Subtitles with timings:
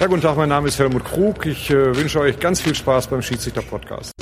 [0.00, 1.44] Ja, guten Tag, mein Name ist Helmut Krug.
[1.44, 4.12] Ich äh, wünsche euch ganz viel Spaß beim Schiedsrichter-Podcast.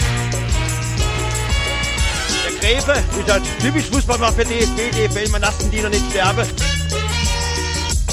[2.44, 6.08] Der Gräfe ist halt typisch Fußball macht für DFB, DFL, man lassen die noch nicht
[6.08, 6.46] sterben.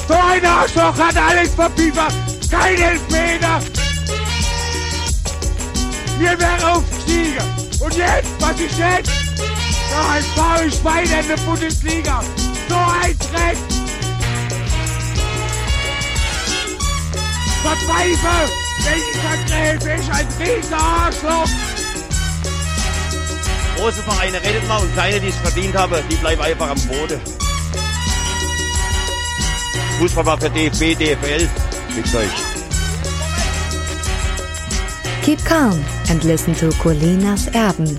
[0.10, 2.14] So ein Arschloch hat alles verpiefert.
[2.52, 3.62] Kein Elfmeter.
[6.20, 7.44] Wir wären aufgestiegen.
[7.80, 9.12] Und jetzt, was ist jetzt?
[9.90, 12.22] Noch ein faules Schwein in der Bundesliga.
[12.68, 13.83] So ein Dreck.
[17.64, 18.52] Verpfeife!
[18.84, 21.50] Welcher Gräfe ist ein riesiger Arschloch!
[23.78, 27.20] Große Vereine redet mal und kleine, die es verdient haben, die bleiben einfach am Boden.
[30.00, 31.50] Fußball war für DFB, DFL.
[31.96, 32.32] Fickt euch.
[35.24, 37.98] Keep calm and listen to Colinas Erben.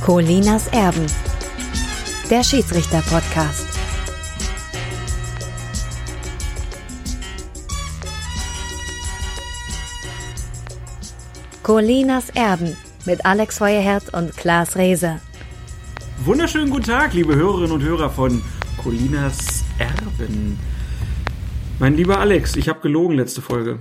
[0.00, 1.06] Colinas Erben.
[2.30, 3.61] Der Schiedsrichter-Podcast.
[11.62, 15.20] Colinas Erben mit Alex Feuerherz und Klaas Rehse.
[16.24, 18.42] Wunderschönen guten Tag, liebe Hörerinnen und Hörer von
[18.82, 20.58] Colinas Erben.
[21.78, 23.78] Mein lieber Alex, ich habe gelogen letzte Folge.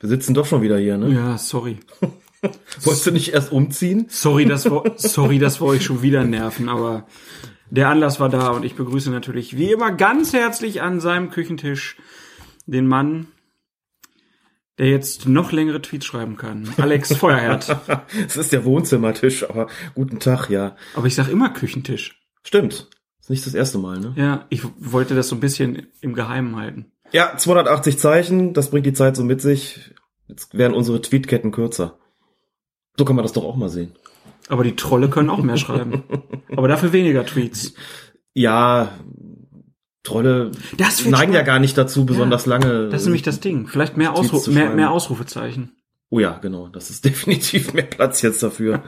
[0.00, 1.12] Wir sitzen doch schon wieder hier, ne?
[1.12, 1.78] Ja, sorry.
[2.84, 4.06] Wolltest du nicht erst umziehen?
[4.08, 7.06] Sorry, dass wir, sorry, dass wir euch schon wieder nerven, aber
[7.68, 11.98] der Anlass war da und ich begrüße natürlich wie immer ganz herzlich an seinem Küchentisch
[12.64, 13.26] den Mann,
[14.78, 16.68] der jetzt noch längere Tweets schreiben kann.
[16.76, 17.76] Alex Feuerherd.
[18.26, 20.76] Es ist der Wohnzimmertisch, aber guten Tag, ja.
[20.94, 22.20] Aber ich sag immer Küchentisch.
[22.42, 22.88] Stimmt.
[23.20, 24.14] Ist nicht das erste Mal, ne?
[24.16, 26.92] Ja, ich wollte das so ein bisschen im Geheimen halten.
[27.12, 29.92] Ja, 280 Zeichen, das bringt die Zeit so mit sich.
[30.28, 31.98] Jetzt werden unsere Tweetketten kürzer.
[32.96, 33.92] So kann man das doch auch mal sehen.
[34.48, 36.04] Aber die Trolle können auch mehr schreiben.
[36.56, 37.74] Aber dafür weniger Tweets.
[38.34, 38.92] Ja,
[40.08, 40.50] Trolle
[41.06, 42.88] neigen ja gar nicht dazu, besonders lange.
[42.88, 43.66] Das ist nämlich das Ding.
[43.66, 45.72] Vielleicht mehr, Ausru mehr, mehr Ausrufezeichen.
[46.10, 46.68] Oh ja, genau.
[46.68, 48.82] Das ist definitiv mehr Platz jetzt dafür.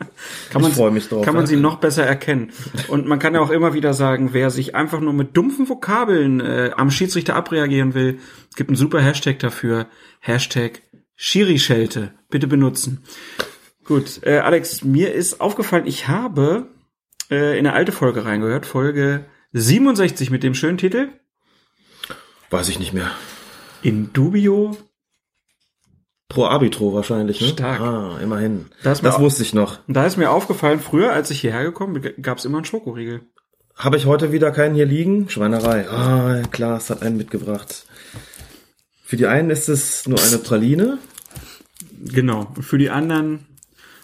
[0.50, 1.24] Kann man, ich freue mich drauf.
[1.24, 1.48] Kann man ja.
[1.48, 2.52] sie noch besser erkennen.
[2.88, 6.40] Und man kann ja auch immer wieder sagen, wer sich einfach nur mit dumpfen Vokabeln
[6.40, 8.18] äh, am Schiedsrichter abreagieren will,
[8.50, 9.86] es gibt einen super Hashtag dafür.
[10.20, 10.82] Hashtag
[11.16, 12.12] Schiri-Schelte.
[12.28, 13.02] Bitte benutzen.
[13.84, 16.66] Gut, äh, Alex, mir ist aufgefallen, ich habe
[17.30, 19.24] äh, in eine alte Folge reingehört, Folge
[19.58, 21.08] 67 mit dem schönen Titel
[22.50, 23.10] Weiß ich nicht mehr.
[23.80, 24.76] In dubio
[26.28, 27.48] Pro Arbitro wahrscheinlich, ne?
[27.48, 27.80] Stark.
[27.80, 28.66] Ah, immerhin.
[28.82, 29.78] Das Das, wusste ich noch.
[29.88, 33.22] Da ist mir aufgefallen, früher, als ich hierher gekommen bin, gab es immer einen Schokoriegel.
[33.74, 35.30] Habe ich heute wieder keinen hier liegen?
[35.30, 35.88] Schweinerei.
[35.88, 37.86] Ah, klar, es hat einen mitgebracht.
[39.04, 40.98] Für die einen ist es nur eine Praline.
[42.04, 42.52] Genau.
[42.60, 43.46] Für die anderen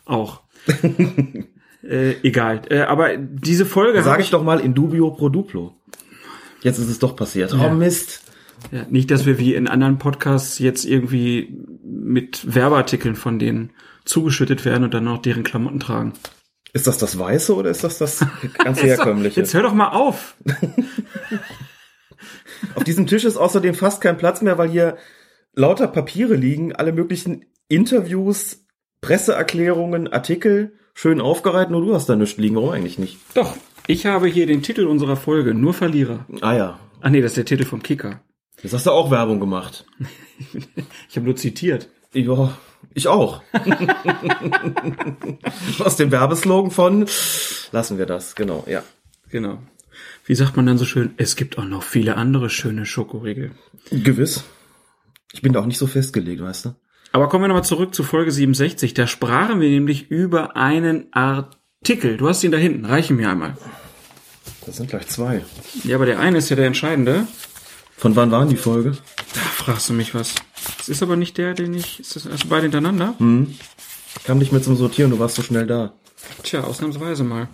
[0.06, 0.40] auch.
[1.82, 2.62] äh, egal.
[2.70, 5.74] Äh, aber diese Folge Sag habe ich doch mal in dubio pro duplo.
[6.62, 7.52] Jetzt ist es doch passiert.
[7.52, 7.66] Ja.
[7.66, 8.22] Oh Mist.
[8.70, 13.72] Ja, nicht, dass wir wie in anderen Podcasts jetzt irgendwie mit Werbeartikeln von denen
[14.04, 16.12] zugeschüttet werden und dann noch deren Klamotten tragen.
[16.72, 18.24] Ist das das Weiße oder ist das das
[18.58, 19.40] ganz herkömmliche?
[19.40, 20.36] Jetzt hör doch mal auf.
[22.76, 24.96] Auf diesem Tisch ist außerdem fast kein Platz mehr, weil hier
[25.54, 28.64] lauter Papiere liegen, alle möglichen Interviews,
[29.00, 32.56] Presseerklärungen, Artikel, schön aufgereiht, nur du hast da nichts liegen.
[32.56, 33.18] Warum eigentlich nicht?
[33.34, 33.54] Doch,
[33.86, 36.26] ich habe hier den Titel unserer Folge, nur Verlierer.
[36.40, 38.20] Ah ja, Ah nee, das ist der Titel vom Kicker.
[38.62, 39.84] jetzt hast du auch Werbung gemacht.
[41.08, 41.88] Ich habe nur zitiert.
[42.14, 42.56] Ja,
[42.94, 43.42] ich auch.
[45.78, 47.06] Aus dem Werbeslogan von
[47.70, 48.82] lassen wir das, genau, ja.
[49.30, 49.58] Genau.
[50.24, 51.14] Wie sagt man dann so schön?
[51.16, 53.52] Es gibt auch noch viele andere schöne Schokoriegel.
[53.90, 54.42] Gewiss.
[55.32, 56.74] Ich bin da auch nicht so festgelegt, weißt du?
[57.12, 58.94] Aber kommen wir nochmal zurück zu Folge 67.
[58.94, 62.16] Da sprachen wir nämlich über einen Artikel.
[62.16, 62.86] Du hast ihn da hinten.
[62.86, 63.56] Reichen mir einmal.
[64.64, 65.44] Das sind gleich zwei.
[65.84, 67.26] Ja, aber der eine ist ja der entscheidende.
[67.96, 68.96] Von wann waren die Folge?
[69.34, 70.34] Da fragst du mich was.
[70.78, 72.00] Das ist aber nicht der, den ich.
[72.00, 73.14] Ist das erst beide hintereinander?
[74.18, 75.92] Ich kam nicht mehr zum Sortieren, du warst so schnell da.
[76.42, 77.48] Tja, ausnahmsweise mal.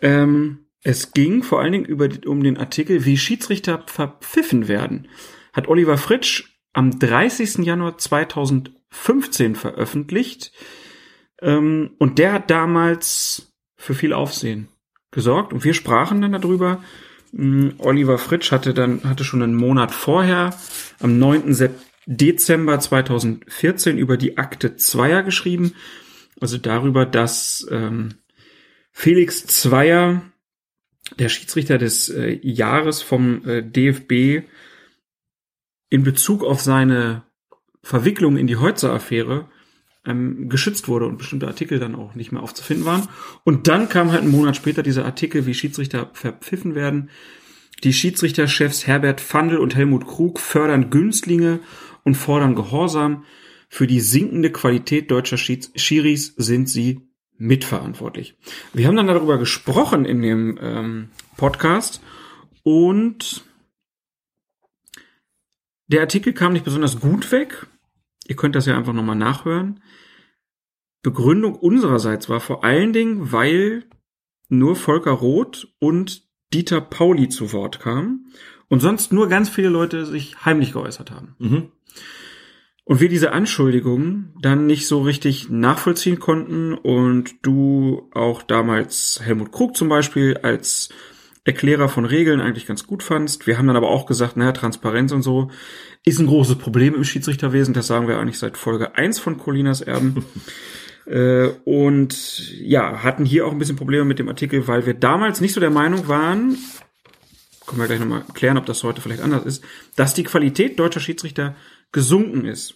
[0.00, 5.08] Ähm, es ging vor allen Dingen über, um den Artikel, wie Schiedsrichter verpfiffen werden.
[5.52, 7.58] Hat Oliver Fritsch am 30.
[7.58, 7.98] Januar
[8.94, 10.52] 2015 veröffentlicht.
[11.42, 14.68] Ähm, und der hat damals für viel Aufsehen
[15.10, 15.52] gesorgt.
[15.52, 16.82] Und wir sprachen dann darüber.
[17.32, 20.56] Mm, Oliver Fritsch hatte dann, hatte schon einen Monat vorher,
[21.00, 21.52] am 9.
[21.52, 25.72] Sep- Dezember 2014 über die Akte Zweier geschrieben.
[26.38, 28.16] Also darüber, dass ähm,
[28.92, 30.22] Felix Zweier,
[31.18, 34.46] der Schiedsrichter des äh, Jahres vom äh, DFB,
[35.88, 37.22] in Bezug auf seine
[37.84, 39.48] Verwicklung in die Heutzer-Affäre
[40.06, 43.08] ähm, geschützt wurde und bestimmte Artikel dann auch nicht mehr aufzufinden waren.
[43.44, 47.10] Und dann kam halt einen Monat später dieser Artikel, wie Schiedsrichter verpfiffen werden.
[47.82, 51.60] Die Schiedsrichterchefs Herbert Fandl und Helmut Krug fördern Günstlinge
[52.02, 53.24] und fordern Gehorsam.
[53.68, 57.00] Für die sinkende Qualität deutscher Schieds Schiris sind sie
[57.36, 58.36] mitverantwortlich.
[58.72, 62.00] Wir haben dann darüber gesprochen in dem ähm, Podcast
[62.62, 63.44] und
[65.88, 67.66] der Artikel kam nicht besonders gut weg.
[68.26, 69.80] Ihr könnt das ja einfach nochmal nachhören.
[71.02, 73.84] Begründung unsererseits war vor allen Dingen, weil
[74.48, 78.32] nur Volker Roth und Dieter Pauli zu Wort kamen
[78.68, 81.34] und sonst nur ganz viele Leute sich heimlich geäußert haben.
[81.38, 81.72] Mhm.
[82.84, 89.52] Und wir diese Anschuldigungen dann nicht so richtig nachvollziehen konnten und du auch damals Helmut
[89.52, 90.90] Krug zum Beispiel als
[91.44, 93.46] Erklärer von Regeln eigentlich ganz gut fandst.
[93.46, 95.50] Wir haben dann aber auch gesagt, naja, Transparenz und so
[96.04, 97.74] ist ein großes Problem im Schiedsrichterwesen.
[97.74, 100.24] Das sagen wir eigentlich seit Folge eins von Colinas Erben.
[101.06, 105.42] äh, und ja, hatten hier auch ein bisschen Probleme mit dem Artikel, weil wir damals
[105.42, 106.56] nicht so der Meinung waren,
[107.66, 109.64] können wir gleich nochmal klären, ob das heute vielleicht anders ist,
[109.96, 111.56] dass die Qualität deutscher Schiedsrichter
[111.92, 112.74] gesunken ist.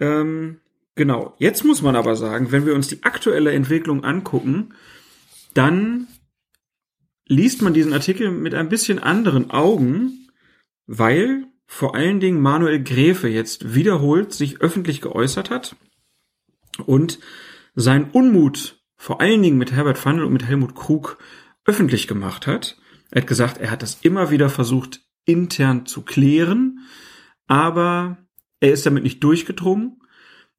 [0.00, 0.60] Ähm,
[0.94, 1.34] genau.
[1.38, 4.74] Jetzt muss man aber sagen, wenn wir uns die aktuelle Entwicklung angucken,
[5.54, 6.06] dann
[7.28, 10.28] liest man diesen Artikel mit ein bisschen anderen Augen,
[10.86, 15.76] weil vor allen Dingen Manuel Gräfe jetzt wiederholt sich öffentlich geäußert hat
[16.86, 17.18] und
[17.74, 21.18] sein Unmut vor allen Dingen mit Herbert Fandl und mit Helmut Krug
[21.64, 22.80] öffentlich gemacht hat.
[23.10, 26.80] Er hat gesagt, er hat das immer wieder versucht intern zu klären,
[27.46, 28.18] aber
[28.60, 30.00] er ist damit nicht durchgedrungen.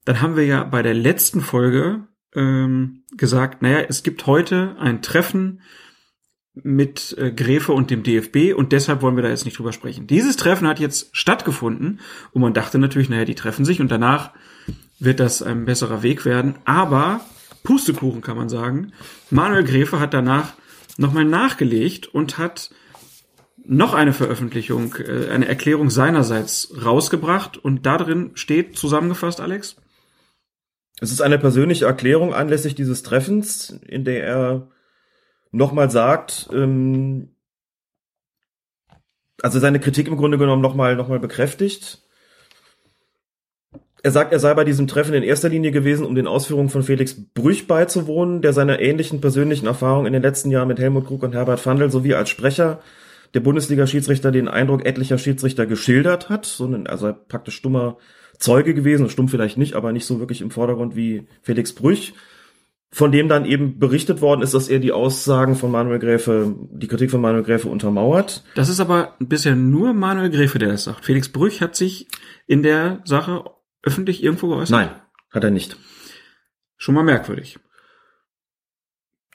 [0.04, 5.02] Dann haben wir ja bei der letzten Folge ähm, gesagt, naja, es gibt heute ein
[5.02, 5.60] Treffen
[6.54, 10.06] mit äh, Gräfe und dem DFB und deshalb wollen wir da jetzt nicht drüber sprechen.
[10.06, 12.00] Dieses Treffen hat jetzt stattgefunden
[12.32, 14.32] und man dachte natürlich, naja, die treffen sich und danach
[14.98, 16.56] wird das ein besserer Weg werden.
[16.64, 17.20] Aber
[17.62, 18.92] Pustekuchen kann man sagen.
[19.30, 20.54] Manuel Gräfe hat danach
[20.96, 22.70] nochmal nachgelegt und hat
[23.64, 29.76] noch eine Veröffentlichung, äh, eine Erklärung seinerseits rausgebracht und da drin steht zusammengefasst, Alex?
[31.00, 34.68] Es ist eine persönliche Erklärung anlässlich dieses Treffens, in der er
[35.50, 37.28] nochmal sagt, ähm,
[39.42, 42.02] also seine Kritik im Grunde genommen nochmal noch mal bekräftigt.
[44.02, 46.82] Er sagt, er sei bei diesem Treffen in erster Linie gewesen, um den Ausführungen von
[46.82, 51.22] Felix Brüch beizuwohnen, der seine ähnlichen persönlichen Erfahrungen in den letzten Jahren mit Helmut Krug
[51.22, 52.80] und Herbert Fandl sowie als Sprecher
[53.34, 57.98] der Bundesliga-Schiedsrichter den Eindruck etlicher Schiedsrichter geschildert hat, sondern also praktisch stummer
[58.38, 62.14] Zeuge gewesen, stumm vielleicht nicht, aber nicht so wirklich im Vordergrund wie Felix Brüch,
[62.92, 66.88] von dem dann eben berichtet worden ist, dass er die Aussagen von Manuel Gräfe, die
[66.88, 68.42] Kritik von Manuel Gräfe untermauert.
[68.56, 71.04] Das ist aber bisher nur Manuel Gräfe, der das sagt.
[71.04, 72.08] Felix Brüch hat sich
[72.46, 73.44] in der Sache
[73.82, 74.70] öffentlich irgendwo geäußert?
[74.70, 74.90] Nein,
[75.30, 75.76] hat er nicht.
[76.76, 77.58] Schon mal merkwürdig.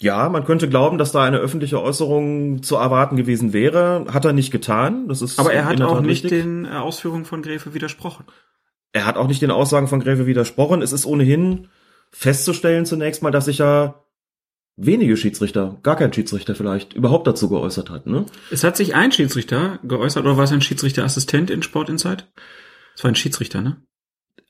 [0.01, 4.05] Ja, man könnte glauben, dass da eine öffentliche Äußerung zu erwarten gewesen wäre.
[4.11, 5.07] Hat er nicht getan.
[5.07, 6.41] Das ist Aber er hat auch nicht richtig.
[6.43, 8.25] den äh, Ausführungen von Gräfe widersprochen.
[8.91, 10.81] Er hat auch nicht den Aussagen von Gräfe widersprochen.
[10.81, 11.69] Es ist ohnehin
[12.17, 14.05] festzustellen zunächst mal, dass sich ja
[14.77, 18.07] wenige Schiedsrichter, gar kein Schiedsrichter vielleicht, überhaupt dazu geäußert hat.
[18.07, 18.25] Ne?
[18.51, 22.31] Es hat sich ein Schiedsrichter geäußert, oder war es ein Schiedsrichterassistent in Sport Insight?
[22.95, 23.81] Es war ein Schiedsrichter, ne?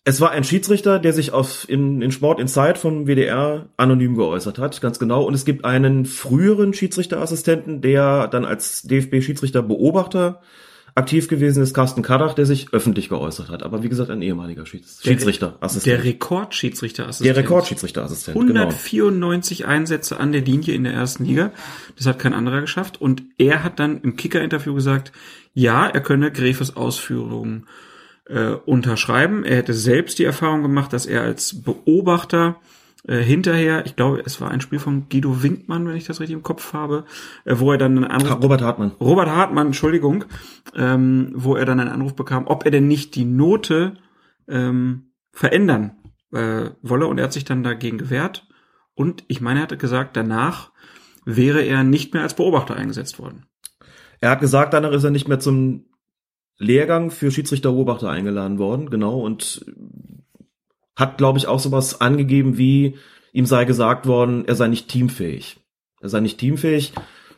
[0.08, 4.60] Es war ein Schiedsrichter, der sich auf in, in Sport Insight vom WDR anonym geäußert
[4.60, 5.24] hat, ganz genau.
[5.24, 10.42] Und es gibt einen früheren Schiedsrichterassistenten, der dann als DFB-Schiedsrichter-Beobachter
[10.96, 13.64] aktiv gewesen ist, Carsten Kadach, der sich öffentlich geäußert hat.
[13.64, 16.04] Aber wie gesagt, ein ehemaliger Schieds Der Schiedsrichterassistent.
[16.06, 17.28] Rekordschiedsrichterassistent.
[17.28, 18.62] Der Rekordschiedsrichterassistent, genau.
[18.62, 21.52] 194 Einsätze an der Linie in der ersten Liga.
[21.98, 23.02] Das hat kein anderer geschafft.
[23.02, 25.12] Und er hat dann im Kicker-Interview gesagt,
[25.54, 27.68] ja, er könne Gräfes Ausführungen
[28.28, 29.44] äh, unterschreiben.
[29.44, 32.56] Er hätte selbst die Erfahrung gemacht, dass er als Beobachter
[33.08, 36.36] äh, hinterher, ich glaube, es war ein Spiel von Guido Winkmann, wenn ich das richtig
[36.36, 37.06] im Kopf habe,
[37.46, 38.92] äh, wo er dann einen Anruf Robert Hartmann.
[39.00, 40.26] Robert Hartmann, Entschuldigung,
[40.76, 43.98] ähm, wo er dann einen Anruf bekam, ob er denn nicht die Note
[44.48, 45.98] ähm, verändern
[46.32, 47.08] äh, wolle.
[47.08, 48.48] Und er hat sich dann dagegen gewehrt.
[48.96, 50.72] Und ich meine, er hatte gesagt, danach
[51.26, 53.46] wäre er nicht mehr als Beobachter eingesetzt worden.
[54.20, 55.86] Er hat gesagt, danach ist er nicht mehr zum
[56.58, 59.66] Lehrgang für Schiedsrichter-Beobachter eingeladen worden, genau, und
[60.96, 62.98] hat, glaube ich, auch sowas angegeben wie,
[63.34, 65.58] ihm sei gesagt worden, er sei nicht teamfähig.
[66.02, 66.94] Er sei nicht teamfähig.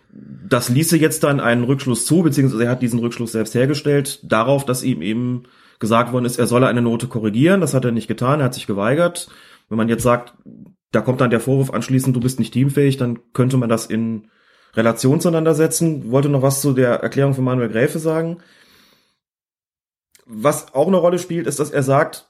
[0.09, 4.65] Das ließe jetzt dann einen Rückschluss zu, beziehungsweise er hat diesen Rückschluss selbst hergestellt, darauf,
[4.65, 5.43] dass ihm eben
[5.79, 7.61] gesagt worden ist, er solle eine Note korrigieren.
[7.61, 9.27] Das hat er nicht getan, er hat sich geweigert.
[9.69, 10.33] Wenn man jetzt sagt,
[10.91, 14.29] da kommt dann der Vorwurf anschließend, du bist nicht teamfähig, dann könnte man das in
[14.73, 16.11] Relation zueinander setzen.
[16.11, 18.37] Wollte noch was zu der Erklärung von Manuel Gräfe sagen.
[20.25, 22.26] Was auch eine Rolle spielt, ist, dass er sagt,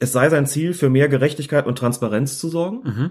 [0.00, 2.80] es sei sein Ziel, für mehr Gerechtigkeit und Transparenz zu sorgen.
[2.82, 3.10] Mhm.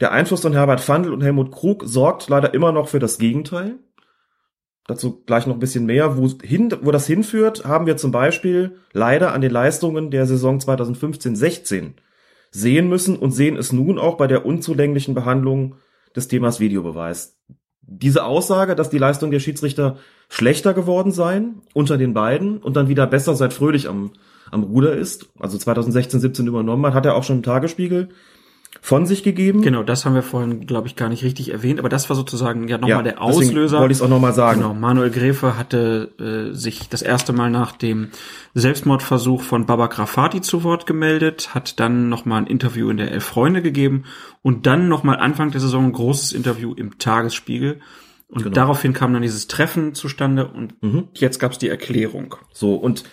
[0.00, 3.78] Der Einfluss von Herbert Fandl und Helmut Krug sorgt leider immer noch für das Gegenteil.
[4.86, 6.16] dazu gleich noch ein bisschen mehr.
[6.16, 10.58] Wo, hin, wo das hinführt, haben wir zum Beispiel leider an den Leistungen der Saison
[10.58, 11.92] 2015-16
[12.50, 15.76] sehen müssen und sehen es nun auch bei der unzulänglichen Behandlung
[16.14, 17.38] des Themas Videobeweis.
[17.80, 19.98] Diese Aussage, dass die Leistung der Schiedsrichter
[20.28, 24.12] schlechter geworden seien unter den beiden und dann wieder besser seit Fröhlich am,
[24.52, 28.10] am Ruder ist, also 2016, 17 übernommen hat, hat er auch schon im Tagesspiegel
[28.80, 29.62] von sich gegeben.
[29.62, 32.68] Genau, das haben wir vorhin, glaube ich, gar nicht richtig erwähnt, aber das war sozusagen
[32.68, 33.80] ja nochmal ja, der Auslöser.
[33.80, 34.60] Wollte ich es auch nochmal sagen.
[34.60, 38.08] Genau, Manuel Gräfe hatte äh, sich das erste Mal nach dem
[38.54, 43.24] Selbstmordversuch von Baba Grafati zu Wort gemeldet, hat dann nochmal ein Interview in der Elf
[43.24, 44.04] Freunde gegeben
[44.42, 47.80] und dann nochmal Anfang der Saison ein großes Interview im Tagesspiegel.
[48.28, 48.54] Und genau.
[48.54, 51.08] daraufhin kam dann dieses Treffen zustande und mhm.
[51.14, 52.34] jetzt gab es die Erklärung.
[52.52, 53.04] So, und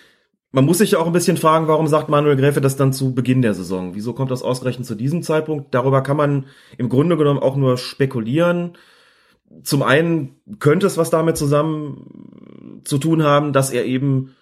[0.52, 3.14] man muss sich ja auch ein bisschen fragen, warum sagt Manuel Gräfe das dann zu
[3.14, 3.94] Beginn der Saison?
[3.94, 5.74] Wieso kommt das ausgerechnet zu diesem Zeitpunkt?
[5.74, 6.46] Darüber kann man
[6.78, 8.78] im Grunde genommen auch nur spekulieren.
[9.64, 14.36] Zum einen könnte es was damit zusammen zu tun haben, dass er eben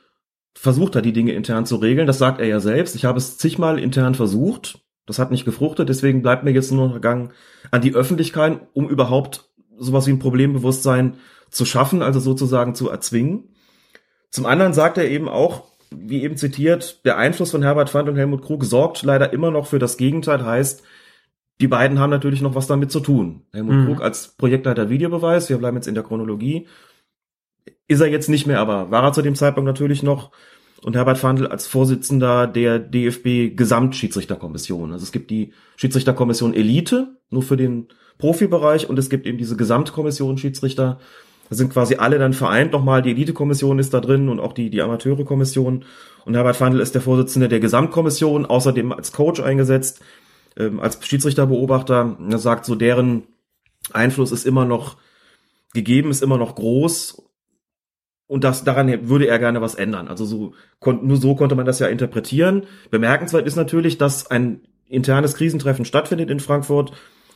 [0.54, 2.08] versucht hat, die Dinge intern zu regeln.
[2.08, 2.96] Das sagt er ja selbst.
[2.96, 4.80] Ich habe es zigmal intern versucht.
[5.06, 5.90] Das hat nicht gefruchtet.
[5.90, 7.34] Deswegen bleibt mir jetzt nur noch Gang
[7.72, 11.18] an die Öffentlichkeit, um überhaupt sowas wie ein Problembewusstsein
[11.50, 13.56] zu schaffen, also sozusagen zu erzwingen.
[14.30, 18.18] Zum anderen sagt er eben auch, wie eben zitiert, der Einfluss von Herbert Fand und
[18.18, 20.84] Helmut Krug sorgt leider immer noch für das Gegenteil, heißt,
[21.60, 23.42] die beiden haben natürlich noch was damit zu tun.
[23.52, 23.86] Helmut mhm.
[23.86, 26.68] Krug als Projektleiter Videobeweis, wir bleiben jetzt in der Chronologie,
[27.88, 30.32] ist er jetzt nicht mehr, aber war er zu dem Zeitpunkt natürlich noch.
[30.84, 34.92] Und Herbert Fandl als Vorsitzender der DFB Gesamtschiedsrichterkommission.
[34.92, 37.88] Also es gibt die Schiedsrichterkommission Elite, nur für den
[38.20, 41.00] Profibereich, und es gibt eben diese Gesamtkommission Schiedsrichter,
[41.50, 43.02] da sind quasi alle dann vereint nochmal.
[43.02, 45.86] Die Elitekommission ist da drin und auch die, die Amateurekommission.
[46.26, 50.02] Und Herbert Fandl ist der Vorsitzende der Gesamtkommission, außerdem als Coach eingesetzt,
[50.58, 52.18] ähm, als Schiedsrichterbeobachter.
[52.30, 53.24] Er sagt so, deren
[53.94, 54.98] Einfluss ist immer noch
[55.74, 57.24] gegeben, ist immer noch groß.
[58.28, 60.10] Und das, daran würde er gerne was ändern.
[60.10, 62.64] Also so, nur so konnte man das ja interpretieren.
[62.92, 66.92] Bemerkenswert ist natürlich, dass ein internes Krisentreffen stattfindet in Frankfurt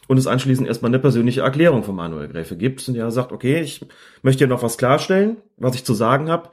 [0.08, 3.62] und es anschließend erstmal eine persönliche Erklärung von Manuel Gräfe gibt und er sagt, okay,
[3.62, 3.86] ich
[4.22, 6.50] möchte hier noch was klarstellen, was ich zu sagen habe.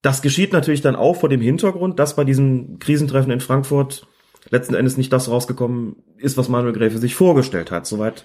[0.00, 4.06] Das geschieht natürlich dann auch vor dem Hintergrund, dass bei diesem Krisentreffen in Frankfurt
[4.50, 7.86] letzten Endes nicht das rausgekommen ist, was Manuel Gräfe sich vorgestellt hat.
[7.86, 8.24] Soweit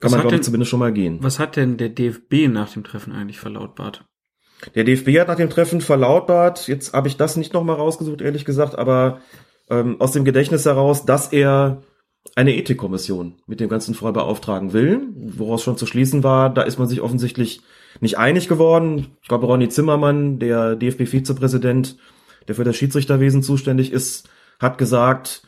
[0.00, 1.18] kann was man, glaube ich, zumindest schon mal gehen.
[1.22, 4.04] Was hat denn der DFB nach dem Treffen eigentlich verlautbart?
[4.74, 8.44] Der DFB hat nach dem Treffen verlautbart, jetzt habe ich das nicht nochmal rausgesucht, ehrlich
[8.44, 9.20] gesagt, aber
[9.70, 11.82] ähm, aus dem Gedächtnis heraus, dass er
[12.36, 16.78] eine Ethikkommission mit dem ganzen Fall beauftragen will, woraus schon zu schließen war, da ist
[16.78, 17.60] man sich offensichtlich
[18.00, 19.08] nicht einig geworden.
[19.22, 21.96] Ich glaube, Ronny Zimmermann, der DFB-Vizepräsident,
[22.46, 25.42] der für das Schiedsrichterwesen zuständig ist, hat gesagt,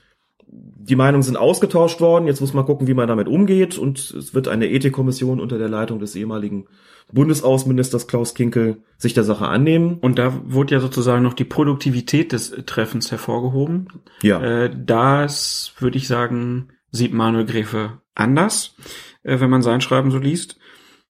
[0.53, 4.35] die Meinungen sind ausgetauscht worden, jetzt muss man gucken, wie man damit umgeht und es
[4.35, 6.67] wird eine Ethikkommission unter der Leitung des ehemaligen
[7.13, 9.99] Bundesaußenministers Klaus Kinkel sich der Sache annehmen.
[10.01, 13.89] Und da wurde ja sozusagen noch die Produktivität des Treffens hervorgehoben.
[14.23, 14.41] Ja.
[14.43, 18.77] Äh, das würde ich sagen, sieht Manuel Gräfe anders,
[19.23, 20.59] äh, wenn man sein Schreiben so liest.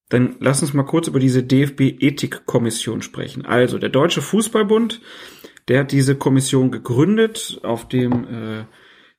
[0.08, 3.46] Dann lass uns mal kurz über diese DFB-Ethikkommission sprechen.
[3.46, 5.00] Also der Deutsche Fußballbund,
[5.68, 8.64] der hat diese Kommission gegründet auf dem äh,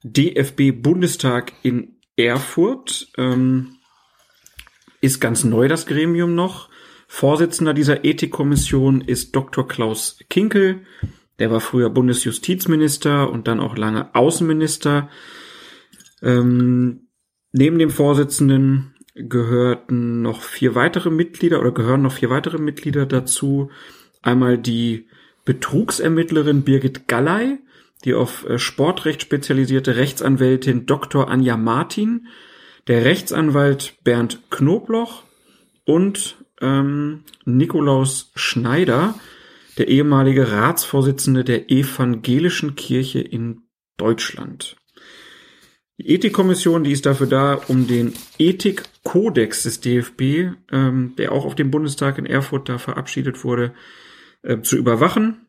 [0.03, 3.12] DFB-Bundestag in Erfurt.
[3.17, 3.77] Ähm,
[5.01, 6.70] ist ganz neu das Gremium noch.
[7.08, 9.67] Vorsitzender dieser Ethikkommission ist Dr.
[9.67, 10.81] Klaus Kinkel.
[11.39, 15.10] Der war früher Bundesjustizminister und dann auch lange Außenminister.
[16.22, 17.08] Ähm,
[17.51, 23.72] neben dem Vorsitzenden gehörten noch vier weitere Mitglieder oder gehören noch vier weitere Mitglieder dazu.
[24.22, 25.08] Einmal die
[25.46, 27.60] Betrugsermittlerin Birgit Galley,
[28.05, 31.29] die auf äh, Sportrecht spezialisierte Rechtsanwältin Dr.
[31.29, 32.27] Anja Martin,
[32.88, 35.24] der Rechtsanwalt Bernd Knobloch
[35.86, 39.15] und ähm, Nikolaus Schneider,
[39.77, 43.63] der ehemalige Ratsvorsitzende der Evangelischen Kirche in
[43.98, 44.75] Deutschland.
[45.98, 51.53] Die Ethikkommission, die ist dafür da, um den Ethikkodex des DFB, ähm, der auch auf
[51.53, 53.74] dem Bundestag in Erfurt da verabschiedet wurde,
[54.41, 55.46] äh, zu überwachen.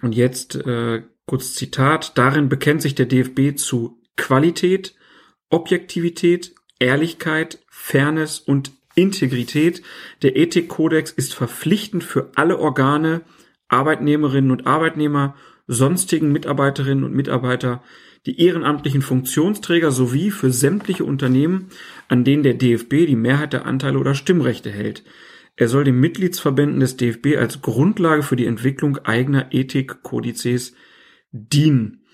[0.00, 4.94] Und jetzt äh, kurz Zitat, darin bekennt sich der DFB zu Qualität,
[5.50, 9.82] Objektivität, Ehrlichkeit, Fairness und Integrität.
[10.22, 13.22] Der Ethikkodex ist verpflichtend für alle Organe,
[13.68, 15.34] Arbeitnehmerinnen und Arbeitnehmer,
[15.66, 17.82] sonstigen Mitarbeiterinnen und Mitarbeiter,
[18.26, 21.70] die ehrenamtlichen Funktionsträger sowie für sämtliche Unternehmen,
[22.08, 25.02] an denen der DFB die Mehrheit der Anteile oder Stimmrechte hält.
[25.56, 30.74] Er soll den Mitgliedsverbänden des DFB als Grundlage für die Entwicklung eigener Ethikkodizes
[31.32, 32.04] dienen.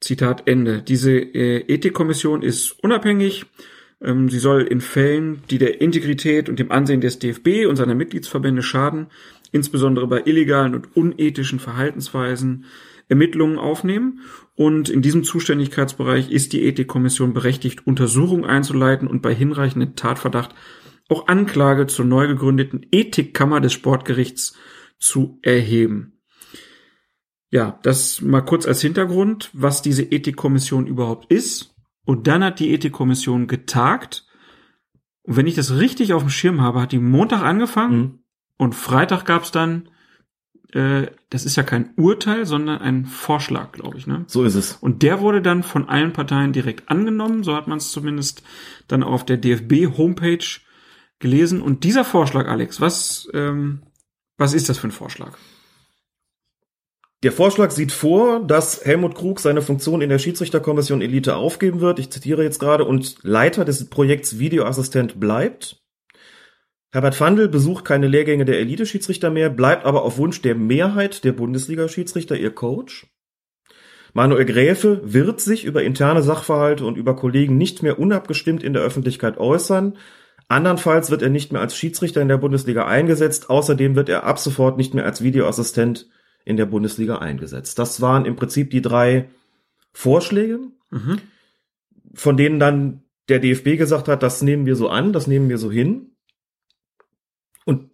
[0.00, 0.82] Zitat Ende.
[0.82, 3.46] Diese äh, Ethikkommission ist unabhängig
[4.04, 7.94] Ähm, sie soll in Fällen, die der Integrität und dem Ansehen des DFB und seiner
[7.94, 9.06] Mitgliedsverbände schaden,
[9.50, 12.66] insbesondere bei illegalen und unethischen Verhaltensweisen,
[13.08, 14.20] Ermittlungen aufnehmen.
[14.54, 20.54] Und in diesem Zuständigkeitsbereich ist die Ethikkommission berechtigt, Untersuchungen einzuleiten und bei hinreichendem Tatverdacht
[21.08, 24.56] auch Anklage zur neu gegründeten Ethikkammer des Sportgerichts
[24.98, 26.13] zu erheben.
[27.54, 31.72] Ja, das mal kurz als Hintergrund, was diese Ethikkommission überhaupt ist.
[32.04, 34.26] Und dann hat die Ethikkommission getagt.
[35.22, 38.18] Und wenn ich das richtig auf dem Schirm habe, hat die Montag angefangen Mhm.
[38.58, 39.88] und Freitag gab's dann,
[40.72, 44.08] äh, das ist ja kein Urteil, sondern ein Vorschlag, glaube ich.
[44.08, 44.24] Ne?
[44.26, 44.72] So ist es.
[44.72, 48.42] Und der wurde dann von allen Parteien direkt angenommen, so hat man es zumindest
[48.88, 50.44] dann auf der DFB-Homepage
[51.20, 51.62] gelesen.
[51.62, 53.82] Und dieser Vorschlag, Alex, was, ähm,
[54.38, 55.38] was ist das für ein Vorschlag?
[57.24, 61.98] Der Vorschlag sieht vor, dass Helmut Krug seine Funktion in der Schiedsrichterkommission Elite aufgeben wird.
[61.98, 65.82] Ich zitiere jetzt gerade und Leiter des Projekts Videoassistent bleibt.
[66.92, 71.32] Herbert Fandl besucht keine Lehrgänge der Elite-Schiedsrichter mehr, bleibt aber auf Wunsch der Mehrheit der
[71.32, 73.06] Bundesliga-Schiedsrichter ihr Coach.
[74.12, 78.82] Manuel Gräfe wird sich über interne Sachverhalte und über Kollegen nicht mehr unabgestimmt in der
[78.82, 79.96] Öffentlichkeit äußern.
[80.48, 83.48] Andernfalls wird er nicht mehr als Schiedsrichter in der Bundesliga eingesetzt.
[83.48, 86.10] Außerdem wird er ab sofort nicht mehr als Videoassistent
[86.44, 87.78] in der Bundesliga eingesetzt.
[87.78, 89.28] Das waren im Prinzip die drei
[89.92, 90.60] Vorschläge,
[90.90, 91.20] Mhm.
[92.14, 95.56] von denen dann der DFB gesagt hat, das nehmen wir so an, das nehmen wir
[95.58, 96.10] so hin.
[97.64, 97.90] Und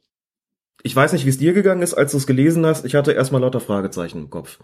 [0.83, 2.85] ich weiß nicht, wie es dir gegangen ist, als du es gelesen hast.
[2.85, 4.59] Ich hatte erstmal lauter Fragezeichen im Kopf.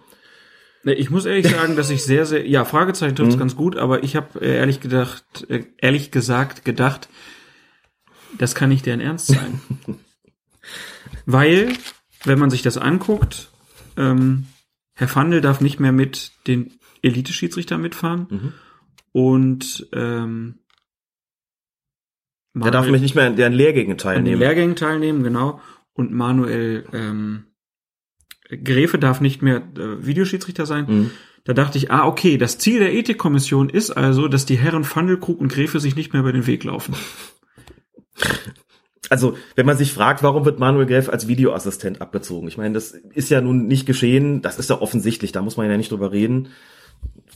[0.85, 3.40] Ich muss ehrlich sagen, dass ich sehr, sehr, ja, Fragezeichen trifft's Mhm.
[3.40, 7.09] ganz gut, aber ich habe äh, ehrlich gedacht, äh, ehrlich gesagt gedacht,
[8.38, 9.61] das kann nicht deren Ernst sein.
[11.26, 11.73] Weil,
[12.25, 13.50] wenn man sich das anguckt,
[13.97, 14.47] ähm,
[14.95, 16.73] Herr Fandel darf nicht mehr mit den
[17.03, 18.53] Elite-Schiedsrichter mitfahren Mhm.
[19.12, 20.59] und ähm,
[22.55, 24.38] Der darf Manuel- mich nicht mehr an deren Lehrgängen an den teilnehmen.
[24.41, 25.61] Lehrgängen teilnehmen, genau.
[25.93, 27.45] Und Manuel ähm,
[28.49, 30.87] Gräfe darf nicht mehr äh, Videoschiedsrichter sein.
[30.89, 31.11] Mhm.
[31.45, 35.41] Da dachte ich, ah, okay, das Ziel der Ethikkommission ist also, dass die Herren Fandelkrug
[35.41, 36.95] und Gräfe sich nicht mehr über den Weg laufen.
[39.08, 42.49] Also, wenn man sich fragt, warum wird Manuel Gräf als Videoassistent abgezogen?
[42.49, 45.71] Ich meine, das ist ja nun nicht geschehen, das ist ja offensichtlich, da muss man
[45.71, 46.49] ja nicht drüber reden,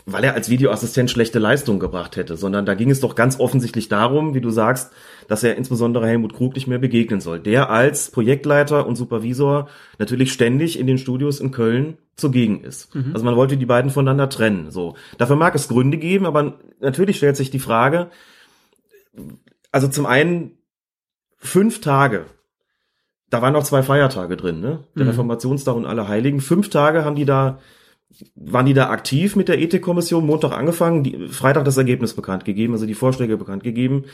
[0.06, 3.88] weil er als Videoassistent schlechte Leistung gebracht hätte, sondern da ging es doch ganz offensichtlich
[3.88, 4.92] darum, wie du sagst,
[5.28, 10.32] dass er insbesondere Helmut Krug nicht mehr begegnen soll, der als Projektleiter und Supervisor natürlich
[10.32, 12.94] ständig in den Studios in Köln zugegen ist.
[13.12, 14.96] Also man wollte die beiden voneinander trennen, so.
[15.18, 18.10] Dafür mag es Gründe geben, aber natürlich stellt sich die Frage,
[19.70, 20.52] also zum einen
[21.40, 22.26] fünf Tage.
[23.30, 24.84] Da waren noch zwei Feiertage drin, ne?
[24.94, 25.10] Der Mhm.
[25.10, 26.40] Reformationstag und alle Heiligen.
[26.40, 27.58] Fünf Tage haben die da,
[28.34, 32.72] waren die da aktiv mit der Ethikkommission, Montag angefangen, die, Freitag das Ergebnis bekannt gegeben,
[32.74, 34.04] also die Vorschläge bekannt gegeben.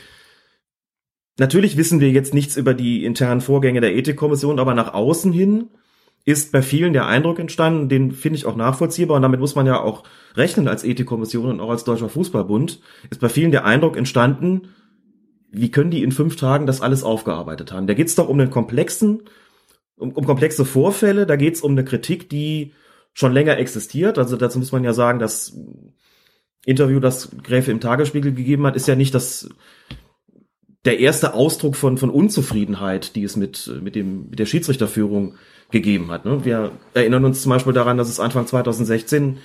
[1.39, 5.69] Natürlich wissen wir jetzt nichts über die internen Vorgänge der Ethikkommission, aber nach außen hin
[6.25, 9.65] ist bei vielen der Eindruck entstanden, den finde ich auch nachvollziehbar und damit muss man
[9.65, 10.03] ja auch
[10.35, 14.69] rechnen als Ethikkommission und auch als Deutscher Fußballbund, ist bei vielen der Eindruck entstanden,
[15.59, 17.87] wie können die in fünf Tagen das alles aufgearbeitet haben?
[17.87, 19.23] Da geht's doch um einen komplexen,
[19.97, 22.73] um, um komplexe Vorfälle, da geht's um eine Kritik, die
[23.13, 24.17] schon länger existiert.
[24.17, 25.57] Also dazu muss man ja sagen, das
[26.65, 29.49] Interview, das Gräfe im Tagesspiegel gegeben hat, ist ja nicht das
[30.85, 35.35] der erste Ausdruck von, von Unzufriedenheit, die es mit, mit, dem, mit der Schiedsrichterführung
[35.69, 36.23] gegeben hat.
[36.23, 36.45] Ne?
[36.45, 39.37] Wir erinnern uns zum Beispiel daran, dass es Anfang 2016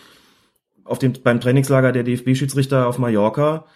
[0.85, 3.67] auf dem, beim Trainingslager der DFB-Schiedsrichter auf Mallorca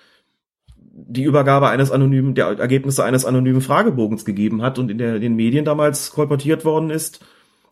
[0.98, 5.20] die Übergabe eines anonymen, der Ergebnisse eines anonymen Fragebogens gegeben hat und in, der, in
[5.20, 7.24] den Medien damals kolportiert worden ist,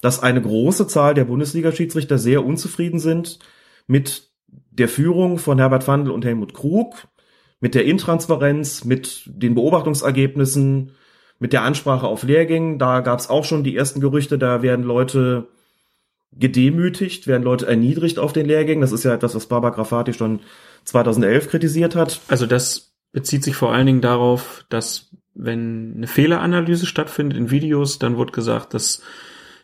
[0.02, 3.38] dass eine große Zahl der Bundesliga-Schiedsrichter sehr unzufrieden sind
[3.86, 4.28] mit
[4.70, 7.08] der Führung von Herbert Fandl und Helmut Krug,
[7.60, 10.92] mit der Intransparenz, mit den Beobachtungsergebnissen,
[11.38, 12.78] mit der Ansprache auf Lehrgängen.
[12.78, 15.48] Da gab es auch schon die ersten Gerüchte, da werden Leute
[16.32, 18.82] gedemütigt, werden Leute erniedrigt auf den Lehrgängen.
[18.82, 20.40] Das ist ja etwas, was Barbara Grafati schon
[20.84, 22.20] 2011 kritisiert hat.
[22.28, 27.98] Also das bezieht sich vor allen Dingen darauf, dass wenn eine Fehleranalyse stattfindet in Videos,
[27.98, 29.00] dann wird gesagt, dass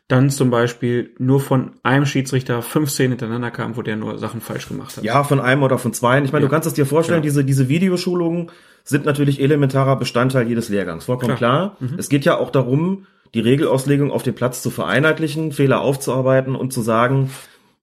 [0.09, 4.41] dann zum Beispiel nur von einem Schiedsrichter fünf Szenen hintereinander kam, wo der nur Sachen
[4.41, 5.05] falsch gemacht hat.
[5.05, 6.21] Ja, von einem oder von zwei.
[6.23, 6.49] Ich meine, Ja.
[6.49, 7.31] du kannst es dir vorstellen, Genau.
[7.31, 8.51] diese, diese Videoschulungen
[8.83, 11.05] sind natürlich elementarer Bestandteil jedes Lehrgangs.
[11.05, 11.77] Vollkommen klar.
[11.79, 11.95] Mhm.
[11.99, 16.73] Es geht ja auch darum, die Regelauslegung auf dem Platz zu vereinheitlichen, Fehler aufzuarbeiten und
[16.73, 17.31] zu sagen,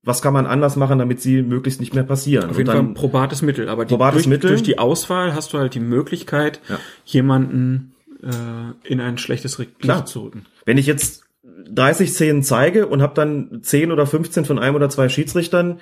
[0.07, 2.49] was kann man anders machen, damit sie möglichst nicht mehr passieren.
[2.49, 4.49] Auf jeden Fall ein probates Mittel, aber die, Probates durch, Mittel.
[4.49, 6.79] durch die Auswahl hast du halt die Möglichkeit, Ja.
[7.05, 7.93] jemanden
[8.23, 10.05] äh, in ein schlechtes Licht Klar.
[10.05, 10.45] zu rücken.
[10.65, 11.23] wenn ich jetzt
[11.69, 15.79] 30 Szenen zeige und habe dann 10 oder 15 von einem oder zwei Schiedsrichtern,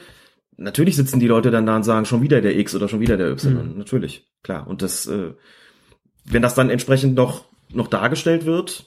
[0.57, 3.17] natürlich sitzen die Leute dann da und sagen, schon wieder der X oder schon wieder
[3.17, 3.53] der Y.
[3.73, 3.77] Mhm.
[3.77, 4.67] Natürlich, klar.
[4.67, 5.31] Und das, äh,
[6.25, 8.85] wenn das dann entsprechend noch, noch dargestellt wird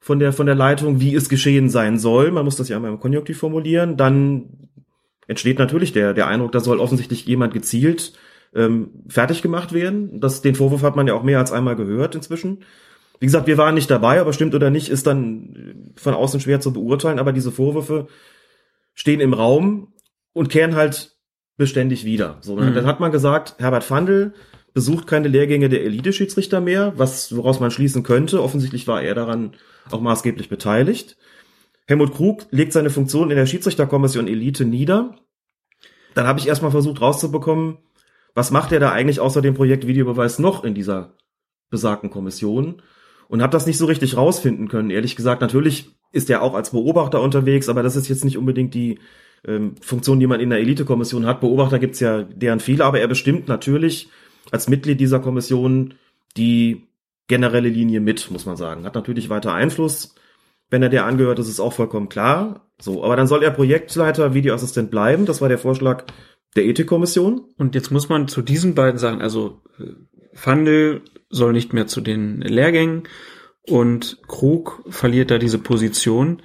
[0.00, 2.90] von der, von der Leitung, wie es geschehen sein soll, man muss das ja einmal
[2.92, 4.61] im Konjunktiv formulieren, dann
[5.32, 8.12] entsteht natürlich der, der Eindruck, da soll offensichtlich jemand gezielt
[8.54, 10.20] ähm, fertig gemacht werden.
[10.20, 12.64] Das, den Vorwurf hat man ja auch mehr als einmal gehört inzwischen.
[13.18, 16.60] Wie gesagt, wir waren nicht dabei, aber stimmt oder nicht, ist dann von außen schwer
[16.60, 18.08] zu beurteilen, aber diese Vorwürfe
[18.94, 19.94] stehen im Raum
[20.32, 21.16] und kehren halt
[21.56, 22.38] beständig wieder.
[22.40, 22.74] So, mhm.
[22.74, 24.34] dann hat man gesagt, Herbert Fandl
[24.74, 28.42] besucht keine Lehrgänge der Elite-Schiedsrichter mehr, was, woraus man schließen könnte.
[28.42, 29.52] Offensichtlich war er daran
[29.90, 31.16] auch maßgeblich beteiligt.
[31.86, 35.16] Helmut Krug legt seine Funktion in der Schiedsrichterkommission Elite nieder.
[36.14, 37.78] Dann habe ich erstmal versucht rauszubekommen,
[38.34, 41.14] was macht er da eigentlich außer dem Projekt Videobeweis noch in dieser
[41.70, 42.82] besagten Kommission
[43.28, 44.90] und habe das nicht so richtig rausfinden können.
[44.90, 48.74] Ehrlich gesagt, natürlich ist er auch als Beobachter unterwegs, aber das ist jetzt nicht unbedingt
[48.74, 48.98] die
[49.46, 51.40] ähm, Funktion, die man in der Elite-Kommission hat.
[51.40, 54.08] Beobachter gibt's ja deren viele, aber er bestimmt natürlich
[54.50, 55.94] als Mitglied dieser Kommission
[56.36, 56.86] die
[57.28, 58.84] generelle Linie mit, muss man sagen.
[58.84, 60.14] Hat natürlich weiter Einfluss.
[60.72, 62.66] Wenn er der angehört, ist es auch vollkommen klar.
[62.80, 65.26] So, aber dann soll er Projektleiter, Videoassistent bleiben.
[65.26, 66.06] Das war der Vorschlag
[66.56, 67.44] der Ethikkommission.
[67.58, 69.60] Und jetzt muss man zu diesen beiden sagen, also
[70.32, 73.02] Fandel soll nicht mehr zu den Lehrgängen
[73.60, 76.40] und Krug verliert da diese Position.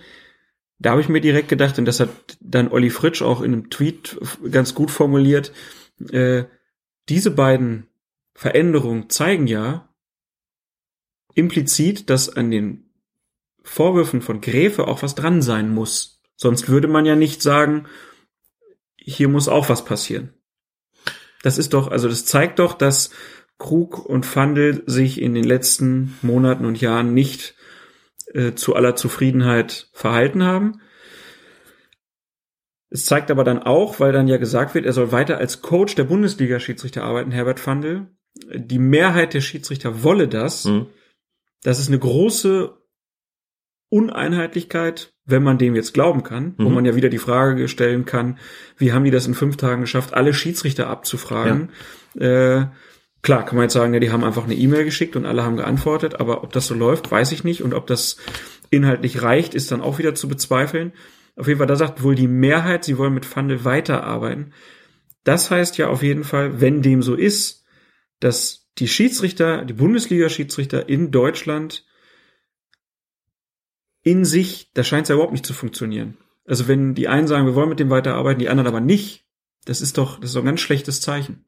[0.78, 2.10] Da habe ich mir direkt gedacht, und das hat
[2.42, 4.20] dann Olli Fritsch auch in einem Tweet
[4.52, 5.54] ganz gut formuliert,
[6.12, 6.44] äh,
[7.08, 7.88] diese beiden
[8.34, 9.88] Veränderungen zeigen ja
[11.34, 12.87] implizit, dass an den
[13.68, 16.22] Vorwürfen von Gräfe auch was dran sein muss.
[16.36, 17.88] Sonst würde man ja nicht sagen,
[18.96, 20.34] hier muss auch was passieren.
[21.44, 23.12] Das ist doch, also das zeigt doch, dass
[23.58, 27.56] Krug und Fandel sich in den letzten Monaten und Jahren nicht
[28.34, 30.82] äh, zu aller Zufriedenheit verhalten haben.
[32.90, 35.96] Es zeigt aber dann auch, weil dann ja gesagt wird, er soll weiter als Coach
[35.96, 38.08] der Bundesliga-Schiedsrichter arbeiten, Herbert Fandel.
[38.54, 40.66] Die Mehrheit der Schiedsrichter wolle das.
[40.66, 40.88] Mhm.
[41.64, 42.77] Das ist eine große
[43.90, 46.66] Uneinheitlichkeit, wenn man dem jetzt glauben kann, mhm.
[46.66, 48.38] wo man ja wieder die Frage stellen kann,
[48.78, 51.70] wie haben die das in fünf Tagen geschafft, alle Schiedsrichter abzufragen?
[52.16, 52.60] Ja.
[52.60, 52.68] Äh,
[53.22, 55.58] klar, kann man jetzt sagen, ja, die haben einfach eine E-Mail geschickt und alle haben
[55.58, 57.62] geantwortet, aber ob das so läuft, weiß ich nicht.
[57.64, 58.18] Und ob das
[58.70, 60.94] inhaltlich reicht, ist dann auch wieder zu bezweifeln.
[61.36, 64.54] Auf jeden Fall, da sagt wohl die Mehrheit, sie wollen mit Fundel weiterarbeiten.
[65.24, 67.66] Das heißt ja auf jeden Fall, wenn dem so ist,
[68.20, 71.86] dass die Schiedsrichter, die Bundesliga-Schiedsrichter in Deutschland
[74.08, 76.18] in sich, da scheint es ja überhaupt nicht zu funktionieren.
[76.46, 79.26] Also wenn die einen sagen, wir wollen mit dem weiterarbeiten, die anderen aber nicht,
[79.66, 81.46] das ist doch, das ist doch ein ganz schlechtes Zeichen.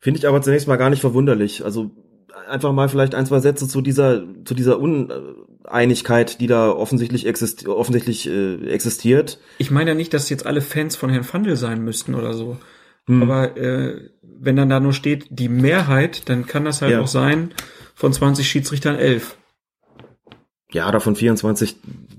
[0.00, 1.64] Finde ich aber zunächst mal gar nicht verwunderlich.
[1.64, 1.92] Also
[2.48, 7.68] einfach mal vielleicht ein, zwei Sätze zu dieser, zu dieser Uneinigkeit, die da offensichtlich, existi
[7.68, 9.38] offensichtlich äh, existiert.
[9.58, 12.58] Ich meine ja nicht, dass jetzt alle Fans von Herrn Fandel sein müssten oder so.
[13.06, 13.22] Hm.
[13.22, 17.00] Aber äh, wenn dann da nur steht, die Mehrheit, dann kann das halt ja.
[17.00, 17.54] auch sein,
[17.94, 19.38] von 20 Schiedsrichtern 11
[20.74, 21.76] ja, oder von 24,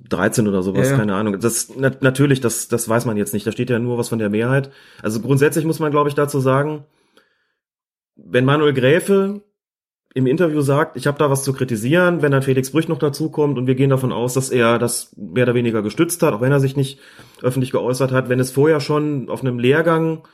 [0.10, 1.40] 13 oder sowas, ja, keine Ahnung.
[1.42, 3.46] Das na, natürlich, das, das weiß man jetzt nicht.
[3.46, 4.72] Da steht ja nur was von der Mehrheit.
[5.02, 6.86] Also grundsätzlich muss man, glaube ich, dazu sagen,
[8.16, 9.42] wenn Manuel Gräfe
[10.14, 13.58] im Interview sagt, ich habe da was zu kritisieren, wenn dann Felix Brüch noch dazukommt
[13.58, 16.54] und wir gehen davon aus, dass er das mehr oder weniger gestützt hat, auch wenn
[16.54, 17.00] er sich nicht
[17.42, 20.26] öffentlich geäußert hat, wenn es vorher schon auf einem Lehrgang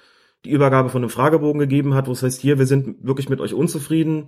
[0.45, 3.41] die Übergabe von einem Fragebogen gegeben hat, wo es heißt, hier, wir sind wirklich mit
[3.41, 4.27] euch unzufrieden,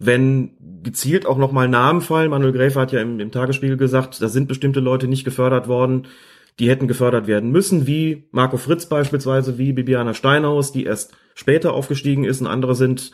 [0.00, 2.30] wenn gezielt auch nochmal Namen fallen.
[2.30, 6.08] Manuel Gräfe hat ja im, im Tagesspiegel gesagt, da sind bestimmte Leute nicht gefördert worden,
[6.58, 11.74] die hätten gefördert werden müssen, wie Marco Fritz beispielsweise, wie Bibiana Steinhaus, die erst später
[11.74, 13.12] aufgestiegen ist und andere sind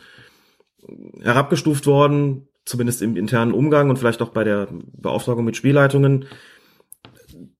[1.21, 6.25] herabgestuft worden, zumindest im internen Umgang und vielleicht auch bei der Beauftragung mit Spielleitungen.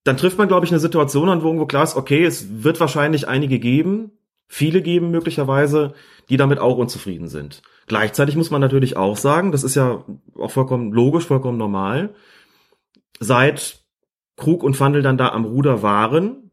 [0.04, 2.80] Dann trifft man, glaube ich, eine Situation an, wo irgendwo klar ist, okay, es wird
[2.80, 4.12] wahrscheinlich einige geben,
[4.48, 5.94] viele geben möglicherweise,
[6.30, 7.62] die damit auch unzufrieden sind.
[7.88, 10.04] Gleichzeitig muss man natürlich auch sagen, das ist ja
[10.38, 12.14] auch vollkommen logisch, vollkommen normal,
[13.20, 13.84] seit
[14.36, 16.52] Krug und Fandel dann da am Ruder waren,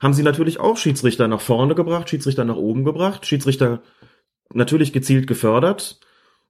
[0.00, 3.80] haben sie natürlich auch Schiedsrichter nach vorne gebracht, Schiedsrichter nach oben gebracht, Schiedsrichter
[4.52, 6.00] natürlich gezielt gefördert.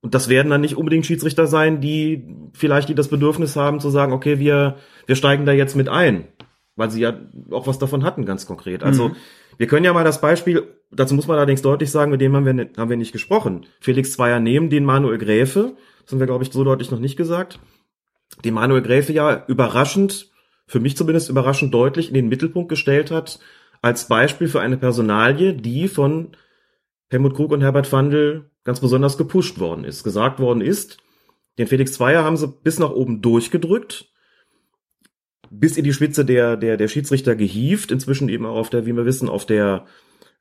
[0.00, 3.90] Und das werden dann nicht unbedingt Schiedsrichter sein, die vielleicht die das Bedürfnis haben zu
[3.90, 4.76] sagen, okay, wir,
[5.06, 6.28] wir steigen da jetzt mit ein,
[6.76, 7.18] weil sie ja
[7.50, 8.82] auch was davon hatten, ganz konkret.
[8.84, 9.16] Also mhm.
[9.58, 12.46] wir können ja mal das Beispiel Dazu muss man allerdings deutlich sagen, mit dem haben
[12.46, 13.66] wir, nicht, haben wir nicht gesprochen.
[13.80, 17.16] Felix Zweier nehmen den Manuel Gräfe, das haben wir, glaube ich, so deutlich noch nicht
[17.16, 17.58] gesagt,
[18.44, 20.30] den Manuel Gräfe ja überraschend,
[20.66, 23.40] für mich zumindest überraschend deutlich in den Mittelpunkt gestellt hat,
[23.82, 26.36] als Beispiel für eine Personalie, die von
[27.08, 30.02] Helmut Krug und Herbert Fandl ganz besonders gepusht worden ist.
[30.02, 30.98] Gesagt worden ist,
[31.58, 34.08] den Felix Zweier haben sie bis nach oben durchgedrückt,
[35.50, 38.94] bis in die Spitze der, der, der Schiedsrichter gehievt, inzwischen eben auch auf der, wie
[38.94, 39.86] wir wissen, auf der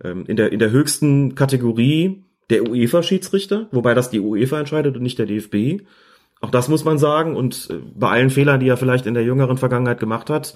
[0.04, 5.04] ähm, in der, in der höchsten Kategorie der UEFA-Schiedsrichter, wobei das die UEFA entscheidet und
[5.04, 5.84] nicht der DFB.
[6.42, 7.36] Auch das muss man sagen.
[7.36, 10.56] Und äh, bei allen Fehlern, die er vielleicht in der jüngeren Vergangenheit gemacht hat,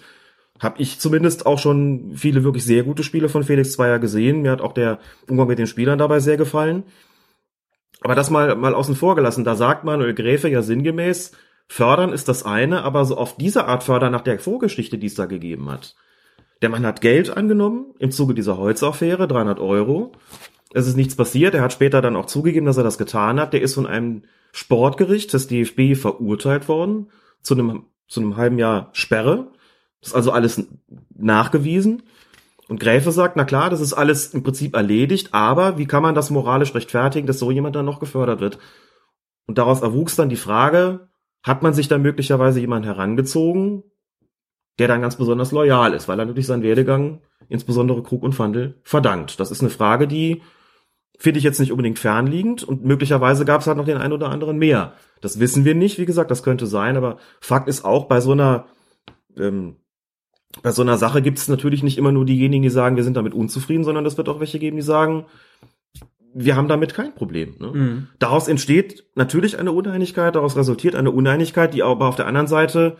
[0.59, 4.41] habe ich zumindest auch schon viele wirklich sehr gute Spiele von Felix Zweier gesehen.
[4.41, 6.83] Mir hat auch der Umgang mit den Spielern dabei sehr gefallen.
[8.01, 11.31] Aber das mal, mal außen vor gelassen, da sagt Manuel Gräfe ja sinngemäß,
[11.69, 15.15] fördern ist das eine, aber so auf diese Art fördern nach der Vorgeschichte, die es
[15.15, 15.95] da gegeben hat.
[16.61, 20.11] Der Mann hat Geld angenommen im Zuge dieser Holzaffäre, 300 Euro.
[20.73, 21.53] Es ist nichts passiert.
[21.53, 23.53] Er hat später dann auch zugegeben, dass er das getan hat.
[23.53, 27.09] Der ist von einem Sportgericht des DFB verurteilt worden
[27.41, 29.47] zu einem, zu einem halben Jahr Sperre.
[30.01, 30.67] Das ist also alles
[31.15, 32.03] nachgewiesen.
[32.67, 36.13] Und Gräfe sagt, na klar, das ist alles im Prinzip erledigt, aber wie kann man
[36.13, 38.59] das moralisch rechtfertigen, dass so jemand dann noch gefördert wird?
[39.47, 41.08] Und daraus erwuchs dann die Frage,
[41.43, 43.83] hat man sich da möglicherweise jemand herangezogen,
[44.77, 48.79] der dann ganz besonders loyal ist, weil er natürlich seinen Werdegang, insbesondere Krug und Fandel,
[48.83, 49.39] verdankt.
[49.39, 50.41] Das ist eine Frage, die
[51.17, 54.29] finde ich jetzt nicht unbedingt fernliegend und möglicherweise gab es halt noch den einen oder
[54.29, 54.93] anderen mehr.
[55.21, 58.31] Das wissen wir nicht, wie gesagt, das könnte sein, aber Fakt ist auch, bei so
[58.31, 58.67] einer
[59.37, 59.75] ähm,
[60.63, 63.15] bei so einer Sache gibt es natürlich nicht immer nur diejenigen, die sagen, wir sind
[63.15, 65.25] damit unzufrieden, sondern es wird auch welche geben, die sagen,
[66.33, 67.55] wir haben damit kein Problem.
[67.59, 67.67] Ne?
[67.67, 68.07] Mhm.
[68.19, 72.97] Daraus entsteht natürlich eine Uneinigkeit, daraus resultiert eine Uneinigkeit, die aber auf der anderen Seite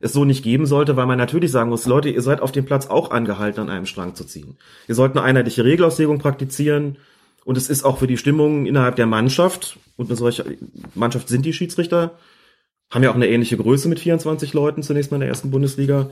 [0.00, 2.64] es so nicht geben sollte, weil man natürlich sagen muss, Leute, ihr seid auf dem
[2.64, 4.56] Platz auch angehalten, an einem Strang zu ziehen.
[4.88, 6.96] Ihr sollt eine einheitliche Regelauslegung praktizieren
[7.44, 10.44] und es ist auch für die Stimmung innerhalb der Mannschaft, und eine solche
[10.94, 12.18] Mannschaft sind die Schiedsrichter,
[12.90, 16.10] haben ja auch eine ähnliche Größe mit 24 Leuten zunächst mal in der ersten Bundesliga,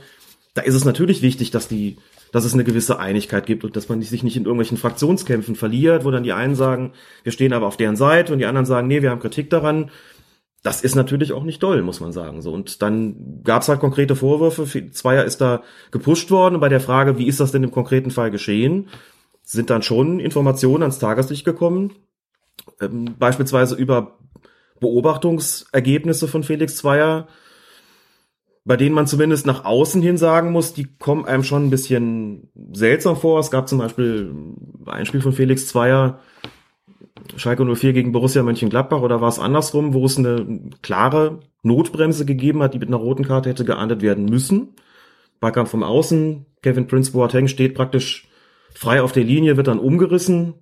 [0.55, 1.99] da ist es natürlich wichtig, dass die,
[2.33, 6.05] dass es eine gewisse Einigkeit gibt und dass man sich nicht in irgendwelchen Fraktionskämpfen verliert,
[6.05, 8.89] wo dann die einen sagen, wir stehen aber auf deren Seite und die anderen sagen,
[8.89, 9.91] nee, wir haben Kritik daran.
[10.63, 12.43] Das ist natürlich auch nicht doll, muss man sagen.
[12.43, 14.91] So und dann gab es halt konkrete Vorwürfe.
[14.91, 18.11] Zweier ist da gepusht worden und bei der Frage, wie ist das denn im konkreten
[18.11, 18.89] Fall geschehen,
[19.43, 21.93] sind dann schon Informationen ans Tageslicht gekommen,
[22.81, 24.19] ähm, beispielsweise über
[24.81, 27.29] Beobachtungsergebnisse von Felix Zweier,
[28.71, 32.53] bei denen man zumindest nach außen hin sagen muss, die kommen einem schon ein bisschen
[32.73, 33.41] seltsam vor.
[33.41, 34.33] Es gab zum Beispiel
[34.87, 36.21] ein Spiel von Felix Zweier,
[37.35, 42.63] Schalke 04 gegen Borussia Mönchengladbach oder war es andersrum, wo es eine klare Notbremse gegeben
[42.63, 44.69] hat, die mit einer roten Karte hätte geahndet werden müssen.
[45.41, 48.29] Ballkampf vom Außen, Kevin Prince Boateng steht praktisch
[48.73, 50.55] frei auf der Linie, wird dann umgerissen,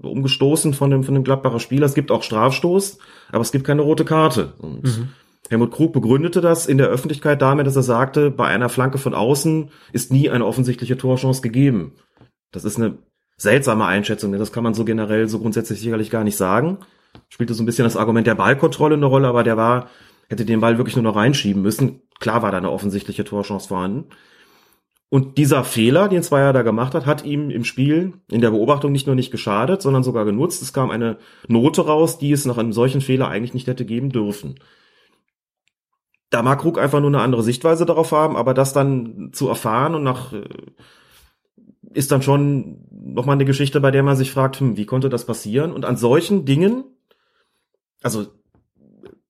[0.00, 1.86] umgestoßen von dem, von dem Gladbacher Spieler.
[1.86, 2.98] Es gibt auch Strafstoß,
[3.32, 4.52] aber es gibt keine rote Karte.
[4.58, 5.08] Und mhm.
[5.48, 9.14] Helmut Krug begründete das in der Öffentlichkeit damit, dass er sagte, bei einer Flanke von
[9.14, 11.92] außen ist nie eine offensichtliche Torchance gegeben.
[12.50, 12.98] Das ist eine
[13.36, 16.78] seltsame Einschätzung, denn das kann man so generell, so grundsätzlich sicherlich gar nicht sagen.
[17.28, 19.88] Spielte so ein bisschen das Argument der Ballkontrolle eine Rolle, aber der war,
[20.28, 22.02] hätte den Ball wirklich nur noch reinschieben müssen.
[22.18, 24.06] Klar war da eine offensichtliche Torchance vorhanden.
[25.08, 28.90] Und dieser Fehler, den Zweier da gemacht hat, hat ihm im Spiel in der Beobachtung
[28.90, 30.62] nicht nur nicht geschadet, sondern sogar genutzt.
[30.62, 34.10] Es kam eine Note raus, die es nach einem solchen Fehler eigentlich nicht hätte geben
[34.10, 34.56] dürfen
[36.30, 39.94] da mag Krug einfach nur eine andere Sichtweise darauf haben, aber das dann zu erfahren
[39.94, 40.44] und nach äh,
[41.92, 45.24] ist dann schon nochmal eine Geschichte, bei der man sich fragt, hm, wie konnte das
[45.24, 45.72] passieren?
[45.72, 46.84] Und an solchen Dingen,
[48.02, 48.26] also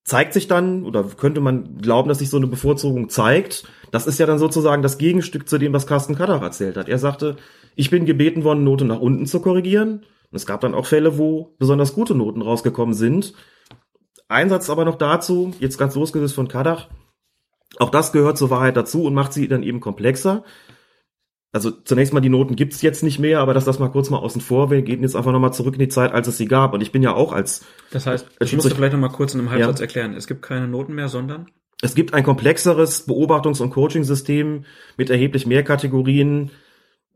[0.03, 4.19] zeigt sich dann, oder könnte man glauben, dass sich so eine Bevorzugung zeigt, das ist
[4.19, 6.89] ja dann sozusagen das Gegenstück zu dem, was Carsten Kadach erzählt hat.
[6.89, 7.35] Er sagte,
[7.75, 10.05] ich bin gebeten worden, Note nach unten zu korrigieren.
[10.31, 13.33] Und es gab dann auch Fälle, wo besonders gute Noten rausgekommen sind.
[14.29, 16.89] Einsatz aber noch dazu, jetzt ganz losgelöst von Kadach,
[17.79, 20.43] auch das gehört zur Wahrheit dazu und macht sie dann eben komplexer.
[21.53, 24.19] Also zunächst mal die Noten gibt's jetzt nicht mehr, aber dass das mal kurz mal
[24.19, 26.73] außen vor, wir gehen jetzt einfach nochmal zurück in die Zeit, als es sie gab.
[26.73, 27.65] Und ich bin ja auch als.
[27.91, 29.85] Das heißt, ich muss vielleicht nochmal kurz in einem Halbsatz ja.
[29.85, 30.13] erklären.
[30.13, 31.49] Es gibt keine Noten mehr, sondern?
[31.81, 34.65] Es gibt ein komplexeres Beobachtungs- und Coaching-System
[34.97, 36.51] mit erheblich mehr Kategorien,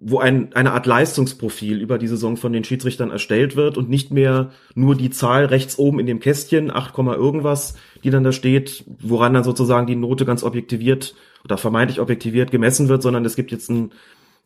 [0.04, 4.12] wo ein, eine Art Leistungsprofil über die Saison von den Schiedsrichtern erstellt wird und nicht
[4.12, 8.84] mehr nur die Zahl rechts oben in dem Kästchen, 8, irgendwas, die dann da steht,
[9.00, 11.14] woran dann sozusagen die Note ganz objektiviert
[11.46, 13.92] oder vermeintlich objektiviert gemessen wird, sondern es gibt jetzt ein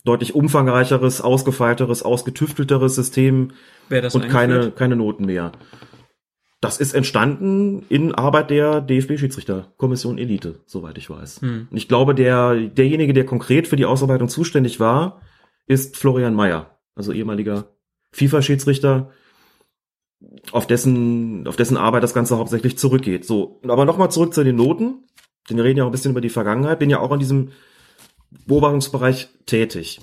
[0.04, 3.52] deutlich umfangreicheres, ausgefeilteres, ausgetüftelteres System
[3.90, 5.54] und keine, keine Noten mehr.
[6.60, 11.42] Das ist entstanden in Arbeit der DFB-Schiedsrichterkommission Elite, soweit ich weiß.
[11.42, 11.68] Hm.
[11.72, 15.22] Und ich glaube, der, derjenige, der konkret für die Ausarbeitung zuständig war,
[15.68, 17.76] ist Florian Mayer, also ehemaliger
[18.12, 19.12] FIFA-Schiedsrichter,
[20.52, 23.26] auf dessen, auf dessen Arbeit das Ganze hauptsächlich zurückgeht.
[23.26, 25.04] So, aber nochmal zurück zu den Noten.
[25.50, 27.52] Denn wir reden ja auch ein bisschen über die Vergangenheit, bin ja auch in diesem
[28.48, 30.02] Beobachtungsbereich tätig.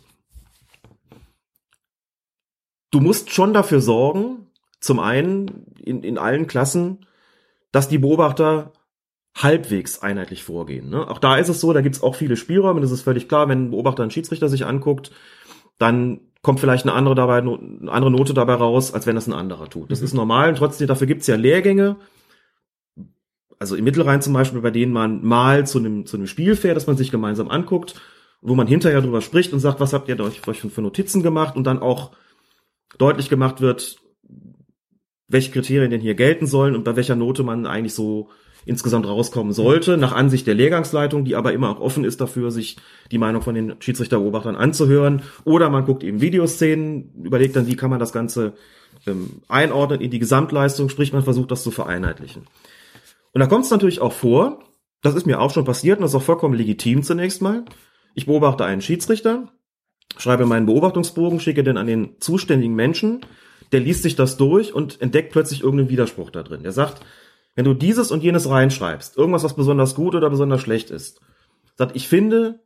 [2.91, 4.47] Du musst schon dafür sorgen,
[4.81, 7.07] zum einen in, in allen Klassen,
[7.73, 8.73] dass die Beobachter
[9.35, 10.91] halbwegs einheitlich vorgehen.
[10.91, 11.09] Ne?
[11.09, 13.65] Auch da ist es so, da gibt's auch viele Spielräume, das ist völlig klar, wenn
[13.65, 15.11] ein Beobachter einen Schiedsrichter sich anguckt,
[15.79, 19.33] dann kommt vielleicht eine andere dabei, eine andere Note dabei raus, als wenn das ein
[19.33, 19.91] anderer tut.
[19.91, 21.97] Das ist normal und trotzdem, dafür gibt's ja Lehrgänge.
[23.59, 26.77] Also im Mittelrhein zum Beispiel, bei denen man mal zu einem, zu einem Spiel fährt,
[26.77, 27.95] dass man sich gemeinsam anguckt,
[28.41, 31.55] wo man hinterher drüber spricht und sagt, was habt ihr euch, euch für Notizen gemacht
[31.55, 32.11] und dann auch
[32.99, 33.99] deutlich gemacht wird,
[35.29, 38.31] welche Kriterien denn hier gelten sollen und bei welcher Note man eigentlich so
[38.65, 42.77] insgesamt rauskommen sollte, nach Ansicht der Lehrgangsleitung, die aber immer auch offen ist dafür, sich
[43.11, 45.23] die Meinung von den Schiedsrichterbeobachtern anzuhören.
[45.45, 48.55] Oder man guckt eben Videoszenen, überlegt dann, wie kann man das Ganze
[49.07, 52.47] ähm, einordnen in die Gesamtleistung, sprich man versucht das zu vereinheitlichen.
[53.33, 54.61] Und da kommt es natürlich auch vor,
[55.01, 57.65] das ist mir auch schon passiert und das ist auch vollkommen legitim zunächst mal.
[58.15, 59.49] Ich beobachte einen Schiedsrichter,
[60.17, 63.25] schreibe meinen Beobachtungsbogen, schicke den an den zuständigen Menschen,
[63.73, 66.63] der liest sich das durch und entdeckt plötzlich irgendeinen Widerspruch da drin.
[66.63, 67.01] Der sagt,
[67.55, 71.21] wenn du dieses und jenes reinschreibst, irgendwas, was besonders gut oder besonders schlecht ist,
[71.77, 72.61] sagt, ich finde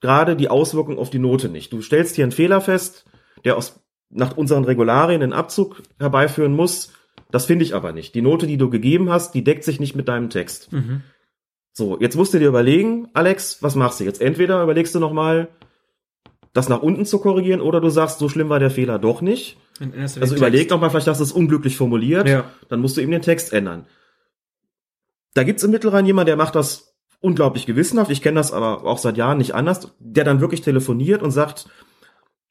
[0.00, 1.72] gerade die Auswirkung auf die Note nicht.
[1.72, 3.04] Du stellst hier einen Fehler fest,
[3.44, 6.92] der aus, nach unseren Regularien einen Abzug herbeiführen muss.
[7.30, 8.14] Das finde ich aber nicht.
[8.14, 10.72] Die Note, die du gegeben hast, die deckt sich nicht mit deinem Text.
[10.72, 11.02] Mhm.
[11.72, 14.20] So, jetzt musst du dir überlegen, Alex, was machst du jetzt?
[14.20, 15.48] Entweder überlegst du nochmal,
[16.52, 19.56] das nach unten zu korrigieren, oder du sagst, so schlimm war der Fehler doch nicht.
[19.94, 22.28] Also überleg noch mal, vielleicht hast du es unglücklich formuliert.
[22.28, 22.44] Ja.
[22.68, 23.86] Dann musst du eben den Text ändern.
[25.34, 28.10] Da gibt's im Mittelrhein jemand, der macht das unglaublich gewissenhaft.
[28.10, 29.92] Ich kenne das aber auch seit Jahren nicht anders.
[29.98, 31.66] Der dann wirklich telefoniert und sagt,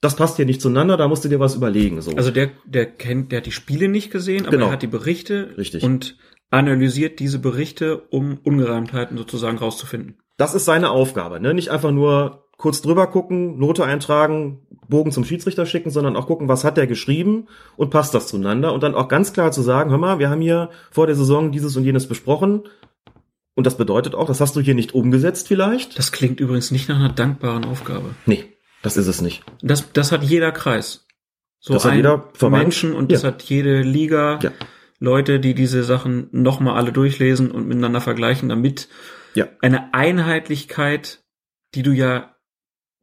[0.01, 2.01] das passt hier nicht zueinander, da musst du dir was überlegen.
[2.01, 2.11] So.
[2.15, 4.67] Also der, der kennt, der hat die Spiele nicht gesehen, aber Genau.
[4.67, 5.83] er hat die Berichte Richtig.
[5.83, 6.17] und
[6.51, 10.17] analysiert diese Berichte, um Ungereimtheiten sozusagen rauszufinden.
[10.37, 11.39] das ist seine Aufgabe.
[11.41, 11.53] Ne?
[11.53, 16.47] Nicht einfach nur kurz drüber gucken, Note eintragen, Bogen zum Schiedsrichter schicken, sondern auch gucken,
[16.49, 18.73] was hat der geschrieben und passt das zueinander.
[18.73, 21.51] Und dann auch ganz klar zu sagen, hör mal, wir haben hier vor der Saison
[21.51, 22.63] dieses und jenes besprochen.
[23.55, 25.97] Und das bedeutet auch, das hast du hier nicht umgesetzt vielleicht?
[25.97, 28.09] Das klingt übrigens nicht nach einer dankbaren Aufgabe.
[28.25, 28.43] Nee,
[28.81, 29.43] das ist es nicht.
[29.61, 31.05] Das, das hat jeder Kreis.
[31.61, 32.63] So Das hat ein jeder Verband.
[32.63, 33.29] Menschen und das Ja.
[33.29, 34.39] hat jede Liga.
[34.43, 34.51] Ja.
[34.99, 38.89] Leute, die diese Sachen nochmal alle durchlesen und miteinander vergleichen, damit
[39.33, 39.47] Ja.
[39.61, 41.23] eine Einheitlichkeit,
[41.73, 42.35] die du ja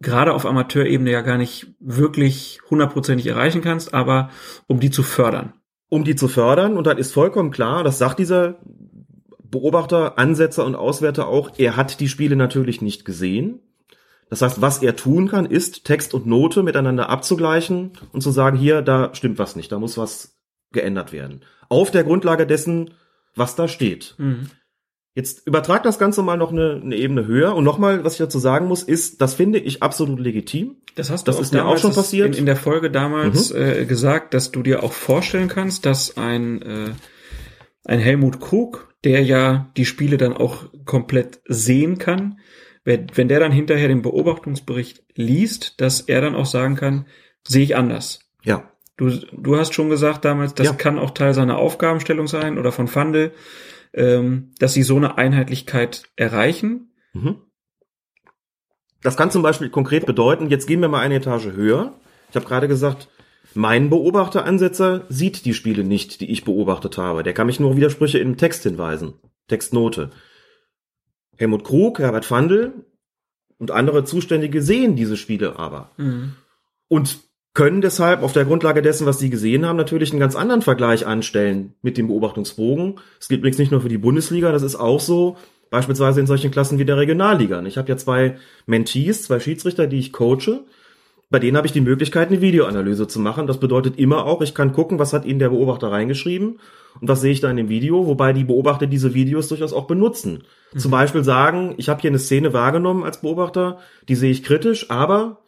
[0.01, 4.31] gerade auf Amateurebene ja gar nicht wirklich hundertprozentig erreichen kannst, aber
[4.67, 5.55] um die zu fördern.
[5.89, 6.77] um die zu fördern.
[6.77, 8.59] Und dann ist vollkommen klar, das sagt dieser
[9.43, 13.61] Beobachter, Ansetzer und Auswerter auch, er hat die Spiele natürlich nicht gesehen.
[14.29, 18.59] Das heißt, was er tun kann, ist Text und Note miteinander abzugleichen und zu sagen,
[18.59, 20.37] hier, da stimmt was nicht, da muss was
[20.73, 21.43] geändert werden.
[21.69, 22.91] Auf der Grundlage dessen,
[23.37, 24.17] was da steht.
[24.19, 24.51] Mhm.
[25.17, 27.57] Jetzt übertrag das Ganze mal noch eine, eine Ebene höher.
[27.57, 30.77] Und nochmal, was ich dazu sagen muss, ist, das finde ich absolut legitim.
[30.95, 32.35] Das hast Das du ist mir auch schon passiert.
[32.35, 36.61] In, in der Folge damals äh, gesagt, dass du dir auch vorstellen kannst, dass ein,
[36.61, 36.91] äh,
[37.87, 42.39] ein Helmut Krug, der ja die Spiele dann auch komplett sehen kann,
[42.85, 47.07] wenn, wenn der dann hinterher den Beobachtungsbericht liest, dass er dann auch sagen kann,
[47.49, 48.21] sehe ich anders.
[48.43, 48.71] Ja.
[48.99, 50.73] Du, du hast schon gesagt damals, das Ja.
[50.75, 53.33] kann auch Teil seiner Aufgabenstellung sein oder von Fandel,
[53.97, 56.93] ähm, dass sie so eine Einheitlichkeit erreichen.
[57.13, 57.39] Mhm.
[59.03, 61.99] Das kann zum Beispiel konkret bedeuten, jetzt gehen wir mal eine Etage höher.
[62.31, 63.09] Ich habe gerade gesagt,
[63.55, 67.23] mein Beobachteransetzer sieht die Spiele nicht, die ich beobachtet habe.
[67.23, 69.15] Der kann mich nur auf Widersprüche im Text hinweisen.
[69.49, 70.11] Textnote.
[71.39, 72.87] Helmut Krug, Herbert Fandl
[73.59, 75.91] und andere Zuständige sehen diese Spiele aber.
[76.89, 77.21] Und
[77.57, 81.07] können deshalb auf der Grundlage dessen, was sie gesehen haben, natürlich einen ganz anderen Vergleich
[81.07, 83.01] anstellen mit dem Beobachtungsbogen.
[83.19, 85.39] Es gilt übrigens nicht nur für die Bundesliga, das ist auch so,
[85.71, 87.63] beispielsweise in solchen Klassen wie der Regionalliga.
[87.63, 90.65] Ich habe ja zwei Mentees, zwei Schiedsrichter, die ich coache.
[91.31, 93.47] Bei denen habe ich die Möglichkeit, eine Videoanalyse zu machen.
[93.47, 96.61] Das bedeutet immer auch, ich kann gucken, was hat ihnen der Beobachter reingeschrieben
[97.01, 99.87] und was sehe ich da in dem Video, wobei die Beobachter diese Videos durchaus auch
[99.87, 100.45] benutzen.
[100.77, 103.79] Zum Beispiel sagen, ich habe hier eine Szene wahrgenommen als Beobachter,
[104.11, 105.39] die sehe ich kritisch, aber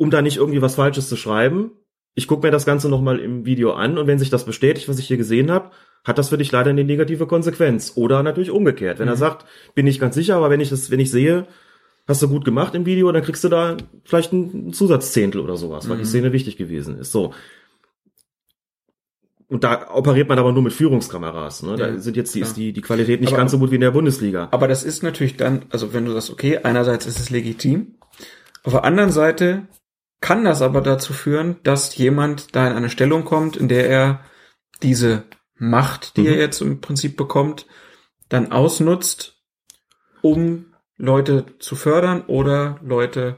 [0.00, 1.72] um da nicht irgendwie was Falsches zu schreiben,
[2.14, 4.98] ich gucke mir das Ganze nochmal im Video an und wenn sich das bestätigt, was
[4.98, 5.70] ich hier gesehen habe,
[6.04, 7.92] hat das für dich leider eine negative Konsequenz.
[7.96, 8.98] Oder natürlich umgekehrt.
[8.98, 11.46] Wenn er sagt, bin ich ganz sicher, aber wenn ich das, wenn ich sehe,
[12.08, 15.86] hast du gut gemacht im Video, dann kriegst du da vielleicht ein Zusatzzehntel oder sowas,
[15.90, 17.12] weil die Szene wichtig gewesen ist.
[17.12, 17.34] So.
[19.48, 21.62] Und da operiert man aber nur mit Führungskameras.
[21.62, 21.76] Ne?
[21.76, 23.74] Da Ja, sind jetzt die, ist die, die Qualität nicht Aber- ganz so gut wie
[23.76, 24.48] in der Bundesliga.
[24.52, 27.96] Aber das ist natürlich dann, also wenn du sagst, okay, einerseits ist es legitim,
[28.62, 29.66] auf der anderen Seite
[30.20, 34.20] kann das aber dazu führen, dass jemand da in eine Stellung kommt, in der er
[34.82, 35.24] diese
[35.56, 36.26] Macht, die Mhm.
[36.26, 37.66] er jetzt im Prinzip bekommt,
[38.28, 39.38] dann ausnutzt,
[40.22, 40.66] um
[40.96, 43.36] Leute zu fördern oder Leute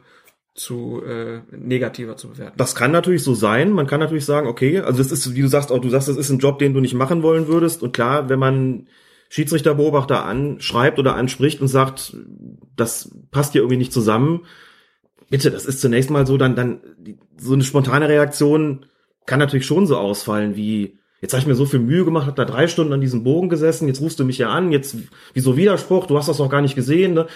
[0.55, 2.59] zu äh, negativer zu bewerten.
[2.59, 3.71] Das kann natürlich so sein.
[3.71, 6.17] Man kann natürlich sagen, okay, also das ist, wie du sagst, auch du sagst, das
[6.17, 7.83] ist ein Job, den du nicht machen wollen würdest.
[7.83, 8.89] Und klar, wenn man
[9.31, 12.15] Schiedsrichterbeobachter anschreibt oder anspricht und sagt,
[12.77, 14.45] das passt hier irgendwie nicht zusammen,
[15.33, 18.87] bitte, das ist zunächst mal so, dann, dann, die, so eine spontane Reaktion
[19.27, 22.37] kann natürlich schon so ausfallen wie, jetzt habe ich mir so viel Mühe gemacht, hab
[22.37, 24.95] da drei Stunden an diesem Bogen gesessen, jetzt rufst du mich ja an, jetzt,
[25.35, 27.27] wieso Widerspruch, du hast das doch gar nicht gesehen, ne?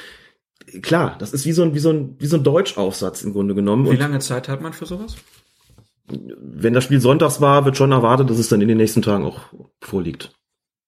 [0.82, 3.54] Klar, das ist wie so ein, wie so ein, wie so ein Deutschaufsatz im Grunde
[3.54, 3.84] genommen.
[3.86, 5.16] Wie Und lange Zeit hat man für sowas?
[6.08, 9.24] wenn das Spiel sonntags war, wird schon erwartet, dass es dann in den nächsten Tagen
[9.24, 9.40] auch
[9.80, 10.32] vorliegt.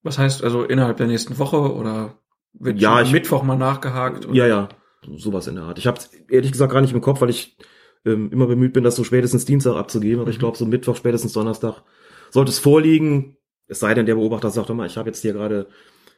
[0.05, 2.15] Was heißt also innerhalb der nächsten Woche oder
[2.53, 4.27] wird Ja, ich- Mittwoch mal nachgehakt?
[4.27, 4.35] Oder?
[4.37, 4.69] Ja, ja,
[5.17, 5.79] sowas in der Art.
[5.79, 7.57] Ich habe ehrlich gesagt gar nicht im Kopf, weil ich
[8.05, 10.21] ähm, immer bemüht bin, das so spätestens Dienstag abzugeben.
[10.21, 11.83] Aber ich glaube, so Mittwoch, spätestens Donnerstag
[12.31, 13.37] sollte es vorliegen.
[13.67, 15.69] Es sei denn, der Beobachter sagt immer, ich habe jetzt hier gerade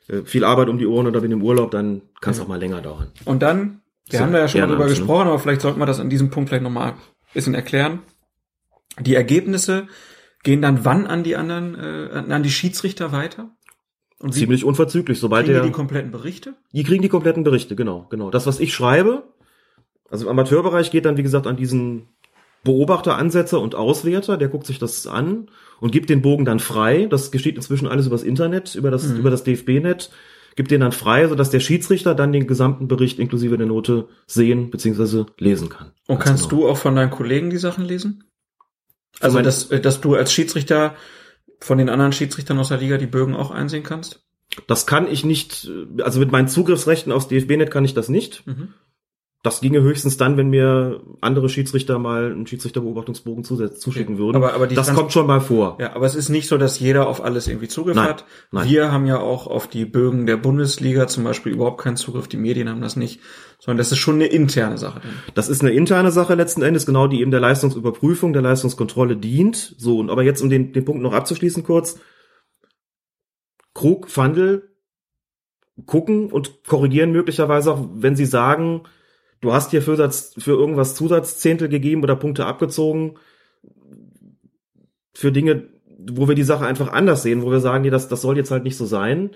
[0.08, 2.58] äh, viel Arbeit um die Ohren oder bin im Urlaub, dann kann es auch mal
[2.60, 3.12] länger dauern.
[3.24, 4.90] Und dann, wir So, haben da ja schon mal drüber ne?
[4.90, 6.98] gesprochen, aber vielleicht sollten wir das an diesem Punkt vielleicht nochmal ein
[7.34, 8.02] bisschen erklären.
[8.98, 9.88] Die Ergebnisse
[10.42, 13.50] gehen dann wann an die anderen, äh, an die Schiedsrichter weiter?
[14.20, 16.54] Und Ziemlich unverzüglich, sobald kriegen der die die kompletten Berichte?
[16.72, 18.30] Die kriegen die kompletten Berichte, genau, genau.
[18.30, 19.24] Das, was ich schreibe,
[20.10, 22.08] also im Amateurbereich geht dann, wie gesagt, an diesen
[22.62, 25.48] Beobachter, Ansetzer und Auswerter, der guckt sich das an
[25.80, 27.06] und gibt den Bogen dann frei.
[27.08, 30.10] Das geschieht inzwischen alles übers Internet, über das, über das DFB-Net,
[30.56, 34.70] gibt den dann frei, sodass der Schiedsrichter dann den gesamten Bericht inklusive der Note sehen
[34.70, 35.24] bzw.
[35.38, 35.92] lesen kann.
[36.06, 36.62] Und Ganz kannst genau.
[36.62, 38.24] du auch von deinen Kollegen die Sachen lesen?
[39.20, 40.94] Also, dass, dass du als Schiedsrichter
[41.60, 44.24] von den anderen Schiedsrichtern aus der Liga die Bögen auch einsehen kannst?
[44.66, 45.70] Das kann ich nicht,
[46.02, 48.46] also mit meinen Zugriffsrechten aufs DFB-Net kann ich das nicht.
[48.46, 48.74] Mhm.
[49.42, 54.36] Das ginge höchstens dann, wenn mir andere Schiedsrichter mal einen Schiedsrichterbeobachtungsbogen zuschicken würden.
[54.36, 55.78] Aber- aber die das Trans- kommt schon mal vor.
[55.80, 58.26] Ja, aber es ist nicht so, dass jeder auf alles irgendwie Zugriff Nein, hat.
[58.50, 58.68] nein.
[58.68, 62.36] Wir haben ja auch auf die Bögen der Bundesliga zum Beispiel überhaupt keinen Zugriff, die
[62.36, 63.20] Medien haben das nicht,
[63.58, 65.00] sondern das ist schon eine interne Sache.
[65.32, 69.74] Das ist eine interne Sache letzten Endes, genau die eben der Leistungsüberprüfung, der Leistungskontrolle dient.
[69.78, 71.98] So, und aber jetzt, um den, den Punkt noch abzuschließen kurz.
[73.72, 74.68] Krug, Fandel
[75.86, 78.82] gucken und korrigieren möglicherweise auch, wenn sie sagen,
[79.40, 83.14] du hast hier für, Satz, für irgendwas Zusatzzehntel gegeben oder Punkte abgezogen
[85.12, 85.68] für Dinge,
[85.98, 88.50] wo wir die Sache einfach anders sehen, wo wir sagen, nee, das, das soll jetzt
[88.50, 89.30] halt nicht so sein.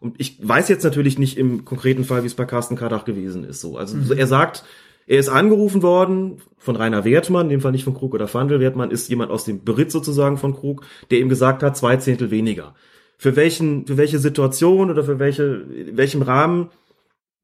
[0.00, 3.44] Und ich weiß jetzt natürlich nicht im konkreten Fall, wie es bei Carsten Kardach gewesen
[3.44, 3.60] ist.
[3.60, 4.64] So, also er sagt,
[5.06, 8.60] er ist angerufen worden von Rainer Wertmann, in dem Fall nicht von Krug oder Fandel.
[8.60, 12.30] Wertmann ist jemand aus dem Beritt sozusagen von Krug, der ihm gesagt hat, zwei Zehntel
[12.30, 12.74] weniger.
[13.18, 16.70] Für welchen, für welche Situation oder für welche, in welchem Rahmen,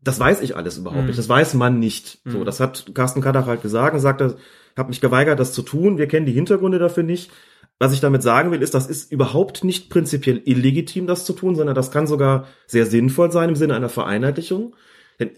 [0.07, 1.07] das weiß ich alles überhaupt Mhm.
[1.09, 1.19] nicht.
[1.19, 2.19] Das weiß man nicht.
[2.25, 2.45] So, Mhm.
[2.45, 4.37] das hat Carsten Kadach halt gesagt und sagt, er
[4.77, 5.99] habe mich geweigert, das zu tun.
[5.99, 7.31] Wir kennen die Hintergründe dafür nicht.
[7.79, 11.57] Was ich damit sagen will, ist, das ist überhaupt nicht prinzipiell illegitim, das zu tun,
[11.57, 14.75] sondern das kann sogar sehr sinnvoll sein im Sinne einer Vereinheitlichung.
[15.21, 15.31] Denn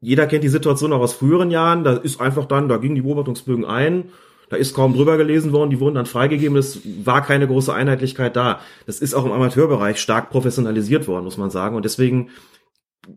[0.00, 1.82] jeder kennt die Situation auch aus früheren Jahren.
[1.84, 4.10] Da ist einfach dann, da gingen die Beobachtungsbögen ein,
[4.50, 6.56] da ist kaum drüber gelesen worden, die wurden dann freigegeben.
[6.58, 8.60] Es war keine große Einheitlichkeit da.
[8.86, 11.74] Das ist auch im Amateurbereich stark professionalisiert worden, muss man sagen.
[11.74, 12.28] Und deswegen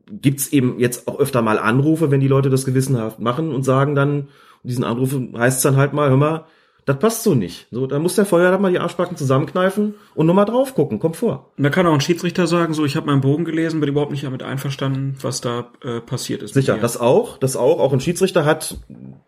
[0.09, 3.95] gibt's eben jetzt auch öfter mal Anrufe, wenn die Leute das gewissenhaft machen und sagen
[3.95, 4.27] dann,
[4.61, 6.45] und diesen Anrufen heißt es dann halt mal, hör mal,
[6.89, 7.67] das passt so nicht.
[7.69, 11.51] So, dann muss der Feuer mal die Arschbacken zusammenkneifen und nochmal drauf gucken, kommt vor.
[11.57, 14.23] Da kann auch ein Schiedsrichter sagen, so ich habe meinen Bogen gelesen, bin überhaupt nicht
[14.23, 16.55] damit einverstanden, was da äh, passiert ist.
[16.55, 17.79] Sicher, das auch, das auch.
[17.79, 18.77] Auch ein Schiedsrichter hat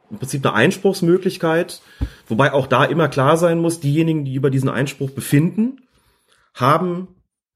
[0.09, 1.83] im Prinzip eine Einspruchsmöglichkeit,
[2.27, 5.81] wobei auch da immer klar sein muss, diejenigen, die über diesen Einspruch befinden,
[6.55, 7.09] haben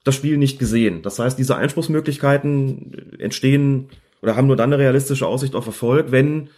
[0.06, 1.02] das Spiel nicht gesehen.
[1.02, 3.90] Das heißt, diese Einspruchsmöglichkeiten entstehen
[4.22, 6.50] oder haben nur dann eine realistische Aussicht auf Erfolg, wenn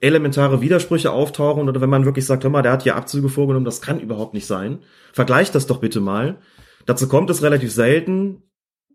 [0.00, 3.64] elementare Widersprüche auftauchen oder wenn man wirklich sagt, hör mal, der hat hier Abzüge vorgenommen,
[3.64, 4.78] das kann überhaupt nicht sein.
[5.12, 6.38] Vergleicht das doch bitte mal.
[6.86, 8.42] Dazu kommt es relativ selten,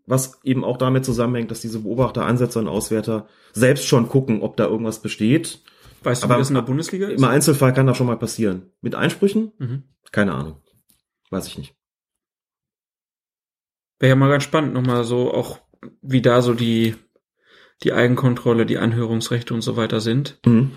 [0.06, 4.56] was eben auch damit zusammenhängt, dass diese Beobachter, Ansetzer und Auswerter selbst schon gucken, ob
[4.56, 5.62] da irgendwas besteht.
[6.02, 7.18] weißt du, aber- wie das in der Bundesliga ist?
[7.18, 8.70] Im Einzelfall kann das schon mal passieren.
[8.82, 9.52] Mit Einsprüchen?
[9.58, 9.82] Mhm.
[10.12, 10.56] Keine Ahnung.
[11.30, 11.74] Weiß ich nicht.
[13.98, 15.60] Wäre ja mal ganz spannend, nochmal so auch,
[16.02, 16.94] wie da so die,
[17.82, 20.38] die Eigenkontrolle, die Anhörungsrechte und so weiter sind.
[20.46, 20.72] Mhm.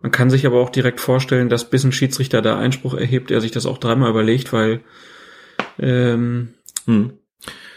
[0.00, 3.40] Man kann sich aber auch direkt vorstellen, dass bis ein Schiedsrichter da Einspruch erhebt, er
[3.40, 4.80] sich das auch dreimal überlegt, weil
[5.78, 6.54] ähm,
[6.86, 7.14] Mhm.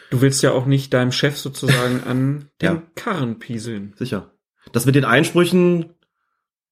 [0.10, 2.84] du willst ja auch nicht deinem Chef sozusagen an den Ja.
[2.95, 3.93] Karren pieseln.
[3.98, 4.32] Sicher.
[4.74, 5.93] Das mit den Einsprüchen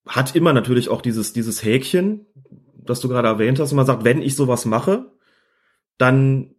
[0.07, 2.25] hat immer natürlich auch dieses, dieses Häkchen,
[2.77, 5.11] das du gerade erwähnt hast, und man sagt, wenn ich sowas mache,
[5.97, 6.54] dann,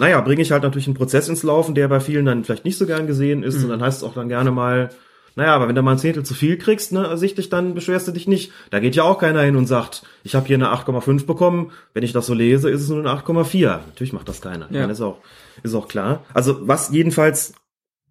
[0.00, 2.78] naja, bringe ich halt natürlich einen Prozess ins Laufen, der bei vielen dann vielleicht nicht
[2.78, 3.64] so gern gesehen ist, Mhm.
[3.64, 4.90] und dann heißt es auch dann gerne mal,
[5.36, 8.12] naja, aber wenn du mal ein Zehntel zu viel kriegst, ne, ersichtlich, dann beschwerst du
[8.12, 8.50] dich nicht.
[8.70, 11.70] Da geht ja auch keiner hin und sagt, ich habe hier eine 8,5 bekommen.
[11.94, 13.78] Wenn ich das so lese, ist es nur eine 8,4.
[13.86, 14.66] Natürlich macht das keiner.
[14.70, 14.80] Ja.
[14.80, 14.86] Ja.
[14.86, 15.18] ist auch,
[15.62, 16.24] ist auch klar.
[16.34, 17.52] Also was jedenfalls,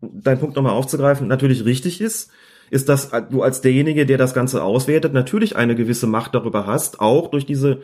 [0.02, 2.32] dein Punkt nochmal aufzugreifen, natürlich richtig ist,
[2.72, 7.00] ist, dass du als derjenige, der das Ganze auswertet, natürlich eine gewisse Macht darüber hast,
[7.02, 7.82] auch durch diese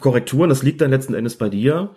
[0.00, 1.90] Korrekturen, das liegt dann letzten Endes bei dir,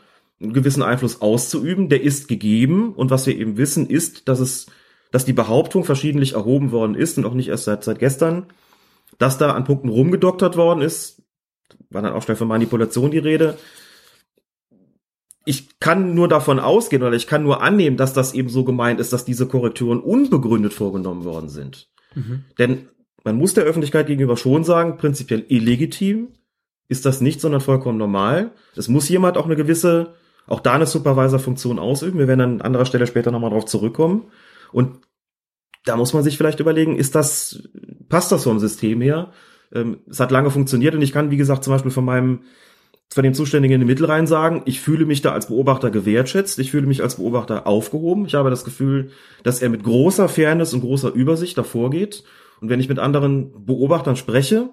[0.44, 4.68] einen gewissen Einfluss auszuüben, der ist gegeben und was wir eben wissen ist, dass es
[5.14, 8.48] dass die Behauptung verschiedentlich erhoben worden ist und auch nicht erst seit, seit gestern,
[9.20, 11.22] dass da an Punkten rumgedoktert worden ist,
[11.92, 13.60] war dann auch schnell von Manipulation die Rede.
[15.46, 19.00] Ich kann nur davon ausgehen oder ich kann nur annehmen, dass das eben so gemeint
[19.00, 21.92] ist, dass diese Korrekturen unbegründet vorgenommen worden sind.
[22.16, 22.46] Mhm.
[22.58, 22.90] Denn
[23.24, 26.30] man muss der Öffentlichkeit gegenüber schon sagen, prinzipiell illegitim
[26.88, 28.52] ist das nicht, sondern vollkommen normal.
[28.76, 30.16] Es muss jemand auch eine gewisse,
[30.48, 32.20] auch da eine Supervisor-Funktion ausüben.
[32.20, 34.26] Wir werden an anderer Stelle später nochmal drauf zurückkommen.
[34.72, 35.00] Und
[35.86, 37.70] da muss man sich vielleicht überlegen, ist das,
[38.10, 39.32] passt das vom System her?
[39.74, 42.42] Ähm, es hat lange funktioniert und ich kann, wie gesagt, zum Beispiel von meinem,
[43.10, 46.72] von dem Zuständigen in den Mittelrhein sagen, ich fühle mich da als Beobachter gewertschätzt, ich
[46.72, 48.26] fühle mich als Beobachter aufgehoben.
[48.26, 49.12] Ich habe das Gefühl,
[49.44, 52.24] dass er mit großer Fairness und großer Übersicht davor geht.
[52.62, 54.70] Und wenn ich mit anderen Beobachtern spreche,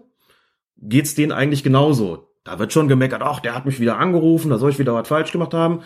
[0.76, 2.29] geht's denen eigentlich genauso.
[2.44, 5.06] Da wird schon gemeckert, ach, der hat mich wieder angerufen, da soll ich wieder was
[5.06, 5.82] falsch gemacht haben.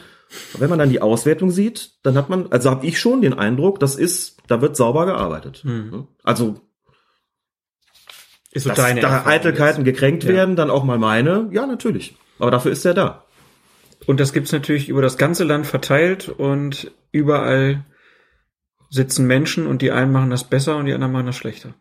[0.53, 3.35] Aber wenn man dann die Auswertung sieht, dann hat man, also habe ich schon den
[3.35, 5.63] Eindruck, das ist, da wird sauber gearbeitet.
[5.65, 6.07] Mhm.
[6.23, 6.61] Also
[8.53, 9.95] ist so dass deine da Erfahrung Eitelkeiten jetzt.
[9.95, 10.31] gekränkt Ja.
[10.31, 12.17] werden, dann auch mal meine, ja, natürlich.
[12.39, 13.25] Aber dafür ist er da.
[14.07, 17.85] Und das gibt's natürlich über das ganze Land verteilt und überall
[18.91, 21.75] sitzen Menschen und die einen machen das besser und die anderen machen das schlechter.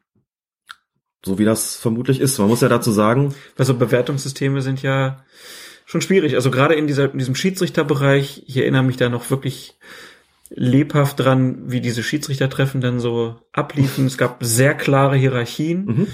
[1.25, 2.37] So wie das vermutlich ist.
[2.37, 5.23] Man muss ja dazu sagen, Also Bewertungssysteme sind ja
[5.85, 6.35] schon schwierig.
[6.35, 9.75] Also gerade in, dieser, in diesem Schiedsrichterbereich, ich erinnere mich da noch wirklich
[10.49, 14.05] lebhaft dran, wie diese Schiedsrichtertreffen dann so abliefen.
[14.05, 16.07] Es gab sehr klare Hierarchien, Mhm.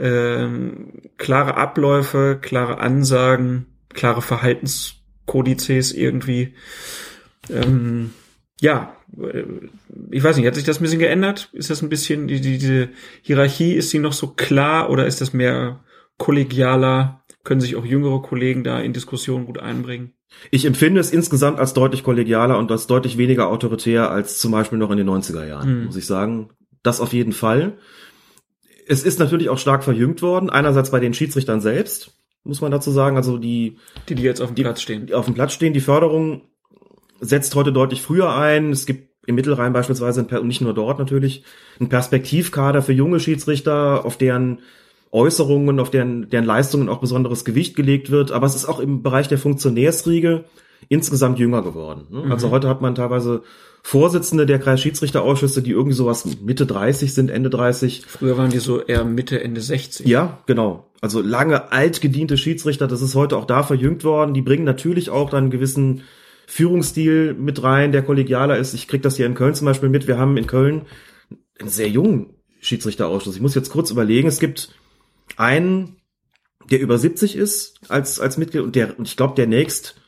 [0.00, 6.54] ähm, klare Abläufe, klare Ansagen, klare Verhaltenskodizes irgendwie.
[7.50, 8.12] Ähm,
[8.60, 8.94] ja,
[10.10, 11.48] ich weiß nicht, hat sich das ein bisschen geändert?
[11.52, 12.90] Ist das ein bisschen, die, die, diese
[13.22, 15.80] Hierarchie, ist sie noch so klar oder ist das mehr
[16.18, 17.24] kollegialer?
[17.44, 20.12] Können sich auch jüngere Kollegen da in Diskussionen gut einbringen?
[20.50, 24.78] ich empfinde es insgesamt als deutlich kollegialer und als deutlich weniger autoritär als zum Beispiel
[24.78, 25.84] noch in den 90er Jahren, Mhm.
[25.86, 26.50] muss ich sagen.
[26.82, 27.78] Das auf jeden Fall.
[28.86, 30.50] Es ist natürlich auch stark verjüngt worden.
[30.50, 32.12] Einerseits bei den Schiedsrichtern selbst,
[32.44, 33.16] muss man dazu sagen.
[33.16, 33.78] Also die,
[34.10, 35.06] Die, die jetzt auf dem Die- Platz stehen.
[35.06, 35.72] die auf dem Platz stehen.
[35.72, 36.42] Die Förderung
[37.20, 38.70] setzt heute deutlich früher ein.
[38.70, 41.44] Es gibt im Mittelrhein beispielsweise, und nicht nur dort natürlich,
[41.78, 44.60] einen Perspektivkader für junge Schiedsrichter, auf deren
[45.10, 48.32] Äußerungen, auf deren, deren Leistungen auch besonderes Gewicht gelegt wird.
[48.32, 50.44] Aber es ist auch im Bereich der Funktionärsriege
[50.88, 52.06] insgesamt jünger geworden.
[52.10, 52.30] ne?
[52.30, 53.42] Also heute hat man teilweise
[53.82, 58.04] Vorsitzende der Kreisschiedsrichterausschüsse, die irgendwie sowas Mitte 30 sind, Ende 30.
[58.06, 60.06] Früher waren die so eher Mitte, Ende 60.
[60.06, 60.86] Ja, genau.
[61.00, 64.34] Also lange altgediente Schiedsrichter, das ist heute auch da verjüngt worden.
[64.34, 66.02] Die bringen natürlich auch dann einen gewissen
[66.50, 68.72] Führungsstil mit rein, der kollegialer ist.
[68.72, 70.08] Ich krieg das hier in Köln zum Beispiel mit.
[70.08, 70.86] Wir haben in Köln
[71.60, 72.30] einen sehr jungen
[72.60, 73.36] Schiedsrichterausschuss.
[73.36, 74.28] Ich muss jetzt kurz überlegen.
[74.28, 74.70] Es gibt
[75.36, 75.96] einen,
[76.70, 80.00] der über 70 ist als, als Mitglied und der, und ich glaube, der nächst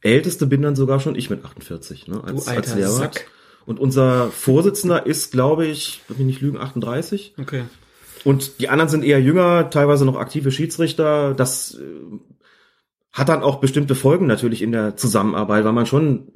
[0.00, 2.90] älteste bin dann sogar schon ich mit 48, ne, als, Du alter als Lehrer.
[2.90, 3.26] Sack.
[3.66, 7.34] Und unser Vorsitzender ist, glaube ich, wenn ich nicht lügen, 38.
[7.38, 7.64] Okay.
[8.22, 11.34] Und die anderen sind eher jünger, teilweise noch aktive Schiedsrichter.
[11.34, 11.82] Das äh,
[13.12, 16.28] hat dann auch bestimmte Folgen natürlich in der Zusammenarbeit, weil man schon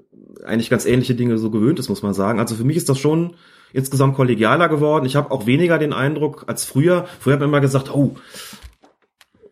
[0.45, 2.41] eigentlich ganz ähnliche Dinge so gewöhnt ist, muss man sagen.
[2.41, 3.35] Also für mich ist das schon
[3.73, 5.07] insgesamt kollegialer geworden.
[5.07, 7.07] Ich habe auch weniger den Eindruck als früher.
[7.21, 8.17] Früher hat man immer gesagt, oh,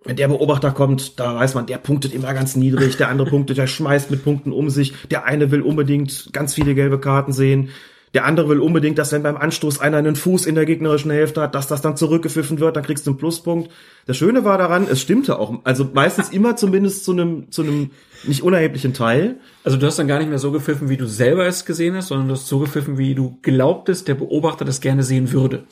[0.04, 3.58] wenn der Beobachter kommt, da weiß man, der punktet immer ganz niedrig, der andere punktet,
[3.58, 7.68] der schmeißt mit Punkten um sich, der eine will unbedingt ganz viele gelbe Karten sehen,
[8.14, 11.40] der andere will unbedingt, dass wenn beim Anstoß einer einen Fuß in der gegnerischen Hälfte
[11.40, 13.70] hat, dass das dann zurückgepfiffen wird, dann kriegst du einen Pluspunkt.
[14.06, 17.90] Das Schöne war daran, es stimmte auch, also meistens immer zumindest zu einem, zu einem
[18.24, 19.36] nicht unerheblichen Teil.
[19.62, 22.08] Also du hast dann gar nicht mehr so gepfiffen, wie du selber es gesehen hast,
[22.08, 25.64] sondern du hast so gepfiffen, wie du glaubtest, der Beobachter das gerne sehen würde.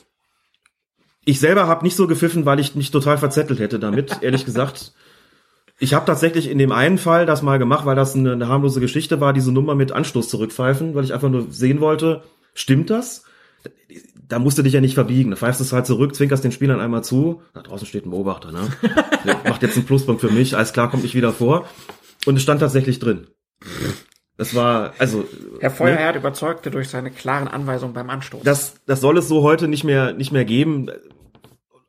[1.25, 4.93] Ich selber habe nicht so gepfiffen, weil ich mich total verzettelt hätte damit, ehrlich gesagt.
[5.79, 8.81] Ich habe tatsächlich in dem einen Fall das mal gemacht, weil das eine, eine harmlose
[8.81, 12.23] Geschichte war, diese Nummer mit Anstoß zurückpfeifen, weil ich einfach nur sehen wollte,
[12.53, 13.23] stimmt das?
[14.27, 15.31] Da musst du dich ja nicht verbiegen.
[15.31, 17.41] Da pfeifst du es halt zurück, zwinkerst den Spielern einmal zu.
[17.53, 18.67] Da draußen steht ein Beobachter, ne?
[19.25, 20.55] Der macht jetzt einen Pluspunkt für mich.
[20.55, 21.67] Alles klar, kommt nicht wieder vor.
[22.25, 23.27] Und es stand tatsächlich drin.
[24.37, 25.25] Das war, also.
[25.59, 25.75] Herr ne?
[25.75, 28.43] Feuerherd überzeugte durch seine klaren Anweisungen beim Anstoß.
[28.43, 30.91] das, das soll es so heute nicht mehr, nicht mehr geben.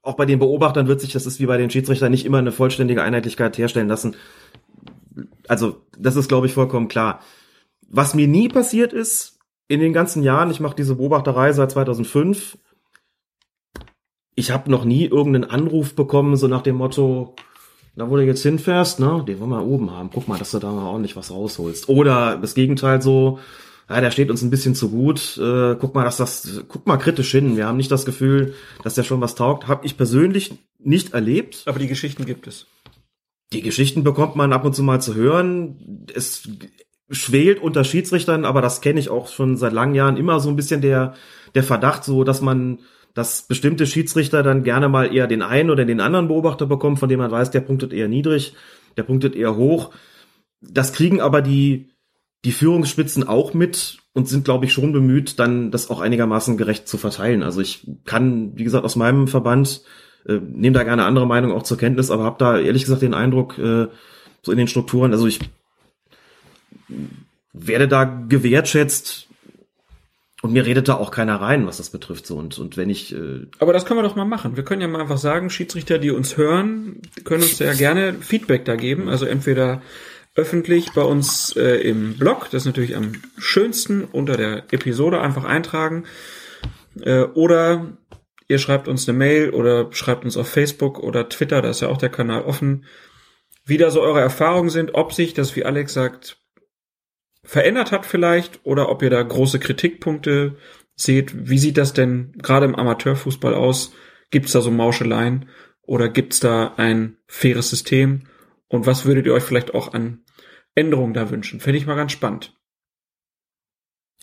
[0.02, 2.52] Auch bei den Beobachtern wird sich, das ist wie bei den Schiedsrichtern, nicht immer eine
[2.52, 4.16] vollständige Einheitlichkeit herstellen lassen.
[5.46, 7.20] Also, das ist, glaube ich, vollkommen klar.
[7.88, 9.38] Was mir nie passiert ist,
[9.68, 12.56] in den ganzen Jahren, ich mache diese Beobachterei seit 2005,
[14.34, 17.34] ich habe noch nie irgendeinen Anruf bekommen, so nach dem Motto,
[17.94, 20.10] da wo du jetzt hinfährst, ne, den wollen wir oben haben.
[20.12, 21.88] Guck mal, dass du da mal ordentlich was rausholst.
[21.88, 23.38] Oder das Gegenteil so,
[23.90, 25.36] ja, der steht uns ein bisschen zu gut.
[25.36, 27.56] Äh, guck mal, dass das, guck mal kritisch hin.
[27.56, 29.66] Wir haben nicht das Gefühl, dass der schon was taugt.
[29.66, 31.64] Hab ich persönlich nicht erlebt.
[31.66, 32.66] Aber die Geschichten gibt es.
[33.52, 36.06] Die Geschichten bekommt man ab und zu mal zu hören.
[36.14, 36.48] Es
[37.10, 40.56] schwelt unter Schiedsrichtern, aber das kenne ich auch schon seit langen Jahren immer so ein
[40.56, 41.14] bisschen der,
[41.56, 42.78] der Verdacht, so dass man,
[43.14, 47.08] dass bestimmte Schiedsrichter dann gerne mal eher den einen oder den anderen Beobachter bekommen, von
[47.08, 48.54] dem man weiß, der punktet eher niedrig,
[48.96, 49.90] der punktet eher hoch.
[50.60, 51.89] Das kriegen aber die,
[52.44, 56.88] die Führungsspitzen auch mit und sind, glaube ich, schon bemüht, dann das auch einigermaßen gerecht
[56.88, 57.42] zu verteilen.
[57.42, 59.82] Also ich kann, wie gesagt, aus meinem Verband
[60.26, 63.14] äh, nehme da gerne andere Meinungen auch zur Kenntnis, aber habe da ehrlich gesagt den
[63.14, 63.88] Eindruck, äh,
[64.42, 65.40] so in den Strukturen, also ich
[67.52, 69.28] werde da gewertschätzt
[70.42, 72.26] und mir redet da auch keiner rein, was das betrifft.
[72.26, 74.56] So und und wenn ich äh, Aber das können wir doch mal machen.
[74.56, 78.64] Wir können ja mal einfach sagen, Schiedsrichter, die uns hören, können uns ja gerne Feedback
[78.64, 79.08] da geben.
[79.08, 79.82] Also entweder
[80.34, 85.44] öffentlich bei uns äh, im Blog, das ist natürlich am schönsten unter der Episode einfach
[85.44, 86.04] eintragen.
[87.00, 87.98] Äh, oder
[88.48, 91.88] ihr schreibt uns eine Mail oder schreibt uns auf Facebook oder Twitter, da ist ja
[91.88, 92.84] auch der Kanal offen,
[93.64, 96.38] wie da so eure Erfahrungen sind, ob sich das, wie Alex sagt,
[97.44, 100.56] verändert hat vielleicht oder ob ihr da große Kritikpunkte
[100.94, 101.48] seht.
[101.48, 103.92] Wie sieht das denn gerade im Amateurfußball aus?
[104.30, 105.48] Gibt es da so Mauscheleien
[105.82, 108.24] oder gibt es da ein faires System?
[108.70, 110.24] Und was würdet ihr euch vielleicht auch an
[110.74, 111.60] Änderungen da wünschen?
[111.60, 112.56] Finde ich mal ganz spannend.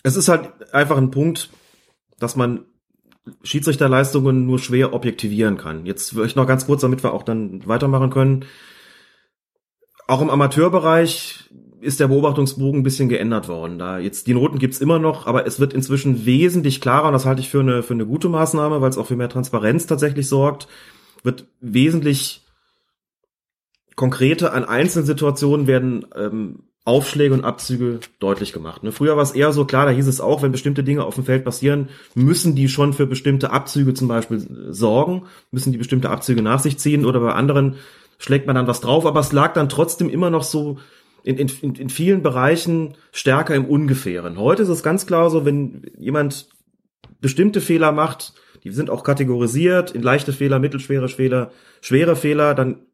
[0.04, 1.50] es ist halt einfach ein Punkt,
[2.18, 2.66] dass man
[3.44, 5.86] Schiedsrichterleistungen nur schwer objektivieren kann.
[5.86, 8.46] Jetzt würde ich noch ganz kurz, damit wir auch dann weitermachen können.
[10.08, 11.50] Auch im Amateurbereich
[11.82, 13.78] ist der Beobachtungsbogen ein bisschen geändert worden.
[13.78, 17.26] Da jetzt die Noten gibt's immer noch, aber es wird inzwischen wesentlich klarer und das
[17.26, 20.30] halte ich für eine für eine gute Maßnahme, weil es auch für mehr Transparenz tatsächlich
[20.30, 20.70] sorgt.
[21.24, 22.47] Wird wesentlich
[23.98, 28.84] konkrete an einzelnen Situationen werden ähm, Aufschläge und Abzüge deutlich gemacht.
[28.84, 28.94] Ne?
[28.94, 31.26] Früher war es eher so klar, da hieß es auch, wenn bestimmte Dinge auf dem
[31.26, 36.10] Feld passieren, müssen die schon für bestimmte Abzüge zum Beispiel äh, sorgen, müssen die bestimmte
[36.12, 37.76] Abzüge nach sich ziehen oder bei anderen
[38.20, 40.78] schlägt man dann was drauf, aber es lag dann trotzdem immer noch so
[41.24, 44.38] in, in, in vielen Bereichen stärker im Ungefähren.
[44.38, 46.48] Heute ist es ganz klar so, wenn jemand
[47.20, 48.34] bestimmte Fehler macht,
[48.64, 52.87] die sind auch kategorisiert in leichte Fehler, mittelschwere Fehler, schwere Fehler, dann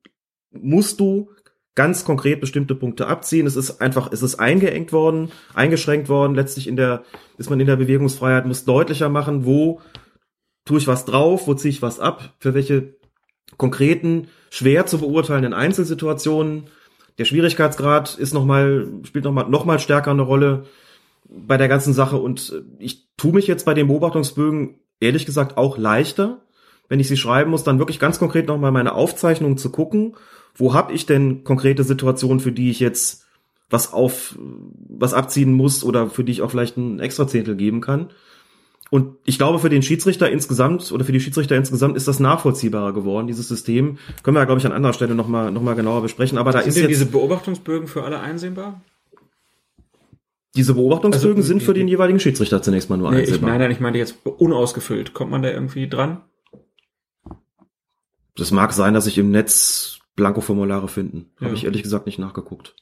[0.53, 1.29] musst du
[1.75, 3.47] ganz konkret bestimmte Punkte abziehen.
[3.47, 6.35] Es ist einfach, es ist eingeengt worden, eingeschränkt worden.
[6.35, 7.03] Letztlich in der,
[7.37, 9.81] ist man in der Bewegungsfreiheit, muss deutlicher machen, wo
[10.65, 12.95] tue ich was drauf, wo ziehe ich was ab, für welche
[13.57, 16.65] konkreten, schwer zu beurteilenden Einzelsituationen.
[17.17, 20.65] Der Schwierigkeitsgrad ist noch mal, spielt noch mal, noch mal stärker eine Rolle
[21.25, 25.77] bei der ganzen Sache und ich tue mich jetzt bei den Beobachtungsbögen ehrlich gesagt auch
[25.77, 26.41] leichter,
[26.89, 30.15] wenn ich sie schreiben muss, dann wirklich ganz konkret noch mal meine Aufzeichnungen zu gucken
[30.55, 33.25] wo habe ich denn konkrete Situationen, für die ich jetzt
[33.69, 34.37] was auf,
[34.89, 38.09] was abziehen muss oder für die ich auch vielleicht ein extra Zehntel geben kann.
[38.91, 42.93] Und ich glaube, für den Schiedsrichter insgesamt oder für die Schiedsrichter insgesamt ist das nachvollziehbarer
[42.93, 43.97] geworden, dieses System.
[44.21, 46.37] Können wir ja, glaube ich, an anderer Stelle nochmal noch mal genauer besprechen.
[46.37, 48.81] Aber da Sind ist denn jetzt, diese Beobachtungsbögen für alle einsehbar?
[50.55, 53.49] diese Beobachtungsbögen Also, sind für den jeweiligen Schiedsrichter zunächst mal nur Nee, ich, einsehbar.
[53.49, 55.15] nein, nein, ich meine jetzt unausgefüllt.
[55.15, 56.21] Kommt man da irgendwie dran?
[58.35, 61.31] Das mag sein, dass sich im Netz Blankoformulare finden.
[61.39, 61.45] Ja.
[61.47, 62.75] Habe ich ehrlich gesagt nicht nachgeguckt.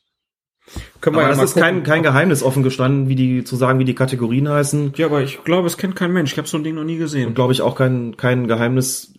[1.02, 1.84] Können Aber ja das mal ist kein, gucken.
[1.90, 4.94] kein Geheimnis offen gestanden, wie die, zu sagen, wie die Kategorien heißen.
[4.96, 6.32] Ja, aber ich glaube, es kennt kein Mensch.
[6.34, 7.34] Ich habe so ein Ding noch nie Und gesehen.
[7.34, 9.14] glaube ich auch kein, kein Geheimnis,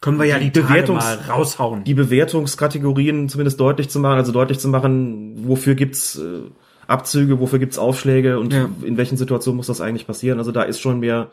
[0.00, 1.84] Können wir ja die Bewertungs- raushauen.
[1.84, 6.40] die Bewertungskategorien zumindest deutlich zu machen, also deutlich zu machen, wofür gibt's äh,
[6.86, 8.68] Abzüge, wofür gibt's Aufschläge und Ja.
[8.82, 10.38] in welchen Situationen muss das eigentlich passieren.
[10.38, 11.30] Also da ist schon mehr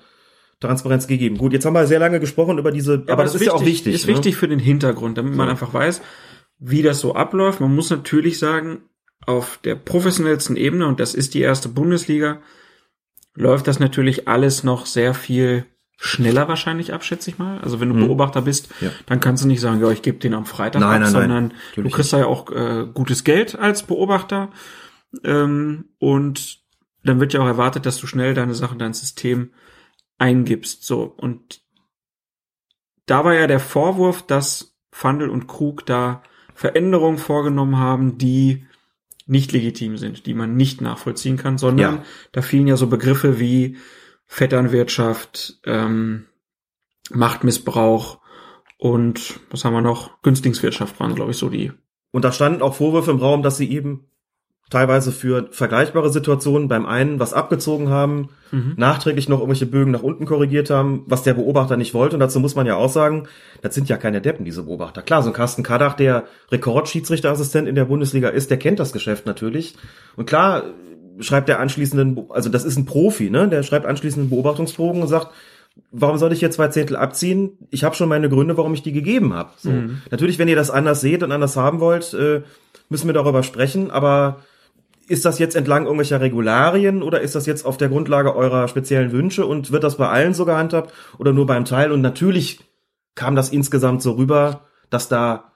[0.60, 1.38] Transparenz gegeben.
[1.38, 3.94] Gut, jetzt haben wir sehr lange gesprochen über diese, aber, das ist ja auch wichtig.
[3.94, 4.14] Ist ne?
[4.14, 6.02] wichtig für den Hintergrund, damit man einfach weiß,
[6.60, 7.62] wie das so abläuft.
[7.62, 8.82] Man muss natürlich sagen,
[9.26, 12.40] auf der professionellsten Ebene, und das ist die erste Bundesliga,
[13.36, 15.66] läuft das natürlich alles noch sehr viel
[16.00, 17.60] schneller wahrscheinlich ab, schätze ich mal.
[17.60, 18.88] Also wenn du Beobachter bist, Hm.
[18.88, 18.94] Ja.
[19.08, 21.12] dann kannst du nicht sagen, ja, ich gebe den am Freitag Nein, ab, nein, nein.
[21.12, 24.50] sondern du Natürlich kriegst da ja auch äh, gutes Geld als Beobachter.
[25.24, 26.60] Ähm, und
[27.04, 29.52] dann wird ja auch erwartet, dass du schnell deine Sachen, dein System
[30.18, 30.84] eingibst.
[30.84, 31.62] So, und
[33.06, 38.66] da war ja der Vorwurf, dass Fandel und Krug da Veränderungen vorgenommen haben, die
[39.26, 42.04] nicht legitim sind, die man nicht nachvollziehen kann, sondern Ja.
[42.32, 43.78] da fielen ja so Begriffe wie
[44.26, 46.26] Vetternwirtschaft, ähm,
[47.12, 48.20] Machtmissbrauch
[48.78, 50.22] und was haben wir noch?
[50.22, 51.72] Günstlingswirtschaft waren, glaube ich, so die.
[52.12, 54.10] Und da standen auch Vorwürfe im Raum, dass sie eben
[54.70, 58.76] teilweise für vergleichbare Situationen beim einen was abgezogen haben, Mhm.
[58.78, 62.16] nachträglich noch irgendwelche Bögen nach unten korrigiert haben, was der Beobachter nicht wollte.
[62.16, 63.28] Und dazu muss man ja auch sagen,
[63.62, 65.02] das sind ja keine Deppen, diese Beobachter.
[65.02, 69.26] Klar, so ein Carsten Kadach, der Rekordschiedsrichterassistent in der Bundesliga ist, der kennt das Geschäft
[69.26, 69.76] natürlich.
[70.16, 70.64] Und klar
[71.20, 73.50] schreibt der anschließenden, also das ist ein Profi, ne?
[73.50, 75.30] Der schreibt anschließend einen Beobachtungsbogen und sagt,
[75.92, 77.52] warum soll ich hier zwei Zehntel abziehen?
[77.70, 79.50] Ich habe schon meine Gründe, warum ich die gegeben habe.
[79.58, 79.72] So.
[80.10, 82.44] Natürlich, wenn ihr das anders seht und anders haben wollt, äh,
[82.90, 84.38] müssen wir darüber sprechen, aber
[85.08, 89.12] ist das jetzt entlang irgendwelcher Regularien oder ist das jetzt auf der Grundlage eurer speziellen
[89.12, 91.92] Wünsche und wird das bei allen so gehandhabt oder nur beim Teil?
[91.92, 92.60] Und natürlich
[93.16, 95.54] kam das insgesamt so rüber, dass da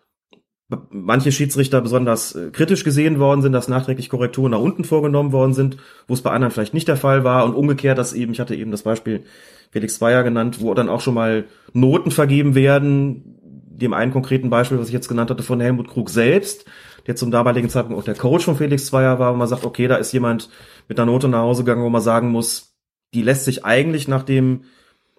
[0.89, 5.53] manche Schiedsrichter besonders äh, kritisch gesehen worden sind, dass nachträglich Korrekturen nach unten vorgenommen worden
[5.53, 5.77] sind,
[6.07, 7.43] wo es bei anderen vielleicht nicht der Fall war.
[7.45, 9.23] Und umgekehrt, dass eben, ich hatte eben das Beispiel
[9.71, 13.35] Felix Zweier genannt, wo dann auch schon mal Noten vergeben werden,
[13.81, 16.65] dem einen konkreten Beispiel, was ich jetzt genannt hatte, von Helmut Krug selbst,
[17.07, 19.87] der zum damaligen Zeitpunkt auch der Coach von Felix Zweier war, wo man sagt, okay,
[19.87, 20.49] da ist jemand
[20.87, 22.75] mit einer Note nach Hause gegangen, wo man sagen muss,
[23.13, 24.65] die lässt sich eigentlich nach dem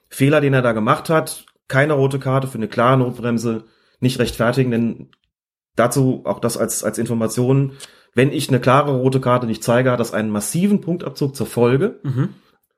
[0.08, 3.64] Fehler, den er da gemacht hat, keine rote Karte für eine klare Notbremse
[4.00, 5.08] nicht rechtfertigen, denn
[5.76, 7.72] dazu auch das als, als Information,
[8.14, 12.00] wenn ich eine klare rote Karte nicht zeige, hat das einen massiven Punktabzug zur Folge.
[12.02, 12.30] Mhm.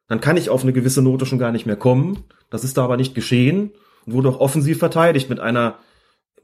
[0.07, 2.25] Dann kann ich auf eine gewisse Note schon gar nicht mehr kommen.
[2.51, 3.73] Das ist da aber nicht geschehen
[4.07, 5.79] und wurde auch offensiv verteidigt mit einer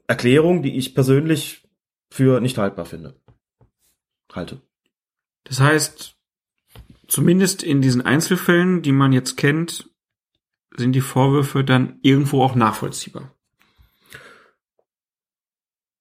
[0.07, 1.60] Erklärung, die ich persönlich
[2.11, 3.15] für nicht haltbar finde.
[4.33, 4.61] Halte.
[5.45, 6.15] Das heißt,
[7.07, 9.89] zumindest in diesen Einzelfällen, die man jetzt kennt,
[10.75, 13.33] sind die Vorwürfe dann irgendwo auch nachvollziehbar.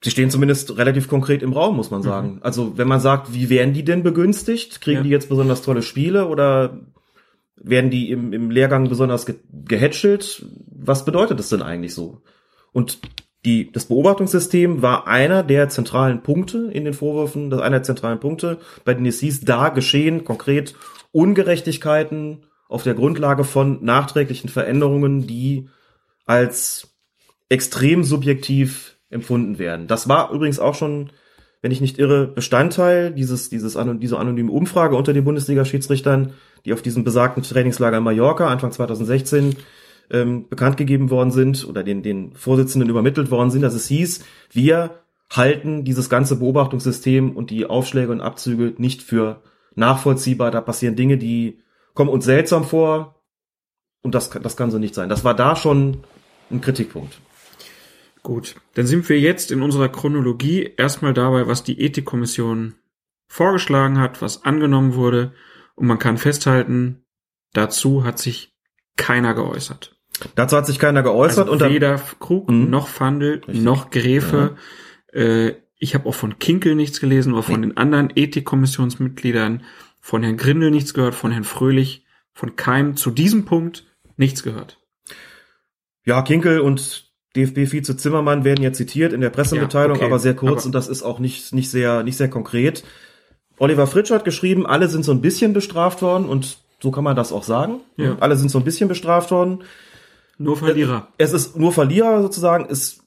[0.03, 2.35] Sie stehen zumindest relativ konkret im Raum, muss man sagen.
[2.37, 2.43] Mhm.
[2.43, 4.81] Also wenn man sagt, wie werden die denn begünstigt?
[4.81, 5.03] Kriegen Ja.
[5.05, 6.81] die jetzt besonders tolle Spiele oder
[7.57, 10.45] werden die im, im Lehrgang besonders ge gehätschelt?
[10.67, 12.23] Was bedeutet das denn eigentlich so?
[12.73, 12.99] Und
[13.45, 18.59] die, das Beobachtungssystem war einer der zentralen Punkte in den Vorwürfen, einer der zentralen Punkte,
[18.85, 20.75] bei denen es hieß, da geschehen konkret
[21.13, 25.69] Ungerechtigkeiten auf der Grundlage von nachträglichen Veränderungen, die
[26.27, 26.95] als
[27.49, 29.87] extrem subjektiv empfunden werden.
[29.87, 31.11] Das war übrigens auch schon,
[31.63, 36.35] wenn ich nicht irre, Bestandteil dieses, dieses, dieser anonymen Umfrage unter den Bundesliga-Schiedsrichtern,
[36.65, 39.57] die auf diesem besagten Trainingslager in Mallorca Anfang 2016
[40.11, 44.25] ähm, bekannt gegeben worden sind oder den, den Vorsitzenden übermittelt worden sind, dass es hieß,
[44.51, 45.01] wir
[45.31, 49.43] halten dieses ganze Beobachtungssystem und die Aufschläge und Abzüge nicht für
[49.75, 50.51] nachvollziehbar.
[50.51, 51.63] Da passieren Dinge, die
[51.95, 53.23] kommen uns seltsam vor
[54.03, 55.09] und das, das kann so nicht sein.
[55.09, 55.99] Das war da schon
[56.51, 57.21] ein Kritikpunkt.
[58.23, 62.75] Gut, dann sind wir jetzt in unserer Chronologie erstmal dabei, was die Ethikkommission
[63.29, 65.33] vorgeschlagen hat, was angenommen wurde.
[65.75, 67.05] Und man kann festhalten,
[67.53, 68.55] dazu hat sich
[68.97, 70.00] keiner geäußert.
[70.35, 72.71] Dazu hat sich keiner geäußert Also und weder Krug Mhm.
[72.71, 73.63] noch Fandel Richtig.
[73.63, 74.57] noch Gräfe.
[75.13, 79.63] Äh, ich habe auch von Kinkel nichts gelesen oder von den anderen Ethikkommissionsmitgliedern,
[80.01, 83.87] von Herrn Grindel nichts gehört, von Herrn Fröhlich, von keinem zu diesem Punkt
[84.17, 84.79] nichts gehört.
[86.05, 90.07] Ja, Kinkel und DFB-Vize Zimmermann werden ja zitiert in der Pressemitteilung, Ja, okay.
[90.07, 92.83] aber sehr kurz Aber- und das ist auch nicht, nicht sehr, nicht sehr konkret.
[93.59, 97.15] Oliver Fritsch hat geschrieben, alle sind so ein bisschen bestraft worden und so kann man
[97.17, 97.81] das auch sagen.
[97.97, 98.17] Ja.
[98.21, 99.63] Alle sind so ein bisschen bestraft worden.
[100.41, 101.09] Nur Verlierer.
[101.19, 102.67] Es ist nur Verlierer sozusagen.
[102.71, 103.01] Es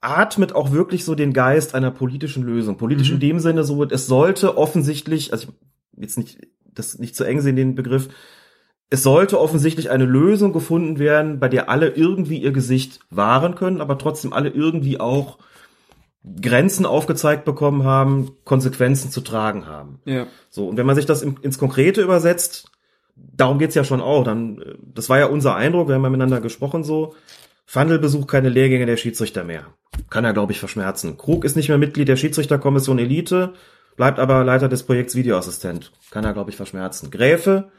[0.00, 2.76] atmet auch wirklich so den Geist einer politischen Lösung.
[2.76, 3.14] Politisch Mhm.
[3.14, 6.38] in dem Sinne so, es sollte offensichtlich, also ich, jetzt nicht,
[6.72, 8.08] das nicht zu eng sehen, den Begriff,
[8.90, 13.80] es sollte offensichtlich eine Lösung gefunden werden, bei der alle irgendwie ihr Gesicht wahren können,
[13.80, 15.38] aber trotzdem alle irgendwie auch
[16.40, 20.00] Grenzen aufgezeigt bekommen haben, Konsequenzen zu tragen haben.
[20.04, 20.26] Ja.
[20.50, 22.70] So, und wenn man sich das im, ins Konkrete übersetzt,
[23.16, 24.24] darum geht's ja schon auch.
[24.24, 27.14] Dann, äh, das war ja unser Eindruck, wir haben ja miteinander gesprochen so.
[27.66, 29.66] Fandel besucht keine Lehrgänge der Schiedsrichter mehr.
[30.10, 31.16] Kann er, glaube ich, verschmerzen.
[31.16, 33.54] Krug ist nicht mehr Mitglied der Schiedsrichterkommission Elite,
[33.96, 35.92] bleibt aber Leiter des Projekts Videoassistent.
[36.10, 37.10] Kann er, glaube ich, verschmerzen.
[37.10, 37.70] Gräfe,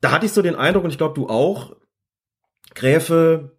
[0.00, 1.76] da hatte ich so den Eindruck, und ich glaube, du auch,
[2.74, 3.56] Gräfe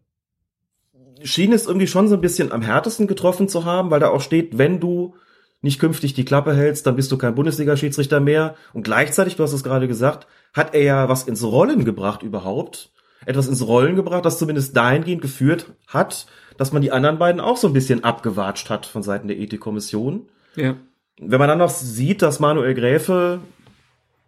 [1.23, 4.21] schien es irgendwie schon so ein bisschen am härtesten getroffen zu haben, weil da auch
[4.21, 5.15] steht, wenn du
[5.64, 8.55] nicht künftig die Klappe hältst, dann bist du kein Bundesliga-Schiedsrichter mehr.
[8.74, 12.91] Und gleichzeitig, du hast es gerade gesagt, hat er ja was ins Rollen gebracht überhaupt.
[13.26, 17.55] Etwas ins Rollen gebracht, das zumindest dahingehend geführt hat, dass man die anderen beiden auch
[17.55, 20.28] so ein bisschen abgewatscht hat von Seiten der Ethikkommission.
[20.55, 20.76] Ja.
[21.18, 23.39] Wenn man dann noch sieht, dass Manuel Gräfe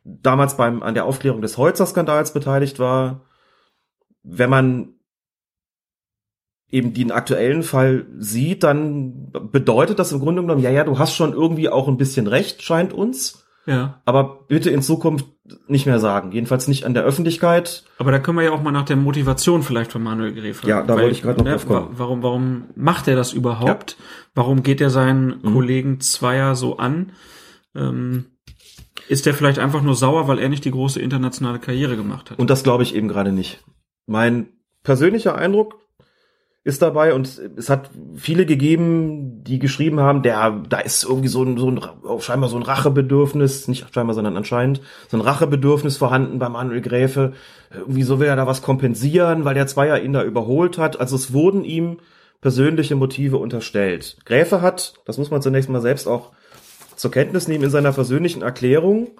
[0.06, 3.26] damals beim, an der Aufklärung des Holzer-Skandals beteiligt war,
[4.24, 4.95] wenn man
[6.76, 11.16] eben den aktuellen Fall sieht, dann bedeutet das im Grunde genommen, ja, ja, du hast
[11.16, 14.02] schon irgendwie auch ein bisschen recht, scheint uns, Ja.
[14.06, 15.26] aber bitte in Zukunft
[15.68, 16.32] nicht mehr sagen.
[16.32, 17.84] Jedenfalls nicht an der Öffentlichkeit.
[18.00, 20.68] Aber da können wir ja auch mal nach der Motivation vielleicht von Manuel Gräfe.
[20.68, 21.88] Ja, da wollte ich gerade noch drauf kommen.
[21.90, 23.96] wa- Warum, warum macht er das überhaupt?
[24.34, 25.54] Warum geht er seinen Mhm.
[25.54, 27.12] Kollegen Zweier so an?
[27.76, 28.26] Ähm,
[29.08, 32.40] ist der vielleicht einfach nur sauer, weil er nicht die große internationale Karriere gemacht hat?
[32.40, 33.64] Und das glaube ich eben gerade nicht.
[34.08, 34.48] Mein
[34.84, 35.76] persönlicher Eindruck
[36.66, 41.43] ist dabei und es hat viele gegeben, die geschrieben haben, der, da ist irgendwie so
[41.43, 41.80] ein, so ein,
[42.20, 47.34] scheinbar so ein Rachebedürfnis, nicht scheinbar, sondern anscheinend, so ein Rachebedürfnis vorhanden bei Manuel Gräfe.
[47.70, 50.99] Irgendwie so will er da was kompensieren, weil der Zweier ihn da überholt hat.
[50.99, 51.99] Also es wurden ihm
[52.41, 54.18] persönliche Motive unterstellt.
[54.26, 56.32] Gräfe hat, das muss man zunächst mal selbst auch
[56.95, 59.11] zur Kenntnis nehmen in seiner persönlichen Erklärung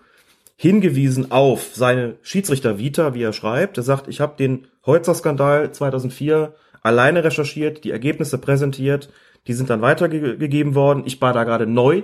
[0.56, 3.78] hingewiesen auf seine Schiedsrichter-Vita, wie er schreibt.
[3.78, 6.56] Er sagt, ich habe den Holzer-Skandal 2004
[6.86, 9.12] alleine recherchiert, die Ergebnisse präsentiert,
[9.48, 11.04] die sind dann weitergegeben worden.
[11.06, 12.04] Ich war da gerade neu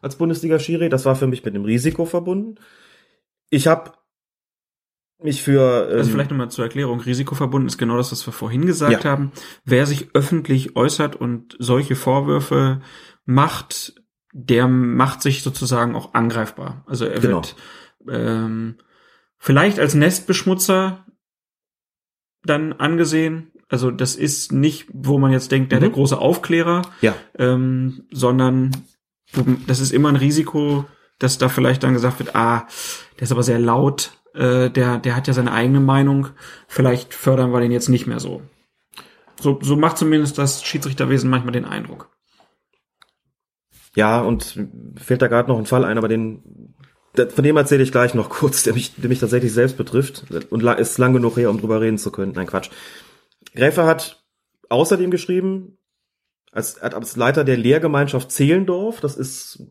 [0.00, 2.56] als Bundesliga-Schiri, das war für mich mit einem Risiko verbunden.
[3.50, 3.92] Ich habe
[5.22, 8.66] mich für ähm, Also vielleicht nochmal zur Erklärung, risikoverbunden ist genau das, was wir vorhin
[8.66, 9.10] gesagt Ja.
[9.10, 9.32] haben.
[9.64, 12.82] Wer sich öffentlich äußert und solche Vorwürfe
[13.24, 13.94] macht,
[14.32, 16.84] der macht sich sozusagen auch angreifbar.
[16.86, 17.36] Also er Genau.
[17.36, 17.56] wird
[18.08, 18.76] ähm,
[19.38, 21.06] vielleicht als Nestbeschmutzer
[22.44, 23.50] dann angesehen.
[23.68, 25.94] Also das ist nicht, wo man jetzt denkt, der, der Mhm.
[25.94, 28.70] große Aufklärer, ja, ähm, sondern
[29.66, 30.84] das ist immer ein Risiko,
[31.18, 32.66] dass da vielleicht dann gesagt wird, ah,
[33.16, 36.28] der ist aber sehr laut, äh, der, der hat ja seine eigene Meinung,
[36.68, 38.42] vielleicht fördern wir den jetzt nicht mehr so.
[39.40, 42.10] So, so macht zumindest das Schiedsrichterwesen manchmal den Eindruck.
[43.94, 44.58] ja, und
[44.96, 46.74] fällt da gerade noch ein Fall ein, aber den
[47.16, 50.24] der- von dem erzähle ich gleich noch kurz, der mich, der mich tatsächlich selbst betrifft
[50.50, 52.32] und ist lang genug her, um drüber reden zu können.
[52.36, 52.68] Nein, Quatsch.
[53.56, 54.24] Gräfer hat
[54.68, 55.78] außerdem geschrieben,
[56.52, 59.62] als, als Leiter der Lehrgemeinschaft Zehlendorf, das ist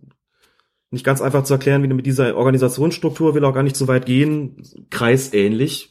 [0.91, 4.05] nicht ganz einfach zu erklären, wie mit dieser Organisationsstruktur, will auch gar nicht so weit
[4.05, 5.89] gehen, kreisähnlich.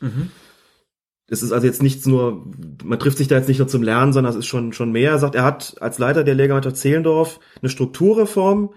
[1.28, 2.46] Es ist also jetzt nichts nur,
[2.84, 5.12] man trifft sich da jetzt nicht nur zum Lernen, sondern es ist schon, schon mehr.
[5.12, 8.74] Er sagt, er hat als Leiter der Lehrgemeinschaft Zehlendorf eine Strukturreform,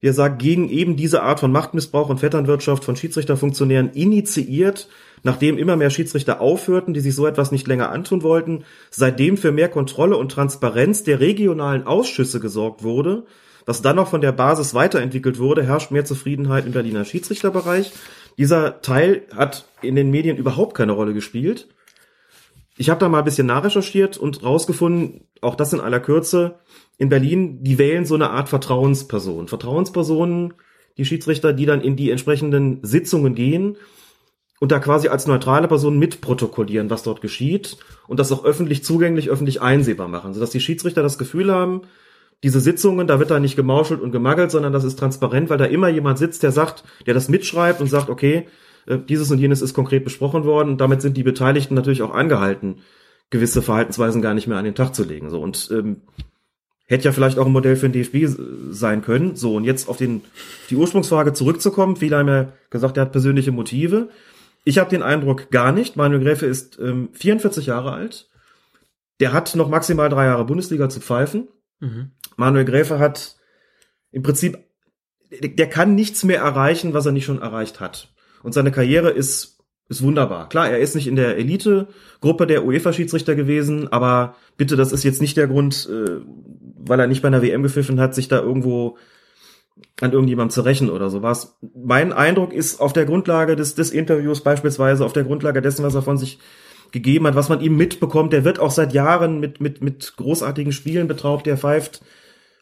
[0.00, 4.88] wie er sagt, gegen eben diese Art von Machtmissbrauch und Vetternwirtschaft von Schiedsrichterfunktionären initiiert,
[5.22, 9.52] nachdem immer mehr Schiedsrichter aufhörten, die sich so etwas nicht länger antun wollten, seitdem für
[9.52, 13.24] mehr Kontrolle und Transparenz der regionalen Ausschüsse gesorgt wurde,
[13.66, 17.92] was dann noch von der Basis weiterentwickelt wurde, herrscht mehr Zufriedenheit im Berliner Schiedsrichterbereich.
[18.38, 21.68] Dieser Teil hat in den Medien überhaupt keine Rolle gespielt.
[22.78, 26.60] Ich habe da mal ein bisschen nachrecherchiert und rausgefunden, auch das in aller Kürze,
[26.96, 29.48] in Berlin, die wählen so eine Art Vertrauensperson.
[29.48, 30.54] Vertrauenspersonen,
[30.96, 33.76] die Schiedsrichter, die dann in die entsprechenden Sitzungen gehen
[34.60, 39.30] und da quasi als neutrale Person mitprotokollieren, was dort geschieht und das auch öffentlich zugänglich,
[39.30, 41.82] öffentlich einsehbar machen, sodass die Schiedsrichter das Gefühl haben,
[42.44, 45.64] diese Sitzungen, da wird da nicht gemauschelt und gemagelt, sondern das ist transparent, weil da
[45.64, 48.46] immer jemand sitzt, der sagt, der das mitschreibt und sagt, okay,
[48.86, 52.14] äh, dieses und jenes ist konkret besprochen worden und damit sind die Beteiligten natürlich auch
[52.14, 52.76] angehalten,
[53.30, 55.30] gewisse Verhaltensweisen gar nicht mehr an den Tag zu legen.
[55.30, 56.02] So und ähm,
[56.86, 58.38] hätte ja vielleicht auch ein Modell für den DFB s-
[58.70, 59.34] sein können.
[59.36, 60.22] So und jetzt auf den
[60.70, 61.96] die Ursprungsfrage zurückzukommen.
[61.96, 64.08] Viele haben ja gesagt, er hat persönliche Motive.
[64.68, 65.96] Ich habe den Eindruck gar nicht.
[65.96, 68.28] Manuel Gräfe ist ähm, 44 Jahre alt.
[69.18, 71.48] Der hat noch maximal drei Jahre Bundesliga zu pfeifen.
[71.80, 72.10] Mhm.
[72.36, 73.36] Manuel Gräfe hat
[74.12, 74.58] im Prinzip,
[75.30, 78.12] der kann nichts mehr erreichen, was er nicht schon erreicht hat.
[78.42, 79.56] Und seine Karriere ist,
[79.88, 80.50] ist wunderbar.
[80.50, 85.22] Klar, er ist nicht in der Elite-Gruppe der UEFA-Schiedsrichter gewesen, aber bitte, das ist jetzt
[85.22, 86.20] nicht der Grund, äh,
[86.76, 88.98] weil er nicht bei einer WM gepfiffen hat, sich da irgendwo
[90.00, 91.58] an irgendjemandem zu rächen oder sowas.
[91.74, 95.94] Mein Eindruck ist auf der Grundlage des, des Interviews beispielsweise, auf der Grundlage dessen, was
[95.94, 96.38] er von sich
[96.92, 100.72] gegeben hat, was man ihm mitbekommt, der wird auch seit Jahren mit, mit, mit großartigen
[100.72, 102.02] Spielen betraubt, der pfeift,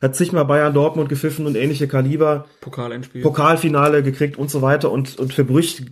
[0.03, 3.23] hat zigmal Bayern Dortmund gepfiffen und ähnliche Kaliber, Pokalendspiel.
[3.23, 5.83] Pokalfinale gekriegt und so weiter und, und für Brüch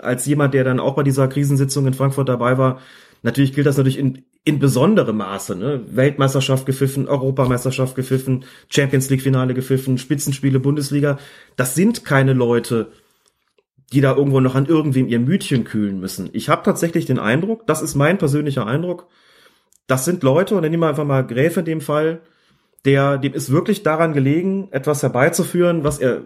[0.00, 2.80] als jemand, der dann auch bei dieser Krisensitzung in Frankfurt dabei war,
[3.22, 5.82] natürlich gilt das natürlich in, in besonderem Maße, ne?
[5.90, 11.18] Weltmeisterschaft gepfiffen, Europameisterschaft gepfiffen, Champions League Finale gepfiffen, Spitzenspiele Bundesliga.
[11.56, 12.92] Das sind keine Leute,
[13.92, 16.30] die da irgendwo noch an irgendwem ihr Mütchen kühlen müssen.
[16.32, 19.06] Ich habe tatsächlich den Eindruck, das ist mein persönlicher Eindruck,
[19.86, 22.22] das sind Leute, und dann nehmen wir einfach mal Gräfe in dem Fall,
[22.84, 26.22] der, dem ist wirklich daran gelegen, etwas herbeizuführen, was er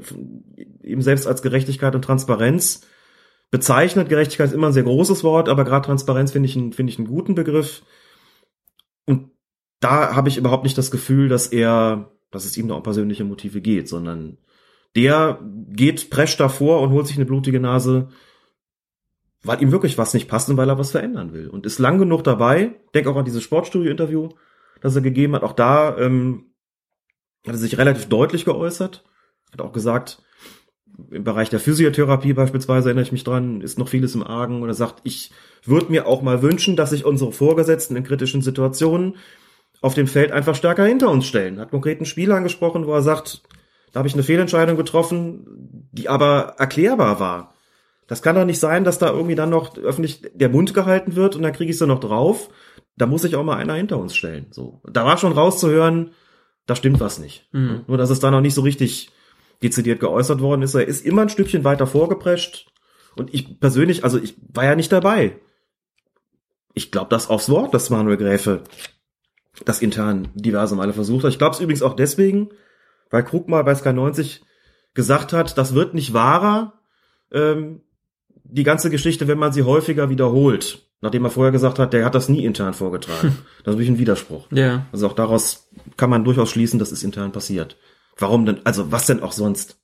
[0.82, 2.82] eben selbst als Gerechtigkeit und Transparenz
[3.50, 4.08] bezeichnet.
[4.08, 6.98] Gerechtigkeit ist immer ein sehr großes Wort, aber gerade Transparenz finde ich, einen- finde ich
[6.98, 7.82] einen guten Begriff.
[9.06, 9.30] Und
[9.80, 13.24] da habe ich überhaupt nicht das Gefühl, dass er, dass es ihm da um persönliche
[13.24, 14.38] Motive geht, sondern
[14.96, 18.08] der geht presch davor und holt sich eine blutige Nase,
[19.42, 21.48] weil ihm wirklich was nicht passt und weil er was verändern will.
[21.48, 22.80] Und ist lang genug dabei.
[22.94, 24.30] Denk auch an dieses Sportstudio-Interview,
[24.80, 25.42] das er gegeben hat.
[25.42, 26.54] Auch da ähm,
[27.46, 29.04] hat er sich relativ deutlich geäußert.
[29.52, 30.22] Hat auch gesagt,
[31.10, 34.62] im Bereich der Physiotherapie beispielsweise erinnere ich mich dran, ist noch vieles im Argen.
[34.62, 35.30] Und er sagt, ich
[35.64, 39.16] würde mir auch mal wünschen, dass sich unsere Vorgesetzten in kritischen Situationen
[39.82, 41.60] auf dem Feld einfach stärker hinter uns stellen.
[41.60, 43.42] Hat konkret ein Spiel angesprochen, wo er sagt,
[43.92, 47.54] da habe ich eine Fehlentscheidung getroffen, die aber erklärbar war.
[48.06, 51.34] Das kann doch nicht sein, dass da irgendwie dann noch öffentlich der Mund gehalten wird
[51.34, 52.48] und dann kriege ich sie noch drauf.
[52.96, 54.46] Da muss sich auch mal einer hinter uns stellen.
[54.50, 56.12] So, da war schon rauszuhören,
[56.66, 57.48] da stimmt was nicht.
[57.52, 57.82] Mhm.
[57.86, 59.10] Nur dass es da noch nicht so richtig
[59.62, 60.74] dezidiert geäußert worden ist.
[60.74, 62.66] Er ist immer ein Stückchen weiter vorgeprescht.
[63.16, 65.38] Und ich persönlich, also ich war ja nicht dabei.
[66.74, 68.64] Ich glaube das aufs Wort, dass Manuel Gräfe
[69.64, 71.32] das intern diverse Male versucht hat.
[71.32, 72.50] Ich glaube es übrigens auch deswegen,
[73.10, 74.42] weil Krug mal bei Sky 90
[74.92, 76.74] gesagt hat, das wird nicht wahrer,
[77.32, 77.82] ähm,
[78.44, 80.82] die ganze Geschichte, wenn man sie häufiger wiederholt.
[81.00, 83.28] Nachdem er vorher gesagt hat, der hat das nie intern vorgetragen.
[83.28, 84.46] Das ist natürlich ein Widerspruch.
[84.50, 84.86] Ja.
[84.92, 87.76] Also auch daraus kann man durchaus schließen, dass es intern passiert.
[88.18, 88.60] Warum denn?
[88.64, 89.78] Also was denn auch sonst?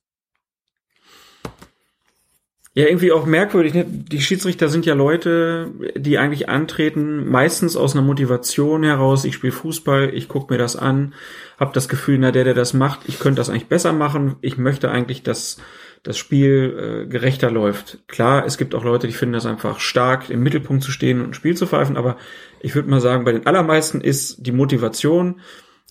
[2.75, 3.75] Ja, irgendwie auch merkwürdig.
[3.75, 3.85] Ne?
[3.85, 9.25] Die Schiedsrichter sind ja Leute, die eigentlich antreten, meistens aus einer Motivation heraus.
[9.25, 11.13] Ich spiele Fußball, ich gucke mir das an,
[11.59, 14.37] habe das Gefühl, na der, der das macht, ich könnte das eigentlich besser machen.
[14.41, 15.57] Ich möchte eigentlich, dass
[16.01, 17.99] das Spiel äh, gerechter läuft.
[18.07, 21.27] Klar, es gibt auch Leute, die finden das einfach stark, im Mittelpunkt zu stehen und
[21.27, 21.95] ein Spiel zu pfeifen.
[21.95, 22.17] Aber
[22.59, 25.41] ich würde mal sagen, bei den allermeisten ist die Motivation,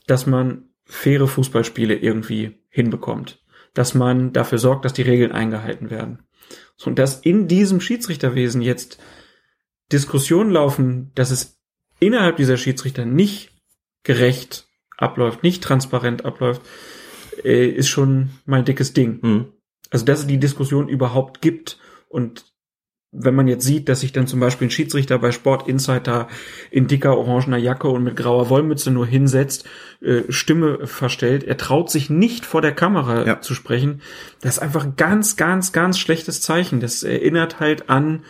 [0.08, 3.42] dass man faire Fußballspiele irgendwie hinbekommt.
[3.74, 6.22] Dass man dafür sorgt, dass die Regeln eingehalten werden.
[6.84, 8.98] Und dass in diesem Schiedsrichterwesen jetzt
[9.90, 11.58] Diskussionen laufen, dass es
[12.00, 13.52] innerhalb dieser Schiedsrichter nicht
[14.02, 14.66] gerecht
[14.96, 16.62] abläuft, nicht transparent abläuft,
[17.44, 19.22] äh, ist schon mein dickes Ding.
[19.22, 19.52] Hm.
[19.90, 21.78] Also, dass es die Diskussion überhaupt gibt
[22.08, 22.51] und
[23.14, 26.28] wenn man jetzt sieht, dass sich dann zum Beispiel ein Schiedsrichter bei Sport Insider
[26.70, 29.68] in dicker orangener Jacke und mit grauer Wollmütze nur hinsetzt,
[30.00, 33.40] äh, Stimme verstellt, er traut sich nicht vor der Kamera Ja.
[33.42, 34.00] zu sprechen,
[34.40, 36.80] das ist einfach ein ganz, ganz, ganz schlechtes Zeichen.
[36.80, 38.24] Das erinnert halt an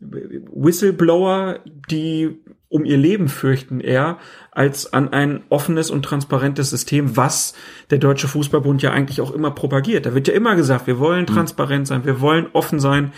[0.00, 1.60] Whistleblower,
[1.90, 2.36] die
[2.68, 4.18] um ihr Leben fürchten eher,
[4.50, 7.54] als an ein offenes und transparentes System, was
[7.90, 10.04] der Deutsche Fußballbund ja eigentlich auch immer propagiert.
[10.04, 13.12] Da wird ja immer gesagt, wir wollen transparent sein, wir wollen offen sein.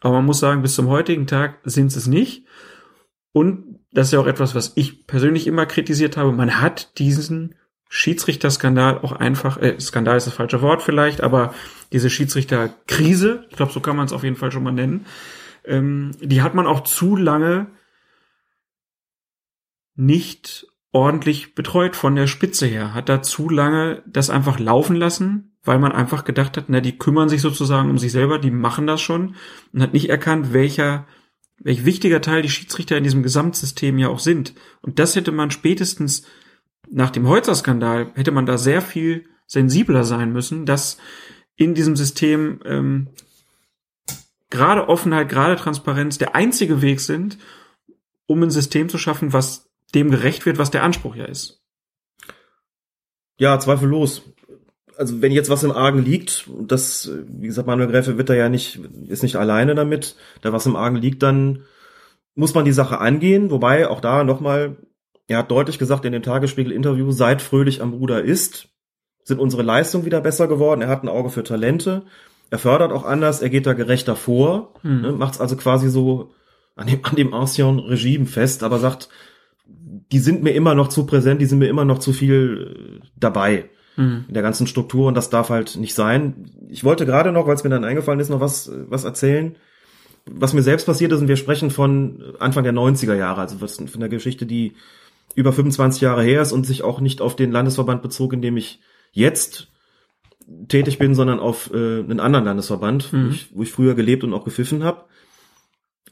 [0.00, 2.46] Aber man muss sagen, bis zum heutigen Tag sind es nicht.
[3.32, 6.32] Und das ist ja auch etwas, was ich persönlich immer kritisiert habe.
[6.32, 7.54] Man hat diesen
[7.88, 11.54] Schiedsrichterskandal auch einfach, äh, Skandal ist das falsche Wort vielleicht, aber
[11.92, 15.06] diese Schiedsrichterkrise, ich glaube, so kann man es auf jeden Fall schon mal nennen,
[15.64, 17.66] ähm, die hat man auch zu lange
[19.96, 25.56] nicht ordentlich betreut von der Spitze her, hat da zu lange das einfach laufen lassen,
[25.62, 28.86] weil man einfach gedacht hat, na, die kümmern sich sozusagen um sich selber, die machen
[28.86, 29.36] das schon
[29.72, 31.06] und hat nicht erkannt, welcher,
[31.58, 34.54] welch wichtiger Teil die Schiedsrichter in diesem Gesamtsystem ja auch sind.
[34.82, 36.24] Und das hätte man spätestens
[36.90, 40.98] nach dem Holzer-Skandal, hätte man da sehr viel sensibler sein müssen, dass
[41.56, 43.08] in diesem System ähm,
[44.48, 47.38] gerade Offenheit, gerade Transparenz der einzige Weg sind,
[48.26, 51.62] um ein System zu schaffen, was dem gerecht wird, was der Anspruch ja ist.
[53.38, 54.22] Ja, zweifellos.
[54.96, 58.34] Also wenn jetzt was im Argen liegt, und das, wie gesagt, Manuel Gräfe wird da
[58.34, 61.64] ja nicht, ist nicht alleine damit, da was im Argen liegt, dann
[62.34, 64.76] muss man die Sache angehen, wobei auch da nochmal,
[65.26, 68.68] er hat deutlich gesagt in dem Tagesspiegel-Interview, seit Fröhlich am Ruder ist,
[69.24, 72.02] sind unsere Leistungen wieder besser geworden, er hat ein Auge für Talente,
[72.50, 75.00] er fördert auch anders, er geht da gerechter vor, Hm.
[75.00, 76.34] ne, macht es also quasi so
[76.76, 79.08] an dem, an dem ancien Regime fest, aber sagt,
[80.12, 83.08] die sind mir immer noch zu präsent, die sind mir immer noch zu viel äh,
[83.16, 84.24] dabei Hm.
[84.28, 86.48] in der ganzen Struktur und das darf halt nicht sein.
[86.68, 89.56] Ich wollte gerade noch, weil es mir dann eingefallen ist, noch was, äh, was erzählen,
[90.26, 94.00] was mir selbst passiert ist und wir sprechen von Anfang der 90er Jahre, also von
[94.00, 94.74] der Geschichte, die
[95.34, 98.56] über 25 Jahre her ist und sich auch nicht auf den Landesverband bezog, in dem
[98.56, 98.80] ich
[99.12, 99.68] jetzt
[100.68, 103.26] tätig bin, sondern auf äh, einen anderen Landesverband, Mhm.
[103.26, 105.04] wo, ich, wo ich früher gelebt und auch gepfiffen habe.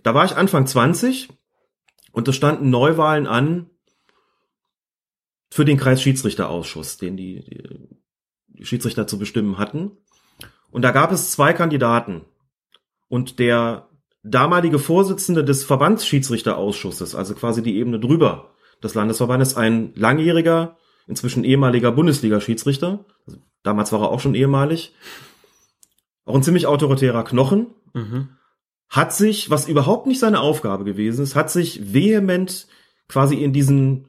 [0.02, 1.28] Da war ich Anfang 20
[2.12, 3.66] und es standen Neuwahlen an
[5.50, 7.88] für den Kreisschiedsrichterausschuss, den die, die,
[8.48, 9.92] die Schiedsrichter zu bestimmen hatten.
[10.70, 12.22] Und da gab es zwei Kandidaten.
[13.08, 13.88] Und der
[14.22, 20.76] damalige Vorsitzende des Verbandsschiedsrichterausschusses, also quasi die Ebene drüber des Landesverbandes, ein langjähriger,
[21.06, 24.94] inzwischen ehemaliger Bundesliga-Schiedsrichter, also damals war er auch schon ehemalig,
[26.26, 28.28] auch ein ziemlich autoritärer Knochen, Mhm.
[28.90, 32.66] hat sich, was überhaupt nicht seine Aufgabe gewesen ist, hat sich vehement
[33.08, 34.07] quasi in diesen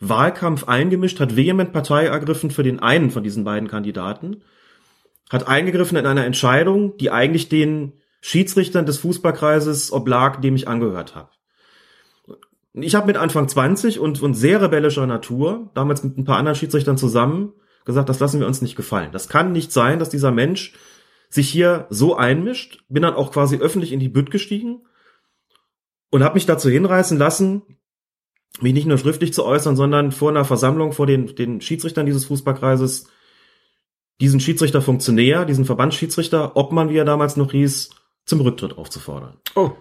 [0.00, 4.42] Wahlkampf eingemischt, hat vehement Partei ergriffen für den einen von diesen beiden Kandidaten,
[5.28, 7.92] hat eingegriffen in einer Entscheidung, die eigentlich den
[8.22, 11.30] Schiedsrichtern des Fußballkreises oblag, dem ich angehört habe.
[12.72, 16.56] Ich habe mit Anfang 20 und, und sehr rebellischer Natur, damals mit ein paar anderen
[16.56, 17.52] Schiedsrichtern zusammen,
[17.84, 19.12] gesagt, das lassen wir uns nicht gefallen.
[19.12, 20.74] Das kann nicht sein, dass dieser Mensch
[21.28, 22.84] sich hier so einmischt.
[22.88, 24.82] Bin dann auch quasi öffentlich in die Bütt gestiegen
[26.10, 27.62] und habe mich dazu hinreißen lassen,
[28.62, 32.24] mich nicht nur schriftlich zu äußern, sondern vor einer Versammlung vor den, den Schiedsrichtern dieses
[32.26, 33.08] Fußballkreises
[34.20, 37.88] diesen Schiedsrichterfunktionär, diesen Verbandsschiedsrichter, Obmann, wie er damals noch hieß,
[38.26, 39.38] zum Rücktritt aufzufordern.
[39.54, 39.72] Oh,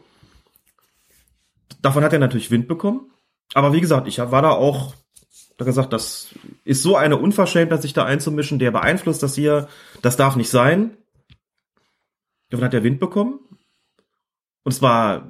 [1.82, 3.12] Davon hat er natürlich Wind bekommen.
[3.54, 4.94] Aber wie gesagt, ich war da auch
[5.58, 9.68] da gesagt, das ist so eine Unverschämtheit, sich da einzumischen, der beeinflusst das hier,
[10.02, 10.96] das darf nicht sein.
[12.50, 13.40] Davon hat er Wind bekommen.
[14.64, 15.30] Und es war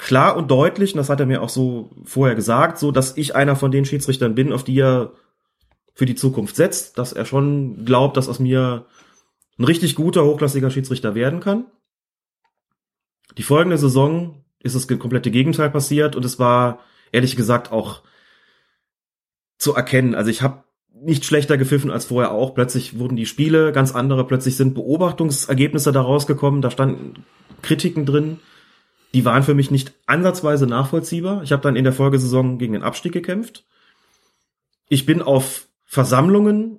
[0.00, 3.34] klar und deutlich, und das hat er mir auch so vorher gesagt, so, dass ich
[3.36, 5.12] einer von den Schiedsrichtern bin, auf die er
[5.94, 8.86] für die Zukunft setzt, dass er schon glaubt, dass aus mir
[9.58, 11.66] ein richtig guter, hochklassiger Schiedsrichter werden kann.
[13.36, 16.80] Die folgende Saison ist das komplette Gegenteil passiert und es war
[17.12, 18.02] ehrlich gesagt auch
[19.58, 20.14] zu erkennen.
[20.14, 22.54] Also ich habe nicht schlechter gepfiffen als vorher auch.
[22.54, 27.24] Plötzlich wurden die Spiele ganz andere, plötzlich sind Beobachtungsergebnisse da rausgekommen, da standen
[27.62, 28.38] Kritiken drin,
[29.14, 31.42] die waren für mich nicht ansatzweise nachvollziehbar.
[31.42, 33.64] Ich habe dann in der Folgesaison gegen den Abstieg gekämpft.
[34.88, 36.78] Ich bin auf Versammlungen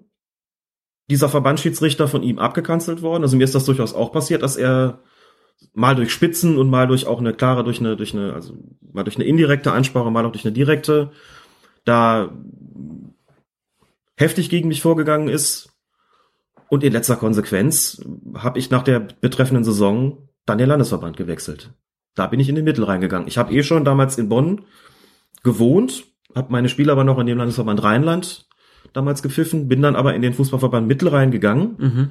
[1.10, 3.24] dieser Verbandsschiedsrichter von ihm abgekanzelt worden.
[3.24, 5.00] Also mir ist das durchaus auch passiert, dass er
[5.74, 8.58] mal durch Spitzen und mal durch auch eine klare, durch eine, durch eine, also
[8.94, 11.12] mal durch eine indirekte Ansprache, mal auch durch eine direkte,
[11.84, 12.32] da
[14.16, 15.70] heftig gegen mich vorgegangen ist.
[16.70, 18.02] Und in letzter Konsequenz
[18.34, 21.74] habe ich nach der betreffenden Saison dann den Landesverband gewechselt.
[22.16, 23.28] Da bin ich in den Mittel reingegangen.
[23.28, 24.62] Ich habe eh schon damals in Bonn
[25.44, 26.06] gewohnt,
[26.36, 28.48] habe meine Spiele aber noch in dem Landesverband Rheinland
[28.94, 31.76] damals gepfiffen, bin dann aber in den Fußballverband Mittelrhein gegangen.
[31.78, 32.10] Mhm.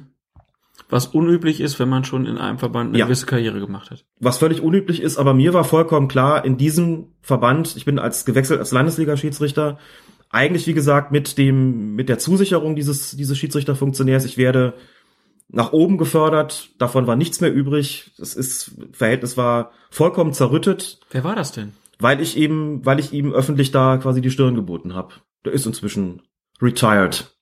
[0.89, 3.05] Was unüblich ist, wenn man schon in einem Verband eine Ja.
[3.05, 4.03] gewisse Karriere gemacht hat.
[4.19, 8.25] Was völlig unüblich ist, aber mir war vollkommen klar, in diesem Verband, ich bin als
[8.25, 9.77] gewechselt als Landesliga-Schiedsrichter,
[10.31, 14.73] eigentlich wie gesagt mit dem mit der Zusicherung dieses dieses Schiedsrichterfunktionärs, ich werde
[15.53, 18.11] nach oben gefördert, davon war nichts mehr übrig.
[18.17, 21.73] Das ist Verhältnis war vollkommen zerrüttet, Wer war das denn?
[21.99, 25.13] weil ich eben, weil ich ihm öffentlich da quasi die Stirn geboten habe.
[25.45, 26.21] Der ist inzwischen
[26.61, 27.35] retired,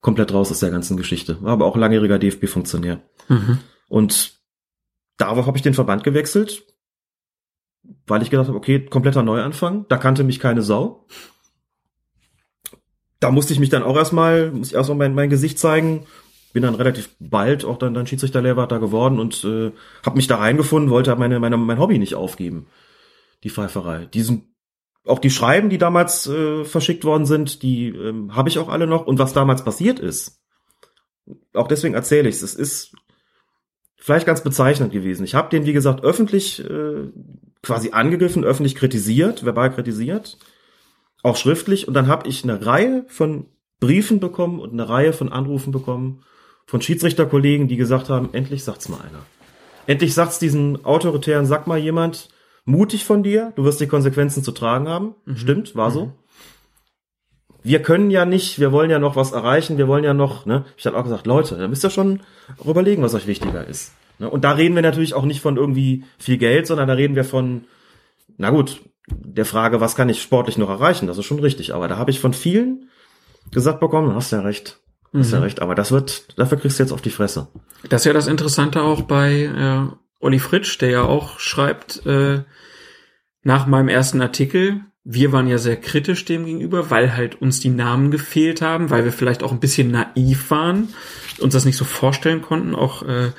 [0.00, 3.00] komplett raus aus der ganzen Geschichte, war aber auch langjähriger DFB-Funktionär.
[3.28, 3.58] Mhm.
[3.88, 4.40] Und
[5.18, 6.64] darauf habe ich den Verband gewechselt,
[8.06, 11.06] weil ich gedacht habe, okay, kompletter Neuanfang, da kannte mich keine Sau.
[13.20, 16.06] Da musste ich mich dann auch erstmal, muss ich erstmal mein, mein Gesicht zeigen.
[16.52, 19.72] Bin dann relativ bald auch dann, dann Schiedsrichterlehrer da geworden und äh,
[20.04, 22.66] habe mich da reingefunden, wollte meine, meine, mein Hobby nicht aufgeben,
[23.42, 24.06] die Pfeiferei.
[24.06, 24.54] Diesen,
[25.06, 28.86] auch die Schreiben, die damals äh, verschickt worden sind, die ähm, habe ich auch alle
[28.86, 29.06] noch.
[29.06, 30.42] Und was damals passiert ist,
[31.54, 32.94] auch deswegen erzähle ich es, es ist
[33.96, 35.24] vielleicht ganz bezeichnend gewesen.
[35.24, 37.08] Ich habe den, wie gesagt, öffentlich äh,
[37.62, 40.38] quasi angegriffen, öffentlich kritisiert, verbal kritisiert,
[41.22, 41.86] auch schriftlich.
[41.86, 43.46] Und dann habe ich eine Reihe von
[43.78, 46.24] Briefen bekommen und eine Reihe von Anrufen bekommen
[46.66, 49.24] von Schiedsrichterkollegen, die gesagt haben, endlich sagt's mal einer.
[49.86, 52.28] Endlich sagt's diesen autoritären, sag mal jemand,
[52.64, 55.14] mutig von dir, du wirst die Konsequenzen zu tragen haben.
[55.34, 56.12] Stimmt, war so.
[57.64, 60.64] Wir können ja nicht, wir wollen ja noch was erreichen, wir wollen ja noch, ne?
[60.76, 62.20] Ich habe auch gesagt, Leute, da müsst ihr schon
[62.64, 63.92] überlegen, was euch wichtiger ist.
[64.18, 64.28] Ne?
[64.28, 67.24] Und da reden wir natürlich auch nicht von irgendwie viel Geld, sondern da reden wir
[67.24, 67.64] von,
[68.36, 71.74] na gut, der Frage, was kann ich sportlich noch erreichen, das ist schon richtig.
[71.74, 72.88] Aber da habe ich von vielen
[73.50, 74.80] gesagt bekommen, hast ja recht,
[75.20, 77.48] hast ja recht, aber das wird, dafür kriegst du jetzt auf die Fresse.
[77.88, 82.44] Das ist ja das Interessante auch bei äh, Olli Fritsch, der ja auch schreibt, äh,
[83.42, 87.70] nach meinem ersten Artikel, wir waren ja sehr kritisch dem gegenüber, weil halt uns die
[87.70, 90.94] Namen gefehlt haben, weil wir vielleicht auch ein bisschen naiv waren,
[91.40, 92.74] uns das nicht so vorstellen konnten.
[92.74, 93.32] Auch äh,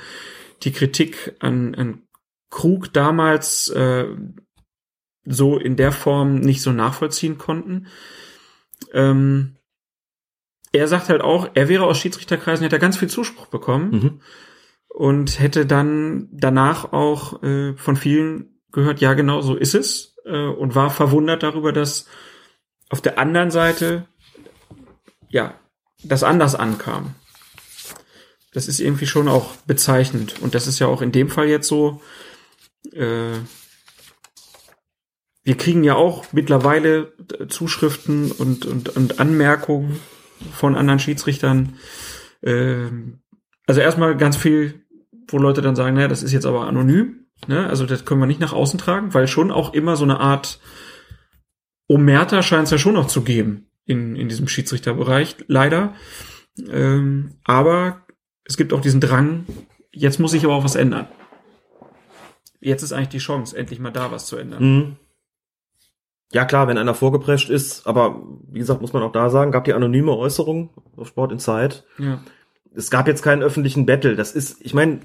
[0.62, 2.02] die Kritik an, an
[2.50, 4.06] Krug damals äh,
[5.24, 7.86] so in der Form nicht so nachvollziehen konnten.
[8.92, 9.56] Ähm,
[10.74, 14.20] er sagt halt auch, er wäre aus Schiedsrichterkreisen, hätte er ganz viel Zuspruch bekommen Mhm.
[14.88, 20.46] und hätte dann danach auch äh, von vielen gehört, ja genau so ist es äh,
[20.46, 22.06] und war verwundert darüber, dass
[22.90, 24.06] auf der anderen Seite
[25.28, 25.54] ja
[26.02, 27.14] das anders ankam.
[28.52, 31.68] Das ist irgendwie schon auch bezeichnend und das ist ja auch in dem Fall jetzt
[31.68, 32.02] so.
[32.92, 33.38] Äh,
[35.44, 40.00] wir kriegen ja auch mittlerweile äh, Zuschriften und, und, und Anmerkungen
[40.52, 41.74] von anderen Schiedsrichtern.
[42.42, 43.20] Ähm,
[43.66, 44.82] also erstmal ganz viel,
[45.28, 47.26] wo Leute dann sagen, naja, das ist jetzt aber anonym.
[47.46, 47.66] Ne?
[47.66, 50.60] Also das können wir nicht nach außen tragen, weil schon auch immer so eine Art
[51.88, 55.94] Omerta scheint es ja schon noch zu geben in, in diesem Schiedsrichterbereich, leider.
[56.70, 58.06] Ähm, aber
[58.44, 59.46] es gibt auch diesen Drang,
[59.92, 61.08] jetzt muss sich aber auch was ändern.
[62.60, 64.62] Jetzt ist eigentlich die Chance, endlich mal da was zu ändern.
[64.62, 64.96] Mhm.
[66.34, 68.20] Ja klar, wenn einer vorgeprescht ist, aber
[68.50, 71.84] wie gesagt, muss man auch da sagen, gab die anonyme Äußerung auf Sport in Zeit.
[71.96, 72.20] Ja.
[72.74, 74.16] Es gab jetzt keinen öffentlichen Battle.
[74.16, 74.98] Das ist, ich meine,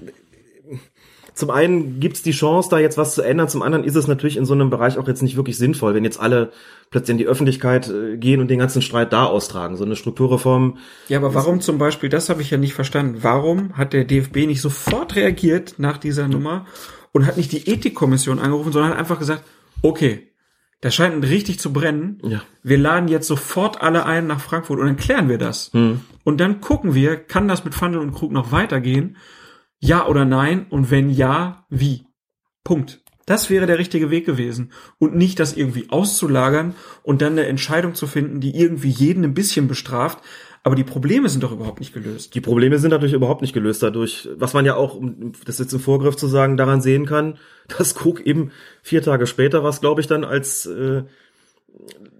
[1.34, 4.36] zum einen gibt's die Chance, da jetzt was zu ändern, zum anderen ist es natürlich
[4.36, 6.50] in so einem Bereich auch jetzt nicht wirklich sinnvoll, wenn jetzt alle
[6.90, 9.76] plötzlich in die Öffentlichkeit äh, gehen und den ganzen Streit da austragen.
[9.76, 13.76] So eine Strukturreform, Ja, aber warum zum Beispiel, das habe ich ja nicht verstanden, warum
[13.76, 16.66] hat der DFB nicht sofort reagiert nach dieser Nummer
[17.12, 19.44] und hat nicht die Ethikkommission angerufen, sondern hat einfach gesagt,
[19.82, 20.29] okay,
[20.80, 22.18] da scheint richtig zu brennen.
[22.24, 22.42] Ja.
[22.62, 25.70] Wir laden jetzt sofort alle ein nach Frankfurt und dann klären wir das.
[25.72, 29.16] Und dann gucken wir, kann das mit Fandel und Krug noch weitergehen?
[29.78, 30.66] Ja oder nein?
[30.70, 32.06] Und wenn ja, wie?
[32.64, 33.02] Punkt.
[33.26, 34.72] Das wäre der richtige Weg gewesen.
[34.98, 39.34] Und nicht das irgendwie auszulagern und dann eine Entscheidung zu finden, die irgendwie jeden ein
[39.34, 40.18] bisschen bestraft,
[40.62, 42.34] Aber die Probleme sind doch überhaupt nicht gelöst.
[42.34, 45.72] Die Probleme sind natürlich überhaupt nicht gelöst dadurch, was man ja auch, um das jetzt
[45.72, 47.38] im Vorgriff zu sagen, daran sehen kann,
[47.78, 48.50] dass Cook eben
[48.82, 51.04] vier Tage später was, glaube ich, dann als äh,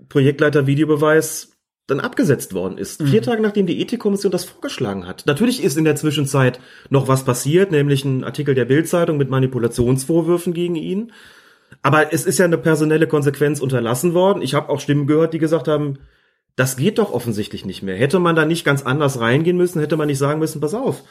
[0.08, 1.52] Projektleiter Videobeweis
[1.86, 3.02] dann abgesetzt worden ist.
[3.02, 3.06] Mhm.
[3.08, 5.26] Vier Tage nachdem die Ethikkommission das vorgeschlagen hat.
[5.26, 10.54] Natürlich ist in der Zwischenzeit noch was passiert, nämlich ein Artikel der Bildzeitung mit Manipulationsvorwürfen
[10.54, 11.12] gegen ihn.
[11.82, 14.42] Aber es ist ja eine personelle Konsequenz unterlassen worden.
[14.42, 15.98] Ich habe auch Stimmen gehört, die gesagt haben,
[16.56, 17.96] das geht doch offensichtlich nicht mehr.
[17.96, 21.02] Hätte man da nicht ganz anders reingehen müssen, hätte man nicht sagen müssen, pass auf,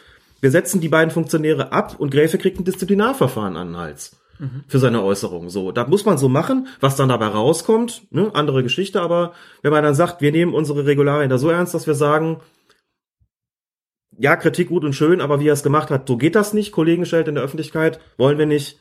[0.42, 4.20] wir setzen die beiden Funktionäre ab und Gräfe kriegt ein Disziplinarverfahren an den Hals
[4.68, 5.50] für seine Äußerungen.
[5.50, 9.72] So, da muss man so machen, was dann dabei rauskommt, ne, andere Geschichte, aber wenn
[9.72, 12.40] man dann sagt, wir nehmen unsere Regularien da so ernst, dass wir sagen,
[14.18, 16.72] ja, Kritik gut und schön, aber wie er es gemacht hat, so geht das nicht.
[16.72, 18.80] Kollegen stellt in der Öffentlichkeit, wollen wir nicht.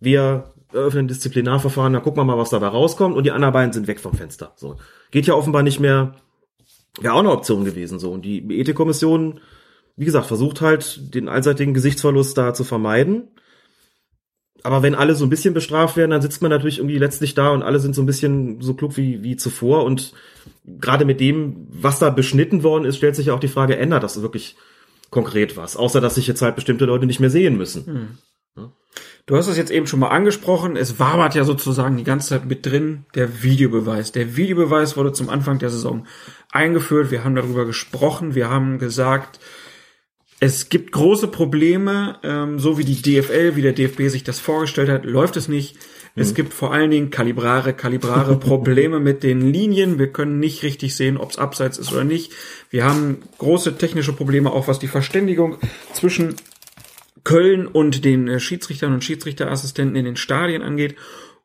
[0.00, 3.86] Wir eröffnen Disziplinarverfahren, dann gucken wir mal, was dabei rauskommt und die anderen beiden sind
[3.86, 4.52] weg vom Fenster.
[4.56, 4.76] So.
[5.10, 6.14] Geht ja offenbar nicht mehr,
[7.00, 8.12] wäre auch eine Option gewesen, so.
[8.12, 9.40] Und die Ethikkommission,
[9.96, 13.28] wie gesagt, versucht halt, den allseitigen Gesichtsverlust da zu vermeiden
[14.66, 17.50] aber wenn alle so ein bisschen bestraft werden, dann sitzt man natürlich irgendwie letztlich da
[17.50, 19.84] und alle sind so ein bisschen so klug wie, wie zuvor.
[19.84, 20.12] Und
[20.64, 24.02] gerade mit dem, was da beschnitten worden ist, stellt sich ja auch die Frage, ändert
[24.02, 24.56] das wirklich
[25.10, 25.76] konkret was?
[25.76, 27.86] Außer, dass sich jetzt halt bestimmte Leute nicht mehr sehen müssen.
[27.86, 28.08] Hm.
[29.26, 30.76] Du hast es jetzt eben schon mal angesprochen.
[30.76, 34.12] Es wabert ja sozusagen die ganze Zeit mit drin der Videobeweis.
[34.12, 36.06] Der Videobeweis wurde zum Anfang der Saison
[36.52, 37.10] eingeführt.
[37.10, 38.36] Wir haben darüber gesprochen.
[38.36, 39.40] Wir haben gesagt,
[40.38, 44.90] es gibt große Probleme, ähm, so wie die DFL, wie der DFB sich das vorgestellt
[44.90, 45.76] hat, läuft es nicht.
[46.14, 46.22] Mhm.
[46.22, 49.98] Es gibt vor allen Dingen kalibrare, kalibrare Probleme mit den Linien.
[49.98, 52.32] Wir können nicht richtig sehen, ob es abseits ist oder nicht.
[52.70, 55.56] Wir haben große technische Probleme, auch was die Verständigung
[55.94, 56.36] zwischen
[57.26, 60.94] Köln und den äh, Schiedsrichtern und Schiedsrichterassistenten in den Stadien angeht.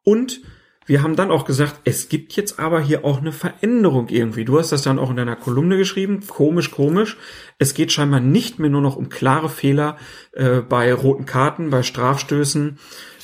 [0.03, 0.41] Und
[0.85, 4.45] wir haben dann auch gesagt, es gibt jetzt aber hier auch eine Veränderung irgendwie.
[4.45, 6.21] Du hast das dann auch in deiner Kolumne geschrieben.
[6.27, 7.17] Komisch, komisch.
[7.57, 9.97] Es geht scheinbar nicht mehr nur noch um klare Fehler
[10.33, 12.77] äh, bei roten Karten, bei Strafstößen,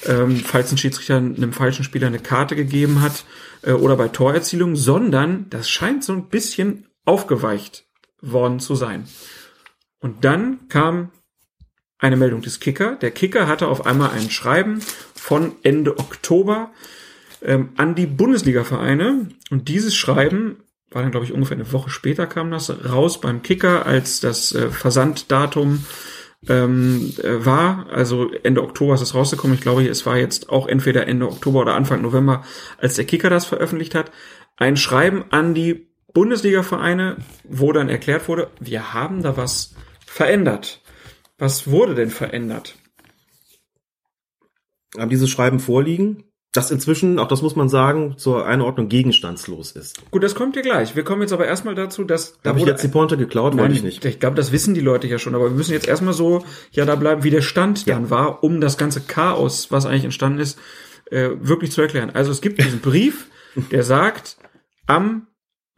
[0.07, 3.23] ähm, falls ein Schiedsrichter einem falschen Spieler eine Karte gegeben hat
[3.61, 7.85] äh, oder bei Torerzielung, sondern das scheint so ein bisschen aufgeweicht
[8.19, 9.07] worden zu sein.
[9.99, 11.11] Und dann kam
[11.99, 12.95] eine Meldung des Kicker.
[12.95, 14.81] Der Kicker hatte auf einmal ein Schreiben
[15.15, 16.71] von Ende Oktober
[17.41, 19.29] ähm, an die Bundesliga-Vereine.
[19.49, 20.57] Und dieses Schreiben
[20.91, 24.53] war dann, glaube ich, ungefähr eine Woche später kam das raus beim Kicker, als das
[24.53, 25.85] äh, Versanddatum
[26.47, 27.87] ähm, äh, war.
[27.91, 29.55] Also Ende Oktober ist es rausgekommen.
[29.55, 32.43] Ich glaube, es war jetzt auch entweder Ende Oktober oder Anfang November,
[32.77, 34.11] als der Kicker das veröffentlicht hat.
[34.55, 39.75] Ein Schreiben an die Bundesliga-Vereine, wo dann erklärt wurde, wir haben da was
[40.05, 40.81] verändert.
[41.37, 42.75] Was wurde denn verändert?
[44.97, 46.23] Haben dieses Schreiben vorliegen?
[46.57, 50.09] das inzwischen, auch das muss man sagen, zur Einordnung gegenstandslos ist.
[50.09, 50.95] Gut, das kommt ja gleich.
[50.95, 52.39] Wir kommen jetzt aber erstmal dazu, dass...
[52.41, 53.53] Da Habe ich jetzt die Pointe geklaut?
[53.53, 54.03] Nein, Wollte ich nicht.
[54.05, 56.85] Ich glaube, das wissen die Leute ja schon, aber wir müssen jetzt erstmal so ja
[56.85, 57.93] da bleiben, wie der Stand ja.
[57.93, 60.57] dann war, um das ganze Chaos, was eigentlich entstanden ist,
[61.11, 62.11] äh, wirklich zu erklären.
[62.13, 63.27] Also es gibt diesen Brief,
[63.71, 64.37] der sagt,
[64.87, 65.27] am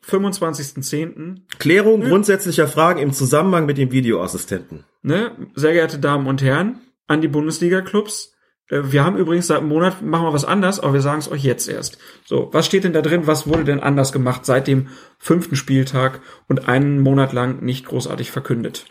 [0.07, 1.41] 25.10.
[1.59, 4.85] Klärung grundsätzlicher Fragen im Zusammenhang mit dem Videoassistenten.
[5.01, 8.33] Ne, sehr geehrte Damen und Herren, an die Bundesliga-Clubs,
[8.69, 11.31] äh, wir haben übrigens seit einem Monat, machen wir was anders, aber wir sagen es
[11.31, 11.97] euch jetzt erst.
[12.25, 13.27] So, was steht denn da drin?
[13.27, 18.31] Was wurde denn anders gemacht seit dem fünften Spieltag und einen Monat lang nicht großartig
[18.31, 18.85] verkündet?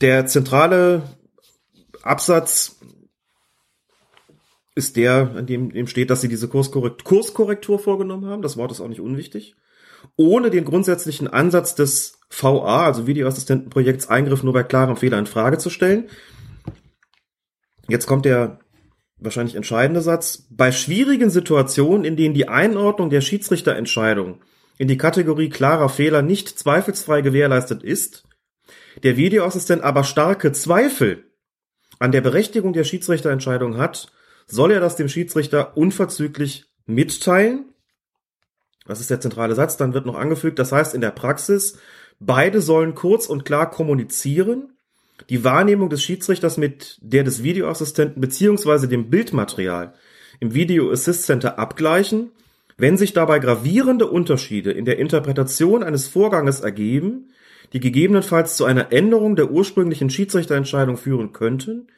[0.00, 1.02] Der zentrale
[2.02, 2.76] Absatz
[4.74, 8.42] ist der, an dem, dem steht, dass sie diese Kurskorrekt Kurskorrektur vorgenommen haben.
[8.42, 9.56] Das Wort ist auch nicht unwichtig.
[10.14, 15.58] Ohne den grundsätzlichen Ansatz des VA, also Videoassistentenprojekts, Eingriff nur bei klarem Fehler in Frage
[15.58, 16.08] zu stellen.
[17.88, 18.58] Jetzt kommt der
[19.18, 20.46] wahrscheinlich entscheidende Satz.
[20.50, 24.40] Bei schwierigen Situationen, in denen die Einordnung der Schiedsrichterentscheidung
[24.76, 28.24] in die Kategorie klarer Fehler nicht zweifelsfrei gewährleistet ist,
[29.02, 31.24] der Videoassistent aber starke Zweifel
[31.98, 34.12] an der Berechtigung der Schiedsrichterentscheidung hat,
[34.46, 37.74] soll er das dem Schiedsrichter unverzüglich mitteilen.
[38.86, 39.76] Das ist der zentrale Satz.
[39.76, 41.78] Dann wird noch angefügt, das heißt in der Praxis,
[42.20, 44.74] beide sollen kurz und klar kommunizieren
[45.30, 49.94] die Wahrnehmung des Schiedsrichters mit der des Videoassistenten beziehungsweise dem Bildmaterial
[50.40, 52.30] im Video Assist Center abgleichen,
[52.76, 57.30] wenn sich dabei gravierende Unterschiede in der Interpretation eines Vorganges ergeben,
[57.72, 61.88] die gegebenenfalls zu einer Änderung der ursprünglichen Schiedsrichterentscheidung führen könnten,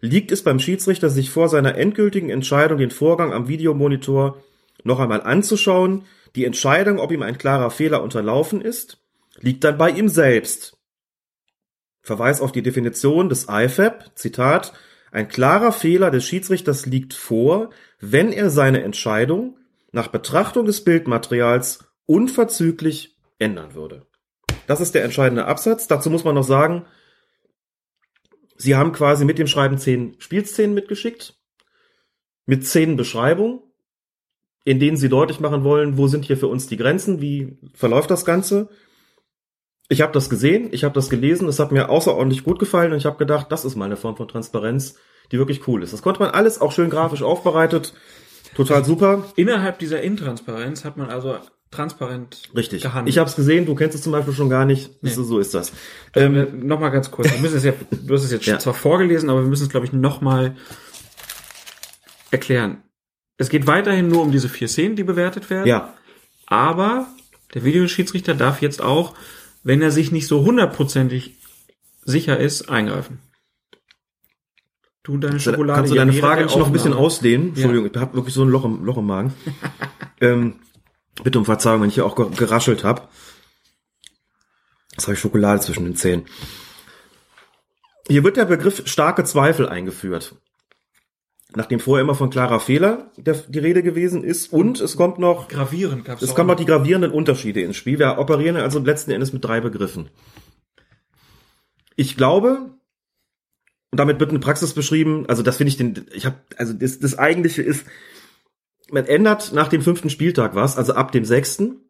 [0.00, 4.42] liegt es beim Schiedsrichter, sich vor seiner endgültigen Entscheidung den Vorgang am Videomonitor
[4.82, 6.04] noch einmal anzuschauen.
[6.34, 8.96] Die Entscheidung, ob ihm ein klarer Fehler unterlaufen ist,
[9.40, 10.78] liegt dann bei ihm selbst.
[12.02, 14.72] Verweis auf die Definition des IFAB, Zitat,
[15.12, 19.58] ein klarer Fehler des Schiedsrichters liegt vor, wenn er seine Entscheidung
[19.92, 24.06] nach Betrachtung des Bildmaterials unverzüglich ändern würde.
[24.66, 25.88] das ist der entscheidende Absatz.
[25.88, 26.86] Dazu muss man noch sagen,
[28.56, 31.34] sie haben quasi mit dem Schreiben zehn Spielszenen mitgeschickt,
[32.46, 33.60] mit zehn Beschreibungen,
[34.64, 38.10] in denen sie deutlich machen wollen, wo sind hier für uns die Grenzen, wie verläuft
[38.10, 38.68] das Ganze.
[39.90, 42.98] Ich habe das gesehen, ich habe das gelesen, es hat mir außerordentlich gut gefallen und
[42.98, 44.94] ich habe gedacht, das ist mal eine Form von Transparenz,
[45.32, 45.92] die wirklich cool ist.
[45.92, 47.92] Das konnte man alles auch schön grafisch aufbereitet,
[48.54, 49.24] total super.
[49.36, 51.36] Innerhalb dieser Intransparenz hat man also
[51.72, 52.82] transparent Richtig.
[52.82, 53.12] gehandelt.
[53.12, 55.02] Ich habe es gesehen, du kennst es zum Beispiel schon gar nicht.
[55.02, 55.10] Nee.
[55.10, 55.72] So, so ist das.
[56.14, 57.30] ähm, Ähm, noch mal ganz kurz.
[57.32, 58.58] Wir müssen es ja, du hast es jetzt Ja.
[58.58, 60.56] zwar vorgelesen, aber wir müssen es, glaube ich, noch mal
[62.30, 62.82] erklären.
[63.38, 65.66] Es geht weiterhin nur um diese vier Szenen, die bewertet werden.
[65.66, 65.94] ja,
[66.46, 67.06] Aber
[67.54, 69.14] der Videoschiedsrichter darf jetzt auch,
[69.62, 71.36] wenn er sich nicht so hundertprozentig
[72.04, 73.18] sicher ist, eingreifen.
[75.02, 75.78] Du deine Schokolade.
[75.78, 77.48] kannst du ja deine Frage noch ein bisschen ausdehnen?
[77.48, 79.34] Entschuldigung, ich habe wirklich so ein Loch im, Loch im Magen.
[80.20, 80.56] ähm,
[81.22, 83.08] bitte um Verzeihung, wenn ich hier auch ge- geraschelt habe.
[84.92, 86.26] Jetzt habe ich Schokolade zwischen den Zähnen.
[88.08, 90.34] Hier wird der Begriff starke Zweifel eingeführt.
[91.56, 95.48] Nachdem vorher immer von klarer Fehler der, die Rede gewesen ist und es kommt noch
[95.48, 96.60] Gravierend gab's Es kommen noch noch.
[96.60, 97.98] die gravierenden Unterschiede ins Spiel.
[97.98, 100.10] Wir operieren also letzten Endes mit drei Begriffen.
[101.96, 102.70] Ich glaube,
[103.90, 107.00] und damit wird eine Praxis beschrieben, also das finde ich den, ich habe, also das,
[107.00, 107.84] das eigentliche ist,
[108.90, 111.80] man ändert nach dem fünften Spieltag was, also ab dem sechsten,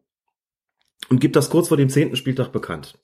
[1.09, 2.97] und gibt das kurz vor dem zehnten Spieltag bekannt.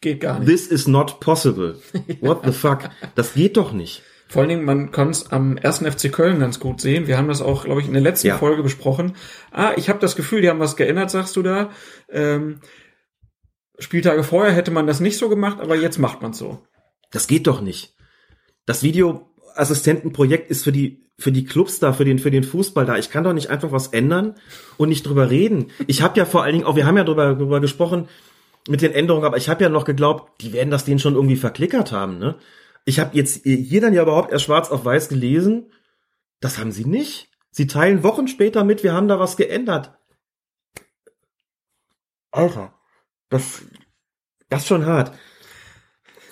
[0.00, 0.48] Geht gar nicht.
[0.48, 1.78] This is not possible.
[2.20, 2.90] What the fuck?
[3.14, 4.02] Das geht doch nicht.
[4.32, 7.06] Vor allen Dingen, man kann es am ersten FC Köln ganz gut sehen.
[7.06, 8.38] Wir haben das auch, glaube ich, in der letzten Ja.
[8.38, 9.14] Folge besprochen.
[9.50, 11.68] Ah, ich habe das Gefühl, die haben was geändert, sagst du da.
[12.08, 12.60] Ähm,
[13.78, 16.62] Spieltage vorher hätte man das nicht so gemacht, aber jetzt macht man so.
[17.10, 17.94] Das geht doch nicht.
[18.64, 22.96] Das Videoassistentenprojekt ist für die für die Clubs da, für den für den Fußball da.
[22.96, 24.36] Ich kann doch nicht einfach was ändern
[24.78, 25.72] und nicht drüber reden.
[25.86, 28.08] Ich habe ja vor allen Dingen auch, wir haben ja drüber, drüber gesprochen
[28.66, 31.36] mit den Änderungen, aber ich habe ja noch geglaubt, die werden das denen schon irgendwie
[31.36, 32.18] verklickert haben.
[32.18, 32.36] Ne?
[32.84, 35.72] Ich habe jetzt hier dann ja überhaupt erst schwarz auf weiß gelesen.
[36.40, 37.30] Das haben sie nicht.
[37.50, 39.98] Sie teilen Wochen später mit, wir haben da was geändert.
[42.30, 42.74] Alter,
[43.28, 43.62] das
[44.48, 45.12] das ist schon hart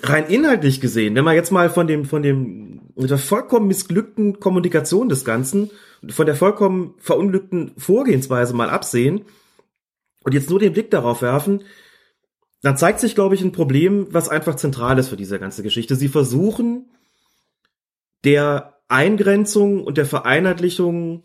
[0.03, 4.41] rein inhaltlich gesehen, wenn wir jetzt mal von dem, von dem, mit der vollkommen missglückten
[4.41, 5.71] Kommunikation des Ganzen,
[6.09, 9.25] von der vollkommen verunglückten Vorgehensweise mal absehen
[10.25, 11.65] und jetzt nur den Blick darauf werfen,
[12.63, 15.97] dann zeigt sich, glaube ich, ein Problem, was einfach zentral ist für diese ganze Geschichte.
[15.97, 16.91] Sie versuchen,
[18.25, 21.25] der Eingrenzung und der Vereinheitlichung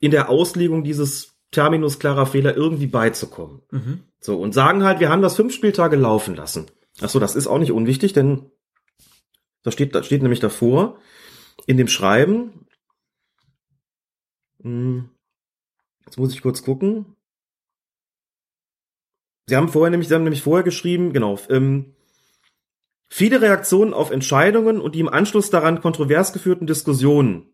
[0.00, 3.62] in der Auslegung dieses Terminus klarer Fehler irgendwie beizukommen.
[4.20, 6.66] So, und sagen halt, wir haben das fünf Spieltage laufen lassen.
[7.00, 8.50] Ach so, das ist auch nicht unwichtig, denn
[9.62, 10.98] da steht, da steht nämlich davor,
[11.66, 12.66] in dem Schreiben,
[14.62, 15.10] hm,
[16.04, 17.13] jetzt muss ich kurz gucken.
[19.46, 21.94] Sie haben vorher nämlich, Sie haben nämlich vorher geschrieben, genau, ähm,
[23.08, 27.50] viele Reaktionen auf Entscheidungen und die im Anschluss daran kontrovers geführten Diskussionen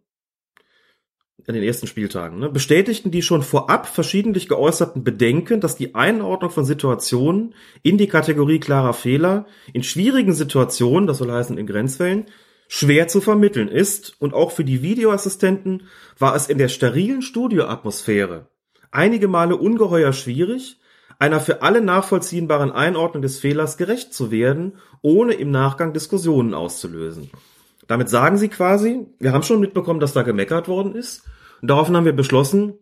[1.47, 6.51] an den ersten Spieltagen, ne, bestätigten die schon vorab verschiedentlich geäußerten Bedenken, dass die Einordnung
[6.51, 12.27] von Situationen in die Kategorie klarer Fehler in schwierigen Situationen, das soll heißen in Grenzfällen,
[12.69, 14.15] schwer zu vermitteln ist.
[14.21, 15.89] Und auch für die Videoassistenten
[16.19, 18.49] war es in der sterilen Studioatmosphäre
[18.93, 20.80] einige Male ungeheuer schwierig,
[21.21, 27.31] einer für alle nachvollziehbaren Einordnung des Fehlers gerecht zu werden, ohne im Nachgang Diskussionen auszulösen.
[27.87, 31.25] Damit sagen sie quasi, wir haben schon mitbekommen, dass da gemeckert worden ist.
[31.61, 32.75] Und daraufhin haben wir beschlossen,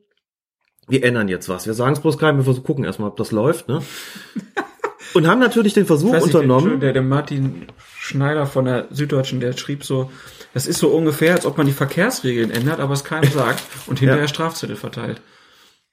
[0.86, 1.66] wir ändern jetzt was.
[1.66, 3.68] Wir sagen es bloß keinem, wir versuchen, gucken erstmal, ob das läuft.
[3.68, 3.82] Ne?
[5.14, 6.80] Und haben natürlich den Versuch nicht, unternommen.
[6.80, 7.66] Der, der Martin
[7.98, 10.12] Schneider von der Süddeutschen, der schrieb so,
[10.54, 13.98] das ist so ungefähr, als ob man die Verkehrsregeln ändert, aber es keinem sagt und
[14.00, 14.28] hinterher Ja.
[14.28, 15.22] Strafzettel verteilt.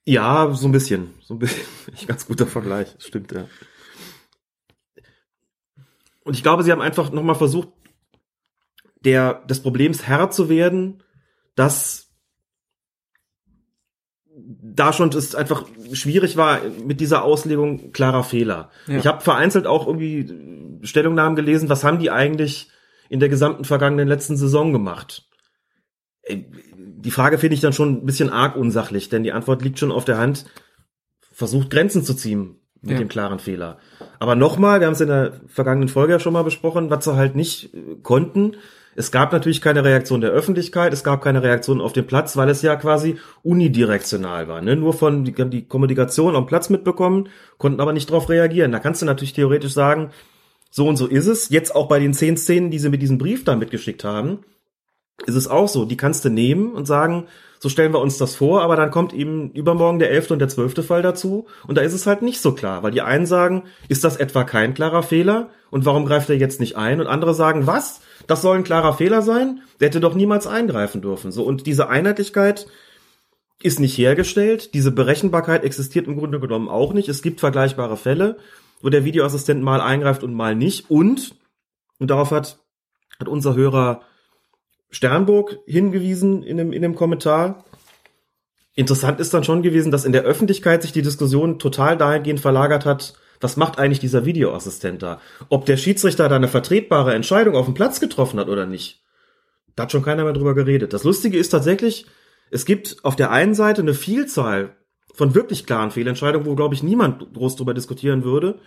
[0.05, 1.13] Ja, so ein bisschen.
[1.21, 1.65] So ein bisschen.
[2.07, 2.93] Ganz guter Vergleich.
[2.93, 3.47] Das Stimmt, ja.
[6.23, 7.69] Und ich glaube, sie haben einfach nochmal versucht,
[9.01, 11.03] der, des Problems Herr zu werden,
[11.55, 12.05] dass
[14.37, 18.69] da schon es einfach schwierig war mit dieser Auslegung klarer Fehler.
[18.87, 18.97] Ja.
[18.97, 22.69] Ich habe vereinzelt auch irgendwie Stellungnahmen gelesen, was haben die eigentlich
[23.07, 25.29] in der gesamten vergangenen letzten Saison gemacht?
[27.05, 29.91] Die Frage finde ich dann schon ein bisschen arg unsachlich, denn die Antwort liegt schon
[29.91, 30.45] auf der Hand.
[31.31, 32.97] Versucht Grenzen zu ziehen mit Ja.
[32.97, 33.77] dem klaren Fehler.
[34.19, 37.15] Aber nochmal, wir haben es in der vergangenen Folge ja schon mal besprochen, was sie
[37.15, 38.57] halt nicht äh, konnten.
[38.97, 42.47] Es gab natürlich keine Reaktion der Öffentlichkeit, es gab keine Reaktion auf dem Platz, weil
[42.49, 44.61] es ja quasi unidirektional war.
[44.61, 44.75] Ne?
[44.77, 47.27] Nur von, die haben die Kommunikation am Platz mitbekommen,
[47.57, 48.71] konnten aber nicht darauf reagieren.
[48.71, 50.11] Da kannst du natürlich theoretisch sagen,
[50.71, 51.49] so und so ist es.
[51.49, 54.39] Jetzt auch bei den zehn Szenen, die sie mit diesem Brief da mitgeschickt haben,
[55.25, 55.85] ist es auch so.
[55.85, 57.27] Die kannst du nehmen und sagen,
[57.65, 60.49] So stellen wir uns das vor, aber dann kommt eben übermorgen der elfte und der
[60.49, 63.63] zwölfte Fall dazu und da ist es halt nicht so klar, weil die einen sagen,
[63.87, 67.33] ist das etwa kein klarer Fehler und warum greift er jetzt nicht ein und andere
[67.33, 68.01] sagen, was?
[68.27, 69.61] Das soll ein klarer Fehler sein?
[69.79, 71.31] Der hätte doch niemals eingreifen dürfen.
[71.31, 72.67] So und diese Einheitlichkeit
[73.63, 77.09] ist nicht hergestellt, diese Berechenbarkeit existiert im Grunde genommen auch nicht.
[77.09, 78.37] Es gibt vergleichbare Fälle,
[78.83, 81.35] wo der Videoassistent mal eingreift und mal nicht und
[81.97, 82.59] und darauf hat
[83.19, 84.01] hat unser Hörer
[84.95, 87.65] Sternburg hingewiesen in dem, in dem Kommentar.
[88.75, 92.85] Interessant ist dann schon gewesen, dass in der Öffentlichkeit sich die Diskussion total dahingehend verlagert
[92.85, 95.19] hat, was macht eigentlich dieser Videoassistent da?
[95.49, 99.03] Ob der Schiedsrichter da eine vertretbare Entscheidung auf dem Platz getroffen hat oder nicht.
[99.75, 100.93] Da hat schon keiner mehr drüber geredet.
[100.93, 102.05] Das Lustige ist tatsächlich,
[102.49, 104.77] es gibt auf der einen Seite eine Vielzahl
[105.13, 108.59] von wirklich klaren Fehlentscheidungen, wo, glaube ich, niemand groß drüber diskutieren würde,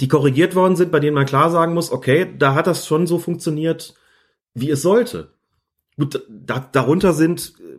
[0.00, 3.08] die korrigiert worden sind, bei denen man klar sagen muss, okay, da hat das schon
[3.08, 3.94] so funktioniert,
[4.54, 5.30] wie es sollte.
[5.96, 7.78] Gut, da, darunter sind äh,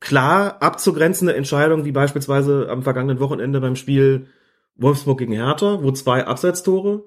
[0.00, 4.26] klar abzugrenzende Entscheidungen, wie beispielsweise am vergangenen Wochenende beim Spiel
[4.76, 7.04] Wolfsburg gegen Hertha, wo zwei Abseitstore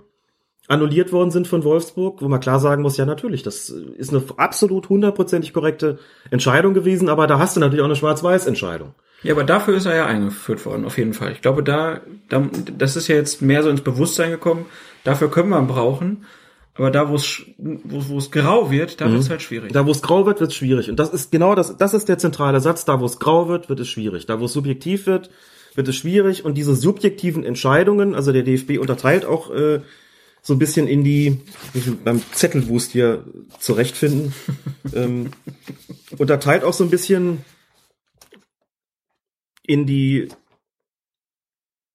[0.68, 4.24] annulliert worden sind von Wolfsburg, wo man klar sagen muss, ja natürlich, das ist eine
[4.38, 6.00] absolut hundertprozentig korrekte
[6.30, 8.94] Entscheidung gewesen, aber da hast du natürlich auch eine Schwarz-Weiß-Entscheidung.
[9.24, 11.32] Ja, aber dafür ist er ja eingeführt worden, auf jeden Fall.
[11.34, 12.48] Ich glaube, da, da,
[12.78, 14.66] das ist ja jetzt mehr so ins Bewusstsein gekommen.
[15.04, 16.26] Dafür können wir ihn brauchen.
[16.82, 19.12] Aber da, wo es, wo, es grau wird, da Mhm.
[19.12, 19.72] wird es halt schwierig.
[19.72, 20.90] Da, wo es grau wird, wird es schwierig.
[20.90, 22.86] Und das ist genau das, das ist der zentrale Satz.
[22.86, 24.26] Da, wo es grau wird, wird es schwierig.
[24.26, 25.30] Da, wo es subjektiv wird,
[25.76, 26.44] wird es schwierig.
[26.44, 29.82] Und diese subjektiven Entscheidungen, also der DFB unterteilt auch äh,
[30.42, 31.42] so ein bisschen in die,
[32.04, 33.26] beim Zettelwust hier
[33.60, 34.34] zurechtfinden,
[34.96, 35.30] ähm,
[36.18, 37.46] unterteilt auch so ein bisschen
[39.62, 40.30] in die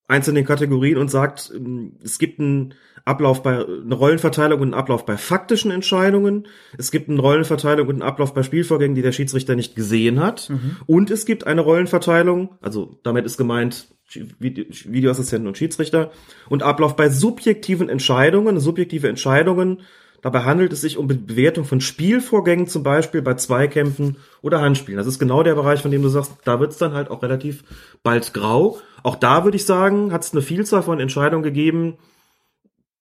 [0.07, 2.75] einzelnen Kategorien und sagt, ähm, es gibt einen
[3.07, 6.49] Ablauf bei, eine Rollenverteilung und einen Ablauf bei faktischen Entscheidungen.
[6.77, 10.51] Es gibt eine Rollenverteilung und einen Ablauf bei Spielvorgängen, die der Schiedsrichter nicht gesehen hat.
[10.87, 16.11] Und es gibt eine Rollenverteilung, also damit ist gemeint Vide- Videoassistenten und Schiedsrichter
[16.49, 19.83] und Ablauf bei subjektiven Entscheidungen, subjektive Entscheidungen.
[20.23, 24.99] Dabei handelt es sich um Be- Bewertung von Spielvorgängen, zum Beispiel bei Zweikämpfen oder Handspielen.
[24.99, 27.23] Das ist genau der Bereich, von dem du sagst, da wird es dann halt auch
[27.23, 27.63] relativ
[28.03, 28.79] bald grau.
[29.05, 31.95] Auch da würde ich sagen, hat es eine Vielzahl von Entscheidungen gegeben,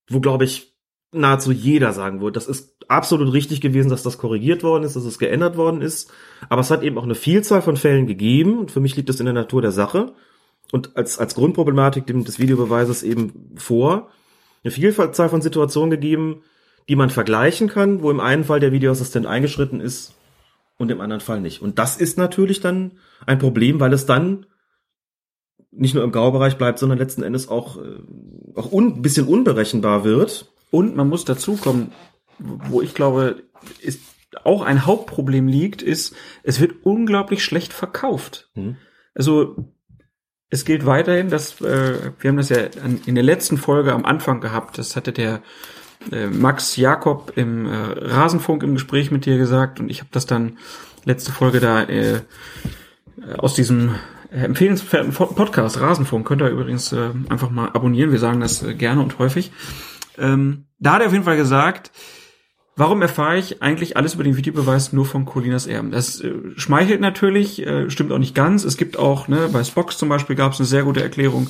[0.10, 0.76] wo, glaube ich,
[1.12, 5.06] nahezu jeder sagen würde, das ist absolut richtig gewesen, dass das korrigiert worden ist, dass
[5.06, 6.12] es geändert worden ist.
[6.50, 9.20] Aber es hat eben auch eine Vielzahl von Fällen gegeben und für mich liegt das
[9.20, 10.14] in der Natur der Sache
[10.72, 14.10] und als, als Grundproblematik des Videobeweises eben vor,
[14.64, 16.42] eine Vielzahl von Situationen gegeben,
[16.90, 20.14] die man vergleichen kann, wo im einen Fall der Videoassistent eingeschritten ist
[20.78, 21.62] und im anderen Fall nicht.
[21.62, 22.94] Und das ist natürlich dann
[23.26, 24.46] ein Problem, weil es dann
[25.78, 28.00] nicht nur im Graubereich bleibt, sondern letzten Endes auch, äh,
[28.56, 30.52] auch un, ein bisschen unberechenbar wird.
[30.72, 31.92] Und man muss dazu kommen,
[32.40, 33.44] wo ich glaube,
[33.82, 34.02] ist
[34.44, 38.50] auch ein Hauptproblem liegt, ist, es wird unglaublich schlecht verkauft.
[38.56, 38.78] Mhm.
[39.14, 39.56] Also
[40.50, 44.06] es gilt weiterhin, dass äh, wir haben das ja an, in der letzten Folge am
[44.06, 44.78] Anfang gehabt.
[44.78, 45.42] Das hatte der
[46.12, 50.26] äh, Max Jakob im äh, Rasenfunk im Gespräch mit dir gesagt und ich habe das
[50.26, 50.58] dann
[51.06, 52.22] letzte Folge da äh,
[53.38, 53.96] aus diesem
[54.44, 58.12] empfehlenswerten Fo- Podcast Rasenfunk könnt ihr übrigens äh, einfach mal abonnieren.
[58.12, 59.52] Wir sagen das äh, gerne und häufig.
[60.18, 61.92] Ähm, da hat er auf jeden Fall gesagt,
[62.76, 65.92] warum erfahre ich eigentlich alles über den Videobeweis nur von Colinas Erben?
[65.92, 68.64] Das äh, schmeichelt natürlich, äh, stimmt auch nicht ganz.
[68.64, 71.48] Es gibt auch, ne, bei Spox zum Beispiel gab es eine sehr gute Erklärung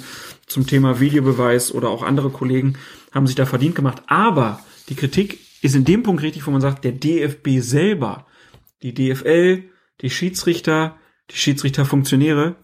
[0.48, 2.76] zum Thema Videobeweis oder auch andere Kollegen
[3.12, 4.04] haben sich da verdient gemacht.
[4.08, 4.60] Aber
[4.90, 8.28] die Kritik ist in dem Punkt richtig, wo man sagt, der DFB selber,
[8.84, 9.64] die DFL,
[10.02, 10.98] die Schiedsrichter,
[11.32, 12.56] die Schiedsrichterfunktionäre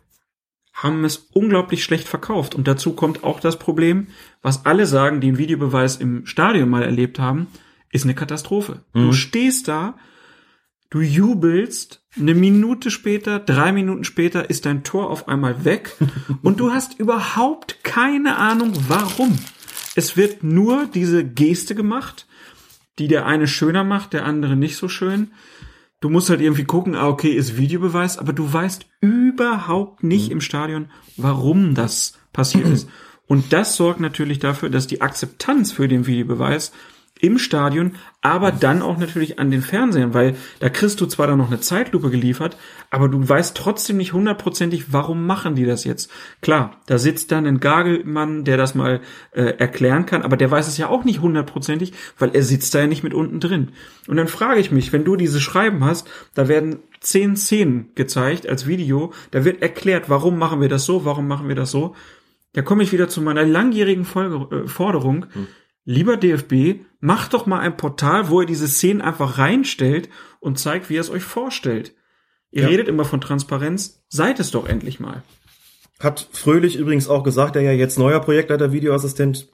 [0.81, 2.55] haben es unglaublich schlecht verkauft.
[2.55, 4.07] Und dazu kommt auch das Problem,
[4.41, 7.47] was alle sagen, die den Videobeweis im Stadion mal erlebt haben,
[7.91, 8.83] ist eine Katastrophe.
[8.93, 9.95] Du stehst da,
[10.89, 15.95] du jubelst, eine Minute später, drei Minuten später ist dein Tor auf einmal weg
[16.41, 19.37] und du hast überhaupt keine Ahnung, warum.
[19.95, 22.27] Es wird nur diese Geste gemacht,
[22.97, 25.31] die der eine schöner macht, der andere nicht so schön.
[26.01, 30.41] Du musst halt irgendwie gucken, ah, okay, ist Videobeweis, aber du weißt überhaupt nicht im
[30.41, 32.89] Stadion, warum das passiert ist.
[33.27, 36.73] Und das sorgt natürlich dafür, dass die Akzeptanz für den Videobeweis
[37.21, 41.37] im Stadion, aber dann auch natürlich an den Fernsehern, weil da kriegst du zwar dann
[41.37, 42.57] noch eine Zeitlupe geliefert,
[42.89, 46.11] aber du weißt trotzdem nicht hundertprozentig, warum machen die das jetzt.
[46.41, 50.67] Klar, da sitzt dann ein Gagelmann, der das mal äh, erklären kann, aber der weiß
[50.67, 53.69] es ja auch nicht hundertprozentig, weil er sitzt da ja nicht mit unten drin.
[54.07, 58.47] Und dann frage ich mich, wenn du diese Schreiben hast, da werden zehn Szenen gezeigt
[58.47, 61.95] als Video, da wird erklärt, warum machen wir das so, warum machen wir das so.
[62.53, 65.27] Da komme ich wieder zu meiner langjährigen Folge, äh, Forderung.
[65.85, 70.09] Lieber DFB, macht doch mal ein Portal, wo ihr diese Szenen einfach reinstellt
[70.39, 71.93] und zeigt, wie ihr es euch vorstellt.
[72.51, 72.67] Ihr Ja.
[72.67, 75.23] redet immer von Transparenz, seid es doch endlich mal.
[75.99, 79.49] Hat Fröhlich übrigens auch gesagt, der ja jetzt neuer Projektleiter Videoassistent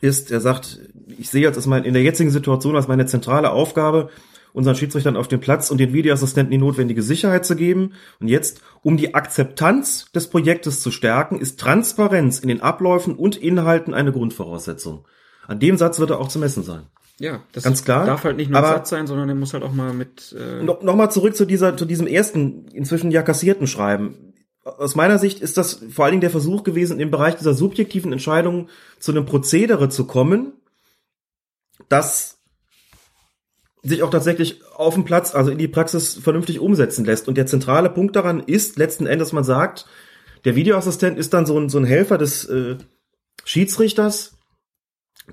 [0.00, 0.30] ist.
[0.30, 0.80] Er sagt,
[1.18, 4.10] ich sehe jetzt mein, in der jetzigen Situation als meine zentrale Aufgabe,
[4.52, 7.92] unseren Schiedsrichtern auf dem Platz und den Videoassistenten die notwendige Sicherheit zu geben.
[8.18, 13.36] Und jetzt, um die Akzeptanz des Projektes zu stärken, ist Transparenz in den Abläufen und
[13.36, 15.04] Inhalten eine Grundvoraussetzung.
[15.50, 16.82] An dem Satz wird er auch zu messen sein.
[17.18, 18.06] Ja, das Ganz klar.
[18.06, 20.32] darf halt nicht nur ein Aber- Satz sein, sondern der muss halt auch mal mit.
[20.38, 24.32] Äh, No, Nochmal zurück zu dieser, zu diesem ersten, inzwischen ja kassierten Schreiben.
[24.62, 28.12] Aus meiner Sicht ist das vor allen Dingen der Versuch gewesen, im Bereich dieser subjektiven
[28.12, 28.68] Entscheidungen
[29.00, 30.52] zu einem Prozedere zu kommen,
[31.88, 32.38] das
[33.82, 37.26] sich auch tatsächlich auf dem Platz, also in die Praxis vernünftig umsetzen lässt.
[37.26, 39.86] Und der zentrale Punkt daran ist letzten Endes, man sagt,
[40.44, 42.76] der Videoassistent ist dann so ein, so ein Helfer des äh,
[43.44, 44.36] Schiedsrichters,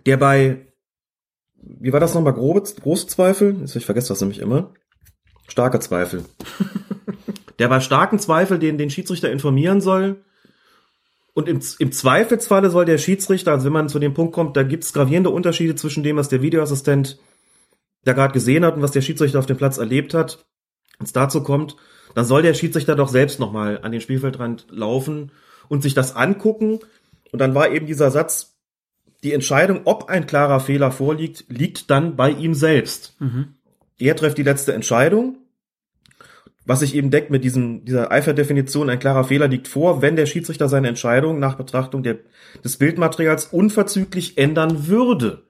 [0.06, 0.68] der bei,
[1.56, 3.58] wie war das nochmal, grobe, große Zweifel?
[3.60, 4.74] Jetzt, ich vergesse das nämlich immer.
[5.48, 6.26] Starke Zweifel.
[7.60, 10.24] der bei starken Zweifel den, den Schiedsrichter informieren soll.
[11.34, 14.64] Und im, im Zweifelsfalle soll der Schiedsrichter, also wenn man zu dem Punkt kommt, da
[14.64, 17.20] gibt es gravierende Unterschiede zwischen dem, was der Videoassistent
[18.04, 20.46] da gerade gesehen hat und was der Schiedsrichter auf dem Platz erlebt hat,
[20.98, 21.76] wenn es dazu kommt,
[22.16, 25.32] dann soll der Schiedsrichter doch selbst nochmal an den Spielfeldrand laufen
[25.68, 26.80] und sich das angucken.
[27.32, 28.57] Und dann war eben dieser Satz,
[29.24, 33.16] die Entscheidung, ob ein klarer Fehler vorliegt, liegt dann bei ihm selbst.
[33.20, 33.54] mhm.
[34.00, 35.38] Er trifft die letzte Entscheidung.
[36.66, 40.26] Was sich eben deckt mit diesem, dieser Eiferdefinition, ein klarer Fehler liegt vor, wenn der
[40.26, 42.18] Schiedsrichter seine Entscheidung nach Betrachtung der,
[42.64, 45.44] des Bildmaterials unverzüglich ändern würde.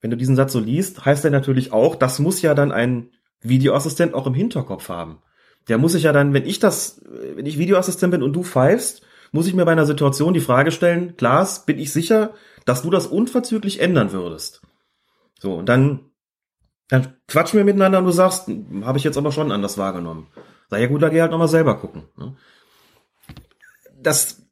[0.00, 3.10] Wenn du diesen Satz so liest, heißt er natürlich auch, das muss ja dann ein
[3.42, 5.18] Videoassistent auch im Hinterkopf haben.
[5.68, 7.02] Der muss sich ja dann, wenn ich das,
[7.34, 9.02] wenn ich Videoassistent bin und du pfeifst,
[9.32, 12.34] muss ich mir bei einer Situation die Frage stellen, Klaas, bin ich sicher,
[12.64, 14.62] dass du das unverzüglich ändern würdest?
[15.38, 16.10] So, und dann
[16.88, 18.48] dann quatschen wir miteinander und du sagst,
[18.82, 20.28] habe ich jetzt aber schon anders wahrgenommen.
[20.68, 22.04] Sag ja gut, da geh halt nochmal selber gucken.
[22.16, 22.36] ne?
[24.00, 24.42] Das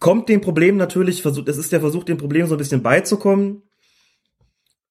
[0.00, 3.62] kommt dem Problem natürlich, es ist der Versuch, dem Problem so ein bisschen beizukommen,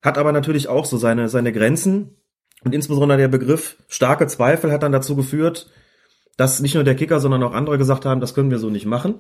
[0.02, 2.18] hat aber natürlich auch so seine, seine Grenzen.
[2.64, 5.70] Und insbesondere der Begriff starke Zweifel hat dann dazu geführt,
[6.38, 8.86] dass nicht nur der Kicker, sondern auch andere gesagt haben, das können wir so nicht
[8.86, 9.20] machen.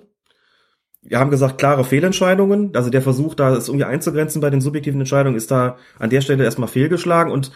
[1.01, 2.75] Wir haben gesagt, klare Fehlentscheidungen.
[2.75, 6.21] Also der Versuch, da es irgendwie einzugrenzen bei den subjektiven Entscheidungen, ist da an der
[6.21, 7.31] Stelle erstmal fehlgeschlagen.
[7.31, 7.51] Und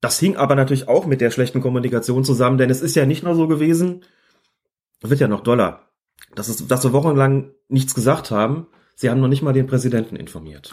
[0.00, 3.24] das hing aber natürlich auch mit der schlechten Kommunikation zusammen, denn es ist ja nicht
[3.24, 4.04] nur so gewesen,
[5.00, 5.88] wird ja noch doller,
[6.34, 8.66] dass, es, dass wir wochenlang nichts gesagt haben.
[8.94, 10.72] Sie haben noch nicht mal den Präsidenten informiert.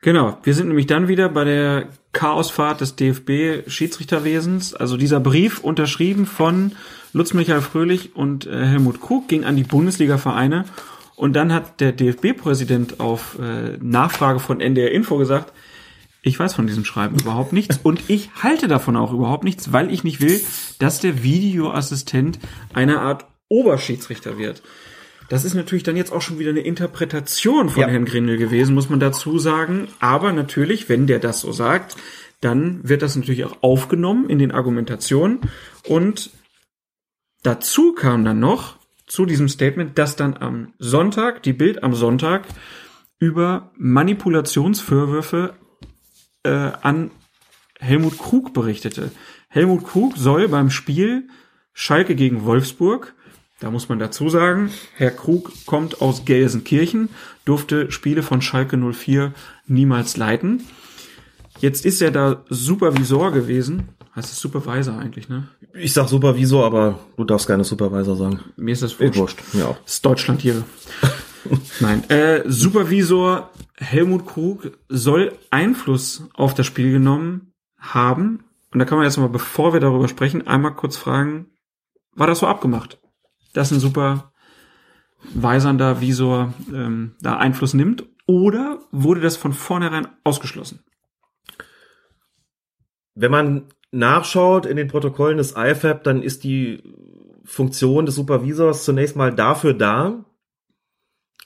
[0.00, 4.74] Genau, wir sind nämlich dann wieder bei der Chaosfahrt des DFB-Schiedsrichterwesens.
[4.74, 6.72] Also dieser Brief unterschrieben von
[7.12, 10.64] Lutz Michael Fröhlich und äh, Helmut Krug ging an die Bundesliga-Vereine.
[11.16, 15.52] Und dann hat der DFB-Präsident auf äh, Nachfrage von NDR Info gesagt,
[16.22, 19.92] ich weiß von diesem Schreiben überhaupt nichts und ich halte davon auch überhaupt nichts, weil
[19.92, 20.40] ich nicht will,
[20.78, 22.38] dass der Videoassistent
[22.72, 24.62] eine Art Oberschiedsrichter wird.
[25.28, 27.88] Das ist natürlich dann jetzt auch schon wieder eine Interpretation von Ja.
[27.88, 29.88] Herrn Grindel gewesen, muss man dazu sagen.
[30.00, 31.96] Aber natürlich, wenn der das so sagt,
[32.40, 35.40] dann wird das natürlich auch aufgenommen in den Argumentationen.
[35.84, 36.30] Und
[37.42, 42.46] dazu kam dann noch zu diesem Statement, dass dann am Sonntag, die Bild am Sonntag,
[43.18, 45.54] über Manipulationsvorwürfe
[46.44, 47.10] äh, an
[47.80, 49.10] Helmut Krug berichtete.
[49.48, 51.28] Helmut Krug soll beim Spiel
[51.72, 53.14] Schalke gegen Wolfsburg,
[53.60, 57.08] da muss man dazu sagen, Herr Krug kommt aus Gelsenkirchen,
[57.44, 59.32] durfte Spiele von Schalke 04
[59.66, 60.62] niemals leiten.
[61.60, 63.88] Jetzt ist er da Supervisor gewesen.
[64.18, 65.46] Heißt es Supervisor eigentlich, ne?
[65.74, 68.40] Ich sag Supervisor, aber du darfst keine Supervisor sagen.
[68.56, 69.38] Mir ist das wurscht.
[69.54, 69.78] Mir auch.
[69.84, 70.64] Das ist Deutschland hier.
[71.80, 72.02] Nein.
[72.10, 78.42] Äh, Supervisor Helmut Krug soll Einfluss auf das Spiel genommen haben.
[78.72, 81.46] Und da kann man jetzt mal, bevor wir darüber sprechen, einmal kurz fragen,
[82.16, 82.98] war das so abgemacht?
[83.52, 84.32] Dass ein super
[85.32, 88.04] weisernder Visor ähm, da Einfluss nimmt?
[88.26, 90.82] Oder wurde das von vornherein ausgeschlossen?
[93.14, 96.82] Wenn man nachschaut in den Protokollen des IFAB, dann ist die
[97.44, 100.24] Funktion des Supervisors zunächst mal dafür da,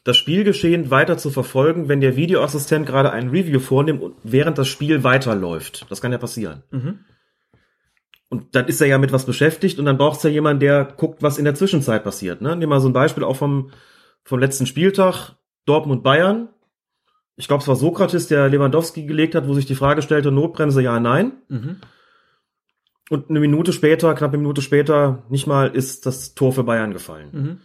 [0.04, 4.66] das Spielgeschehen weiter zu verfolgen, wenn der Videoassistent gerade ein Review vornimmt und während das
[4.66, 5.86] Spiel weiterläuft.
[5.90, 6.64] Das kann ja passieren.
[8.28, 10.84] Und dann ist er ja mit was beschäftigt und dann braucht es ja jemanden, der
[10.84, 12.40] guckt, was in der Zwischenzeit passiert.
[12.40, 12.56] Ne?
[12.56, 13.70] Nehmen wir so ein Beispiel auch vom,
[14.24, 15.36] vom letzten Spieltag,
[15.66, 16.48] Dortmund Bayern.
[17.36, 20.82] Ich glaube, es war Sokrates, der Lewandowski gelegt hat, wo sich die Frage stellte, Notbremse
[20.82, 21.32] ja, nein.
[23.10, 26.92] Und eine Minute später, knapp eine Minute später, nicht mal ist das Tor für Bayern
[26.92, 27.60] gefallen.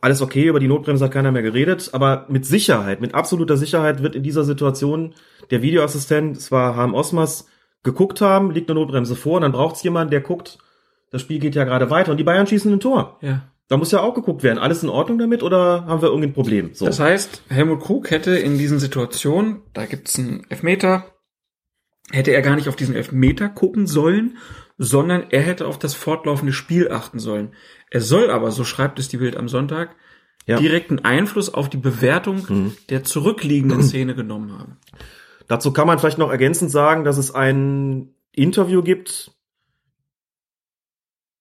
[0.00, 4.02] Alles okay, über die Notbremse hat keiner mehr geredet, aber mit Sicherheit, mit absoluter Sicherheit
[4.02, 5.14] wird in dieser Situation
[5.50, 7.46] der Videoassistent, es war Harm Osmas,
[7.84, 10.58] geguckt haben, liegt eine Notbremse vor, und dann braucht's jemanden, der guckt,
[11.10, 13.18] das Spiel geht ja gerade weiter und die Bayern schießen ein Tor.
[13.20, 13.42] Ja.
[13.68, 16.70] Da muss ja auch geguckt werden, alles in Ordnung damit oder haben wir irgendein Problem?
[16.74, 16.84] So.
[16.84, 21.04] Das heißt, Helmut Krug hätte in diesen Situationen, da gibt's einen Elfmeter,
[22.12, 24.36] hätte er gar nicht auf diesen Elfmeter gucken sollen,
[24.78, 27.52] sondern er hätte auf das fortlaufende Spiel achten sollen.
[27.90, 29.96] Er soll aber, so schreibt es die Bild am Sonntag,
[30.46, 30.58] Ja.
[30.58, 34.76] direkten Einfluss auf die Bewertung der zurückliegenden Szene genommen haben.
[35.48, 39.32] Dazu kann man vielleicht noch ergänzend sagen, dass es ein Interview gibt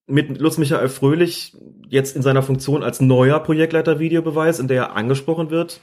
[0.07, 1.55] mit Lutz Michael Fröhlich,
[1.87, 5.79] jetzt in seiner Funktion als neuer Projektleiter Videobeweis, in der er angesprochen wird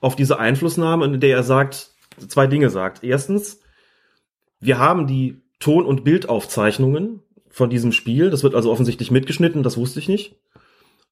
[0.00, 1.90] auf diese Einflussnahme und in der er sagt,
[2.28, 3.02] zwei Dinge sagt.
[3.04, 3.60] Erstens,
[4.60, 7.20] wir haben die Ton- und Bildaufzeichnungen
[7.50, 10.36] von diesem Spiel, das wird also offensichtlich mitgeschnitten, das wusste ich nicht.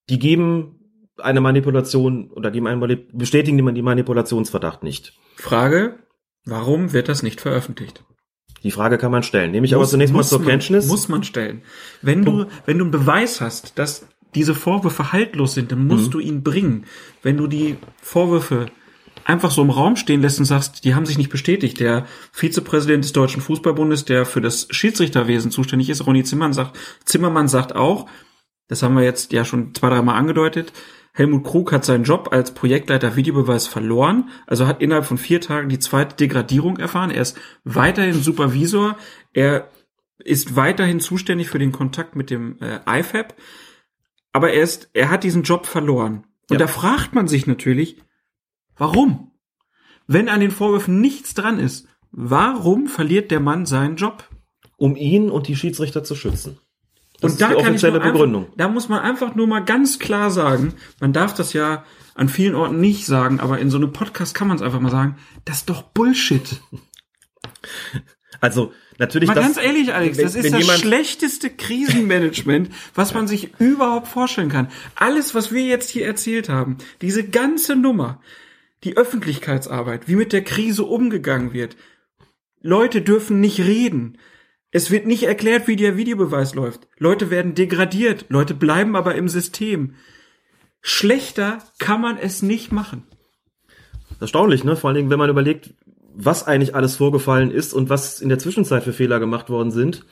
[0.09, 0.77] Die geben
[1.19, 5.15] eine Manipulation oder geben einen, Manip- bestätigen die Manipulationsverdacht nicht.
[5.37, 5.99] Frage,
[6.45, 8.05] warum wird das nicht veröffentlicht?
[8.63, 9.51] Die Frage kann man stellen.
[9.51, 10.87] Nehme ich aber zunächst mal zur man, Kenntnis.
[10.89, 11.63] Muss man stellen.
[12.03, 15.87] Wenn du, wenn du einen Beweis hast, dass diese Vorwürfe haltlos sind, dann Mhm.
[15.89, 16.85] musst du ihn bringen.
[17.23, 18.67] Wenn du die Vorwürfe
[19.29, 21.79] einfach so im Raum stehen lässt und sagst, die haben sich nicht bestätigt.
[21.81, 27.47] Der Vizepräsident des Deutschen Fußballbundes, der für das Schiedsrichterwesen zuständig ist, Ronny Zimmermann sagt, Zimmermann
[27.47, 28.09] sagt auch,
[28.69, 30.73] das haben wir jetzt ja schon zwei, dreimal angedeutet,
[31.13, 35.69] Helmut Krug hat seinen Job als Projektleiter Videobeweis verloren, also hat innerhalb von vier Tagen
[35.69, 37.11] die zweite Degradierung erfahren.
[37.11, 38.97] Er ist weiterhin Supervisor,
[39.35, 39.69] er
[40.19, 43.35] ist weiterhin zuständig für den Kontakt mit dem äh, IFAB,
[44.33, 46.25] aber er ist, er hat diesen Job verloren.
[46.49, 46.59] Und Ja.
[46.59, 47.97] da fragt man sich natürlich,
[48.79, 49.33] warum?
[50.07, 54.29] Wenn an den Vorwürfen nichts dran ist, warum verliert der Mann seinen Job?
[54.79, 56.59] um ihn und die Schiedsrichter zu schützen.
[57.21, 58.45] Das und da kann ich Begründung.
[58.45, 61.85] Einfach, da muss man einfach nur mal ganz klar sagen, man darf das ja
[62.15, 64.93] an vielen Orten nicht sagen, aber in so einem Podcast kann man es einfach mal
[64.93, 66.63] sagen, das ist doch Bullshit.
[68.41, 73.27] Also natürlich Mal das, ganz ehrlich, Alex, wenn- das ist das schlechteste Krisenmanagement, was man
[73.27, 74.69] sich überhaupt vorstellen kann.
[74.95, 78.21] Alles, was wir jetzt hier erzählt haben, diese ganze Nummer,
[78.85, 81.77] die Öffentlichkeitsarbeit, wie mit der Krise umgegangen wird.
[82.61, 84.19] Leute dürfen nicht reden.
[84.71, 86.89] Es wird nicht erklärt, wie der Videobeweis läuft.
[86.99, 88.27] Leute werden degradiert.
[88.29, 89.95] Leute bleiben aber im System.
[90.81, 93.05] Schlechter kann man es nicht machen.
[94.21, 94.77] Erstaunlich, ne?
[94.77, 95.75] Vor allen Dingen, wenn man überlegt,
[96.15, 100.05] was eigentlich alles vorgefallen ist und was in der Zwischenzeit für Fehler gemacht worden sind.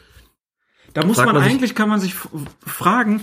[0.94, 3.22] Da muss man, man eigentlich, kann man sich fragen,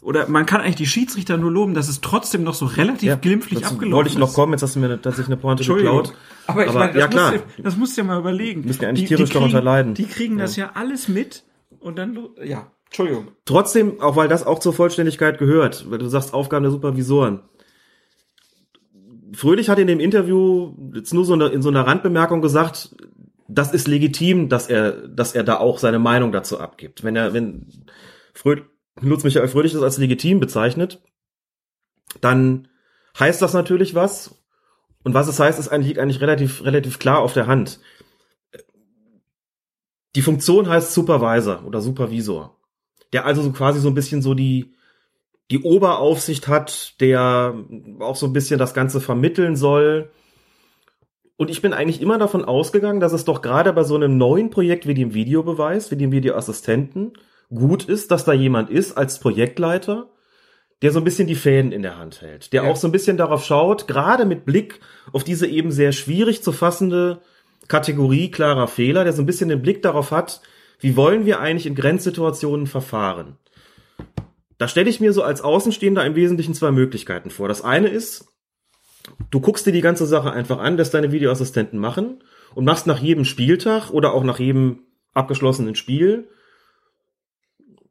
[0.00, 3.60] oder man kann eigentlich die Schiedsrichter nur loben, dass es trotzdem noch so relativ glimpflich
[3.60, 4.34] dazu abgelaufen Wollte ich noch ist.
[4.34, 5.98] kommen, jetzt hast du mir tatsächlich eine Pointe Entschuldigung.
[6.04, 6.16] geklaut.
[6.46, 7.32] Aber ich meine, das, ja klar.
[7.32, 8.62] Musst du, das musst du ja mal überlegen.
[8.64, 9.94] Müssen ja eigentlich Die- die tierisch darunter kriegen- leiden.
[9.94, 11.44] Die kriegen das ja alles mit
[11.80, 13.28] und dann, ja, Entschuldigung.
[13.44, 17.40] Trotzdem, auch weil das auch zur Vollständigkeit gehört, weil du sagst Aufgaben der Supervisoren.
[19.34, 22.96] Fröhlich hat in dem Interview jetzt nur so eine, in so einer Randbemerkung gesagt,
[23.46, 27.04] das ist legitim, dass er, dass er da auch seine Meinung dazu abgibt.
[27.04, 27.66] Wenn er, wenn
[28.34, 28.62] Fröh,
[29.00, 31.02] Lutz Michael Fröhlich das als legitim bezeichnet,
[32.20, 32.68] dann
[33.18, 34.42] heißt das natürlich was.
[35.04, 37.80] Und was es heißt, ist eigentlich, liegt eigentlich relativ, relativ klar auf der Hand.
[40.16, 42.58] Die Funktion heißt Supervisor oder Supervisor
[43.12, 44.74] der also so quasi so ein bisschen so die,
[45.50, 47.54] die Oberaufsicht hat, der
[48.00, 50.10] auch so ein bisschen das Ganze vermitteln soll.
[51.36, 54.50] Und ich bin eigentlich immer davon ausgegangen, dass es doch gerade bei so einem neuen
[54.50, 57.12] Projekt wie dem Videobeweis, wie dem Videoassistenten,
[57.54, 60.10] gut ist, dass da jemand ist als Projektleiter,
[60.82, 62.70] der so ein bisschen die Fäden in der Hand hält, der Ja.
[62.70, 64.80] auch so ein bisschen darauf schaut, gerade mit Blick
[65.12, 67.20] auf diese eben sehr schwierig zu fassende
[67.66, 70.40] Kategorie klarer Fehler, der so ein bisschen den Blick darauf hat,
[70.80, 73.36] wie wollen wir eigentlich in Grenzsituationen verfahren?
[74.58, 77.48] Da stelle ich mir so als Außenstehender im Wesentlichen zwei Möglichkeiten vor.
[77.48, 78.26] Das eine ist,
[79.30, 82.22] du guckst dir die ganze Sache einfach an, lässt deine Videoassistenten machen
[82.54, 84.80] und machst nach jedem Spieltag oder auch nach jedem
[85.14, 86.28] abgeschlossenen Spiel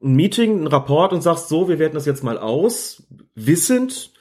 [0.02, 3.04] ein Meeting, ein Rapport und sagst so, wir werten das jetzt mal aus,
[3.36, 4.12] wissend,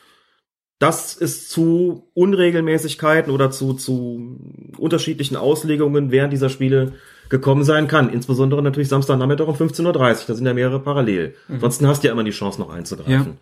[0.79, 4.39] dass es zu Unregelmäßigkeiten oder zu, zu
[4.77, 6.95] unterschiedlichen Auslegungen während dieser Spiele
[7.29, 8.11] gekommen sein kann.
[8.11, 10.25] Insbesondere natürlich Samstagnachmittag um 15.30 Uhr.
[10.27, 11.35] Da sind ja mehrere parallel.
[11.49, 13.39] Ansonsten hast du ja immer die Chance, noch einzugreifen.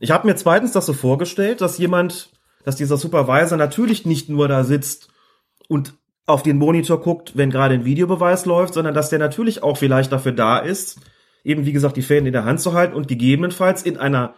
[0.00, 2.30] Ich habe mir zweitens das so vorgestellt, dass jemand,
[2.64, 5.08] dass dieser Supervisor natürlich nicht nur da sitzt
[5.68, 5.94] und
[6.26, 10.12] auf den Monitor guckt, wenn gerade ein Videobeweis läuft, sondern dass der natürlich auch vielleicht
[10.12, 11.00] dafür da ist,
[11.44, 14.34] eben wie gesagt die Fäden in der Hand zu halten und gegebenenfalls in einer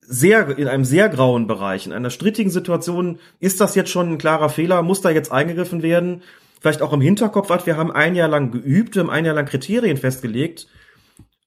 [0.00, 4.18] sehr, in einem sehr grauen Bereich, in einer strittigen Situation, ist das jetzt schon ein
[4.18, 6.22] klarer Fehler, muss da jetzt eingegriffen werden,
[6.60, 9.36] vielleicht auch im Hinterkopf hat, wir haben ein Jahr lang geübt, wir haben ein Jahr
[9.36, 10.66] lang Kriterien festgelegt.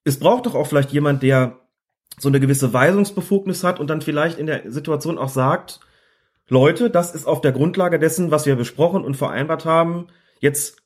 [0.05, 1.59] Es braucht doch auch vielleicht jemand, der
[2.19, 5.81] so eine gewisse Weisungsbefugnis hat und dann vielleicht in der Situation auch sagt,
[6.47, 10.07] Leute, das ist auf der Grundlage dessen, was wir besprochen und vereinbart haben,
[10.39, 10.82] jetzt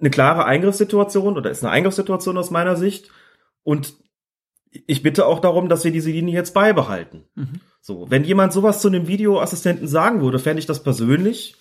[0.00, 3.10] eine klare Eingriffssituation oder ist eine Eingriffssituation aus meiner Sicht.
[3.62, 3.94] Und
[4.70, 7.24] ich bitte auch darum, dass wir diese Linie jetzt beibehalten.
[7.80, 11.56] So, wenn jemand sowas zu einem Videoassistenten sagen würde, fände ich das persönlich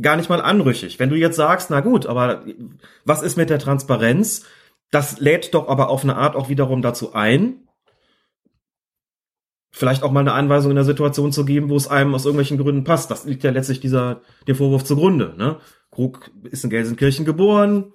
[0.00, 0.98] gar nicht mal anrüchig.
[0.98, 2.44] Wenn du jetzt sagst, na gut, aber
[3.04, 4.44] was ist mit der Transparenz?
[4.90, 7.68] Das lädt doch aber auf eine Art auch wiederum dazu ein,
[9.70, 12.58] vielleicht auch mal eine Anweisung in der Situation zu geben, wo es einem aus irgendwelchen
[12.58, 13.10] Gründen passt.
[13.10, 15.34] Das liegt ja letztlich dieser, dem Vorwurf zugrunde.
[15.36, 15.58] Ne?
[15.98, 17.92] Krug ist in Gelsenkirchen geboren,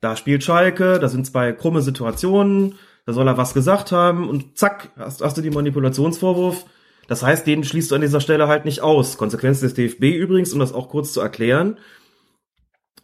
[0.00, 4.56] da spielt Schalke, da sind zwei krumme Situationen, da soll er was gesagt haben und
[4.56, 6.64] zack, hast, hast du den Manipulationsvorwurf.
[7.08, 9.18] Das heißt, den schließt du an dieser Stelle halt nicht aus.
[9.18, 11.80] Konsequenz des DFB übrigens, um das auch kurz zu erklären,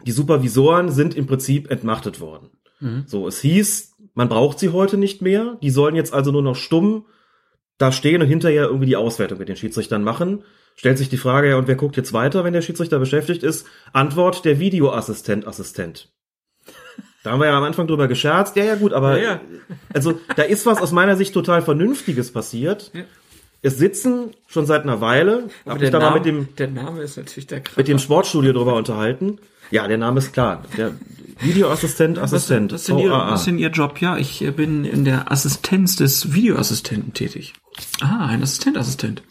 [0.07, 2.51] die Supervisoren sind im Prinzip entmachtet worden.
[3.09, 6.55] So, es hieß, man braucht sie heute nicht mehr, die sollen jetzt also nur noch
[6.55, 7.07] stumm
[7.79, 10.45] da stehen und hinterher irgendwie die Auswertung mit den Schiedsrichtern machen.
[10.77, 13.67] Stellt sich die Frage, ja, und wer guckt jetzt weiter, wenn der Schiedsrichter beschäftigt ist?
[13.93, 16.09] Antwort, der Videoassistent, Assistent.
[17.23, 18.55] Da haben wir ja am Anfang drüber gescherzt.
[18.57, 19.41] Ja, ja, gut, aber Ja, ja.
[19.93, 22.91] also da ist was aus meiner Sicht total Vernünftiges passiert.
[22.95, 23.03] Ja.
[23.63, 26.55] Es sitzen schon seit einer Weile, Aber hab der mich da mal Name, mit dem,
[26.57, 27.81] der Name ist natürlich der Kracher.
[27.81, 29.39] mit dem Sportstudio drüber unterhalten.
[29.73, 30.63] Ja, der Name ist klar.
[30.77, 30.93] Der
[31.41, 32.73] Videoassistent, Assistent.
[32.73, 34.01] Was, was, sind ihr, was sind Ihr Job?
[34.01, 37.55] Ja, ich äh, bin in der Assistenz des Videoassistenten tätig.
[38.01, 39.23] Ah, ein Assistent-Assistent.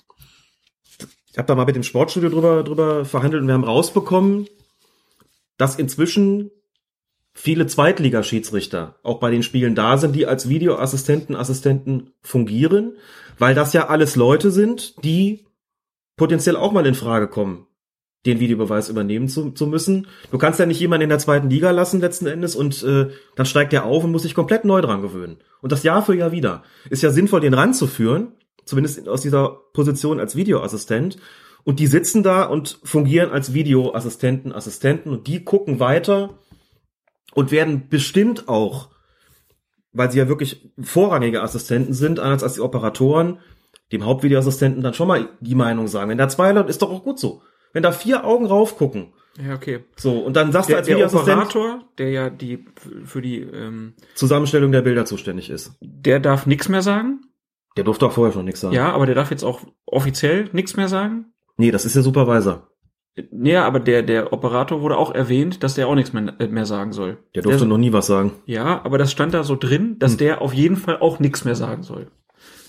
[1.36, 4.48] Ich habe da mal mit dem Sportstudio drüber, drüber verhandelt und wir haben rausbekommen,
[5.58, 6.50] dass inzwischen
[7.34, 12.94] viele Zweitligaschiedsrichter auch bei den Spielen da sind, die als Videoassistenten, Assistenten fungieren,
[13.38, 15.46] weil das ja alles Leute sind, die
[16.16, 17.68] potenziell auch mal in Frage kommen,
[18.26, 20.08] den Videobeweis übernehmen zu, zu müssen.
[20.32, 23.46] Du kannst ja nicht jemanden in der zweiten Liga lassen letzten Endes und äh, dann
[23.46, 25.40] steigt der auf und muss sich komplett neu dran gewöhnen.
[25.62, 26.64] Und das Jahr für Jahr wieder.
[26.90, 28.32] Ist ja sinnvoll, den ranzuführen,
[28.66, 31.18] zumindest aus dieser Position als Videoassistent.
[31.64, 36.38] Und die sitzen da und fungieren als Videoassistenten, Assistenten und die gucken weiter
[37.34, 38.90] und werden bestimmt auch,
[39.92, 43.40] weil sie ja wirklich vorrangige Assistenten sind, anders als die Operatoren,
[43.92, 46.10] dem Hauptvideoassistenten dann schon mal die Meinung sagen.
[46.12, 47.42] Wenn da zwei Leute, ist doch auch gut so.
[47.74, 49.14] Wenn da vier Augen raufgucken,
[49.44, 49.84] Ja, okay.
[49.98, 52.66] so, und dann sagst du Der, als der Videoassistent, Operator, der ja die
[53.06, 55.74] für die, ähm, Zusammenstellung der Bilder zuständig ist.
[55.82, 57.22] der darf nichts mehr sagen.
[57.78, 58.74] Der durfte auch vorher schon nichts sagen.
[58.76, 61.34] Ja, aber der darf jetzt auch offiziell nichts mehr sagen.
[61.58, 62.68] Nee, das ist der Supervisor.
[63.32, 66.66] Ja, aber der, der Operator wurde auch erwähnt, dass der auch nichts mehr, äh, mehr
[66.66, 67.18] sagen soll.
[67.34, 68.34] Der durfte Der- noch nie was sagen.
[68.46, 71.56] Ja, aber das stand da so drin, dass der auf jeden Fall auch nichts mehr
[71.56, 72.08] sagen soll.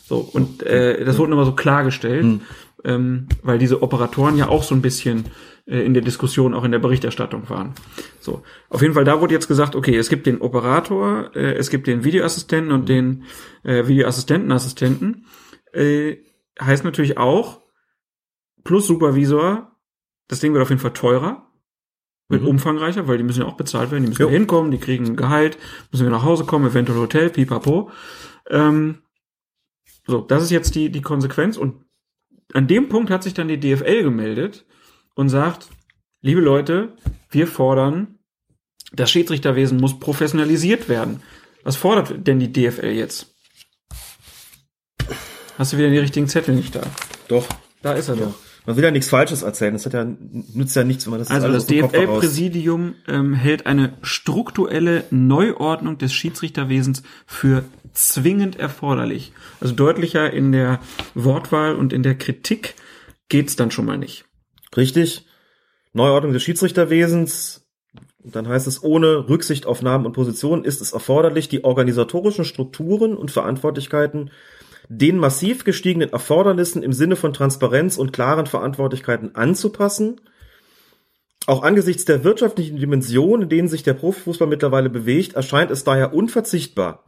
[0.04, 2.40] So, und äh, das wurde immer so klargestellt,
[2.86, 5.24] ähm, weil diese Operatoren ja auch so ein bisschen
[5.66, 7.74] äh, in der Diskussion, auch in der Berichterstattung waren.
[8.20, 11.68] So, auf jeden Fall, da wurde jetzt gesagt, okay, es gibt den Operator, äh, es
[11.68, 13.24] gibt den Videoassistenten und den
[13.64, 15.26] äh, Videoassistentenassistenten.
[15.72, 16.18] Äh,
[16.60, 17.60] heißt natürlich auch,
[18.64, 19.76] plus Supervisor,
[20.28, 21.42] das Ding wird auf jeden Fall teurer,
[22.28, 22.48] wird Mhm.
[22.48, 24.28] umfangreicher, weil die müssen ja auch bezahlt werden, die müssen Jo.
[24.28, 25.58] ja hinkommen, die kriegen ein Gehalt,
[25.90, 27.90] müssen wir nach Hause kommen, eventuell Hotel, pipapo.
[28.48, 28.98] Ähm,
[30.06, 31.85] so, das ist jetzt die, die Konsequenz und
[32.52, 34.64] an dem Punkt hat sich dann die DFL gemeldet
[35.14, 35.68] und sagt,
[36.20, 36.96] liebe Leute,
[37.30, 38.18] wir fordern,
[38.92, 41.22] das Schiedsrichterwesen muss professionalisiert werden.
[41.64, 43.34] Was fordert denn die DFL jetzt?
[45.58, 46.82] Hast du wieder die richtigen Zettel nicht da?
[47.28, 47.48] Doch.
[47.82, 48.34] Da ist er doch.
[48.66, 49.72] Man will ja nichts Falsches erzählen.
[49.72, 53.92] Das hat ja, nützt ja nichts, wenn man das Also das DFL-Präsidium ähm, hält eine
[54.02, 59.32] strukturelle Neuordnung des Schiedsrichterwesens für zwingend erforderlich.
[59.60, 60.80] Also deutlicher in der
[61.14, 62.74] Wortwahl und in der Kritik
[63.28, 64.24] geht's dann schon mal nicht.
[64.76, 65.26] Richtig.
[65.92, 67.62] Neuordnung des Schiedsrichterwesens.
[68.18, 73.16] Dann heißt es, ohne Rücksicht auf Namen und Positionen ist es erforderlich, die organisatorischen Strukturen
[73.16, 74.32] und Verantwortlichkeiten
[74.88, 80.20] den massiv gestiegenen Erfordernissen im Sinne von Transparenz und klaren Verantwortlichkeiten anzupassen.
[81.46, 86.12] Auch angesichts der wirtschaftlichen Dimension, in denen sich der Profifußball mittlerweile bewegt, erscheint es daher
[86.12, 87.04] unverzichtbar,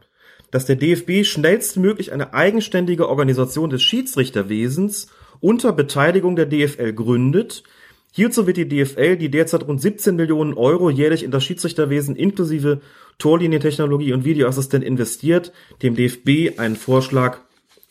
[0.51, 5.07] dass der DFB schnellstmöglich eine eigenständige Organisation des Schiedsrichterwesens
[5.41, 7.63] unter Beteiligung der DFL gründet.
[8.11, 12.81] Hierzu wird die DFL, die derzeit rund 17 Millionen Euro jährlich in das Schiedsrichterwesen inklusive
[13.19, 15.51] Torlinientechnologie und Videoassistent investiert,
[15.83, 17.41] dem DFB einen Vorschlag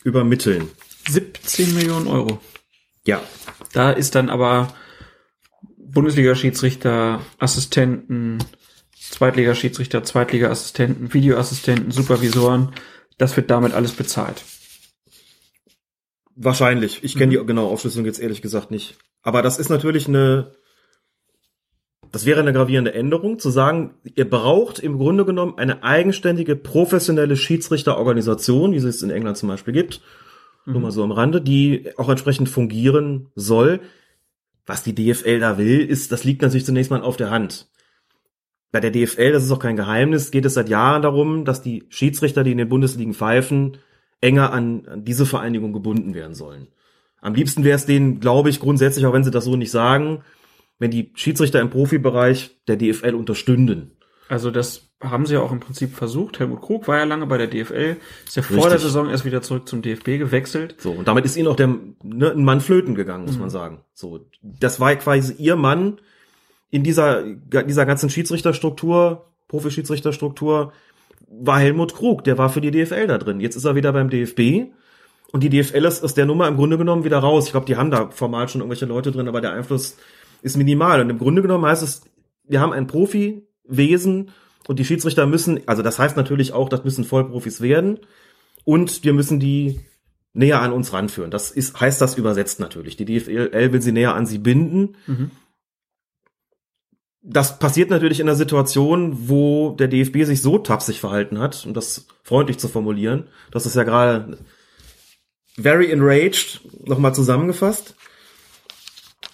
[0.08, 0.68] übermitteln.
[1.08, 2.40] 17 Millionen Euro.
[3.06, 3.22] Ja,
[3.72, 4.74] Da ist dann aber
[5.76, 8.38] Bundesliga-Schiedsrichter, Assistenten,
[9.10, 12.72] Zweitliga-Schiedsrichter, Zweitliga-Assistenten, Videoassistenten, Supervisoren.
[13.18, 14.42] Das wird damit alles bezahlt.
[16.40, 17.02] wahrscheinlich.
[17.02, 18.96] Ich kenne die genaue Aufschlüsselung jetzt ehrlich gesagt nicht.
[19.22, 20.52] Aber das ist natürlich eine,
[22.12, 27.36] das wäre eine gravierende Änderung, zu sagen, ihr braucht im Grunde genommen eine eigenständige professionelle
[27.36, 30.00] Schiedsrichterorganisation, wie es in England zum Beispiel gibt,
[30.66, 33.80] nur mal so am Rande, die auch entsprechend fungieren soll.
[34.66, 37.68] Was die DFL da will, ist, das liegt natürlich zunächst mal auf der Hand.
[38.70, 41.86] bei der DFL, das ist auch kein Geheimnis, geht es seit Jahren darum, dass die
[41.88, 43.78] Schiedsrichter, die in den Bundesligen pfeifen,
[44.20, 46.68] enger an, an diese Vereinigung gebunden werden sollen.
[47.20, 50.22] Am liebsten wäre es denen, glaube ich, grundsätzlich, auch wenn sie das so nicht sagen,
[50.78, 53.92] wenn die Schiedsrichter im Profibereich der DFL unterstünden.
[54.28, 56.38] Also das haben sie ja auch im Prinzip versucht.
[56.38, 57.96] Helmut Krug war ja lange bei der DFL,
[58.26, 58.72] ist ja vor Richtig.
[58.72, 60.76] der Saison erst wieder zurück zum DFB gewechselt.
[60.78, 63.80] So, und damit ist ihnen auch der ne, ein Mann flöten gegangen, muss man sagen.
[63.94, 66.00] So, das war quasi ihr Mann
[66.70, 70.72] in dieser, dieser ganzen Schiedsrichterstruktur, Profi-Schiedsrichterstruktur,
[71.30, 73.40] war Helmut Krug, der war für die DFL da drin.
[73.40, 74.72] Jetzt ist er wieder beim DFB
[75.32, 77.46] und die DFL ist aus der Nummer im Grunde genommen wieder raus.
[77.46, 79.96] Ich glaube, die haben da formal schon irgendwelche Leute drin, aber der Einfluss
[80.42, 81.00] ist minimal.
[81.00, 82.02] Und im Grunde genommen heißt es,
[82.44, 84.30] wir haben ein Profiwesen
[84.66, 88.00] und die Schiedsrichter müssen, also das heißt natürlich auch, das müssen Vollprofis werden
[88.64, 89.80] und wir müssen die
[90.34, 91.30] näher an uns ranführen.
[91.30, 92.96] Das ist, heißt das übersetzt natürlich.
[92.96, 94.96] Die DFL will sie näher an sie binden.
[95.06, 95.30] Mhm.
[97.22, 101.74] Das passiert natürlich in einer Situation, wo der DFB sich so tapsig verhalten hat, um
[101.74, 103.28] das freundlich zu formulieren.
[103.50, 104.38] Das ist ja gerade
[105.60, 107.96] very enraged nochmal zusammengefasst.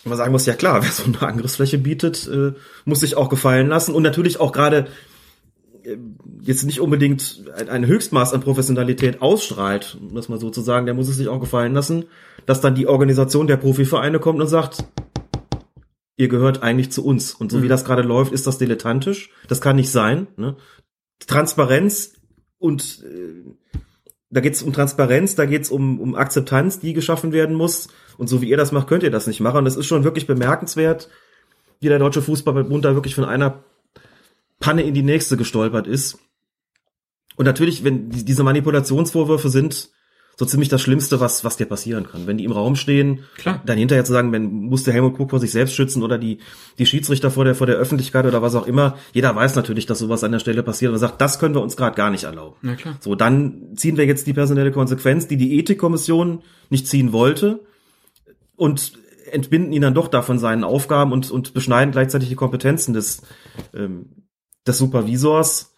[0.04, 2.52] Man sagen muss, ja klar, wer so eine Angriffsfläche bietet, äh,
[2.84, 4.86] muss sich auch gefallen lassen und natürlich auch gerade
[5.84, 5.96] äh,
[6.42, 10.86] jetzt nicht unbedingt ein, ein Höchstmaß an Professionalität ausstrahlt, um das mal so zu sagen,
[10.86, 12.04] der muss es sich auch gefallen lassen,
[12.46, 14.84] dass dann die Organisation der Profivereine kommt und sagt,
[16.16, 17.34] ihr gehört eigentlich zu uns.
[17.34, 19.30] Und so wie das gerade läuft, ist das dilettantisch.
[19.48, 20.28] Das kann nicht sein.
[20.36, 20.56] Ne?
[21.26, 22.12] Transparenz
[22.58, 23.78] und äh,
[24.30, 27.88] da geht es um Transparenz, da geht es um, um Akzeptanz, die geschaffen werden muss.
[28.18, 29.58] Und so wie ihr das macht, könnt ihr das nicht machen.
[29.58, 31.08] Und das ist schon wirklich bemerkenswert,
[31.80, 33.64] wie der Deutsche Fußballbund da wirklich von einer
[34.60, 36.18] Panne in die nächste gestolpert ist.
[37.36, 39.90] Und natürlich, wenn die- diese Manipulationsvorwürfe sind
[40.36, 42.26] so ziemlich das Schlimmste, was, was dir passieren kann.
[42.26, 43.62] Wenn die im Raum stehen, Klar.
[43.66, 46.38] dann hinterher zu sagen, wenn muss der Helmut Krug vor sich selbst schützen oder die,
[46.78, 48.98] die Schiedsrichter vor der, vor der Öffentlichkeit oder was auch immer.
[49.12, 51.76] Jeder weiß natürlich, dass sowas an der Stelle passiert und sagt, das können wir uns
[51.76, 52.56] gerade gar nicht erlauben.
[52.62, 52.96] Na klar.
[52.98, 57.60] So, dann ziehen wir jetzt die personelle Konsequenz, die die Ethikkommission nicht ziehen wollte
[58.56, 58.92] und
[59.30, 63.22] entbinden ihn dann doch davon seinen Aufgaben und, und beschneiden gleichzeitig die Kompetenzen des,
[63.74, 64.26] ähm,
[64.66, 65.74] des Supervisors,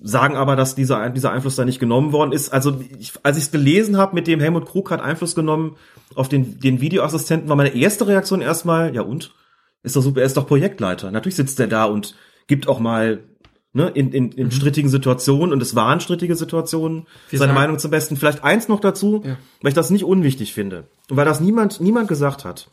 [0.00, 2.50] sagen aber, dass dieser, dieser Einfluss da nicht genommen worden ist.
[2.50, 5.76] Also ich, als ich es gelesen habe, mit dem Helmut Krug hat Einfluss genommen
[6.14, 9.34] auf den, den Videoassistenten, war meine erste Reaktion erstmal, ja und?
[9.82, 11.10] Ist doch super, er ist doch Projektleiter.
[11.10, 13.27] Natürlich sitzt er da und gibt auch mal
[13.72, 17.78] ne, in, in, in strittigen Situationen, und es waren strittige Situationen, Wir seine sagen- Meinung
[17.78, 18.16] zum Besten.
[18.16, 19.36] Vielleicht eins noch dazu, Ja.
[19.62, 20.84] weil ich das nicht unwichtig finde.
[21.10, 22.70] Und weil das niemand, niemand gesagt hat.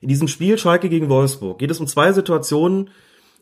[0.00, 2.90] In diesem Spiel Schalke gegen Wolfsburg geht es um zwei Situationen,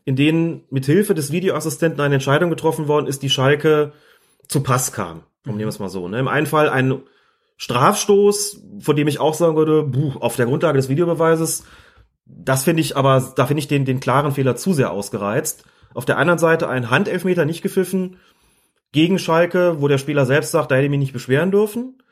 [0.05, 3.93] in denen mit Hilfe des Videoassistenten eine Entscheidung getroffen worden ist, die Schalke
[4.49, 5.23] zu Pass kam.
[5.45, 6.09] Formulieren wir es mal so.
[6.09, 6.19] Ne?
[6.19, 7.01] Im einen Fall ein
[7.57, 11.65] Strafstoß, von dem ich auch sagen würde, buh, auf der Grundlage des Videobeweises,
[12.25, 15.65] das finde ich aber, da finde ich den, den klaren Fehler zu sehr ausgereizt.
[15.95, 18.17] Auf der anderen Seite ein Handelfmeter nicht gepfiffen
[18.93, 22.03] gegen Schalke, wo der Spieler selbst sagt, da hätte ich mich nicht beschweren dürfen.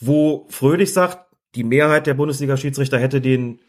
[0.00, 3.60] Wo Fröhlich sagt, die Mehrheit der Bundesliga-Schiedsrichter hätte den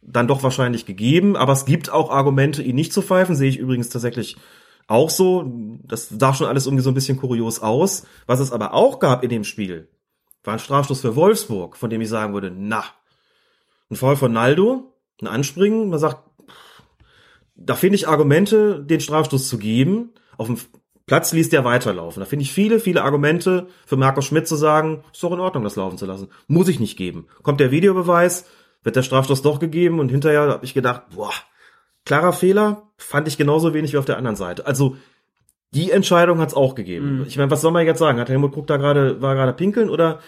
[0.00, 3.58] dann doch wahrscheinlich gegeben, aber es gibt auch Argumente, ihn nicht zu pfeifen, sehe ich
[3.58, 4.36] übrigens tatsächlich
[4.86, 5.50] auch so.
[5.84, 8.06] Das sah schon alles irgendwie so ein bisschen kurios aus.
[8.26, 9.88] Was es aber auch gab in dem Spiel,
[10.42, 12.84] war ein Strafstoß für Wolfsburg, von dem ich sagen würde, na,
[13.90, 14.92] ein Foul von Naldo,
[15.22, 16.18] ein Anspringen, man sagt,
[17.54, 20.12] da finde ich Argumente, den Strafstoß zu geben.
[20.36, 20.58] Auf dem
[21.06, 22.20] Platz ließ der weiterlaufen.
[22.20, 25.64] Da finde ich viele, viele Argumente für Markus Schmidt zu sagen, ist doch in Ordnung,
[25.64, 26.28] das laufen zu lassen.
[26.46, 27.26] Muss ich nicht geben.
[27.42, 28.46] Kommt der Videobeweis,
[28.82, 31.32] wird der Strafstoß doch gegeben und hinterher habe ich gedacht, boah,
[32.04, 34.66] klarer Fehler, fand ich genauso wenig wie auf der anderen Seite.
[34.66, 34.96] Also
[35.74, 37.24] die Entscheidung hat's auch gegeben.
[37.28, 38.18] Ich meine, was soll man jetzt sagen?
[38.18, 40.20] Hat Helmut Krug da gerade war gerade pinkeln oder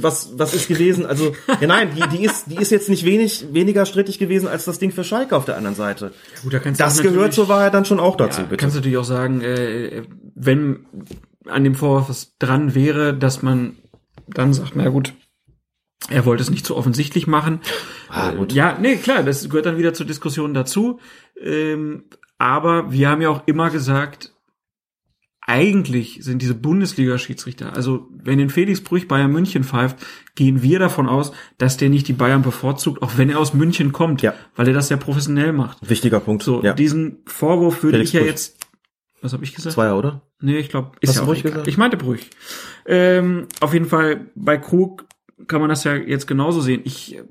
[0.00, 1.04] was was ist gewesen?
[1.04, 4.64] Also ja nein, die, die ist die ist jetzt nicht wenig weniger strittig gewesen als
[4.64, 6.12] das Ding für Schalke auf der anderen Seite.
[6.42, 8.60] Gut, da kannst Das gehört zur Wahrheit dann schon auch dazu, ja, bitte.
[8.60, 10.02] Kannst du natürlich auch sagen, äh,
[10.34, 10.86] wenn
[11.46, 13.76] an dem Vorwurf was dran wäre, dass man
[14.28, 15.12] dann sagt, na gut,
[16.08, 17.60] er wollte es nicht so offensichtlich machen.
[18.08, 18.52] Ah, Äh, gut.
[18.52, 21.00] Ja, nee, klar, das gehört dann wieder zur Diskussion dazu.
[21.42, 22.04] Ähm,
[22.38, 24.33] aber wir haben ja auch immer gesagt,
[25.46, 29.98] eigentlich sind diese Bundesliga-Schiedsrichter, also wenn den Felix Brüch Bayern München pfeift,
[30.34, 33.92] gehen wir davon aus, dass der nicht die Bayern bevorzugt, auch wenn er aus München
[33.92, 34.32] kommt, Ja.
[34.56, 35.86] weil er das ja professionell macht.
[35.88, 36.42] Wichtiger Punkt.
[36.42, 36.72] So, ja.
[36.72, 38.30] diesen Vorwurf würde Felix ich ja Brüch.
[38.30, 38.56] jetzt,
[39.20, 39.74] was habe ich gesagt?
[39.74, 40.22] Zweier, oder?
[40.40, 41.52] Nee, ich glaube, ist Hast ja auch Brüch egal.
[41.52, 41.68] gesagt?
[41.68, 42.30] Ich meinte Brüch.
[42.86, 45.04] Ähm, auf jeden Fall, bei Krug
[45.46, 46.80] kann man das ja jetzt genauso sehen.
[46.84, 47.22] Ich äh,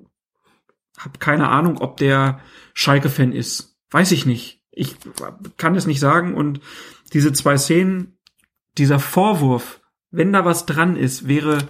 [0.99, 2.40] habe keine Ahnung, ob der
[2.76, 3.76] Schalke-Fan ist.
[3.90, 4.61] Weiß ich nicht.
[4.72, 4.95] Ich
[5.57, 6.34] kann es nicht sagen.
[6.35, 6.60] Und
[7.14, 8.18] diese zwei Szenen,
[8.77, 9.81] dieser Vorwurf,
[10.11, 11.68] wenn da was dran ist, wäre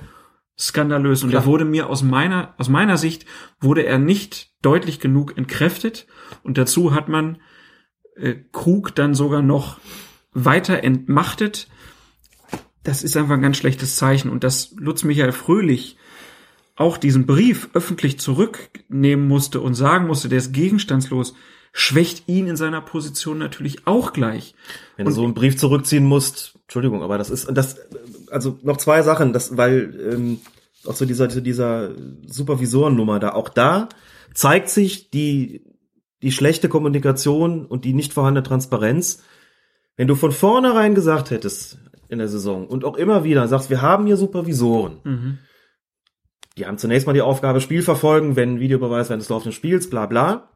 [0.57, 1.23] skandalös.
[1.23, 1.43] Und Klar.
[1.43, 3.25] er wurde mir aus meiner, aus meiner Sicht,
[3.59, 6.07] wurde er nicht deutlich genug entkräftet.
[6.43, 7.41] Und dazu hat man
[8.15, 9.79] äh, Krug dann sogar noch
[10.31, 11.67] weiter entmachtet.
[12.83, 14.29] Das ist einfach ein ganz schlechtes Zeichen.
[14.29, 15.97] Und dass Lutz Michael Fröhlich
[16.75, 21.35] auch diesen Brief öffentlich zurücknehmen musste und sagen musste, der ist gegenstandslos,
[21.75, 24.53] schwächt ihn in seiner Position natürlich auch gleich.
[24.95, 27.77] Wenn du so einen Brief zurückziehen musst, Entschuldigung, aber das ist das
[28.29, 30.39] also noch zwei Sachen, das weil ähm,
[30.85, 31.91] auch so dieser dieser
[32.27, 33.89] Supervisorennummer da auch da
[34.35, 35.65] zeigt sich die
[36.21, 39.23] die schlechte Kommunikation und die nicht vorhandene Transparenz.
[39.97, 43.81] Wenn du von vornherein gesagt hättest in der Saison und auch immer wieder sagst, wir
[43.81, 44.99] haben hier Supervisoren.
[45.03, 45.39] Mhm.
[46.57, 50.05] Die haben zunächst mal die Aufgabe Spiel verfolgen, wenn Videobeweis während des laufenden Spiels, bla
[50.05, 50.52] bla.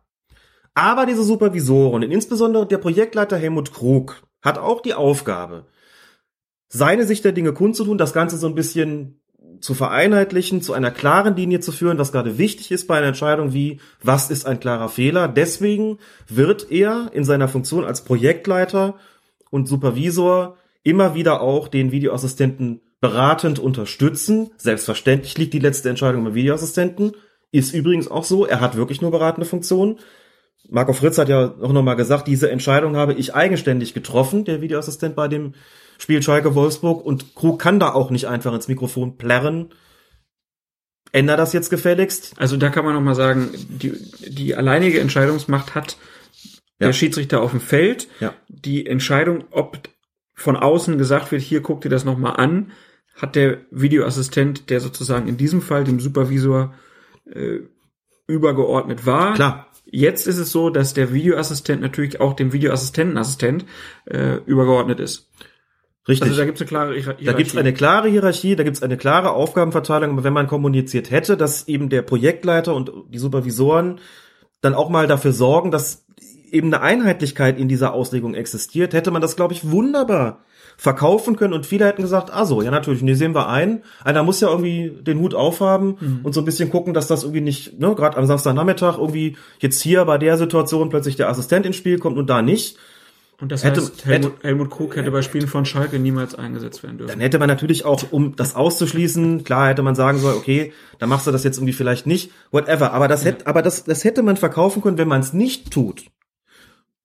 [0.77, 5.65] Aber diese Supervisoren, insbesondere der Projektleiter Helmut Krug, hat auch die Aufgabe,
[6.67, 9.19] seine Sicht der Dinge kundzutun, das Ganze so ein bisschen
[9.59, 13.53] zu vereinheitlichen, zu einer klaren Linie zu führen, was gerade wichtig ist bei einer Entscheidung
[13.53, 15.27] wie, was ist ein klarer Fehler.
[15.27, 15.97] Deswegen
[16.27, 18.99] wird er in seiner Funktion als Projektleiter
[19.49, 24.51] und Supervisor immer wieder auch den Videoassistenten beratend unterstützen.
[24.57, 27.13] Selbstverständlich liegt die letzte Entscheidung beim Videoassistenten.
[27.51, 29.97] Ist übrigens auch so, er hat wirklich nur beratende Funktionen.
[30.69, 35.15] Marco Fritz hat ja auch nochmal gesagt, diese Entscheidung habe ich eigenständig getroffen, der Videoassistent
[35.15, 35.53] bei dem
[35.97, 39.69] Spiel Schalke Wolfsburg und Krug kann da auch nicht einfach ins Mikrofon plärren.
[41.11, 42.33] Änder das jetzt gefälligst.
[42.37, 43.93] Also da kann man noch mal sagen, die,
[44.27, 45.97] die alleinige Entscheidungsmacht hat
[46.79, 46.87] Ja.
[46.87, 48.07] der Schiedsrichter auf dem Feld.
[48.19, 48.33] Ja.
[48.49, 49.79] Die Entscheidung, ob
[50.35, 52.71] von außen gesagt wird, hier guck dir das noch mal an,
[53.15, 56.75] hat der Videoassistent, der sozusagen in diesem Fall dem Supervisor
[57.25, 57.61] äh,
[58.27, 59.33] übergeordnet war.
[59.33, 59.66] Klar.
[59.89, 63.65] Jetzt ist es so, dass der Videoassistent natürlich auch dem Videoassistentenassistent
[64.05, 65.29] äh, übergeordnet ist.
[66.07, 66.29] Richtig.
[66.29, 67.25] Also da gibt es eine klare Hierarchie.
[67.25, 70.47] Da gibt es eine klare Hierarchie, da gibt es eine klare Aufgabenverteilung, aber wenn man
[70.47, 73.99] kommuniziert hätte, dass eben der Projektleiter und die Supervisoren
[74.61, 76.05] dann auch mal dafür sorgen, dass
[76.49, 80.45] eben eine Einheitlichkeit in dieser Auslegung existiert, hätte man das, glaube ich, wunderbar
[80.77, 83.81] verkaufen können und viele hätten gesagt, ah so, ja natürlich, nee, sehen wir ein.
[84.03, 87.41] Einer muss ja irgendwie den Hut aufhaben und so ein bisschen gucken, dass das irgendwie
[87.41, 91.75] nicht, ne, gerade am Samstagnachmittag irgendwie jetzt hier bei der Situation plötzlich der Assistent ins
[91.77, 92.77] Spiel kommt und da nicht.
[93.39, 96.97] Und das hätte- heißt, Helmut, Helmut Krug hätte bei Spielen von Schalke niemals eingesetzt werden
[96.97, 97.11] dürfen.
[97.11, 101.09] Dann hätte man natürlich auch, um das auszuschließen, klar hätte man sagen sollen, okay, dann
[101.09, 102.93] machst du das jetzt irgendwie vielleicht nicht, whatever.
[102.93, 106.05] Aber das hätte, aber das, das hätte man verkaufen können, wenn man es nicht tut.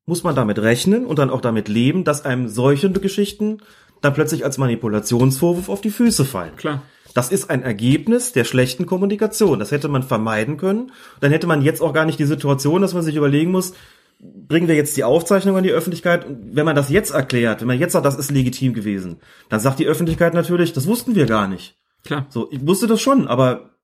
[0.07, 3.59] Muss man damit rechnen und dann auch damit leben, dass einem solche Geschichten
[4.01, 6.57] dann plötzlich als Manipulationsvorwurf auf die Füße fallen.
[6.57, 6.83] Klar.
[7.15, 9.59] Das ist ein Ergebnis der schlechten Kommunikation.
[9.59, 10.93] Das hätte man vermeiden können.
[11.21, 13.75] Dann hätte man jetzt auch gar nicht die Situation, dass man sich überlegen muss,
[14.23, 16.25] bringen wir jetzt die Aufzeichnung an die Öffentlichkeit?
[16.27, 19.61] Und wenn man das jetzt erklärt, wenn man jetzt sagt, das ist legitim gewesen, dann
[19.61, 21.77] sagt die Öffentlichkeit natürlich, das wussten wir gar nicht.
[22.05, 22.27] Klar.
[22.31, 23.77] So, ich wusste das schon, aber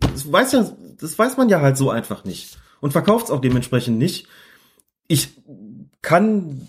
[0.00, 0.70] das weiß ja,
[1.00, 2.58] das weiß man ja halt so einfach nicht.
[2.80, 4.28] Und verkauft es auch dementsprechend nicht.
[5.08, 5.42] Ich
[6.06, 6.68] kann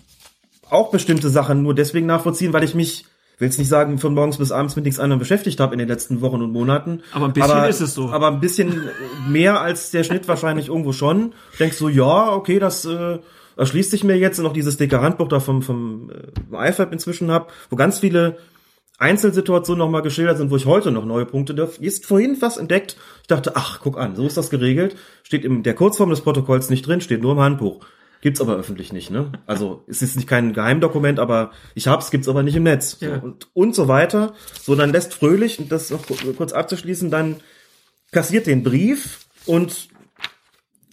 [0.68, 3.04] auch bestimmte Sachen nur deswegen nachvollziehen, weil ich mich,
[3.38, 5.86] will jetzt nicht sagen, von morgens bis abends mit nichts anderem beschäftigt habe in den
[5.86, 7.02] letzten Wochen und Monaten.
[7.12, 8.10] Aber ein bisschen ist es so.
[8.10, 8.82] Aber ein bisschen
[9.28, 11.34] mehr als der Schnitt wahrscheinlich irgendwo schon.
[11.60, 13.20] Denkst so, ja, okay, das äh,
[13.56, 16.10] erschließt sich mir jetzt und noch dieses dicke Handbuch da vom, vom
[16.50, 18.38] äh, iFab inzwischen hab, wo ganz viele
[18.98, 21.78] Einzelsituationen nochmal geschildert sind, wo ich heute noch neue Punkte darf.
[21.78, 22.96] Ist vorhin was entdeckt.
[23.20, 24.96] Ich dachte, ach, guck an, so ist das geregelt.
[25.22, 27.86] Steht in der Kurzform des Protokolls nicht drin, steht nur im Handbuch.
[28.20, 29.30] Gibt's aber öffentlich nicht, ne?
[29.46, 32.98] Also es ist nicht kein Geheimdokument, aber ich hab's, gibt's aber nicht im Netz.
[32.98, 33.16] So, Ja.
[33.18, 34.34] und, und so weiter.
[34.60, 37.36] So, dann lässt Fröhlich, und das noch ku- kurz abzuschließen, dann
[38.10, 39.88] kassiert den Brief und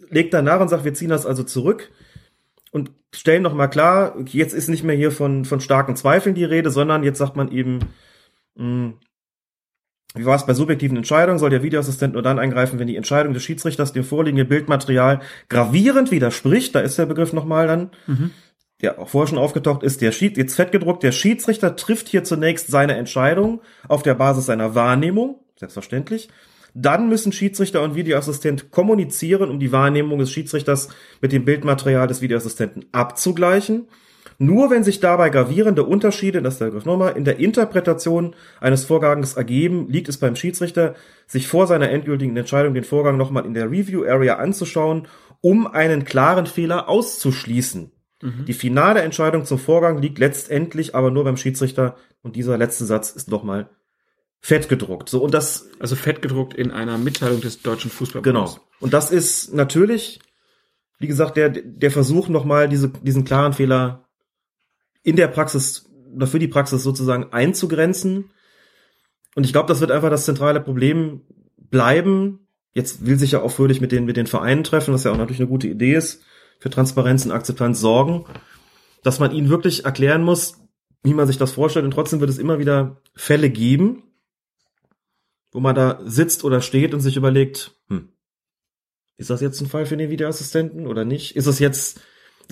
[0.09, 1.91] legt danach und sagt, wir ziehen das also zurück
[2.71, 6.43] und stellen noch mal klar, jetzt ist nicht mehr hier von, von starken Zweifeln die
[6.43, 7.79] Rede, sondern jetzt sagt man eben,
[8.55, 8.93] mh,
[10.15, 13.33] wie war es bei subjektiven Entscheidungen, soll der Videoassistent nur dann eingreifen, wenn die Entscheidung
[13.33, 17.91] des Schiedsrichters dem vorliegenden Bildmaterial gravierend widerspricht, da ist der Begriff nochmal dann,
[18.81, 22.23] der auch vorher schon aufgetaucht ist, der Schied, jetzt fett gedruckt, der Schiedsrichter trifft hier
[22.23, 26.29] zunächst seine Entscheidung auf der Basis seiner Wahrnehmung, selbstverständlich.
[26.77, 30.89] Dann müssen Schiedsrichter und Videoassistent kommunizieren, um die Wahrnehmung des Schiedsrichters
[31.21, 33.87] mit dem Bildmaterial des Videoassistenten abzugleichen.
[34.37, 38.85] Nur wenn sich dabei gravierende Unterschiede, das ist der Begriff nochmal, in der Interpretation eines
[38.85, 40.95] Vorgangs ergeben, liegt es beim Schiedsrichter,
[41.27, 45.07] sich vor seiner endgültigen Entscheidung den Vorgang nochmal in der Review Area anzuschauen,
[45.41, 47.91] um einen klaren Fehler auszuschließen.
[48.47, 53.11] Die finale Entscheidung zum Vorgang liegt letztendlich aber nur beim Schiedsrichter und dieser letzte Satz
[53.11, 53.69] ist nochmal
[54.39, 55.09] fett gedruckt.
[55.09, 58.55] So, und das Also fett gedruckt in einer Mitteilung des deutschen Fußballbundes.
[58.55, 58.65] Genau.
[58.79, 60.19] Und das ist natürlich,
[60.97, 64.04] wie gesagt, der, der Versuch nochmal diese, diesen klaren Fehler
[65.05, 68.31] in der Praxis oder für die Praxis sozusagen einzugrenzen.
[69.35, 71.21] Und ich glaube, das wird einfach das zentrale Problem
[71.57, 72.47] bleiben.
[72.73, 75.17] Jetzt will sich ja auch Fröhlich mit den, mit den Vereinen treffen, was ja auch
[75.17, 76.23] natürlich eine gute Idee ist,
[76.59, 78.25] für Transparenz und Akzeptanz sorgen.
[79.03, 80.55] dass man ihnen wirklich erklären muss,
[81.03, 81.85] wie man sich das vorstellt.
[81.85, 84.01] Und trotzdem wird es immer wieder Fälle geben,
[85.51, 88.09] wo man da sitzt oder steht und sich überlegt, hm,
[89.17, 91.35] ist das jetzt ein Fall für den Videoassistenten oder nicht?
[91.35, 92.01] Ist es jetzt,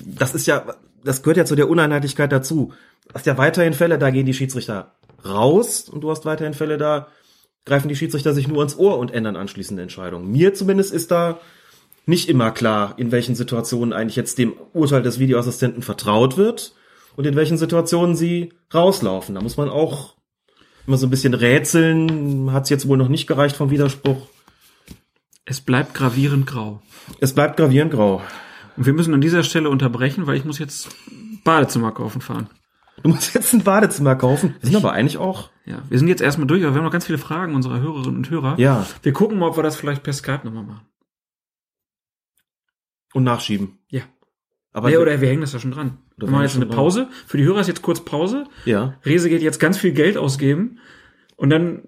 [0.03, 0.65] das ist ja,
[1.03, 2.73] das gehört ja zu der Uneinheitlichkeit dazu.
[3.07, 4.95] Du hast ja weiterhin Fälle, da gehen die Schiedsrichter
[5.25, 7.07] raus und du hast weiterhin Fälle, da
[7.65, 10.31] greifen die Schiedsrichter sich nur ans Ohr und ändern anschließende Entscheidungen.
[10.31, 11.39] Mir zumindest ist da
[12.05, 16.73] nicht immer klar, in welchen Situationen eigentlich jetzt dem Urteil des Videoassistenten vertraut wird
[17.15, 19.35] und in welchen Situationen sie rauslaufen.
[19.35, 20.15] Da muss man auch
[20.85, 22.51] immer so ein bisschen rätseln.
[22.51, 24.27] Hat es jetzt wohl noch nicht gereicht vom Widerspruch.
[25.45, 26.81] Es bleibt gravierend grau.
[27.19, 28.21] Es bleibt gravierend grau.
[28.75, 30.89] Und wir müssen an dieser Stelle unterbrechen, weil ich muss jetzt
[31.43, 32.49] Badezimmer kaufen fahren.
[33.01, 34.55] Du musst jetzt ein Badezimmer kaufen.
[34.59, 35.49] Wir sind aber eigentlich auch.
[35.65, 38.17] Ja, wir sind jetzt erstmal durch, aber wir haben noch ganz viele Fragen unserer Hörerinnen
[38.17, 38.59] und Hörer.
[38.59, 38.85] Ja.
[39.01, 40.85] Wir gucken mal, ob wir das vielleicht per Skype nochmal machen.
[43.13, 43.79] Und nachschieben.
[43.89, 44.01] Ja.
[44.71, 45.99] Aber ja, oder wir hängen das ja schon dran.
[46.17, 46.75] Wir machen jetzt eine dran.
[46.75, 47.07] Pause.
[47.27, 48.45] Für die Hörer ist jetzt kurz Pause.
[48.65, 48.95] ja.
[49.05, 50.79] Rese geht jetzt ganz viel Geld ausgeben
[51.35, 51.83] und dann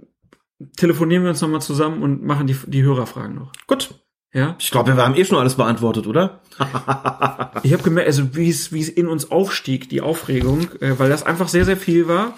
[0.77, 3.51] telefonieren wir uns nochmal zusammen und machen die, die Hörerfragen noch.
[3.67, 4.04] Gut.
[4.35, 4.55] Ja?
[4.59, 6.41] Ich glaube, wir haben eh schon alles beantwortet, oder?
[7.63, 11.09] Ich habe gemerkt, also wie es, wie es in uns aufstieg, die Aufregung, äh, weil
[11.09, 12.33] das einfach sehr, sehr viel war.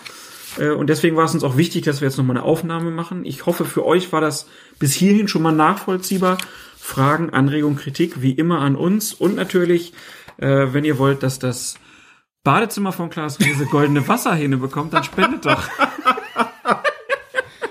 [0.57, 3.26] Äh, und deswegen war es uns auch wichtig, dass wir jetzt nochmal eine Aufnahme machen.
[3.26, 4.48] Ich hoffe, für euch war das
[4.80, 6.38] bis hierhin schon mal nachvollziehbar.
[6.78, 9.14] Fragen, Anregungen, Kritik, wie immer an uns.
[9.14, 9.94] Und natürlich,
[10.38, 11.76] äh, wenn ihr wollt, dass das
[12.44, 15.64] Badezimmer von Klaas Riese goldene Wasserhähne bekommt, dann spendet doch.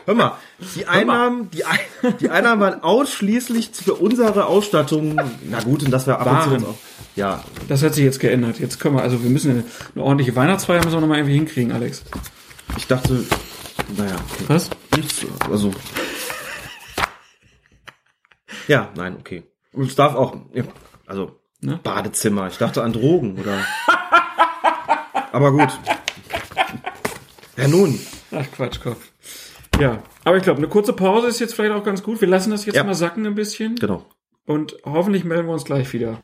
[0.07, 0.39] Hör mal,
[0.74, 1.78] die Einnahmen, die, Ein-
[2.20, 5.20] die Einnahmen waren ausschließlich für unsere Ausstattung.
[5.51, 6.74] Na gut, und das wir ab und zu auch.
[7.16, 8.59] Ja, Das hat sich jetzt geändert.
[8.59, 9.65] Jetzt können wir, also wir müssen eine,
[9.95, 12.03] eine ordentliche Weihnachtsfeier müssen wir nochmal irgendwie hinkriegen, Alex.
[12.77, 13.24] ich dachte,
[13.97, 14.16] naja.
[14.49, 14.70] Was?
[14.97, 15.73] nichts, also.
[18.69, 19.45] Ja, nein, okay.
[19.73, 20.37] Und es darf auch,
[21.07, 21.81] also, Ne?
[21.83, 22.49] Badezimmer.
[22.49, 23.65] Ich dachte an Drogen oder.
[25.33, 25.70] Aber gut.
[27.57, 27.99] Ja, nun.
[28.31, 28.99] Ach, Quatschkopf.
[29.78, 32.20] Ja, aber ich glaube, eine kurze Pause ist jetzt vielleicht auch ganz gut.
[32.20, 32.85] Wir lassen das jetzt Ja.
[32.85, 34.07] mal sacken ein bisschen Genau.
[34.47, 36.23] und hoffentlich melden wir uns gleich wieder.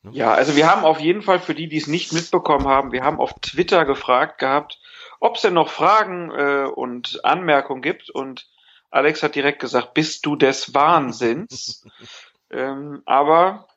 [0.02, 3.02] Ja, also wir haben auf jeden Fall für die, die es nicht mitbekommen haben, wir
[3.02, 4.78] haben auf Twitter gefragt gehabt,
[5.20, 8.10] ob es denn noch Fragen äh, und Anmerkungen gibt.
[8.10, 8.48] Und
[8.90, 11.84] Alex hat direkt gesagt, bist du des Wahnsinns?
[12.50, 13.68] ähm, aber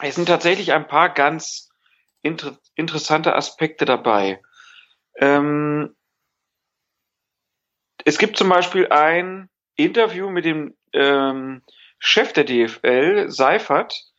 [0.00, 1.70] es sind tatsächlich ein paar ganz
[2.22, 4.40] inter interessante Aspekte dabei.
[5.16, 5.94] Ähm,
[8.04, 11.62] es gibt zum Beispiel ein Interview mit dem ähm,
[11.98, 14.11] Chef der DFL, Seifert,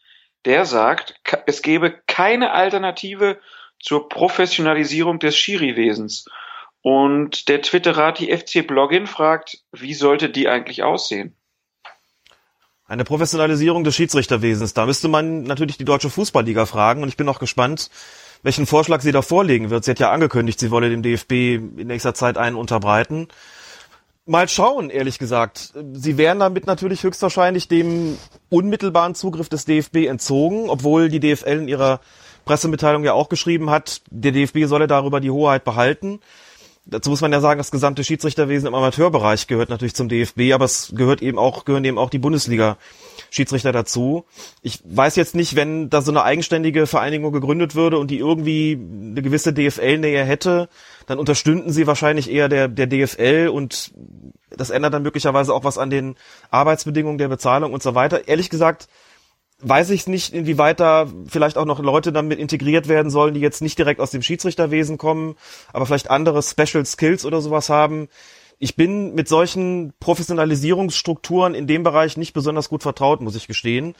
[0.45, 1.15] der sagt,
[1.45, 3.39] es gebe keine Alternative
[3.79, 6.25] zur Professionalisierung des Schiri-Wesens.
[6.81, 11.35] Und der Twitterati FC Blogin fragt, wie sollte die eigentlich aussehen?
[12.85, 14.73] Eine Professionalisierung des Schiedsrichterwesens.
[14.73, 17.89] Da müsste man natürlich die deutsche Fußballliga fragen und ich bin auch gespannt,
[18.43, 19.85] welchen Vorschlag sie da vorlegen wird.
[19.85, 23.29] Sie hat ja angekündigt, sie wolle dem DFB in nächster Zeit einen unterbreiten.
[24.25, 25.73] Mal schauen, ehrlich gesagt.
[25.93, 28.17] Sie wären damit natürlich höchstwahrscheinlich dem
[28.49, 31.99] unmittelbaren Zugriff des DFB entzogen, obwohl die DFL in ihrer
[32.45, 36.21] Pressemitteilung ja auch geschrieben hat, der DFB solle darüber die Hoheit behalten.
[36.85, 40.65] Dazu muss man ja sagen, das gesamte Schiedsrichterwesen im Amateurbereich gehört natürlich zum DFB, aber
[40.65, 42.77] es gehört eben auch, gehören eben auch die Bundesliga
[43.29, 44.25] Schiedsrichter dazu.
[44.61, 48.73] Ich weiß jetzt nicht, wenn da so eine eigenständige Vereinigung gegründet würde und die irgendwie
[48.73, 50.67] eine gewisse DFL-Nähe hätte,
[51.05, 53.93] dann unterstünden sie wahrscheinlich eher der, der DFL und
[54.49, 56.15] das ändert dann möglicherweise auch was an den
[56.51, 58.27] Arbeitsbedingungen der Bezahlung und so weiter.
[58.27, 58.89] Ehrlich gesagt,
[59.63, 63.61] weiß ich nicht, inwieweit da vielleicht auch noch Leute damit integriert werden sollen, die jetzt
[63.61, 65.35] nicht direkt aus dem Schiedsrichterwesen kommen,
[65.71, 68.09] aber vielleicht andere Special Skills oder sowas haben.
[68.59, 73.95] Ich bin mit solchen Professionalisierungsstrukturen in dem Bereich nicht besonders gut vertraut, muss ich gestehen.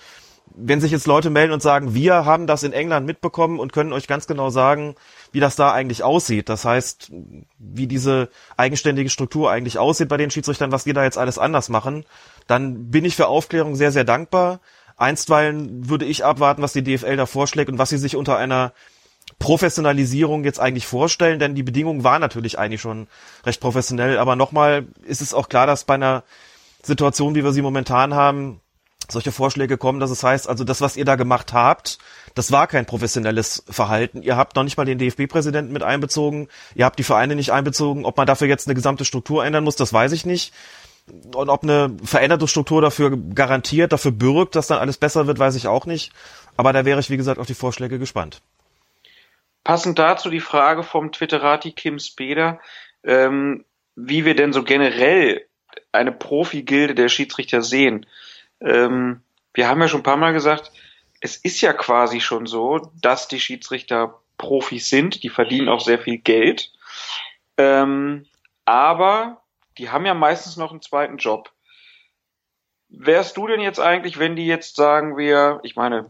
[0.55, 3.93] Wenn sich jetzt Leute melden und sagen, wir haben das in England mitbekommen und können
[3.93, 4.95] euch ganz genau sagen,
[5.31, 6.49] wie das da eigentlich aussieht.
[6.49, 7.11] Das heißt,
[7.57, 11.69] wie diese eigenständige Struktur eigentlich aussieht bei den Schiedsrichtern, was die da jetzt alles anders
[11.69, 12.05] machen,
[12.47, 14.59] dann bin ich für Aufklärung sehr, sehr dankbar.
[14.97, 18.73] Einstweilen würde ich abwarten, was die DFL da vorschlägt und was sie sich unter einer
[19.39, 23.07] Professionalisierung jetzt eigentlich vorstellen, denn die Bedingungen waren natürlich eigentlich schon
[23.45, 24.17] recht professionell.
[24.17, 26.23] Aber nochmal ist es auch klar, dass bei einer
[26.83, 28.59] Situation, wie wir sie momentan haben,
[29.09, 31.97] solche Vorschläge kommen, dass es heißt, also das, was ihr da gemacht habt,
[32.35, 34.21] das war kein professionelles Verhalten.
[34.21, 38.05] Ihr habt noch nicht mal den DFB-Präsidenten mit einbezogen, ihr habt die Vereine nicht einbezogen.
[38.05, 40.53] Ob man dafür jetzt eine gesamte Struktur ändern muss, das weiß ich nicht.
[41.07, 45.55] Und ob eine veränderte Struktur dafür garantiert, dafür bürgt, dass dann alles besser wird, weiß
[45.55, 46.13] ich auch nicht.
[46.55, 48.41] Aber da wäre ich, wie gesagt, auf die Vorschläge gespannt.
[49.63, 52.59] Passend dazu die Frage vom Twitterati Kim Speder,
[53.03, 53.65] ähm,
[53.95, 55.45] wie wir denn so generell
[55.91, 58.05] eine Profi-Gilde der Schiedsrichter sehen.
[58.61, 59.21] Ähm,
[59.53, 60.71] wir haben ja schon ein paar Mal gesagt,
[61.21, 65.99] es ist ja quasi schon so, dass die Schiedsrichter Profis sind, die verdienen auch sehr
[65.99, 66.71] viel Geld.
[67.57, 68.25] Ähm,
[68.65, 69.42] aber
[69.77, 71.51] die haben ja meistens noch einen zweiten Job.
[72.89, 76.07] Wärst du denn jetzt eigentlich, wenn die jetzt sagen wir, ich meine,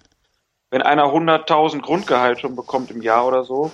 [0.69, 3.71] wenn einer 100.000 Grundgehalt schon bekommt im Jahr oder so,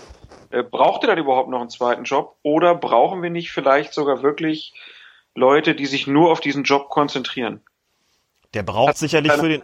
[0.51, 2.37] äh, braucht er dann überhaupt noch einen zweiten Job?
[2.43, 4.73] Oder brauchen wir nicht vielleicht sogar wirklich
[5.35, 7.61] Leute, die sich nur auf diesen Job konzentrieren?
[8.53, 9.63] Der braucht hat sicherlich für den.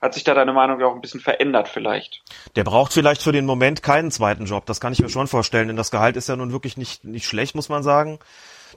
[0.00, 2.22] Hat sich da deine Meinung ja auch ein bisschen verändert vielleicht?
[2.56, 4.64] Der braucht vielleicht für den Moment keinen zweiten Job.
[4.64, 7.26] Das kann ich mir schon vorstellen, denn das Gehalt ist ja nun wirklich nicht, nicht
[7.26, 8.18] schlecht, muss man sagen.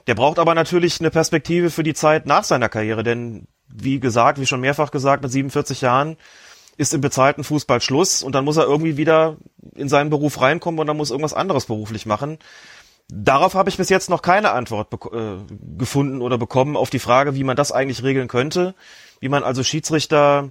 [0.06, 4.40] Der braucht aber natürlich eine Perspektive für die Zeit nach seiner Karriere, denn wie gesagt,
[4.40, 6.16] wie schon mehrfach gesagt, mit 47 Jahren
[6.76, 9.36] ist im bezahlten Fußball Schluss und dann muss er irgendwie wieder
[9.74, 12.38] in seinen Beruf reinkommen und dann muss irgendwas anderes beruflich machen.
[13.08, 15.36] Darauf habe ich bis jetzt noch keine Antwort äh,
[15.76, 18.74] gefunden oder bekommen auf die Frage, wie man das eigentlich regeln könnte,
[19.20, 20.50] wie man also Schiedsrichter,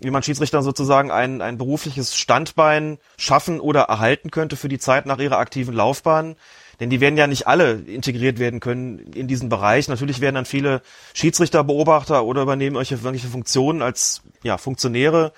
[0.00, 5.06] wie man Schiedsrichter sozusagen ein, ein berufliches Standbein schaffen oder erhalten könnte für die Zeit
[5.06, 6.36] nach ihrer aktiven Laufbahn.
[6.80, 9.88] Denn die werden ja nicht alle integriert werden können in diesen Bereich.
[9.88, 10.82] Natürlich werden dann viele
[11.12, 15.32] Schiedsrichter Beobachter oder übernehmen irgendwelche Funktionen als ja, Funktionäre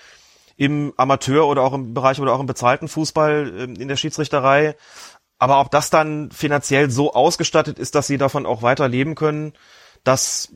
[0.56, 4.74] im Amateur oder auch im Bereich oder auch im bezahlten Fußball ähm, in der Schiedsrichterei.
[5.38, 9.52] Aber ob das dann finanziell so ausgestattet ist, dass sie davon auch weiter leben können,
[10.02, 10.52] das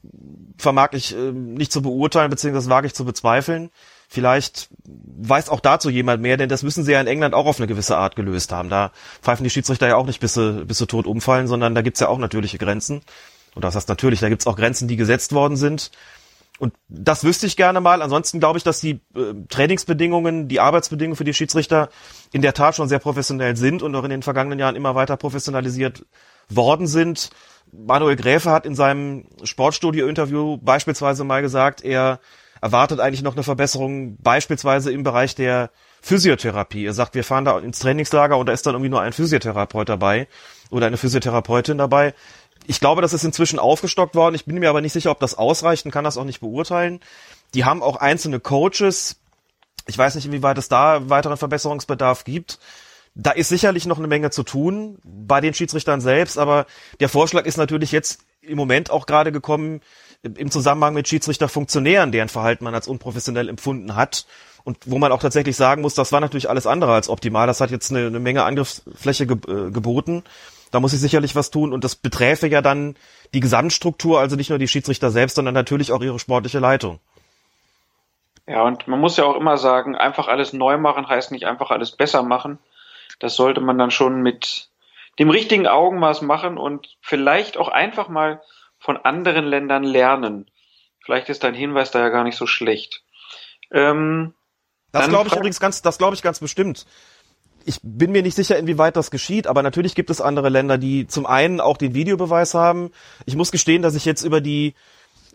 [0.57, 3.70] vermag ich äh, nicht zu beurteilen, beziehungsweise wage ich zu bezweifeln.
[4.12, 7.61] Vielleicht weiß auch dazu jemand mehr, denn das müssen sie ja in England auch auf
[7.61, 8.69] eine gewisse Art gelöst haben.
[8.69, 8.91] Da
[9.23, 12.01] pfeifen die Schiedsrichter ja auch nicht bis sie, bis sie tot umfallen, sondern da gibt's
[12.01, 13.03] ja auch natürliche Grenzen.
[13.55, 15.93] Und das heißt natürlich, da gibt's auch Grenzen, die gesetzt worden sind.
[16.59, 18.03] Und das wüsste ich gerne mal.
[18.03, 21.89] Ansonsten glaube ich, dass die äh, Trainingsbedingungen, die Arbeitsbedingungen für die Schiedsrichter
[22.32, 25.16] in der Tat schon sehr professionell sind und auch in den vergangenen Jahren immer weiter
[25.16, 26.05] professionalisiert
[26.49, 27.31] worden sind.
[27.70, 32.19] Manuel Gräfe hat in seinem Sportstudio-Interview beispielsweise mal gesagt, er
[32.61, 35.70] erwartet eigentlich noch eine Verbesserung, beispielsweise im Bereich der
[36.03, 36.85] Physiotherapie.
[36.85, 39.89] Er sagt, wir fahren da ins Trainingslager und da ist dann irgendwie nur ein Physiotherapeut
[39.89, 40.28] dabei
[40.70, 42.15] oder eine Physiotherapeutin dabei.
[42.66, 44.35] Ich glaube, das ist inzwischen aufgestockt worden.
[44.35, 47.01] Ich bin mir aber nicht sicher, ob das ausreicht und kann das auch nicht beurteilen.
[47.55, 49.16] Die haben auch einzelne Coaches.
[49.87, 52.59] Ich weiß nicht, inwieweit es da weiteren Verbesserungsbedarf gibt.
[53.15, 56.66] Da ist sicherlich noch eine Menge zu tun bei den Schiedsrichtern selbst, aber
[57.01, 59.81] der Vorschlag ist natürlich jetzt im Moment auch gerade gekommen,
[60.23, 64.27] im Zusammenhang mit Schiedsrichterfunktionären, deren Verhalten man als unprofessionell empfunden hat
[64.65, 67.47] und wo man auch tatsächlich sagen muss, das war natürlich alles andere als optimal.
[67.47, 70.23] Das hat jetzt eine, eine Menge Angriffsfläche ge äh, geboten.
[70.71, 72.97] Da muss ich sicherlich was tun und das beträfe ja dann
[73.35, 77.01] die Gesamtstruktur, also nicht nur die Schiedsrichter selbst, sondern natürlich auch ihre sportliche Leitung.
[78.47, 81.71] Ja, und man muss ja auch immer sagen, einfach alles neu machen heißt nicht einfach
[81.71, 82.59] alles besser machen.
[83.19, 84.69] Das sollte man dann schon mit
[85.19, 88.41] dem richtigen Augenmaß machen und vielleicht auch einfach mal
[88.81, 90.51] von anderen Ländern lernen.
[91.05, 93.02] Vielleicht ist dein Hinweis da ja gar nicht so schlecht.
[93.70, 94.35] Ähm,
[94.90, 96.86] das glaube ich übrigens ganz, das glaube ich ganz bestimmt.
[97.65, 101.07] ich bin mir nicht sicher, inwieweit das geschieht, aber natürlich gibt es andere Länder, die
[101.07, 102.90] zum einen auch den Videobeweis haben.
[103.27, 104.74] Ich muss gestehen, dass ich jetzt über die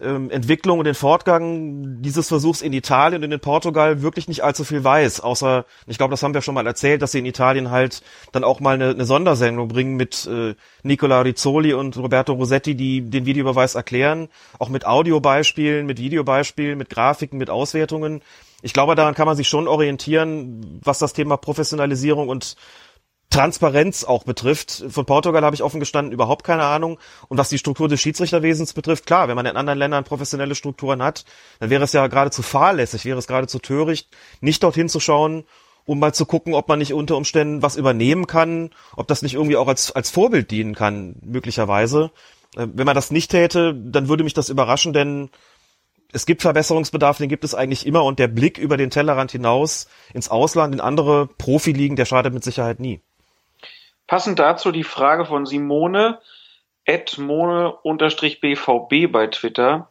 [0.02, 4.64] ähm, Entwicklung und den Fortgang dieses Versuchs in Italien und in Portugal wirklich nicht allzu
[4.64, 5.22] viel weiß.
[5.22, 8.02] Außer, ich glaube, das haben wir schon mal erzählt, dass sie in Italien halt
[8.32, 13.02] dann auch mal eine, eine Sondersendung bringen mit äh, Nicola Rizzoli und Roberto Rossetti, die
[13.02, 14.28] den Videobeweis erklären,
[14.60, 18.22] auch mit Audiobeispielen, mit Videobeispielen, mit Grafiken, mit Auswertungen.
[18.62, 22.56] Ich glaube, daran kann man sich schon orientieren, was das Thema Professionalisierung und
[23.30, 24.86] Transparenz auch betrifft.
[24.90, 27.00] Von Portugal habe ich offen gestanden überhaupt keine Ahnung.
[27.28, 31.04] Und was die Struktur des Schiedsrichterwesens betrifft, klar, wenn man in anderen Ländern professionelle Strukturen
[31.04, 31.26] hat,
[31.60, 35.44] dann wäre es ja geradezu fahrlässig, wäre es geradezu töricht, nicht dorthin zu schauen,
[35.86, 39.36] um mal zu gucken, ob man nicht unter Umständen was übernehmen kann, ob das nicht
[39.36, 42.12] irgendwie auch als, als Vorbild dienen kann, möglicherweise.
[42.56, 45.30] Äh, wenn man das nicht täte, dann würde mich das überraschen, denn
[46.12, 49.88] es gibt Verbesserungsbedarf, den gibt es eigentlich immer und der Blick über den Tellerrand hinaus
[50.14, 53.02] ins Ausland, in andere Profiligen, der schadet mit Sicherheit nie.
[54.08, 56.20] Passend dazu die Frage von Simone,
[57.18, 59.90] mone-bvb bei Twitter.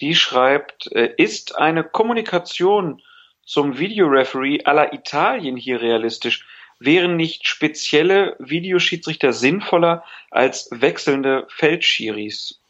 [0.00, 3.02] Die schreibt, äh, ist eine Kommunikation
[3.44, 6.46] zum Videoreferee aller Italien hier realistisch?
[6.78, 12.60] Wären nicht spezielle Videoschiedsrichter sinnvoller als wechselnde Feldschiris?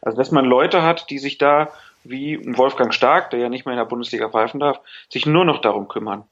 [0.00, 1.72] Also, dass man Leute hat, die sich da,
[2.04, 5.60] wie Wolfgang Stark, der ja nicht mehr in der Bundesliga pfeifen darf, sich nur noch
[5.60, 6.24] darum kümmern.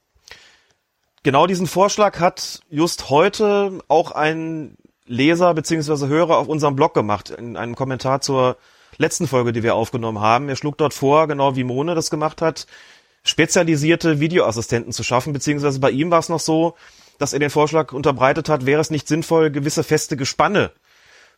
[1.27, 4.77] Genau diesen Vorschlag hat just heute auch ein
[5.07, 6.07] Leser bzw.
[6.07, 8.55] Hörer auf unserem Blog gemacht, in einem Kommentar zur
[8.97, 10.47] letzten Folge, die wir aufgenommen haben.
[10.47, 12.65] Er schlug dort vor, genau wie Mone das gemacht hat,
[13.23, 16.75] spezialisierte Videoassistenten zu schaffen, beziehungsweise bei ihm war es noch so,
[17.17, 20.71] dass er den Vorschlag unterbreitet hat, wäre es nicht sinnvoll, gewisse feste Gespanne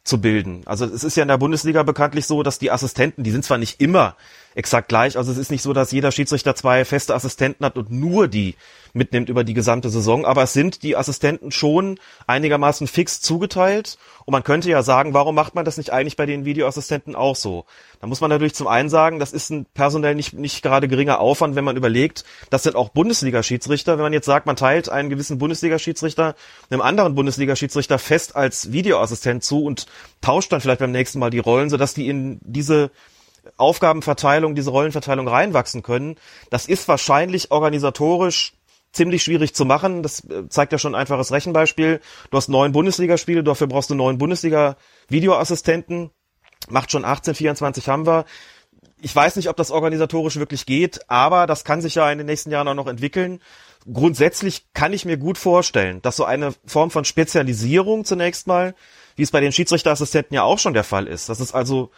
[0.03, 0.61] zu bilden.
[0.66, 3.57] Also es ist ja in der Bundesliga bekanntlich so, dass die Assistenten, die sind zwar
[3.57, 4.16] nicht immer
[4.56, 7.92] exakt gleich, also es ist nicht so, dass jeder Schiedsrichter zwei feste Assistenten hat und
[7.92, 8.56] nur die
[8.94, 14.32] mitnimmt über die gesamte Saison, aber es sind die Assistenten schon einigermaßen fix zugeteilt und
[14.32, 17.66] man könnte ja sagen, warum macht man das nicht eigentlich bei den Videoassistenten auch so?
[18.00, 21.20] Da muss man natürlich zum einen sagen, das ist ein personell nicht, nicht gerade geringer
[21.20, 23.98] Aufwand, wenn man überlegt, das sind auch Bundesliga-Schiedsrichter.
[23.98, 26.36] Wenn man jetzt sagt, man teilt einen gewissen Bundesliga-Schiedsrichter
[26.70, 29.88] einem anderen Bundesliga-Schiedsrichter fest als Videoassistent zu und
[30.22, 32.92] tauscht dann vielleicht beim nächsten Mal die Rollen, sodass die in diese
[33.58, 36.16] Aufgabenverteilung, diese Rollenverteilung reinwachsen können.
[36.50, 38.54] Das ist wahrscheinlich organisatorisch
[38.92, 40.04] ziemlich schwierig zu machen.
[40.04, 42.02] Das äh, zeigt ja schon ein einfaches Rechenbeispiel.
[42.32, 46.10] Du hast neun Bundesligaspiele, dafür brauchst du neun Bundesliga-Videoassistenten.
[46.70, 48.26] Macht schon 18, 24 haben wir.
[49.02, 52.28] Ich weiß nicht, ob das organisatorisch wirklich geht, aber das kann sich ja in den
[52.28, 53.40] nächsten Jahren auch noch entwickeln.
[53.92, 58.76] Grundsätzlich kann ich mir gut vorstellen, dass so eine Form von Spezialisierung zunächst mal,
[59.16, 61.92] wie es bei den Schiedsrichterassistenten ja auch schon der Fall ist, dass es also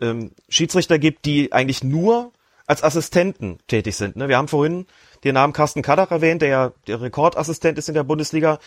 [0.00, 2.32] ähm, Schiedsrichter gibt, die eigentlich nur
[2.66, 4.16] als Assistenten tätig sind.
[4.16, 4.28] Ne?
[4.28, 4.86] Wir haben vorhin
[5.24, 8.58] den Namen Carsten Kadach erwähnt, der ja der Rekordassistent ist in der Bundesliga.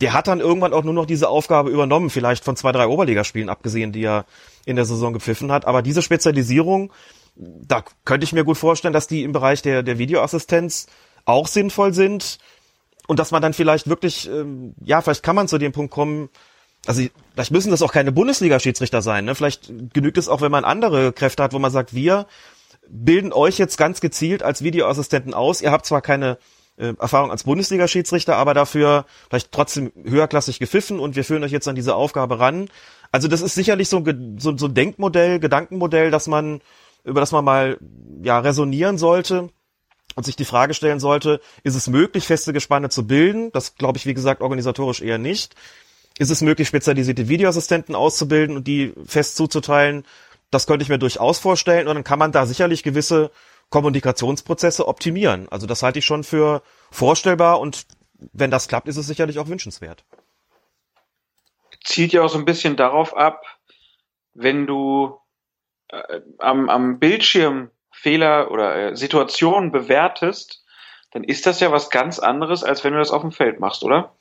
[0.00, 3.48] Der hat dann irgendwann auch nur noch diese Aufgabe übernommen, vielleicht von zwei, drei Oberligaspielen
[3.48, 4.26] abgesehen, die er
[4.66, 5.66] in der Saison gepfiffen hat.
[5.66, 6.92] Aber diese Spezialisierung,
[7.36, 10.88] da könnte ich mir gut vorstellen, dass die im Bereich der, der Videoassistenz
[11.24, 12.38] auch sinnvoll sind
[13.06, 16.28] und dass man dann vielleicht wirklich, ähm, ja, vielleicht kann man zu dem Punkt kommen,
[16.86, 17.02] also
[17.34, 19.34] vielleicht müssen das auch keine Bundesliga-Schiedsrichter sein, ne?
[19.34, 22.26] Vielleicht genügt es auch, wenn man andere Kräfte hat, wo man sagt, wir
[22.88, 25.62] bilden euch jetzt ganz gezielt als Videoassistenten aus.
[25.62, 26.38] Ihr habt zwar keine
[26.76, 31.68] äh, Erfahrung als Bundesliga-Schiedsrichter, aber dafür vielleicht trotzdem höherklassig gepfiffen und wir führen euch jetzt
[31.68, 32.68] an diese Aufgabe ran.
[33.12, 36.60] Also das ist sicherlich so ein, so, so ein Denkmodell, Gedankenmodell, dass man,
[37.04, 37.78] über das man mal
[38.22, 39.50] ja resonieren sollte
[40.16, 43.50] und sich die Frage stellen sollte, ist es möglich, feste Gespanne zu bilden?
[43.52, 45.54] Das glaube ich, wie gesagt, organisatorisch eher nicht.
[46.18, 50.04] Ist es möglich, spezialisierte Videoassistenten auszubilden und die fest zuzuteilen?
[50.50, 53.30] Das könnte ich mir durchaus vorstellen und dann kann man da sicherlich gewisse
[53.70, 55.48] Kommunikationsprozesse optimieren.
[55.50, 56.62] Also das halte ich schon für
[56.92, 57.86] vorstellbar und
[58.32, 60.04] wenn das klappt, ist es sicherlich auch wünschenswert.
[61.84, 63.42] Zielt ja auch so ein bisschen darauf ab,
[64.32, 65.18] wenn du
[65.88, 70.64] äh, am, am Bildschirm Fehler oder äh, Situationen bewertest,
[71.10, 73.82] dann ist das ja was ganz anderes, als wenn du das auf dem Feld machst,
[73.82, 74.14] oder?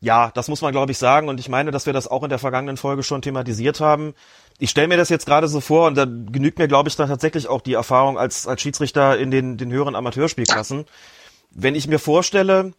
[0.00, 1.28] Ja, das muss man, glaube ich, sagen.
[1.28, 4.14] Und ich meine, dass wir das auch in der vergangenen Folge schon thematisiert haben
[4.60, 7.08] ich stelle mir das jetzt gerade so vor und da genügt mir, glaube ich, dann
[7.08, 10.84] tatsächlich auch die Erfahrung als, als Schiedsrichter in den, den höheren Amateurspielklassen.
[11.50, 12.72] Wenn ich mir vorstelle,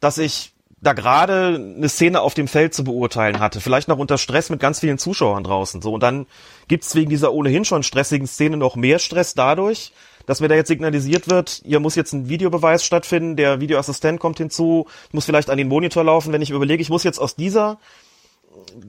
[0.00, 0.52] dass ich
[0.82, 4.58] da gerade eine Szene auf dem Feld zu beurteilen hatte, vielleicht noch unter Stress mit
[4.58, 6.26] ganz vielen Zuschauern draußen, so und dann
[6.66, 9.92] gibt's wegen dieser ohnehin schon stressigen Szene noch mehr Stress dadurch,
[10.30, 14.38] dass mir da jetzt signalisiert wird, hier muss jetzt ein Videobeweis stattfinden, der Videoassistent kommt
[14.38, 17.80] hinzu, muss vielleicht an den Monitor laufen, wenn ich überlege, ich muss jetzt aus dieser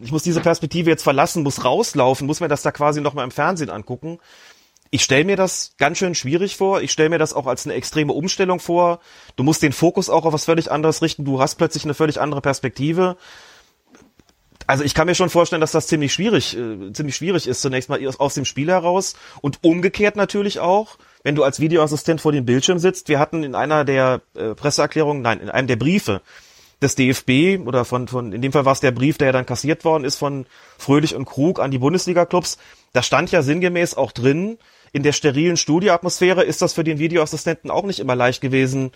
[0.03, 3.31] ich muss diese Perspektive jetzt verlassen, muss rauslaufen, muss mir das da quasi nochmal im
[3.31, 4.19] Fernsehen angucken.
[4.91, 6.81] Ich stelle mir das ganz schön schwierig vor.
[6.81, 8.99] Ich stelle mir das auch als eine extreme Umstellung vor.
[9.35, 11.25] Du musst den Fokus auch auf was völlig anderes richten.
[11.25, 13.17] Du hast plötzlich eine völlig andere Perspektive.
[14.67, 17.89] Also ich kann mir schon vorstellen, dass das ziemlich schwierig, äh, ziemlich schwierig ist zunächst
[17.89, 22.45] mal aus dem Spiel heraus und umgekehrt natürlich auch, wenn du als Videoassistent vor dem
[22.45, 23.09] Bildschirm sitzt.
[23.09, 26.21] Wir hatten in einer der äh, Presseerklärungen, nein, in einem der Briefe
[26.81, 29.45] des DFB oder von, von, in dem Fall war es der Brief, der ja dann
[29.45, 32.57] kassiert worden ist von Fröhlich und Krug an die Bundesliga-Clubs.
[32.93, 34.57] Da stand ja sinngemäß auch drin,
[34.91, 38.91] in der sterilen Studioatmosphäre ist das für den Videoassistenten auch nicht immer leicht gewesen,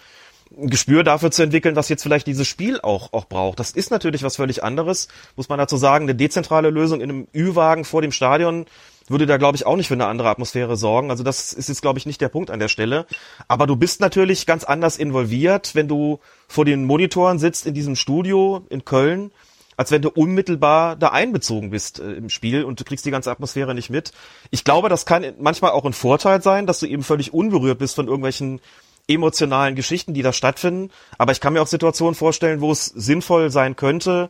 [0.56, 3.60] ein Gespür dafür zu entwickeln, was jetzt vielleicht dieses Spiel auch, auch braucht.
[3.60, 6.06] Das ist natürlich was völlig anderes, muss man dazu sagen.
[6.06, 8.65] Eine dezentrale Lösung in einem Ü-Wagen vor dem Stadion
[9.07, 11.11] würde da, glaube ich, auch nicht für eine andere Atmosphäre sorgen.
[11.11, 13.06] Also das ist jetzt, glaube ich, nicht der Punkt an der Stelle.
[13.48, 17.95] Aber du bist natürlich ganz anders involviert, wenn du vor den Monitoren sitzt in diesem
[17.95, 19.32] Studio in Köln,
[19.77, 23.32] als wenn du unmittelbar da einbezogen bist äh, im Spiel und du kriegst die ganze
[23.32, 24.11] Atmosphäre nicht mit.
[24.49, 27.95] Ich glaube, das kann manchmal auch ein Vorteil sein, dass du eben völlig unberührt bist
[27.95, 28.61] von irgendwelchen
[29.07, 30.91] emotionalen Geschichten, die da stattfinden.
[31.18, 34.30] Aber ich kann mir auch Situationen vorstellen, wo es sinnvoll sein könnte,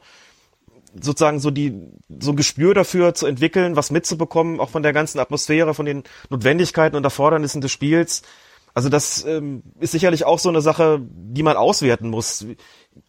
[1.01, 1.73] sozusagen so die
[2.21, 6.03] so ein Gespür dafür zu entwickeln, was mitzubekommen, auch von der ganzen Atmosphäre, von den
[6.29, 8.21] Notwendigkeiten und Erfordernissen des Spiels.
[8.73, 12.45] Also das ähm, ist sicherlich auch so eine Sache, die man auswerten muss.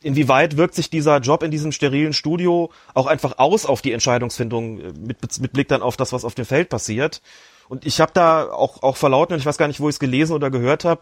[0.00, 4.78] Inwieweit wirkt sich dieser Job in diesem sterilen Studio auch einfach aus auf die Entscheidungsfindung
[4.78, 7.20] äh, mit, mit Blick dann auf das, was auf dem Feld passiert?
[7.68, 10.34] Und ich habe da auch, auch verlauten, ich weiß gar nicht, wo ich es gelesen
[10.34, 11.00] oder gehört habe,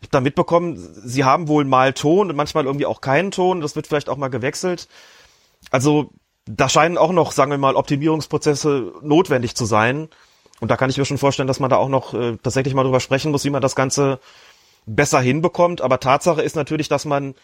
[0.00, 3.60] ich habe da mitbekommen, sie haben wohl mal Ton und manchmal irgendwie auch keinen Ton.
[3.60, 4.88] Das wird vielleicht auch mal gewechselt.
[5.70, 6.10] Also
[6.46, 10.08] da scheinen auch noch, sagen wir mal, Optimierungsprozesse notwendig zu sein.
[10.60, 12.84] Und da kann ich mir schon vorstellen, dass man da auch noch äh, tatsächlich mal
[12.84, 14.20] drüber sprechen muss, wie man das Ganze
[14.86, 15.80] besser hinbekommt.
[15.80, 17.34] Aber Tatsache ist natürlich, dass man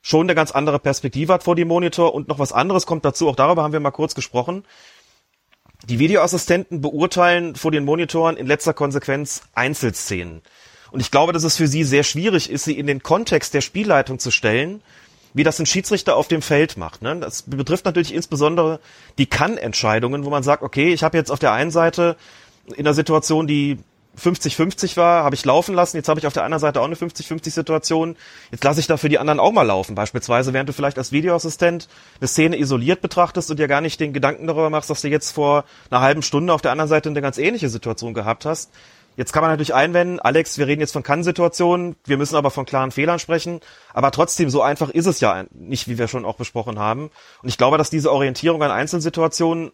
[0.00, 3.28] schon eine ganz andere Perspektive hat vor dem Monitor und noch was anderes kommt dazu.
[3.28, 4.64] Auch darüber haben wir mal kurz gesprochen.
[5.88, 10.42] Die Videoassistenten beurteilen vor den Monitoren in letzter Konsequenz Einzelszenen.
[10.92, 13.60] Und ich glaube, dass es für sie sehr schwierig ist, sie in den Kontext der
[13.60, 14.82] Spielleitung zu stellen,
[15.34, 17.02] wie das ein Schiedsrichter auf dem Feld macht.
[17.02, 17.16] Ne?
[17.16, 18.80] Das betrifft natürlich insbesondere
[19.18, 22.16] die Kann-Entscheidungen, wo man sagt, okay, ich habe jetzt auf der einen Seite
[22.68, 23.78] in einer Situation, die
[24.18, 25.96] 50-50 war, habe ich laufen lassen.
[25.96, 28.16] Jetzt habe ich auf der anderen Seite auch eine 50-50-Situation.
[28.50, 29.94] Jetzt lasse ich dafür die anderen auch mal laufen.
[29.94, 31.88] Beispielsweise, während du vielleicht als Videoassistent
[32.20, 35.32] eine Szene isoliert betrachtest und dir gar nicht den Gedanken darüber machst, dass du jetzt
[35.32, 38.70] vor einer halben Stunde auf der anderen Seite eine ganz ähnliche Situation gehabt hast.
[39.16, 42.66] Jetzt kann man natürlich einwenden, Alex, wir reden jetzt von Kann-Situationen, wir müssen aber von
[42.66, 43.60] klaren Fehlern sprechen,
[43.92, 47.10] aber trotzdem, so einfach ist es ja nicht, wie wir schon auch besprochen haben.
[47.42, 49.70] Und ich glaube, dass diese Orientierung an Einzelsituationen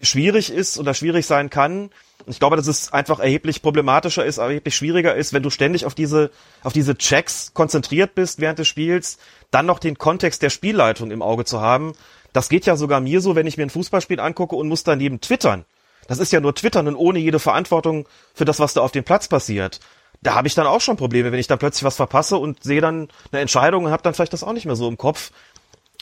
[0.00, 1.90] schwierig ist oder schwierig sein kann.
[2.24, 5.86] Und ich glaube, dass es einfach erheblich problematischer ist, erheblich schwieriger ist, wenn du ständig
[5.86, 6.30] auf diese,
[6.62, 9.18] auf diese Checks konzentriert bist während des Spiels,
[9.50, 11.92] dann noch den Kontext der Spielleitung im Auge zu haben.
[12.32, 15.20] Das geht ja sogar mir so, wenn ich mir ein Fußballspiel angucke und muss daneben
[15.20, 15.64] twittern
[16.08, 19.04] das ist ja nur Twittern und ohne jede Verantwortung für das, was da auf dem
[19.04, 19.78] Platz passiert.
[20.20, 22.80] Da habe ich dann auch schon Probleme, wenn ich dann plötzlich was verpasse und sehe
[22.80, 25.30] dann eine Entscheidung und habe dann vielleicht das auch nicht mehr so im Kopf.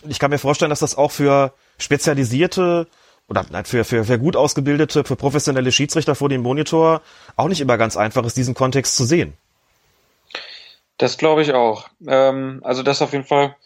[0.08, 2.86] Ich kann mir vorstellen, dass das auch für spezialisierte
[3.28, 7.02] oder für, für, für gut ausgebildete, für professionelle Schiedsrichter vor dem Monitor
[7.34, 9.34] auch nicht immer ganz einfach ist, diesen Kontext zu sehen.
[10.98, 11.88] Das glaube ich auch.
[12.06, 13.56] Ähm, also das auf jeden Fall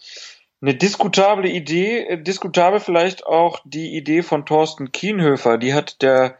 [0.63, 6.37] eine diskutable Idee, äh, diskutabel vielleicht auch die Idee von Thorsten Kienhöfer, die hat der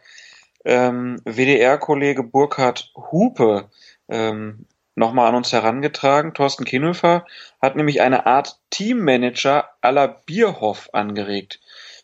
[0.63, 3.69] ähm, WDR-Kollege Burkhard Hupe
[4.09, 4.65] ähm,
[4.95, 6.33] nochmal an uns herangetragen.
[6.33, 7.25] Thorsten Kienhöfer
[7.61, 11.59] hat nämlich eine Art Teammanager la Bierhoff angeregt.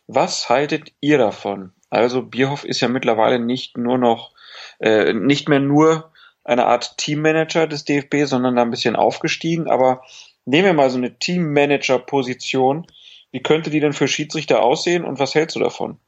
[0.08, 1.72] Was haltet ihr davon?
[1.90, 4.32] Also Bierhoff ist ja mittlerweile nicht nur noch,
[4.80, 6.10] äh, nicht mehr nur
[6.44, 10.02] eine Art Teammanager des DFB, sondern da ein bisschen aufgestiegen, aber
[10.48, 12.86] nehmen wir mal so eine Teammanager-Position.
[13.30, 15.98] Wie könnte die denn für Schiedsrichter aussehen und was hältst du davon?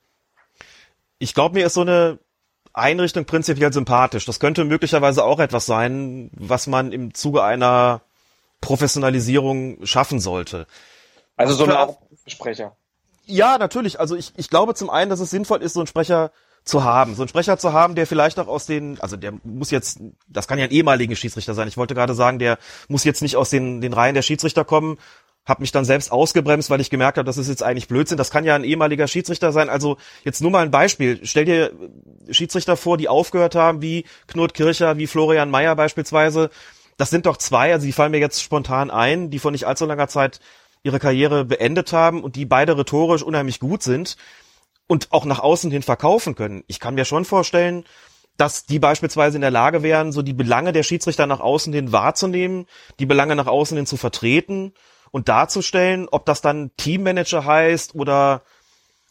[1.19, 2.19] Ich glaube, mir ist so eine
[2.73, 4.25] Einrichtung prinzipiell sympathisch.
[4.25, 8.01] Das könnte möglicherweise auch etwas sein, was man im Zuge einer
[8.63, 10.67] Professionalisierung schaffen sollte.
[11.37, 11.97] Also so eine
[12.27, 12.77] Sprecher.
[13.27, 14.01] Ja, natürlich.
[14.01, 16.33] Also ich, ich glaube zum einen, dass es sinnvoll ist, so einen Sprecher
[16.65, 17.15] zu haben.
[17.15, 20.47] So einen Sprecher zu haben, der vielleicht auch aus den, also der muss jetzt, das
[20.47, 21.69] kann ja ein ehemaliger Schiedsrichter sein.
[21.69, 22.59] Ich wollte gerade sagen, der
[22.89, 24.99] muss jetzt nicht aus den, den Reihen der Schiedsrichter kommen,
[25.47, 28.19] habe mich dann selbst ausgebremst, weil ich gemerkt habe, das ist jetzt eigentlich Blödsinn.
[28.19, 29.71] Das kann ja ein ehemaliger Schiedsrichter sein.
[29.71, 31.21] Also jetzt nur mal ein Beispiel.
[31.23, 31.73] Stell dir
[32.31, 36.51] Schiedsrichter vor, die aufgehört haben, wie Knut Kircher, wie Florian Mayer beispielsweise.
[36.99, 39.87] Das sind doch zwei, also die fallen mir jetzt spontan ein, die vor nicht allzu
[39.87, 40.41] langer Zeit
[40.83, 44.17] ihre Karriere beendet haben und die beide rhetorisch unheimlich gut sind
[44.91, 46.65] und auch nach außen hin verkaufen können.
[46.67, 47.85] Ich kann mir schon vorstellen,
[48.37, 51.93] dass die beispielsweise in der Lage wären, so die Belange der Schiedsrichter nach außen hin
[51.93, 52.67] wahrzunehmen,
[52.99, 54.73] die Belange nach außen hin zu vertreten
[55.13, 58.43] und darzustellen, ob das dann Teammanager heißt oder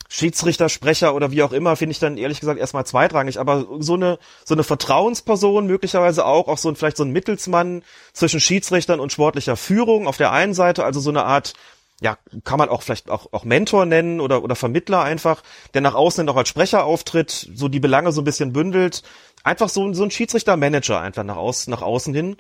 [0.09, 3.39] Schiedsrichter, Sprecher oder wie auch immer, finde ich dann ehrlich gesagt erstmal zweitrangig.
[3.39, 7.83] Aber so eine, so eine Vertrauensperson, möglicherweise auch, auch so ein, vielleicht so ein Mittelsmann
[8.11, 11.53] zwischen Schiedsrichtern und sportlicher Führung auf der einen Seite, also so eine Art,
[12.01, 15.43] ja, kann man auch vielleicht auch, auch Mentor nennen oder, oder Vermittler einfach,
[15.73, 19.03] der nach außen auch als Sprecher auftritt, so die Belange so ein bisschen bündelt.
[19.43, 22.37] Einfach so, so ein Schiedsrichter-Manager einfach nach außen, nach außen hin.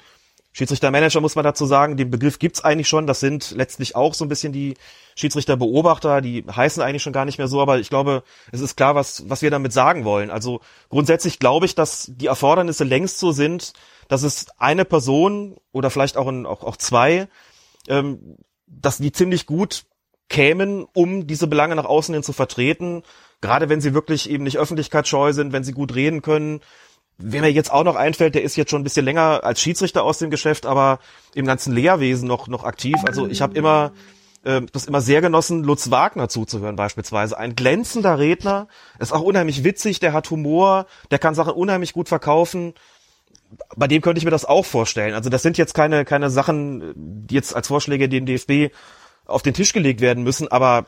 [0.51, 3.05] Schiedsrichtermanager muss man dazu sagen, den Begriff gibt's eigentlich schon.
[3.05, 4.75] Das sind letztlich auch so ein bisschen die
[5.15, 8.95] Schiedsrichterbeobachter, die heißen eigentlich schon gar nicht mehr so, aber ich glaube, es ist klar,
[8.95, 10.31] was, was wir damit sagen wollen.
[10.31, 13.73] Also grundsätzlich glaube ich, dass die Erfordernisse längst so sind,
[14.07, 17.27] dass es eine Person oder vielleicht auch, ein, auch, auch zwei,
[17.87, 18.37] ähm,
[18.69, 19.85] dass die ziemlich gut
[20.29, 23.03] kämen, um diese Belange nach außen hin zu vertreten.
[23.41, 26.61] Gerade wenn sie wirklich eben nicht öffentlichkeitsscheu sind, wenn sie gut reden können,
[27.21, 30.05] Wer mir jetzt auch noch einfällt, der ist jetzt schon ein bisschen länger als Schiedsrichter
[30.05, 30.99] aus dem Geschäft, aber
[31.35, 32.95] im ganzen Lehrwesen noch noch aktiv.
[33.05, 33.91] Also ich habe immer
[34.43, 37.37] äh, das immer sehr genossen, Lutz Wagner zuzuhören beispielsweise.
[37.37, 38.69] Ein glänzender Redner,
[38.99, 42.73] ist auch unheimlich witzig, der hat Humor, der kann Sachen unheimlich gut verkaufen.
[43.75, 45.13] Bei dem könnte ich mir das auch vorstellen.
[45.13, 48.73] Also das sind jetzt keine keine Sachen, die jetzt als Vorschläge dem DFB
[49.25, 50.87] auf den Tisch gelegt werden müssen, aber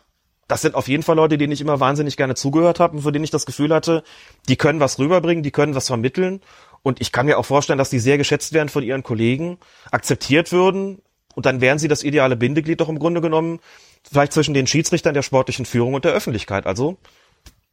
[0.52, 3.14] das sind auf jeden Fall Leute, denen ich immer wahnsinnig gerne zugehört habe und für
[3.14, 4.04] denen ich das Gefühl hatte,
[4.50, 6.42] die können was rüberbringen, die können was vermitteln.
[6.84, 9.60] Und ich kann mir auch vorstellen, dass die sehr geschätzt werden von ihren Kollegen,
[9.92, 11.02] akzeptiert würden.
[11.36, 13.62] Und dann wären sie das ideale Bindeglied doch im Grunde genommen,
[14.04, 16.66] vielleicht zwischen den Schiedsrichtern der sportlichen Führung und der Öffentlichkeit.
[16.66, 16.98] Also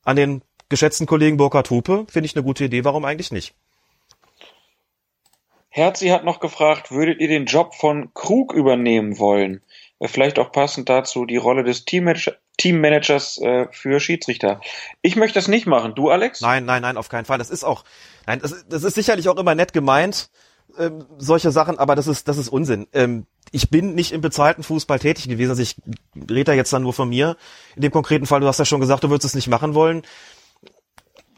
[0.05, 2.85] an den geschätzten Kollegen Burkhard Hupe finde ich eine gute Idee.
[2.85, 3.55] Warum eigentlich nicht?
[5.79, 9.63] Herzi hat noch gefragt, würdet ihr den Job von Krug übernehmen wollen?
[10.05, 14.61] Vielleicht auch passend dazu die Rolle des Teammanager, Teammanagers äh, für Schiedsrichter.
[15.01, 15.95] Ich möchte das nicht machen.
[15.95, 16.41] Du, Alex?
[16.41, 17.39] Nein, nein, nein, auf keinen Fall.
[17.39, 17.85] Das ist auch,
[18.27, 20.31] nein, das, das ist sicherlich auch immer nett gemeint,
[20.77, 22.87] ähm, solche Sachen, aber das ist, das ist Unsinn.
[22.93, 25.77] Ähm, ich bin nicht im bezahlten Fußball tätig gewesen, also ich
[26.15, 27.37] rede da jetzt dann nur von mir.
[27.77, 30.03] In dem konkreten Fall, du hast ja schon gesagt, du würdest es nicht machen wollen.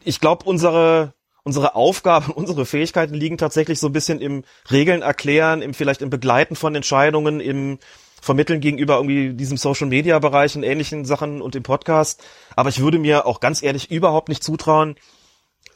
[0.02, 5.62] Ich glaube, unsere, unsere Aufgaben, unsere Fähigkeiten liegen tatsächlich so ein bisschen im Regeln erklären,
[5.62, 7.78] im vielleicht im Begleiten von Entscheidungen, im
[8.20, 12.22] vermitteln gegenüber irgendwie diesem Social Media Bereich und ähnlichen Sachen und dem Podcast.
[12.54, 14.96] Aber ich würde mir auch ganz ehrlich überhaupt nicht zutrauen,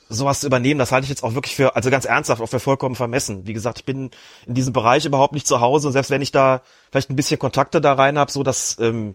[0.09, 0.79] sowas zu übernehmen.
[0.79, 3.47] Das halte ich jetzt auch wirklich für, also ganz ernsthaft, auch für vollkommen vermessen.
[3.47, 4.11] Wie gesagt, ich bin
[4.47, 7.39] in diesem Bereich überhaupt nicht zu Hause und selbst wenn ich da vielleicht ein bisschen
[7.39, 9.15] Kontakte da rein habe, so das ähm,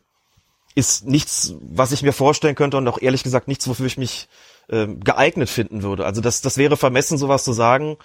[0.76, 4.28] ist nichts, was ich mir vorstellen könnte und auch ehrlich gesagt nichts, wofür ich mich
[4.70, 6.06] ähm, geeignet finden würde.
[6.06, 7.98] Also das, das wäre vermessen, sowas zu sagen.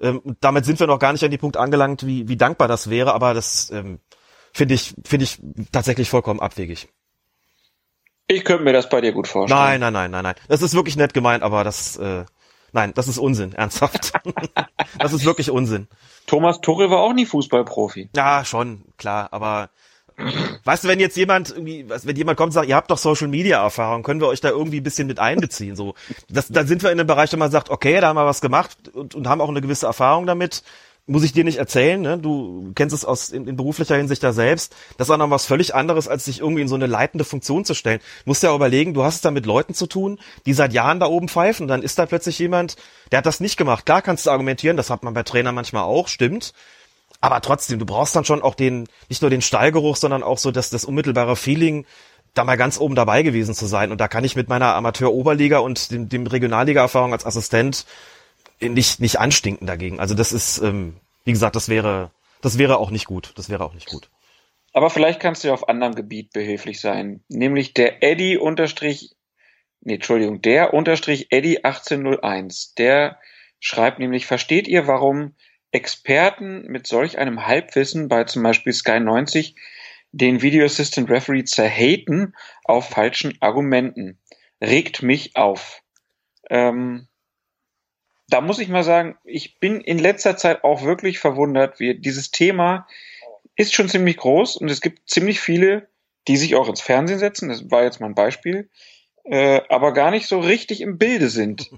[0.00, 2.88] Ähm, damit sind wir noch gar nicht an die Punkt angelangt, wie, wie dankbar das
[2.88, 4.00] wäre, aber das ähm,
[4.52, 5.38] finde ich, finde ich
[5.72, 6.88] tatsächlich vollkommen abwegig.
[8.26, 9.60] Ich könnte mir das bei dir gut vorstellen.
[9.60, 10.34] Nein, nein, nein, nein, nein.
[10.48, 12.24] Das ist wirklich nett gemeint, aber das, äh,
[12.72, 14.12] nein, das ist Unsinn, ernsthaft.
[14.98, 15.88] das ist wirklich Unsinn.
[16.26, 18.10] Thomas Tuchel war auch nie Fußballprofi.
[18.14, 19.70] Ja, schon, klar, aber
[20.64, 23.28] weißt du, wenn jetzt jemand irgendwie, wenn jemand kommt und sagt, ihr habt doch Social
[23.28, 25.94] Media Erfahrung, können wir euch da irgendwie ein bisschen mit einbeziehen, so.
[26.28, 28.40] Das, dann sind wir in einem Bereich, wo man sagt, okay, da haben wir was
[28.40, 30.62] gemacht und, und haben auch eine gewisse Erfahrung damit
[31.10, 32.18] muss ich dir nicht erzählen, ne?
[32.18, 35.44] du kennst es aus in, in beruflicher Hinsicht da selbst, das ist auch noch was
[35.44, 37.98] völlig anderes, als sich irgendwie in so eine leitende Funktion zu stellen.
[38.24, 41.00] Du musst ja überlegen, du hast es da mit Leuten zu tun, die seit Jahren
[41.00, 42.76] da oben pfeifen, dann ist da plötzlich jemand,
[43.10, 43.86] der hat das nicht gemacht.
[43.86, 46.52] Klar kannst du argumentieren, das hat man bei Trainern manchmal auch, stimmt.
[47.20, 50.50] Aber trotzdem, du brauchst dann schon auch den, nicht nur den Stallgeruch, sondern auch so
[50.50, 51.84] das, das unmittelbare Feeling,
[52.34, 53.92] da mal ganz oben dabei gewesen zu sein.
[53.92, 57.84] Und da kann ich mit meiner Amateur-Oberliga und dem, dem Regionalliga-Erfahrung als Assistent
[58.60, 60.00] nicht, nicht anstinken dagegen.
[60.00, 62.10] Also das ist, ähm, wie gesagt, das wäre,
[62.40, 63.32] das wäre auch nicht gut.
[63.36, 64.08] Das wäre auch nicht gut.
[64.72, 67.22] Aber vielleicht kannst du ja auf anderem Gebiet behilflich sein.
[67.28, 69.10] Nämlich der Eddie unterstrich,
[69.80, 72.74] nee, Entschuldigung, der unterstrich Eddie 1801.
[72.74, 73.18] Der
[73.58, 75.34] schreibt nämlich, versteht ihr, warum
[75.72, 79.54] Experten mit solch einem Halbwissen bei zum Beispiel Sky 90
[80.12, 82.34] den Video Assistant Referee zerhaten
[82.64, 84.18] auf falschen Argumenten?
[84.60, 85.82] Regt mich auf.
[86.48, 87.06] Ähm,
[88.28, 92.30] da muss ich mal sagen, ich bin in letzter Zeit auch wirklich verwundert, wie dieses
[92.30, 92.86] Thema
[93.56, 95.88] ist schon ziemlich groß und es gibt ziemlich viele,
[96.28, 98.70] die sich auch ins Fernsehen setzen, das war jetzt mal ein Beispiel,
[99.24, 101.70] äh, aber gar nicht so richtig im Bilde sind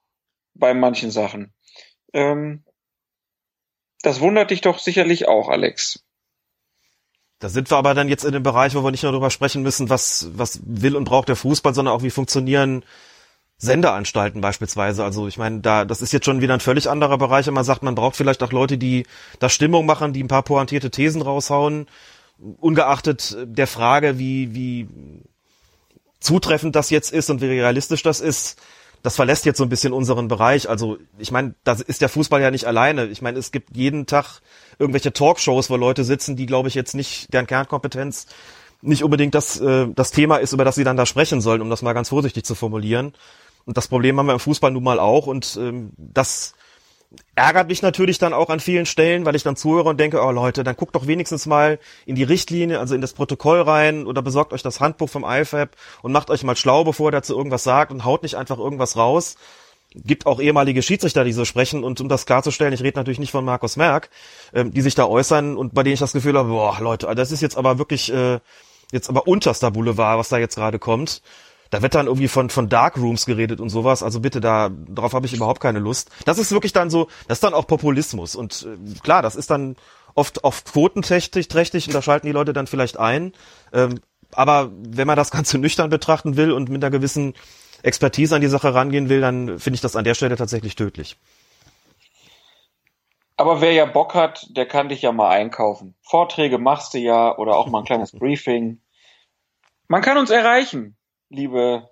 [0.54, 1.52] bei manchen Sachen.
[2.12, 2.64] Ähm,
[4.02, 6.04] das wundert dich doch sicherlich auch, Alex.
[7.38, 9.62] Da sind wir aber dann jetzt in dem Bereich, wo wir nicht nur darüber sprechen
[9.62, 12.84] müssen, was, was will und braucht der Fußball, sondern auch wie funktionieren
[13.56, 15.04] Sendeanstalten beispielsweise.
[15.04, 17.48] Also ich meine, da das ist jetzt schon wieder ein völlig anderer Bereich.
[17.48, 19.06] Und man sagt, man braucht vielleicht auch Leute, die
[19.38, 21.86] da Stimmung machen, die ein paar pointierte Thesen raushauen,
[22.38, 24.88] ungeachtet der Frage, wie wie
[26.20, 28.60] zutreffend das jetzt ist und wie realistisch das ist.
[29.02, 30.68] Das verlässt jetzt so ein bisschen unseren Bereich.
[30.68, 33.06] Also ich meine, da ist der Fußball ja nicht alleine.
[33.06, 34.40] Ich meine, es gibt jeden Tag
[34.78, 38.26] irgendwelche Talkshows, wo Leute sitzen, die, glaube ich, jetzt nicht deren Kernkompetenz
[38.82, 41.70] nicht unbedingt das, äh, das Thema ist, über das sie dann da sprechen sollen, um
[41.70, 43.12] das mal ganz vorsichtig zu formulieren.
[43.66, 46.54] Und das Problem haben wir im Fußball nun mal auch und ähm, das
[47.34, 50.30] ärgert mich natürlich dann auch an vielen Stellen, weil ich dann zuhöre und denke, oh
[50.30, 54.22] Leute, dann guckt doch wenigstens mal in die Richtlinie, also in das Protokoll rein oder
[54.22, 55.70] besorgt euch das Handbuch vom IFAB
[56.02, 58.96] und macht euch mal schlau, bevor ihr dazu irgendwas sagt und haut nicht einfach irgendwas
[58.96, 59.36] raus.
[59.92, 63.32] Gibt auch ehemalige Schiedsrichter, die so sprechen und um das klarzustellen, ich rede natürlich nicht
[63.32, 64.08] von Markus Merck,
[64.54, 67.32] ähm, die sich da äußern und bei denen ich das Gefühl habe, boah Leute, das
[67.32, 68.38] ist jetzt aber wirklich äh,
[68.92, 71.22] jetzt aber unterster Boulevard, was da jetzt gerade kommt.
[71.70, 74.02] Da wird dann irgendwie von, von Darkrooms geredet und sowas.
[74.02, 76.10] Also bitte, da, darauf habe ich überhaupt keine Lust.
[76.24, 78.34] Das ist wirklich dann so, das ist dann auch Populismus.
[78.34, 79.76] Und äh, klar, das ist dann
[80.14, 83.32] oft, oft quotenträchtig trächtig und da schalten die Leute dann vielleicht ein.
[83.72, 84.00] Ähm,
[84.32, 87.34] aber wenn man das Ganze nüchtern betrachten will und mit einer gewissen
[87.82, 91.16] Expertise an die Sache rangehen will, dann finde ich das an der Stelle tatsächlich tödlich.
[93.36, 95.94] Aber wer ja Bock hat, der kann dich ja mal einkaufen.
[96.02, 98.80] Vorträge machst du ja oder auch mal ein kleines Briefing.
[99.86, 100.96] Man kann uns erreichen
[101.30, 101.88] liebe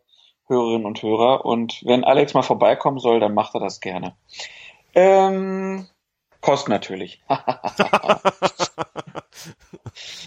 [0.46, 1.44] Hörerinnen und Hörer.
[1.44, 4.14] Und wenn Alex mal vorbeikommen soll, dann macht er das gerne.
[4.94, 5.86] Ähm,
[6.40, 7.20] Kost natürlich.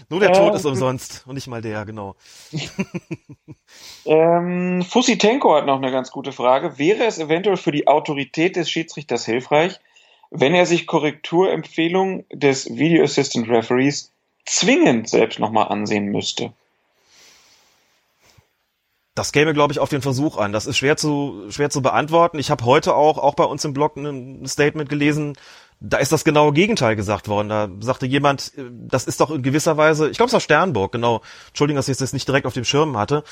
[0.08, 2.16] Nur der Tod ähm, ist umsonst und nicht mal der, genau.
[4.04, 6.78] ähm, Fussi Tenko hat noch eine ganz gute Frage.
[6.78, 9.80] Wäre es eventuell für die Autorität des Schiedsrichters hilfreich,
[10.30, 14.12] wenn er sich Korrekturempfehlungen des Video Assistant Referees
[14.44, 16.52] zwingend selbst nochmal ansehen müsste?
[19.14, 20.52] Das käme, glaube ich, auf den Versuch an.
[20.52, 22.38] Das ist schwer zu schwer zu beantworten.
[22.38, 25.34] Ich habe heute auch auch bei uns im Blog ein Statement gelesen.
[25.80, 27.48] Da ist das genaue Gegenteil gesagt worden.
[27.48, 30.92] Da sagte jemand, äh, das ist doch in gewisser Weise, ich glaube es war Sternburg,
[30.92, 31.20] genau.
[31.48, 33.24] Entschuldigung, dass ich das nicht direkt auf dem Schirm hatte.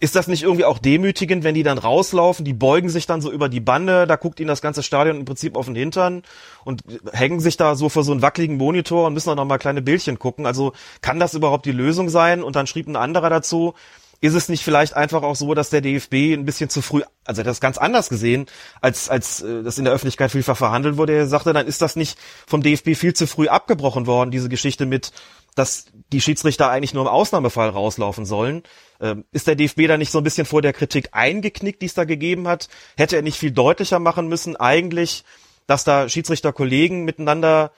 [0.00, 3.32] Ist das nicht irgendwie auch demütigend, wenn die dann rauslaufen, die beugen sich dann so
[3.32, 6.22] über die Bande, da guckt ihnen das ganze Stadion im Prinzip auf den Hintern
[6.64, 9.58] und hängen sich da so vor so einen wackeligen Monitor und müssen auch noch mal
[9.58, 10.46] kleine Bildchen gucken.
[10.46, 10.72] Also
[11.02, 12.44] kann das überhaupt die Lösung sein?
[12.44, 13.74] Und dann schrieb ein anderer dazu,
[14.20, 17.42] ist es nicht vielleicht einfach auch so, dass der DFB ein bisschen zu früh, also
[17.42, 18.46] das ganz anders gesehen,
[18.80, 21.14] als, als äh, das in der Öffentlichkeit vielfach verhandelt wurde.
[21.14, 24.86] Er sagte, dann ist das nicht vom DFB viel zu früh abgebrochen worden, diese Geschichte
[24.86, 25.12] mit,
[25.54, 28.62] dass die Schiedsrichter eigentlich nur im Ausnahmefall rauslaufen sollen.
[29.00, 31.94] Ähm, ist der DFB da nicht so ein bisschen vor der Kritik eingeknickt, die es
[31.94, 32.68] da gegeben hat?
[32.96, 35.24] Hätte er nicht viel deutlicher machen müssen, eigentlich,
[35.66, 37.70] dass da Schiedsrichterkollegen miteinander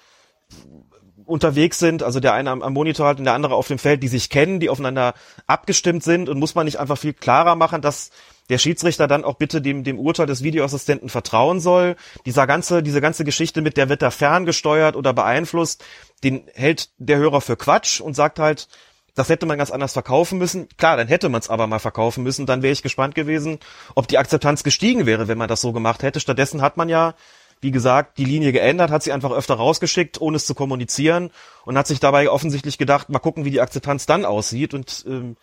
[1.30, 4.02] unterwegs sind, also der eine am, am Monitor hat und der andere auf dem Feld,
[4.02, 5.14] die sich kennen, die aufeinander
[5.46, 8.10] abgestimmt sind und muss man nicht einfach viel klarer machen, dass
[8.50, 11.96] der Schiedsrichter dann auch bitte dem, dem Urteil des Videoassistenten vertrauen soll.
[12.26, 15.84] Dieser ganze, diese ganze Geschichte mit, der wird da ferngesteuert oder beeinflusst,
[16.24, 18.68] den hält der Hörer für Quatsch und sagt halt,
[19.14, 20.68] das hätte man ganz anders verkaufen müssen.
[20.76, 22.46] Klar, dann hätte man es aber mal verkaufen müssen.
[22.46, 23.58] Dann wäre ich gespannt gewesen,
[23.94, 26.20] ob die Akzeptanz gestiegen wäre, wenn man das so gemacht hätte.
[26.20, 27.14] Stattdessen hat man ja
[27.60, 31.30] wie gesagt, die Linie geändert, hat sie einfach öfter rausgeschickt, ohne es zu kommunizieren
[31.64, 35.36] und hat sich dabei offensichtlich gedacht, mal gucken, wie die Akzeptanz dann aussieht und ähm,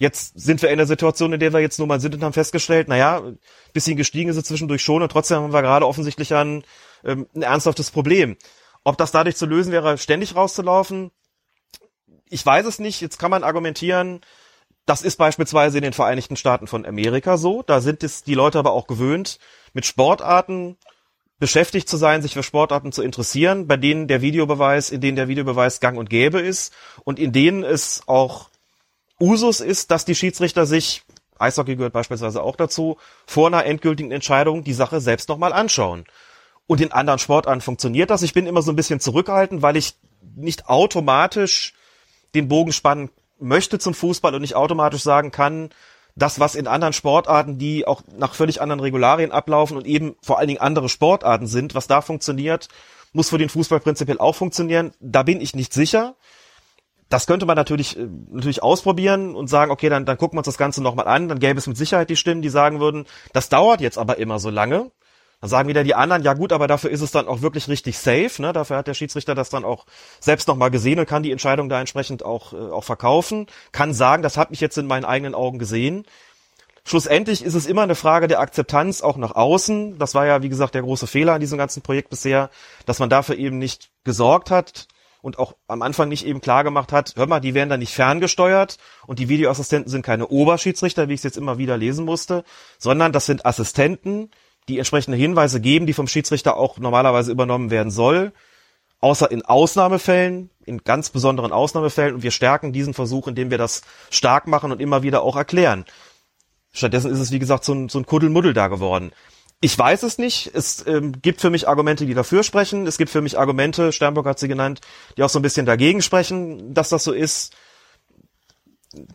[0.00, 2.32] Jetzt sind wir in der Situation, in der wir jetzt nur mal sind und haben
[2.32, 3.22] festgestellt, naja,
[3.74, 6.64] bisschen gestiegen ist es zwischendurch schon und trotzdem haben wir gerade offensichtlich ein,
[7.04, 8.38] ähm, ein ernsthaftes Problem.
[8.82, 11.10] Ob das dadurch zu lösen wäre, ständig rauszulaufen,
[12.30, 13.02] ich weiß es nicht.
[13.02, 14.22] Jetzt kann man argumentieren,
[14.86, 17.62] das ist beispielsweise in den Vereinigten Staaten von Amerika so.
[17.62, 19.38] Da sind es die Leute aber auch gewöhnt,
[19.74, 20.78] mit Sportarten
[21.40, 25.26] beschäftigt zu sein, sich für Sportarten zu interessieren, bei denen der Videobeweis, in denen der
[25.26, 28.50] Videobeweis gang und gäbe ist und in denen es auch
[29.18, 31.02] Usus ist, dass die Schiedsrichter sich,
[31.38, 36.04] Eishockey gehört beispielsweise auch dazu, vor einer endgültigen Entscheidung die Sache selbst nochmal anschauen.
[36.66, 38.22] Und in anderen Sportarten funktioniert das.
[38.22, 39.96] Ich bin immer so ein bisschen zurückgehalten, weil ich
[40.36, 41.74] nicht automatisch
[42.34, 45.70] den Bogen spannen möchte zum Fußball und nicht automatisch sagen kann,
[46.16, 50.38] das, was in anderen Sportarten, die auch nach völlig anderen Regularien ablaufen und eben vor
[50.38, 52.68] allen Dingen andere Sportarten sind, was da funktioniert,
[53.12, 54.92] muss für den Fußball prinzipiell auch funktionieren.
[55.00, 56.14] Da bin ich nicht sicher.
[57.08, 60.46] Das könnte man natürlich, äh, natürlich ausprobieren und sagen, okay, dann, dann gucken wir uns
[60.46, 61.28] das Ganze nochmal an.
[61.28, 64.38] Dann gäbe es mit Sicherheit die Stimmen, die sagen würden, das dauert jetzt aber immer
[64.38, 64.92] so lange.
[65.40, 67.98] Dann sagen wieder die anderen, ja gut, aber dafür ist es dann auch wirklich richtig
[67.98, 68.42] safe.
[68.42, 68.52] Ne?
[68.52, 69.86] Dafür hat der Schiedsrichter das dann auch
[70.20, 73.46] selbst nochmal gesehen und kann die Entscheidung da entsprechend auch, äh, auch verkaufen.
[73.72, 76.04] Kann sagen, das habe ich jetzt in meinen eigenen Augen gesehen.
[76.84, 79.98] Schlussendlich ist es immer eine Frage der Akzeptanz auch nach außen.
[79.98, 82.50] Das war ja, wie gesagt, der große Fehler an diesem ganzen Projekt bisher,
[82.84, 84.88] dass man dafür eben nicht gesorgt hat
[85.22, 87.94] und auch am Anfang nicht eben klar gemacht hat, hör mal, die werden da nicht
[87.94, 92.44] ferngesteuert und die Videoassistenten sind keine Oberschiedsrichter, wie ich es jetzt immer wieder lesen musste,
[92.78, 94.30] sondern das sind Assistenten,
[94.70, 98.32] die entsprechende Hinweise geben, die vom Schiedsrichter auch normalerweise übernommen werden soll,
[99.00, 102.14] außer in Ausnahmefällen, in ganz besonderen Ausnahmefällen.
[102.14, 105.84] Und wir stärken diesen Versuch, indem wir das stark machen und immer wieder auch erklären.
[106.72, 109.10] Stattdessen ist es, wie gesagt, so ein, so ein Kuddelmuddel da geworden.
[109.60, 110.50] Ich weiß es nicht.
[110.54, 112.86] Es ähm, gibt für mich Argumente, die dafür sprechen.
[112.86, 114.80] Es gibt für mich Argumente, Sternburg hat sie genannt,
[115.16, 117.54] die auch so ein bisschen dagegen sprechen, dass das so ist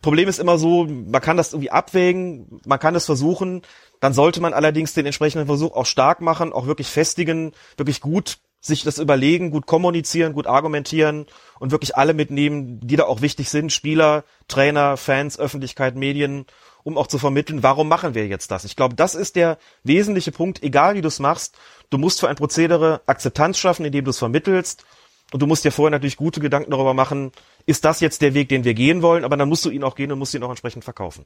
[0.01, 3.61] Problem ist immer so, man kann das irgendwie abwägen, man kann es versuchen,
[3.99, 8.37] dann sollte man allerdings den entsprechenden Versuch auch stark machen, auch wirklich festigen, wirklich gut
[8.65, 11.27] sich das überlegen, gut kommunizieren, gut argumentieren
[11.59, 16.45] und wirklich alle mitnehmen, die da auch wichtig sind, Spieler, Trainer, Fans, Öffentlichkeit, Medien,
[16.83, 18.65] um auch zu vermitteln, warum machen wir jetzt das?
[18.65, 21.57] Ich glaube, das ist der wesentliche Punkt, egal wie du es machst,
[21.89, 24.83] du musst für ein Prozedere Akzeptanz schaffen, indem du es vermittelst
[25.31, 27.31] und du musst dir vorher natürlich gute Gedanken darüber machen,
[27.65, 29.95] ist das jetzt der Weg, den wir gehen wollen, aber dann musst du ihn auch
[29.95, 31.25] gehen und musst ihn auch entsprechend verkaufen.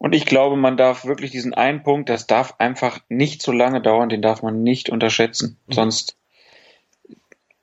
[0.00, 3.82] Und ich glaube, man darf wirklich diesen einen Punkt, das darf einfach nicht so lange
[3.82, 5.58] dauern, den darf man nicht unterschätzen.
[5.66, 5.72] Mhm.
[5.74, 6.16] Sonst,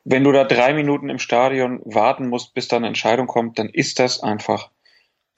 [0.04, 3.70] wenn du da drei Minuten im Stadion warten musst, bis da eine Entscheidung kommt, dann
[3.70, 4.70] ist das einfach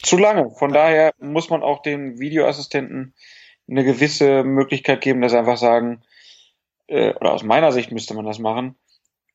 [0.04, 0.52] zu lange.
[0.52, 3.14] Von daher muss man auch den Videoassistenten
[3.70, 6.02] eine gewisse Möglichkeit geben, dass sie einfach sagen,
[6.88, 8.76] äh, oder aus meiner Sicht müsste man das machen,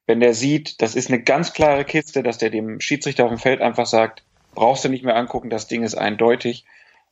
[0.07, 3.39] wenn der sieht, das ist eine ganz klare Kiste, dass der dem Schiedsrichter auf dem
[3.39, 4.23] Feld einfach sagt,
[4.55, 6.67] brauchst du nicht mehr angucken, das Ding ist eindeutig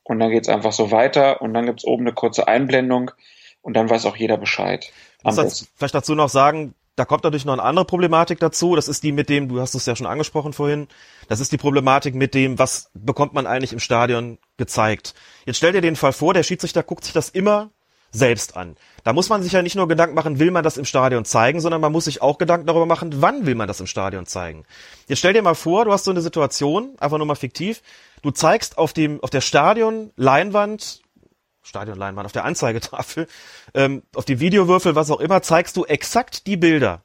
[0.04, 3.10] und dann geht's einfach so weiter und dann gibt's oben eine kurze Einblendung
[3.60, 4.90] und dann weiß auch jeder Bescheid.
[5.22, 8.76] Das vielleicht dazu noch sagen, da kommt natürlich noch eine andere Problematik dazu.
[8.76, 10.88] Das ist die mit dem, du hast es ja schon angesprochen vorhin,
[11.28, 15.14] das ist die Problematik mit dem, was bekommt man eigentlich im Stadion gezeigt.
[15.46, 17.70] Jetzt stell dir den Fall vor, der Schiedsrichter guckt sich das immer
[18.12, 18.76] selbst an.
[19.04, 21.60] Da muss man sich ja nicht nur Gedanken machen, will man das im Stadion zeigen,
[21.60, 24.64] sondern man muss sich auch Gedanken darüber machen, wann will man das im Stadion zeigen.
[25.08, 27.82] Jetzt stell dir mal vor, du hast so eine Situation, einfach nur mal fiktiv,
[28.22, 31.02] Du zeigst auf dem, auf der Stadion-Leinwand,
[31.62, 33.26] Stadion-Leinwand, auf der Anzeigetafel,
[33.74, 37.02] ähm, auf die Videowürfel, was auch immer, zeigst du exakt die Bilder,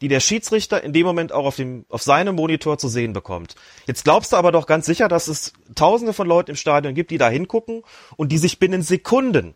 [0.00, 3.54] die der Schiedsrichter in dem Moment auch auf dem, auf seinem Monitor zu sehen bekommt.
[3.86, 7.12] Jetzt glaubst du aber doch ganz sicher, dass es tausende von Leuten im Stadion gibt,
[7.12, 7.82] die da hingucken
[8.16, 9.54] und die sich binnen Sekunden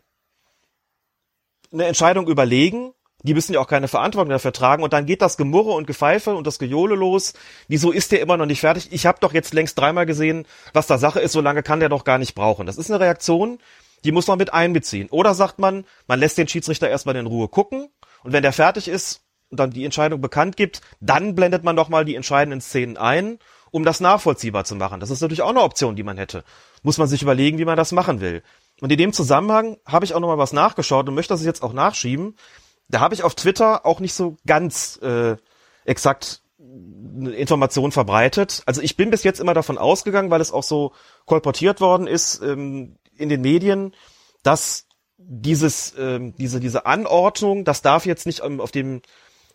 [1.71, 2.93] eine Entscheidung überlegen
[3.23, 6.35] die müssen ja auch keine Verantwortung dafür tragen und dann geht das Gemurre und Gepfeife
[6.35, 7.33] und das Gejohle los.
[7.67, 8.89] Wieso ist der immer noch nicht fertig?
[8.91, 11.89] Ich habe doch jetzt längst dreimal gesehen, was da Sache ist, so lange kann der
[11.89, 12.65] doch gar nicht brauchen.
[12.65, 13.59] Das ist eine Reaktion,
[14.03, 15.07] die muss man mit einbeziehen.
[15.09, 17.89] Oder sagt man, man lässt den Schiedsrichter erstmal in Ruhe gucken
[18.23, 21.89] und wenn der fertig ist und dann die Entscheidung bekannt gibt, dann blendet man doch
[21.89, 23.37] mal die entscheidenden Szenen ein,
[23.69, 24.99] um das nachvollziehbar zu machen.
[24.99, 26.43] Das ist natürlich auch eine Option, die man hätte.
[26.81, 28.41] Muss man sich überlegen, wie man das machen will.
[28.81, 31.63] Und in dem Zusammenhang habe ich auch noch mal was nachgeschaut und möchte das jetzt
[31.63, 32.35] auch nachschieben
[32.91, 35.37] da habe ich auf Twitter auch nicht so ganz äh,
[35.85, 38.61] exakt eine Information verbreitet.
[38.65, 40.93] Also ich bin bis jetzt immer davon ausgegangen, weil es auch so
[41.25, 43.93] kolportiert worden ist ähm, in den Medien,
[44.43, 44.87] dass
[45.17, 49.01] dieses ähm, diese diese Anordnung, das darf jetzt nicht ähm, auf dem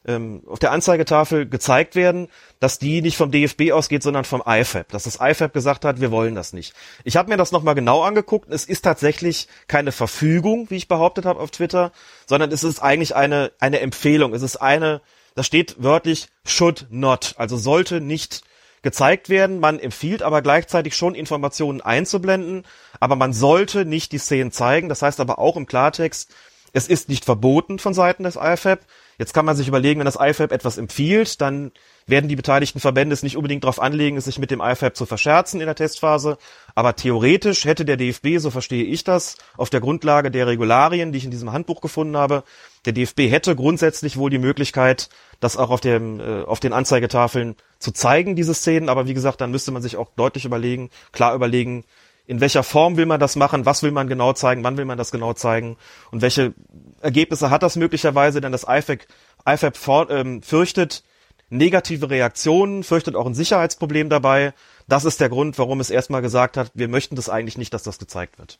[0.06, 2.28] ähm, auf der Anzeigetafel gezeigt werden,
[2.60, 4.88] dass die nicht vom DFB ausgeht, sondern vom IFAB.
[4.90, 6.74] Dass das IFAB gesagt hat, wir wollen das nicht.
[7.04, 8.50] Ich habe mir das nochmal genau angeguckt.
[8.50, 11.92] Es ist tatsächlich keine Verfügung, wie ich behauptet habe auf Twitter,
[12.26, 14.32] sondern es ist eigentlich eine, eine Empfehlung.
[14.32, 15.00] Es ist eine,
[15.34, 18.42] da steht wörtlich should not, also sollte nicht
[18.82, 19.58] gezeigt werden.
[19.58, 22.64] Man empfiehlt aber gleichzeitig schon Informationen einzublenden,
[23.00, 24.88] aber man sollte nicht die Szenen zeigen.
[24.88, 26.32] Das heißt aber auch im Klartext,
[26.72, 28.80] es ist nicht verboten von Seiten des IFAB.
[29.18, 31.72] Jetzt kann man sich überlegen, wenn das IFAB etwas empfiehlt, dann
[32.06, 35.06] werden die beteiligten Verbände es nicht unbedingt darauf anlegen, es sich mit dem IFAB zu
[35.06, 36.38] verscherzen in der Testphase.
[36.74, 41.18] Aber theoretisch hätte der DFB, so verstehe ich das, auf der Grundlage der Regularien, die
[41.18, 42.44] ich in diesem Handbuch gefunden habe,
[42.84, 45.08] der DFB hätte grundsätzlich wohl die Möglichkeit,
[45.40, 48.88] das auch auf, dem, äh, auf den Anzeigetafeln zu zeigen, diese Szenen.
[48.88, 51.84] Aber wie gesagt, dann müsste man sich auch deutlich überlegen, klar überlegen,
[52.26, 54.98] in welcher Form will man das machen, was will man genau zeigen, wann will man
[54.98, 55.76] das genau zeigen
[56.10, 56.54] und welche
[57.00, 59.06] Ergebnisse hat das möglicherweise, denn das IFAB,
[59.46, 61.04] IFAB for, ähm, fürchtet
[61.48, 64.52] negative Reaktionen, fürchtet auch ein Sicherheitsproblem dabei.
[64.88, 67.84] Das ist der Grund, warum es erstmal gesagt hat, wir möchten das eigentlich nicht, dass
[67.84, 68.58] das gezeigt wird.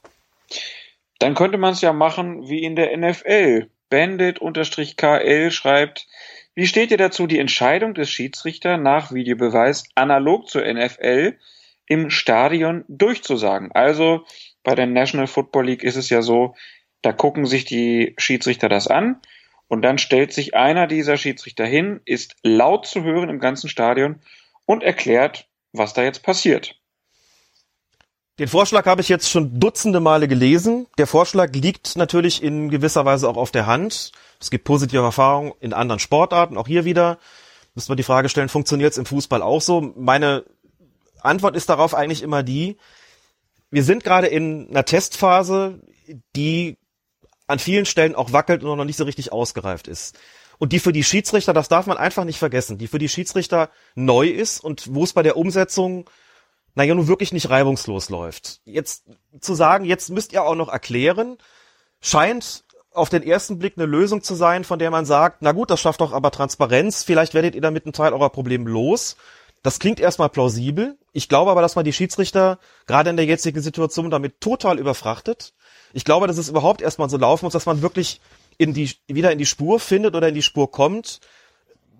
[1.19, 3.69] Dann könnte man es ja machen wie in der NFL.
[3.89, 6.07] Bandit-KL schreibt,
[6.55, 11.36] wie steht ihr dazu, die Entscheidung des Schiedsrichter nach Videobeweis analog zur NFL
[11.86, 13.73] im Stadion durchzusagen.
[13.73, 14.24] Also
[14.62, 16.55] bei der National Football League ist es ja so,
[17.02, 19.20] da gucken sich die Schiedsrichter das an
[19.68, 24.20] und dann stellt sich einer dieser Schiedsrichter hin, ist laut zu hören im ganzen Stadion
[24.65, 26.76] und erklärt, was da jetzt passiert.
[28.39, 30.86] Den Vorschlag habe ich jetzt schon dutzende Male gelesen.
[30.98, 34.12] Der Vorschlag liegt natürlich in gewisser Weise auch auf der Hand.
[34.39, 37.18] Es gibt positive Erfahrungen in anderen Sportarten, auch hier wieder.
[37.74, 39.81] Müssen wir die Frage stellen, funktioniert es im Fußball auch so?
[39.97, 40.44] Meine
[41.20, 42.77] Antwort ist darauf eigentlich immer die,
[43.70, 45.81] wir sind gerade in einer Testphase,
[46.35, 46.78] die
[47.47, 50.19] an vielen Stellen auch wackelt und noch nicht so richtig ausgereift ist.
[50.59, 53.70] Und die für die Schiedsrichter, das darf man einfach nicht vergessen, die für die Schiedsrichter
[53.95, 56.09] neu ist und wo es bei der Umsetzung,
[56.75, 58.61] naja, nun wirklich nicht reibungslos läuft.
[58.65, 59.05] Jetzt
[59.41, 61.36] zu sagen, jetzt müsst ihr auch noch erklären,
[62.01, 65.70] scheint auf den ersten Blick eine Lösung zu sein, von der man sagt, na gut,
[65.70, 69.17] das schafft doch aber Transparenz, vielleicht werdet ihr damit einen Teil eurer Probleme los
[69.67, 70.97] Das klingt erstmal plausibel.
[71.12, 75.55] Ich glaube aber, dass man die Schiedsrichter gerade in der jetzigen Situation damit total überfrachtet.
[75.93, 78.20] Ich glaube, dass es überhaupt erstmal so laufen muss, dass man wirklich
[78.59, 81.19] in die, wieder in die Spur findet oder in die Spur kommt,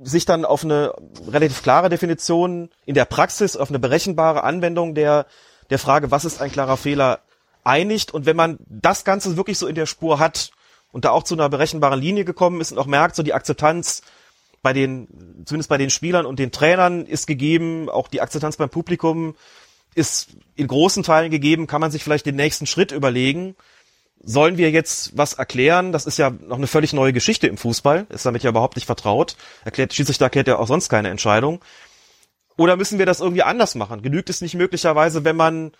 [0.01, 0.95] sich dann auf eine
[1.27, 5.27] relativ klare Definition in der Praxis, auf eine berechenbare Anwendung der,
[5.69, 7.19] der Frage, was ist ein klarer Fehler,
[7.65, 8.15] einigt.
[8.15, 10.53] Und wenn man das Ganze wirklich so in der Spur hat
[10.93, 14.03] und da auch zu einer berechenbaren Linie gekommen ist und auch merkt, so die Akzeptanz
[14.67, 15.07] bei den,
[15.47, 19.37] zumindest bei den Spielern und den Trainern ist gegeben, auch die Akzeptanz beim Publikum
[19.95, 23.55] ist in großen Teilen gegeben, kann man sich vielleicht den nächsten Schritt überlegen
[24.23, 25.93] sollen wir jetzt was erklären?
[25.93, 28.87] Das ist ja noch eine völlig neue Geschichte im Fußball, ist damit ja überhaupt nicht
[28.87, 29.37] vertraut.
[29.65, 31.61] Erklärt, Schiedsrichter erklärt ja auch sonst keine Entscheidung.
[32.57, 34.03] Oder müssen wir das irgendwie anders machen?
[34.03, 35.73] Genügt es nicht möglicherweise, wenn man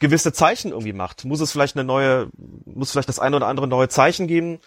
[0.00, 1.24] gewisse Zeichen irgendwie macht?
[1.24, 2.30] Muss es vielleicht eine neue,
[2.64, 4.58] muss vielleicht das eine oder andere neue Zeichen geben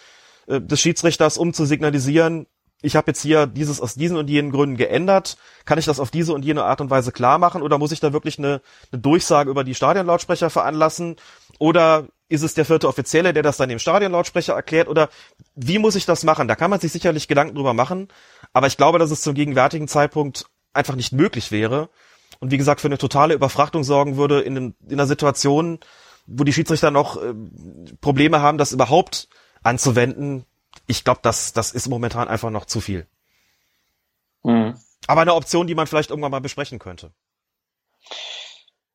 [0.48, 2.46] äh, des Schiedsrichters, um zu signalisieren,
[2.86, 6.12] ich habe jetzt hier dieses aus diesen und jenen Gründen geändert, kann ich das auf
[6.12, 9.02] diese und jene Art und Weise klar machen oder muss ich da wirklich eine, eine
[9.02, 11.16] Durchsage über die Stadionlautsprecher veranlassen
[11.60, 15.10] oder ist es der vierte Offizielle, der das dann dem Stadionlautsprecher erklärt oder
[15.56, 16.48] wie muss ich das machen?
[16.48, 18.08] Da kann man sich sicherlich Gedanken drüber machen,
[18.54, 21.90] aber ich glaube, dass es zum gegenwärtigen Zeitpunkt einfach nicht möglich wäre
[22.40, 25.80] und wie gesagt für eine totale Überfrachtung sorgen würde in, in einer Situation,
[26.28, 27.34] wo die Schiedsrichter noch äh,
[28.02, 29.28] Probleme haben, das überhaupt
[29.64, 30.46] anzuwenden.
[30.88, 33.08] Ich glaube, das, das ist momentan einfach noch zu viel.
[34.44, 34.80] Mhm.
[35.08, 37.12] Aber eine Option, die man vielleicht irgendwann mal besprechen könnte.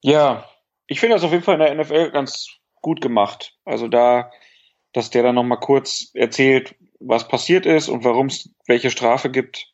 [0.01, 0.49] Ja,
[0.87, 2.49] ich finde das auf jeden Fall in der NFL ganz
[2.81, 3.55] gut gemacht.
[3.65, 4.31] Also da,
[4.93, 9.69] dass der dann nochmal kurz erzählt, was passiert ist und warum es welche Strafe gibt,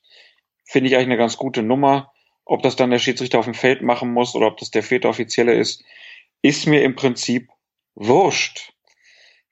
[0.65, 2.13] finde ich eigentlich eine ganz gute Nummer.
[2.45, 5.09] Ob das dann der Schiedsrichter auf dem Feld machen muss oder ob das der vierte
[5.09, 5.83] Offizielle ist,
[6.43, 7.49] ist mir im Prinzip
[7.95, 8.73] wurscht.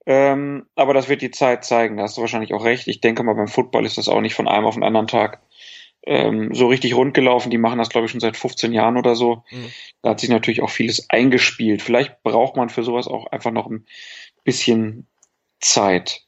[0.07, 2.89] Ähm, aber das wird die Zeit zeigen, da hast du wahrscheinlich auch recht.
[2.89, 5.41] Ich denke mal, beim Football ist das auch nicht von einem auf den anderen Tag
[6.07, 7.51] ähm, so richtig rund gelaufen.
[7.51, 9.45] Die machen das, glaube ich, schon seit 15 Jahren oder so.
[9.51, 9.73] Mhm.
[10.03, 11.83] Da hat sich natürlich auch vieles eingespielt.
[11.83, 13.87] Vielleicht braucht man für sowas auch einfach noch ein
[14.45, 15.07] bisschen
[15.61, 16.23] Zeit.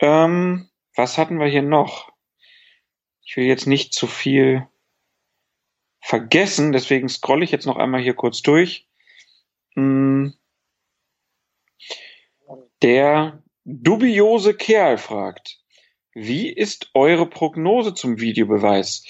[0.00, 2.12] Ähm, was hatten wir hier noch?
[3.22, 4.66] Ich will jetzt nicht zu viel
[6.00, 8.86] vergessen, deswegen scrolle ich jetzt noch einmal hier kurz durch.
[9.74, 10.34] Hm.
[12.82, 15.58] Der dubiose Kerl fragt,
[16.14, 19.04] wie ist eure Prognose zum Videobeweis?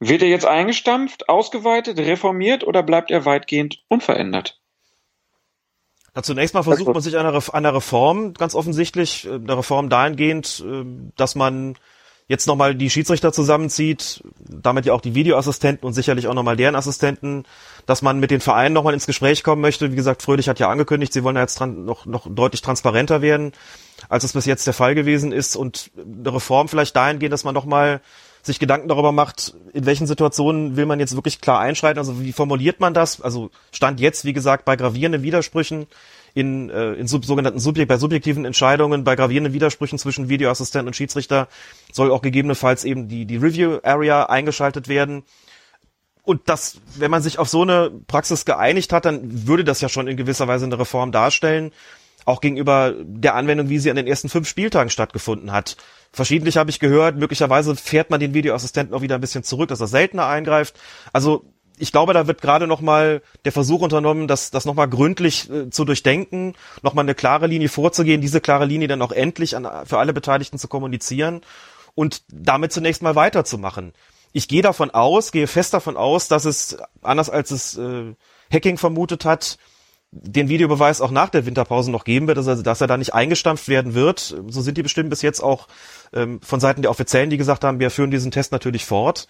[0.00, 4.60] Wird er jetzt eingestampft, ausgeweitet, reformiert oder bleibt er weitgehend unverändert?
[6.14, 10.64] Na, zunächst mal versucht man sich einer, einer Reform, ganz offensichtlich, äh, einer Reform dahingehend,
[10.64, 10.84] äh,
[11.16, 11.76] dass man
[12.26, 16.74] jetzt nochmal die Schiedsrichter zusammenzieht, damit ja auch die Videoassistenten und sicherlich auch nochmal deren
[16.74, 17.44] Assistenten,
[17.86, 19.92] dass man mit den Vereinen nochmal ins Gespräch kommen möchte.
[19.92, 23.52] Wie gesagt, Fröhlich hat ja angekündigt, sie wollen ja jetzt noch, noch deutlich transparenter werden
[24.08, 27.54] als es bis jetzt der Fall gewesen ist und eine Reform vielleicht dahingehend, dass man
[27.54, 28.00] nochmal
[28.42, 32.32] sich Gedanken darüber macht, in welchen Situationen will man jetzt wirklich klar einschreiten, also wie
[32.32, 33.22] formuliert man das?
[33.22, 35.86] Also stand jetzt, wie gesagt, bei gravierenden Widersprüchen
[36.34, 40.94] in, äh, in sub, sogenannten Subjekt, bei subjektiven Entscheidungen, bei gravierenden Widersprüchen zwischen Videoassistent und
[40.94, 41.48] Schiedsrichter
[41.92, 45.22] soll auch gegebenenfalls eben die, die Review Area eingeschaltet werden.
[46.24, 49.88] Und das, wenn man sich auf so eine Praxis geeinigt hat, dann würde das ja
[49.88, 51.70] schon in gewisser Weise eine Reform darstellen
[52.24, 55.76] auch gegenüber der Anwendung, wie sie an den ersten fünf Spieltagen stattgefunden hat.
[56.12, 59.80] Verschiedentlich habe ich gehört, möglicherweise fährt man den Videoassistenten auch wieder ein bisschen zurück, dass
[59.80, 60.78] er seltener eingreift.
[61.12, 61.44] Also
[61.78, 65.50] ich glaube, da wird gerade noch mal der Versuch unternommen, das, das noch mal gründlich
[65.50, 69.56] äh, zu durchdenken, noch mal eine klare Linie vorzugehen, diese klare Linie dann auch endlich
[69.56, 71.40] an, für alle Beteiligten zu kommunizieren
[71.94, 73.92] und damit zunächst mal weiterzumachen.
[74.32, 78.14] Ich gehe davon aus, gehe fest davon aus, dass es, anders als es äh,
[78.52, 79.58] Hacking vermutet hat,
[80.10, 83.68] den Videobeweis auch nach der Winterpause noch geben wird, also dass er da nicht eingestampft
[83.68, 84.36] werden wird.
[84.48, 85.66] So sind die bestimmt bis jetzt auch
[86.12, 89.26] ähm, von Seiten der Offiziellen, die gesagt haben, wir führen diesen Test natürlich fort.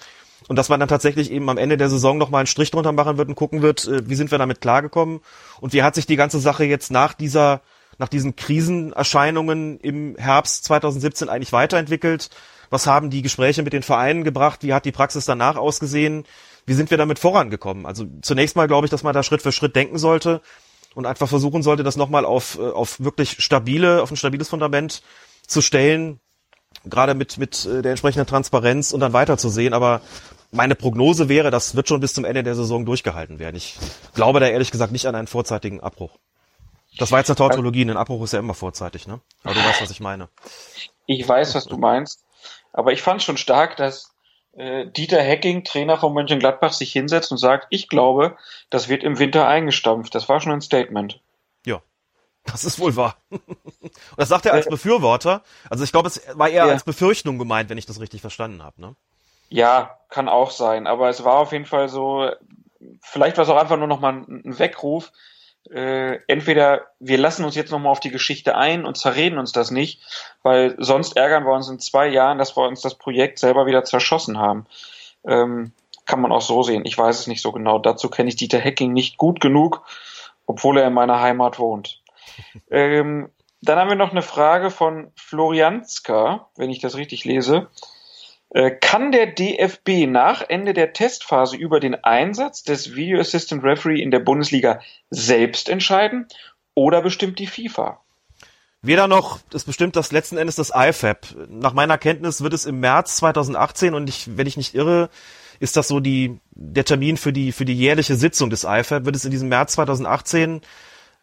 [0.48, 3.16] Und dass man dann tatsächlich eben am Ende der Saison nochmal einen Strich drunter machen
[3.16, 5.20] wird und gucken wird, äh, wie sind wir damit klargekommen
[5.60, 7.62] und wie hat sich die ganze Sache jetzt nach dieser,
[7.98, 12.30] nach diesen Krisenerscheinungen im Herbst 2017 eigentlich weiterentwickelt.
[12.70, 14.62] Was haben die Gespräche mit den Vereinen gebracht?
[14.62, 16.24] Wie hat die Praxis danach ausgesehen?
[16.66, 17.86] Wie sind wir damit vorangekommen?
[17.86, 20.40] Also zunächst mal glaube ich, dass man da Schritt für Schritt denken sollte
[20.94, 25.02] und einfach versuchen sollte, das nochmal auf, äh, auf wirklich stabile, auf ein stabiles Fundament
[25.46, 26.20] zu stellen,
[26.84, 29.74] gerade mit, mit äh, der entsprechenden Transparenz und dann weiterzusehen.
[29.74, 30.00] Aber
[30.54, 33.56] meine Prognose wäre, das wird schon bis zum Ende der Saison durchgehalten werden.
[33.56, 33.76] Ich
[34.14, 36.18] glaube da ehrlich gesagt nicht an einen vorzeitigen Abbruch.
[36.98, 39.20] Das war jetzt eine Tautologie, ein Abbruch ist ja immer vorzeitig, ne?
[39.42, 40.28] Aber du weißt, was ich meine.
[41.06, 42.24] Ich weiß, was du meinst.
[42.72, 44.14] Aber ich fand schon stark, dass
[44.52, 48.36] äh, Dieter Hecking, Trainer von Mönchengladbach, sich hinsetzt und sagt, ich glaube,
[48.70, 50.14] das wird im Winter eingestampft.
[50.14, 51.20] Das war schon ein Statement.
[51.66, 51.82] Ja,
[52.44, 53.16] das ist wohl wahr.
[53.30, 53.42] und
[54.16, 55.42] das sagt er als äh, Befürworter.
[55.68, 56.72] Also ich glaube, es war eher ja.
[56.72, 58.80] als Befürchtung gemeint, wenn ich das richtig verstanden habe.
[58.80, 58.94] Ne?
[59.54, 62.28] Ja, kann auch sein, aber es war auf jeden Fall so,
[63.00, 65.12] vielleicht war es auch einfach nur nochmal ein, ein Weckruf.
[65.70, 69.70] Äh, entweder wir lassen uns jetzt nochmal auf die Geschichte ein und zerreden uns das
[69.70, 70.02] nicht,
[70.42, 73.84] weil sonst ärgern wir uns in zwei Jahren, dass wir uns das Projekt selber wieder
[73.84, 74.66] zerschossen haben.
[75.24, 75.70] Ähm,
[76.04, 76.84] kann man auch so sehen.
[76.84, 77.78] Ich weiß es nicht so genau.
[77.78, 79.82] Dazu kenne ich Dieter Hecking nicht gut genug,
[80.46, 82.02] obwohl er in meiner Heimat wohnt.
[82.72, 83.30] ähm,
[83.62, 87.68] dann haben wir noch eine Frage von Florianska, wenn ich das richtig lese.
[88.54, 94.00] Äh, kann der DFB nach Ende der Testphase über den Einsatz des Video Assistant Referee
[94.00, 96.28] in der Bundesliga selbst entscheiden
[96.72, 98.00] oder bestimmt die FIFA?
[98.80, 101.48] Weder noch, es bestimmt das letzten Endes das IFAB.
[101.48, 105.10] Nach meiner Kenntnis wird es im März 2018 und ich, wenn ich nicht irre,
[105.58, 109.16] ist das so die, der Termin für die, für die jährliche Sitzung des IFAB, wird
[109.16, 110.60] es in diesem März 2018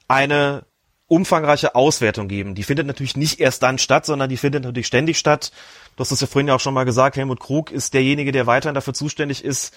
[0.10, 0.66] eine
[1.12, 2.56] umfangreiche Auswertung geben.
[2.56, 5.52] Die findet natürlich nicht erst dann statt, sondern die findet natürlich ständig statt.
[5.98, 8.48] Du hast es ja vorhin ja auch schon mal gesagt, Helmut Krug ist derjenige, der
[8.48, 9.74] weiterhin dafür zuständig ist,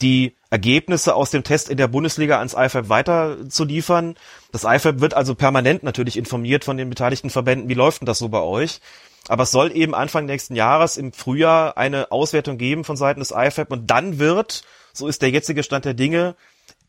[0.00, 4.16] die Ergebnisse aus dem Test in der Bundesliga ans IFAB weiter zu liefern.
[4.50, 8.18] Das IFAB wird also permanent natürlich informiert von den beteiligten Verbänden, wie läuft denn das
[8.18, 8.80] so bei euch?
[9.28, 13.30] Aber es soll eben Anfang nächsten Jahres im Frühjahr eine Auswertung geben von Seiten des
[13.30, 16.34] IFAB und dann wird, so ist der jetzige Stand der Dinge,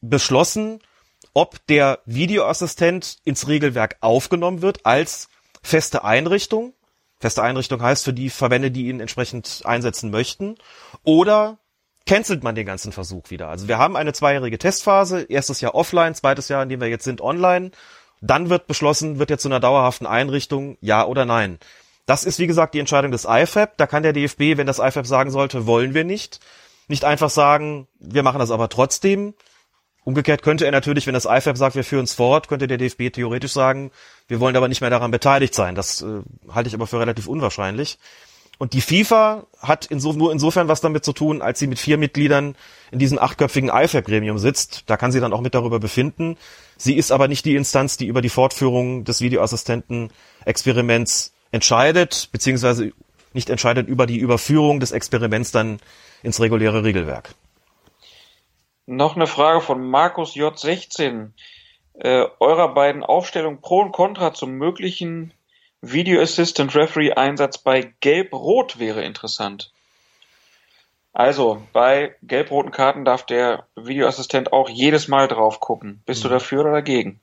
[0.01, 0.79] beschlossen,
[1.33, 5.29] ob der Videoassistent ins Regelwerk aufgenommen wird als
[5.61, 6.73] feste Einrichtung.
[7.19, 10.55] Feste Einrichtung heißt für die Verbände, die ihn entsprechend einsetzen möchten.
[11.03, 11.57] Oder
[12.05, 13.47] cancelt man den ganzen Versuch wieder.
[13.47, 17.05] Also wir haben eine zweijährige Testphase, erstes Jahr offline, zweites Jahr, in dem wir jetzt
[17.05, 17.71] sind, online.
[18.21, 21.59] Dann wird beschlossen, wird er zu einer dauerhaften Einrichtung, ja oder nein.
[22.05, 23.77] Das ist, wie gesagt, die Entscheidung des IFAB.
[23.77, 26.39] Da kann der DFB, wenn das IFAB sagen sollte, wollen wir nicht,
[26.87, 29.33] nicht einfach sagen, wir machen das aber trotzdem.
[30.05, 33.11] Umgekehrt könnte er natürlich, wenn das IFAB sagt, wir führen es fort, könnte der DFB
[33.11, 33.91] theoretisch sagen,
[34.27, 35.75] wir wollen aber nicht mehr daran beteiligt sein.
[35.75, 37.97] Das äh, halte ich aber für relativ unwahrscheinlich.
[38.59, 41.97] Und die FIFA hat inso, nur insofern was damit zu tun, als sie mit vier
[41.97, 42.55] Mitgliedern
[42.91, 44.83] in diesem achtköpfigen IFAB-Gremium sitzt.
[44.87, 46.37] Da kann sie dann auch mit darüber befinden.
[46.77, 52.91] Sie ist aber nicht die Instanz, die über die Fortführung des Videoassistenten-Experiments entscheidet, beziehungsweise
[53.33, 55.79] nicht entscheidet über die Überführung des Experiments dann
[56.21, 57.33] ins reguläre Regelwerk.
[58.85, 61.29] Noch eine Frage von Markus J16.
[61.93, 65.31] Äh, eurer beiden Aufstellungen Pro und Contra zum möglichen
[65.81, 69.71] Video Assistant Referee Einsatz bei Gelb-Rot wäre interessant.
[71.13, 76.01] Also, bei gelb-roten Karten darf der Videoassistent auch jedes Mal drauf gucken.
[76.07, 76.29] Bist mhm.
[76.29, 77.19] du dafür oder dagegen?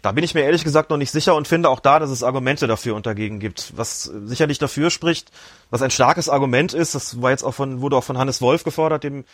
[0.00, 2.22] Da bin ich mir ehrlich gesagt noch nicht sicher und finde auch da, dass es
[2.22, 3.76] Argumente dafür und dagegen gibt.
[3.76, 5.30] Was sicherlich dafür spricht,
[5.70, 8.62] was ein starkes Argument ist, das war jetzt auch von, wurde auch von Hannes Wolf
[8.62, 9.24] gefordert, dem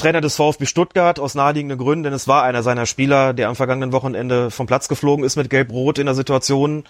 [0.00, 3.56] Trainer des VfB Stuttgart aus naheliegenden Gründen, denn es war einer seiner Spieler, der am
[3.56, 6.84] vergangenen Wochenende vom Platz geflogen ist mit Gelb-Rot in der Situation,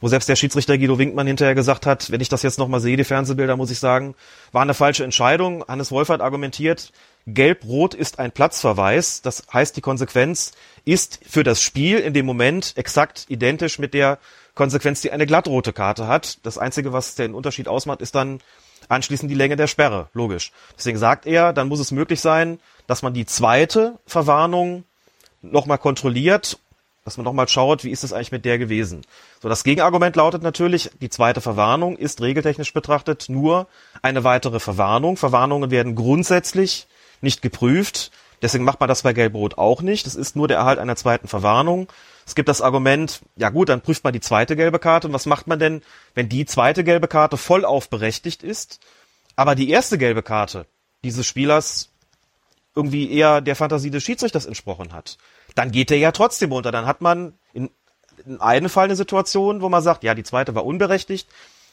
[0.00, 2.96] wo selbst der Schiedsrichter Guido Winkmann hinterher gesagt hat, wenn ich das jetzt nochmal sehe,
[2.96, 4.16] die Fernsehbilder, muss ich sagen,
[4.50, 5.64] war eine falsche Entscheidung.
[5.68, 6.90] Hannes Wolf hat argumentiert,
[7.28, 9.22] Gelb-Rot ist ein Platzverweis.
[9.22, 10.50] Das heißt, die Konsequenz
[10.84, 14.18] ist für das Spiel in dem Moment exakt identisch mit der
[14.56, 16.44] Konsequenz, die eine glattrote Karte hat.
[16.44, 18.40] Das Einzige, was den Unterschied ausmacht, ist dann
[18.88, 20.52] anschließend die Länge der Sperre, logisch.
[20.76, 24.84] Deswegen sagt er, dann muss es möglich sein, dass man die zweite Verwarnung
[25.42, 26.58] nochmal kontrolliert,
[27.04, 29.02] dass man nochmal schaut, wie ist es eigentlich mit der gewesen.
[29.42, 33.66] So, das Gegenargument lautet natürlich, die zweite Verwarnung ist regeltechnisch betrachtet nur
[34.02, 35.16] eine weitere Verwarnung.
[35.16, 36.86] Verwarnungen werden grundsätzlich
[37.20, 38.10] nicht geprüft.
[38.42, 40.06] Deswegen macht man das bei Gelb-Rot auch nicht.
[40.06, 41.88] Das ist nur der Erhalt einer zweiten Verwarnung.
[42.28, 45.06] Es gibt das Argument, ja gut, dann prüft man die zweite gelbe Karte.
[45.06, 45.80] Und was macht man denn,
[46.14, 48.80] wenn die zweite gelbe Karte voll aufberechtigt ist,
[49.34, 50.66] aber die erste gelbe Karte
[51.02, 51.88] dieses Spielers
[52.74, 55.16] irgendwie eher der Fantasie des Schiedsrichters entsprochen hat?
[55.54, 56.70] Dann geht der ja trotzdem runter.
[56.70, 57.70] Dann hat man in,
[58.26, 61.30] in einem Fall eine Situation, wo man sagt, ja, die zweite war unberechtigt,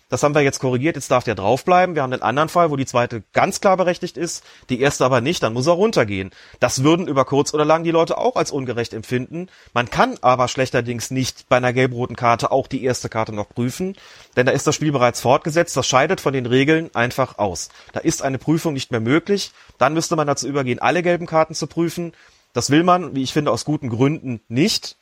[0.09, 1.95] das haben wir jetzt korrigiert, jetzt darf der draufbleiben.
[1.95, 5.19] Wir haben den anderen Fall, wo die zweite ganz klar berechtigt ist, die erste aber
[5.19, 6.29] nicht, dann muss er runtergehen.
[6.59, 9.47] Das würden über kurz oder lang die Leute auch als ungerecht empfinden.
[9.73, 13.95] Man kann aber schlechterdings nicht bei einer gelb-roten Karte auch die erste Karte noch prüfen,
[14.35, 15.75] denn da ist das Spiel bereits fortgesetzt.
[15.75, 17.69] Das scheidet von den Regeln einfach aus.
[17.93, 19.53] Da ist eine Prüfung nicht mehr möglich.
[19.79, 22.13] Dann müsste man dazu übergehen, alle gelben Karten zu prüfen.
[22.53, 24.97] Das will man, wie ich finde, aus guten Gründen nicht.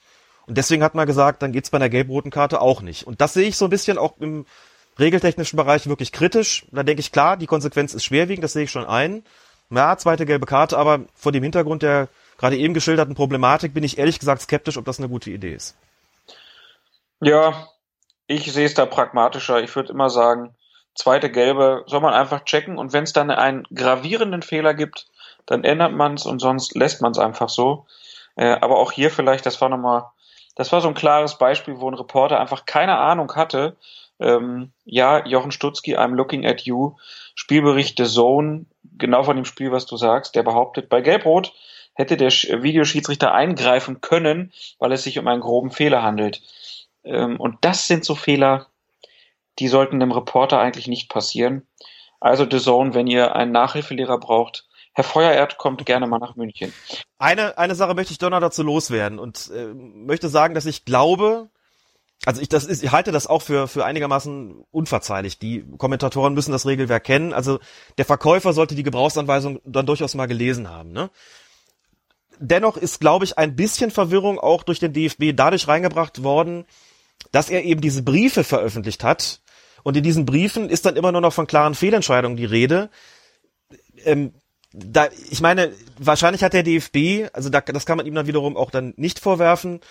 [0.47, 3.05] Und deswegen hat man gesagt, dann geht's bei einer gelb-roten Karte auch nicht.
[3.05, 4.45] Und das sehe ich so ein bisschen auch im
[4.99, 6.65] regeltechnischen Bereich wirklich kritisch.
[6.71, 9.23] Da denke ich, klar, die Konsequenz ist schwerwiegend, das sehe ich schon ein.
[9.69, 13.97] Ja, zweite gelbe Karte, aber vor dem Hintergrund der gerade eben geschilderten Problematik bin ich
[13.97, 15.77] ehrlich gesagt skeptisch, ob das eine gute Idee ist.
[17.21, 17.67] Ja,
[18.27, 19.63] ich sehe es da pragmatischer.
[19.63, 20.53] Ich würde immer sagen,
[20.95, 25.07] zweite gelbe soll man einfach checken und wenn es dann einen gravierenden Fehler gibt,
[25.45, 27.85] dann ändert man es und sonst lässt man es einfach so.
[28.35, 30.05] Äh, aber auch hier vielleicht, das war nochmal,
[30.55, 33.75] das war so ein klares Beispiel, wo ein Reporter einfach keine Ahnung hatte,
[34.19, 36.95] Ähm, ja, Jochen Stutzki, I'm looking at you.
[37.35, 38.65] Spielbericht The Zone,
[38.97, 41.53] genau von dem Spiel, was du sagst, der behauptet, bei Gelbrot
[41.93, 46.41] hätte der Videoschiedsrichter eingreifen können, weil es sich um einen groben Fehler handelt.
[47.03, 48.67] Ähm, und das sind so Fehler,
[49.59, 51.67] die sollten dem Reporter eigentlich nicht passieren.
[52.19, 56.71] Also The Zone, wenn ihr einen Nachhilfelehrer braucht, Herr Feuererd kommt gerne mal nach München.
[57.17, 60.85] Eine, eine Sache möchte ich doch noch dazu loswerden und äh, möchte sagen, dass ich
[60.85, 61.49] glaube,
[62.25, 65.39] also ich, das ist, ich halte das auch für, für einigermaßen unverzeihlich.
[65.39, 67.33] Die Kommentatoren müssen das Regelwerk kennen.
[67.33, 67.59] Also
[67.97, 70.91] der Verkäufer sollte die Gebrauchsanweisung dann durchaus mal gelesen haben.
[70.91, 71.09] Ne?
[72.39, 76.65] Dennoch ist, glaube ich, ein bisschen Verwirrung auch durch den DFB dadurch reingebracht worden,
[77.31, 79.41] dass er eben diese Briefe veröffentlicht hat.
[79.83, 82.89] Und in diesen Briefen ist dann immer nur noch von klaren Fehlentscheidungen die Rede.
[84.05, 84.33] Ähm,
[84.71, 88.57] da, ich meine, wahrscheinlich hat der DFB, also da, das kann man ihm dann wiederum
[88.57, 89.81] auch dann nicht vorwerfen,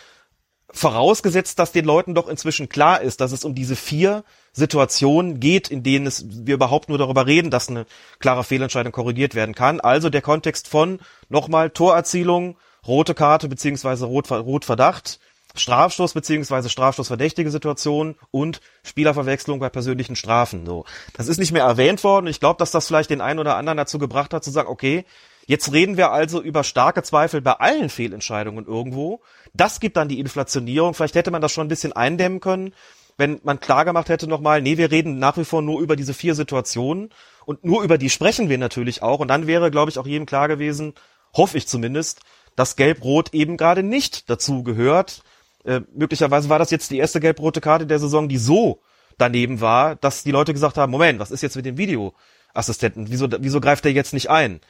[0.73, 5.70] vorausgesetzt, dass den Leuten doch inzwischen klar ist, dass es um diese vier Situationen geht,
[5.70, 7.86] in denen es, wir überhaupt nur darüber reden, dass eine
[8.18, 9.81] klare Fehlentscheidung korrigiert werden kann.
[9.81, 15.20] Also der Kontext von nochmal Torerzielung, rote Karte beziehungsweise Rot, Rotverdacht,
[15.55, 20.65] Strafstoß beziehungsweise Strafstoßverdächtige Situation und Spielerverwechslung bei persönlichen Strafen.
[20.67, 22.26] So, das ist nicht mehr erwähnt worden.
[22.26, 25.05] Ich glaube, dass das vielleicht den einen oder anderen dazu gebracht hat, zu sagen, okay,
[25.47, 29.21] Jetzt reden wir also über starke Zweifel bei allen Fehlentscheidungen irgendwo.
[29.55, 30.95] Das gibt dann die Inflationierung.
[30.95, 32.75] Vielleicht hätte man das schon ein bisschen eindämmen können,
[33.19, 36.15] wenn man klar gemacht hätte nochmal, nee, wir reden nach wie vor nur über diese
[36.15, 37.11] vier Situationen
[37.45, 39.21] und nur über die sprechen wir natürlich auch.
[39.21, 40.95] Und dann wäre, glaube ich, auch jedem klar gewesen,
[41.35, 42.21] hoffe ich zumindest,
[42.57, 45.23] dass Gelb-Rot eben gerade nicht dazu gehört.
[45.65, 48.81] Äh, möglicherweise war das jetzt die erste gelb-rote Karte der Saison, die so
[49.19, 53.11] daneben war, dass die Leute gesagt haben, Moment, was ist jetzt mit dem Videoassistenten?
[53.11, 54.61] Wieso, wieso greift der jetzt nicht ein?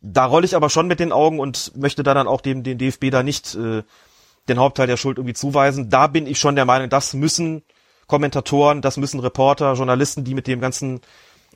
[0.00, 2.78] Da rolle ich aber schon mit den Augen und möchte da dann auch dem, dem
[2.78, 3.82] DFB da nicht äh,
[4.48, 5.90] den Hauptteil der Schuld irgendwie zuweisen.
[5.90, 7.62] Da bin ich schon der Meinung, das müssen
[8.06, 11.00] Kommentatoren, das müssen Reporter, Journalisten, die mit dem ganzen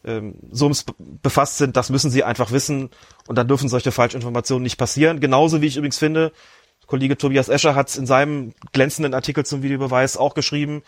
[0.05, 2.91] ähm, Sums befasst sind, das müssen sie einfach wissen
[3.27, 5.21] und dann dürfen solche Falschinformationen nicht passieren.
[5.21, 6.33] Genauso wie ich übrigens finde,
[6.87, 10.83] Kollege Tobias Escher hat es in seinem glänzenden Artikel zum Videobeweis auch geschrieben,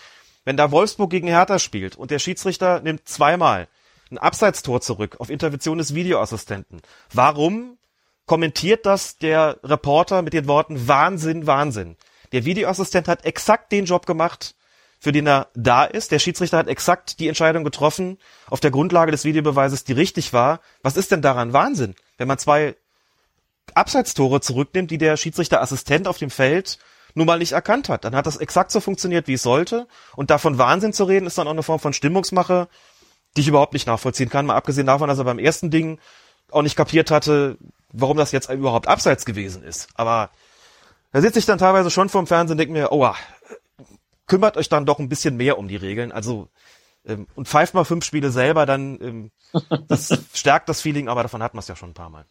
[0.44, 3.68] wenn da Wolfsburg gegen Hertha spielt und der Schiedsrichter nimmt zweimal
[4.10, 6.82] ein Abseitstor zurück auf Intervention des Videoassistenten.
[7.12, 7.78] Warum
[8.26, 11.96] kommentiert das der Reporter mit den Worten Wahnsinn, Wahnsinn?
[12.32, 14.54] Der Videoassistent hat exakt den Job gemacht,
[14.98, 16.10] für den er da ist.
[16.12, 18.18] Der Schiedsrichter hat exakt die Entscheidung getroffen
[18.48, 20.60] auf der Grundlage des Videobeweises, die richtig war.
[20.82, 22.74] Was ist denn daran Wahnsinn, wenn man zwei
[23.74, 26.78] Abseitstore zurücknimmt, die der Schiedsrichterassistent auf dem Feld
[27.14, 28.04] nun mal nicht erkannt hat?
[28.04, 29.86] Dann hat das exakt so funktioniert, wie es sollte.
[30.16, 32.68] Und davon Wahnsinn zu reden, ist dann auch eine Form von Stimmungsmache,
[33.36, 34.46] die ich überhaupt nicht nachvollziehen kann.
[34.46, 35.98] Mal abgesehen davon, dass er beim ersten Ding
[36.50, 37.56] auch nicht kapiert hatte,
[37.92, 39.88] warum das jetzt überhaupt abseits gewesen ist.
[39.94, 40.30] Aber
[41.12, 43.08] da sitze ich dann teilweise schon vorm Fernsehen und denke mir, oh,
[44.26, 46.12] kümmert euch dann doch ein bisschen mehr um die Regeln.
[46.12, 46.48] Also
[47.06, 49.30] ähm, und pfeift mal fünf Spiele selber, dann ähm,
[49.88, 52.24] das stärkt das Feeling, aber davon hat man es ja schon ein paar Mal.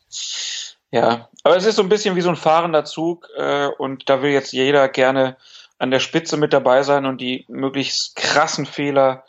[0.91, 4.22] Ja, aber es ist so ein bisschen wie so ein fahrender Zug äh, und da
[4.22, 5.38] will jetzt jeder gerne
[5.80, 9.23] an der Spitze mit dabei sein und die möglichst krassen Fehler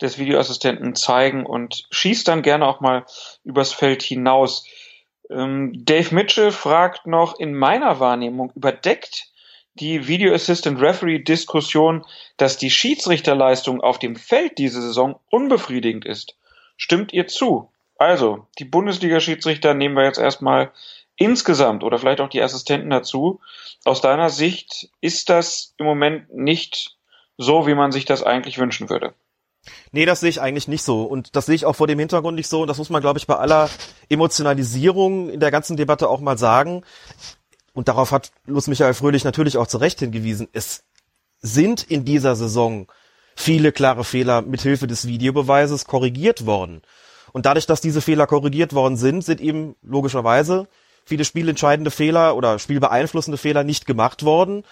[0.00, 3.04] des Videoassistenten zeigen und schießt dann gerne auch mal
[3.44, 4.66] übers Feld hinaus.
[5.30, 9.28] Ähm, Dave Mitchell fragt noch, in meiner Wahrnehmung überdeckt
[9.74, 12.04] die Video Assistant Referee Diskussion,
[12.36, 16.36] dass die Schiedsrichterleistung auf dem Feld diese Saison unbefriedigend ist.
[16.76, 17.70] Stimmt ihr zu?
[17.96, 20.72] Also, die Bundesliga-Schiedsrichter nehmen wir jetzt erstmal
[21.16, 23.40] insgesamt oder vielleicht auch die Assistenten dazu.
[23.84, 26.96] Aus deiner Sicht ist das im Moment nicht
[27.36, 29.14] so, wie man sich das eigentlich wünschen würde.
[29.92, 31.02] Nee, das sehe ich eigentlich nicht so.
[31.02, 32.62] Und das sehe ich auch vor dem Hintergrund nicht so.
[32.62, 33.70] Und das muss man, glaube ich, bei aller
[34.08, 36.82] Emotionalisierung in der ganzen Debatte auch mal sagen.
[37.72, 40.48] Und darauf hat Lutz Michael Fröhlich natürlich auch zu Recht hingewiesen.
[40.52, 40.84] Es
[41.40, 42.88] sind in dieser Saison
[43.36, 46.82] viele klare Fehler mithilfe des Videobeweises korrigiert worden.
[47.32, 50.66] Und dadurch, dass diese Fehler korrigiert worden sind, sind eben logischerweise
[51.04, 54.64] viele spielentscheidende Fehler oder spielbeeinflussende Fehler nicht gemacht worden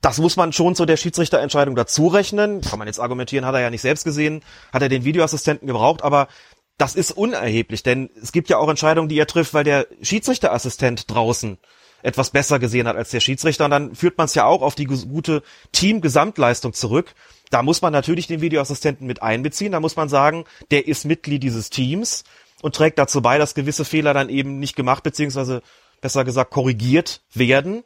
[0.00, 2.60] das muss man schon zu der Schiedsrichterentscheidung dazu rechnen.
[2.60, 6.02] Kann man jetzt argumentieren, hat er ja nicht selbst gesehen, hat er den Videoassistenten gebraucht,
[6.02, 6.28] aber
[6.76, 11.10] das ist unerheblich, denn es gibt ja auch Entscheidungen, die er trifft, weil der Schiedsrichterassistent
[11.10, 11.58] draußen
[12.02, 14.74] etwas besser gesehen hat als der Schiedsrichter und dann führt man es ja auch auf
[14.74, 17.14] die gute Team-Gesamtleistung zurück.
[17.50, 21.42] Da muss man natürlich den Videoassistenten mit einbeziehen, da muss man sagen, der ist Mitglied
[21.42, 22.24] dieses Teams
[22.60, 25.62] und trägt dazu bei, dass gewisse Fehler dann eben nicht gemacht beziehungsweise
[26.00, 27.84] besser gesagt korrigiert werden.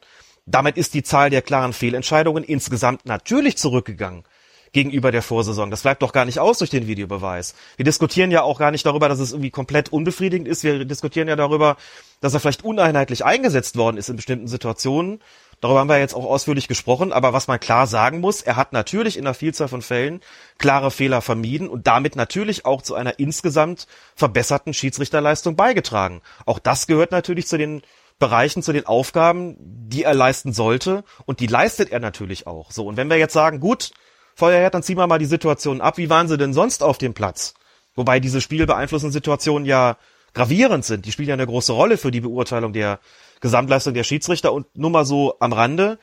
[0.51, 4.25] Damit ist die Zahl der klaren Fehlentscheidungen insgesamt natürlich zurückgegangen
[4.73, 5.70] gegenüber der Vorsaison.
[5.70, 7.55] Das bleibt doch gar nicht aus durch den Videobeweis.
[7.77, 10.65] Wir diskutieren ja auch gar nicht darüber, dass es irgendwie komplett unbefriedigend ist.
[10.65, 11.77] Wir diskutieren ja darüber,
[12.20, 15.20] dass er vielleicht uneinheitlich eingesetzt worden ist in bestimmten Situationen.
[15.60, 18.73] Darüber haben wir jetzt auch ausführlich gesprochen, aber was man klar sagen muss, er hat
[18.73, 20.20] natürlich in einer Vielzahl von Fällen
[20.57, 26.23] klare Fehler vermieden und damit natürlich auch zu einer insgesamt verbesserten Schiedsrichterleistung beigetragen.
[26.47, 27.83] Auch das gehört natürlich zu den
[28.19, 32.73] Bereichen, zu den Aufgaben, die er leisten sollte und die leistet er natürlich auch.
[32.73, 33.93] So, und wenn wir jetzt sagen, gut,
[34.35, 37.15] Feuerherd, dann ziehen wir mal die Situation ab, wie waren sie denn sonst auf dem
[37.15, 37.55] Platz?
[37.95, 39.97] Wobei diese spielbeeinflussenden Situationen ja
[40.35, 41.05] gravierend sind.
[41.05, 43.01] Die spielen ja eine große Rolle für die Beurteilung der
[43.41, 45.99] Gesamtleistung der Schiedsrichter und nur mal so am Rande.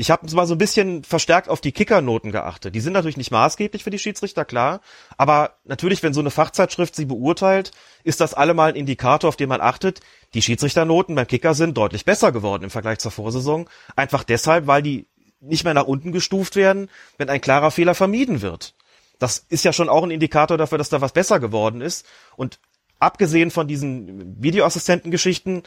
[0.00, 2.74] Ich habe mal so ein bisschen verstärkt auf die Kickernoten geachtet.
[2.74, 4.80] Die sind natürlich nicht maßgeblich für die Schiedsrichter, klar.
[5.18, 7.72] Aber natürlich, wenn so eine Fachzeitschrift sie beurteilt,
[8.02, 10.00] ist das allemal ein Indikator, auf den man achtet.
[10.32, 13.68] Die Schiedsrichternoten beim Kicker sind deutlich besser geworden im Vergleich zur Vorsaison.
[13.94, 15.06] Einfach deshalb, weil die
[15.38, 16.88] nicht mehr nach unten gestuft werden,
[17.18, 18.72] wenn ein klarer Fehler vermieden wird.
[19.18, 22.06] Das ist ja schon auch ein Indikator dafür, dass da was besser geworden ist.
[22.36, 22.58] Und
[23.00, 25.64] abgesehen von diesen Videoassistentengeschichten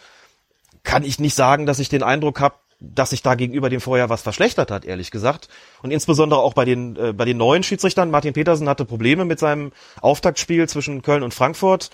[0.82, 4.10] kann ich nicht sagen, dass ich den Eindruck habe, dass sich da gegenüber dem Vorjahr
[4.10, 5.48] was verschlechtert hat, ehrlich gesagt.
[5.82, 8.12] Und insbesondere auch bei den, äh, bei den neuen Schiedsrichtern.
[8.12, 9.72] Martin Petersen hatte Probleme mit seinem
[10.02, 11.90] Auftaktspiel zwischen Köln und Frankfurt.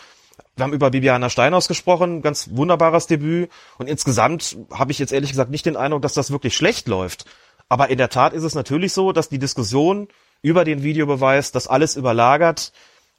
[0.56, 3.50] Wir haben über Bibiana Steinhaus gesprochen, ganz wunderbares Debüt.
[3.78, 7.26] Und insgesamt habe ich jetzt ehrlich gesagt nicht den Eindruck, dass das wirklich schlecht läuft.
[7.70, 10.08] Aber in der Tat ist es natürlich so, dass die Diskussion
[10.42, 12.72] über den Videobeweis das alles überlagert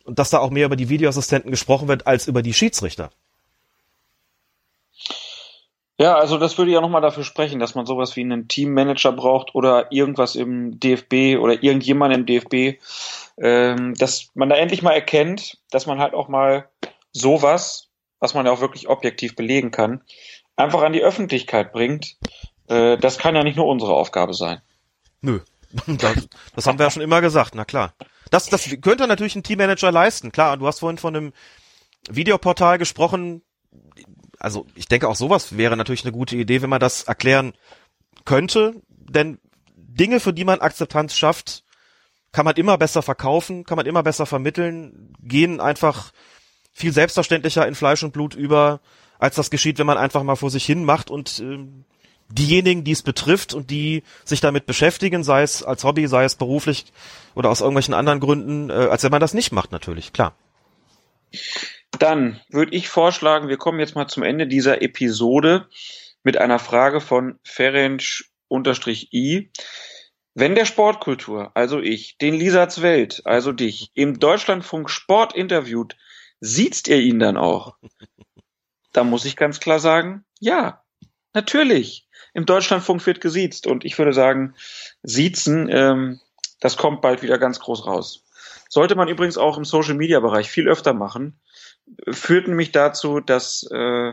[0.04, 3.10] und dass da auch mehr über die Videoassistenten gesprochen wird als über die Schiedsrichter.
[6.00, 9.54] Ja, also das würde ja nochmal dafür sprechen, dass man sowas wie einen Teammanager braucht
[9.54, 12.80] oder irgendwas im DFB oder irgendjemand im DFB,
[13.36, 16.70] ähm, dass man da endlich mal erkennt, dass man halt auch mal
[17.12, 20.00] sowas, was man ja auch wirklich objektiv belegen kann,
[20.56, 22.16] einfach an die Öffentlichkeit bringt.
[22.68, 24.62] Äh, das kann ja nicht nur unsere Aufgabe sein.
[25.20, 25.40] Nö,
[25.86, 27.92] das, das haben wir ja schon immer gesagt, na klar.
[28.30, 30.56] Das, das könnte natürlich ein Teammanager leisten, klar.
[30.56, 31.32] Du hast vorhin von einem
[32.08, 33.42] Videoportal gesprochen,
[34.40, 37.52] also ich denke auch sowas wäre natürlich eine gute Idee, wenn man das erklären
[38.24, 39.38] könnte, denn
[39.76, 41.64] Dinge, für die man Akzeptanz schafft,
[42.32, 46.12] kann man immer besser verkaufen, kann man immer besser vermitteln, gehen einfach
[46.72, 48.80] viel selbstverständlicher in Fleisch und Blut über,
[49.18, 51.58] als das geschieht, wenn man einfach mal vor sich hin macht und äh,
[52.28, 56.36] diejenigen, die es betrifft und die sich damit beschäftigen, sei es als Hobby, sei es
[56.36, 56.86] beruflich
[57.34, 60.34] oder aus irgendwelchen anderen Gründen, äh, als wenn man das nicht macht, natürlich, klar.
[61.98, 65.68] Dann würde ich vorschlagen, wir kommen jetzt mal zum Ende dieser Episode
[66.22, 67.90] mit einer Frage von Ferenc-I.
[70.34, 75.96] Wenn der Sportkultur, also ich, den Lisats Welt, also dich, im Deutschlandfunk Sport interviewt,
[76.38, 77.76] sieht ihr ihn dann auch?
[78.92, 80.82] Da muss ich ganz klar sagen, ja,
[81.32, 82.06] natürlich.
[82.32, 84.54] Im Deutschlandfunk wird gesiezt und ich würde sagen,
[85.02, 86.20] siezen, ähm,
[86.60, 88.24] das kommt bald wieder ganz groß raus.
[88.68, 91.40] Sollte man übrigens auch im Social Media Bereich viel öfter machen
[92.08, 94.12] führt nämlich dazu, dass äh,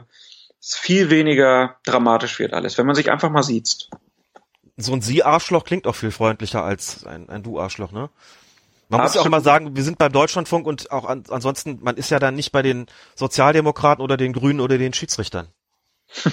[0.60, 3.90] es viel weniger dramatisch wird alles, wenn man sich einfach mal sieht.
[4.76, 8.10] So ein Sie-Arschloch klingt auch viel freundlicher als ein, ein Du-Arschloch, ne?
[8.90, 9.04] Man Absolut.
[9.04, 12.10] muss ja auch mal sagen, wir sind beim Deutschlandfunk und auch an, ansonsten, man ist
[12.10, 15.50] ja dann nicht bei den Sozialdemokraten oder den Grünen oder den Schiedsrichtern.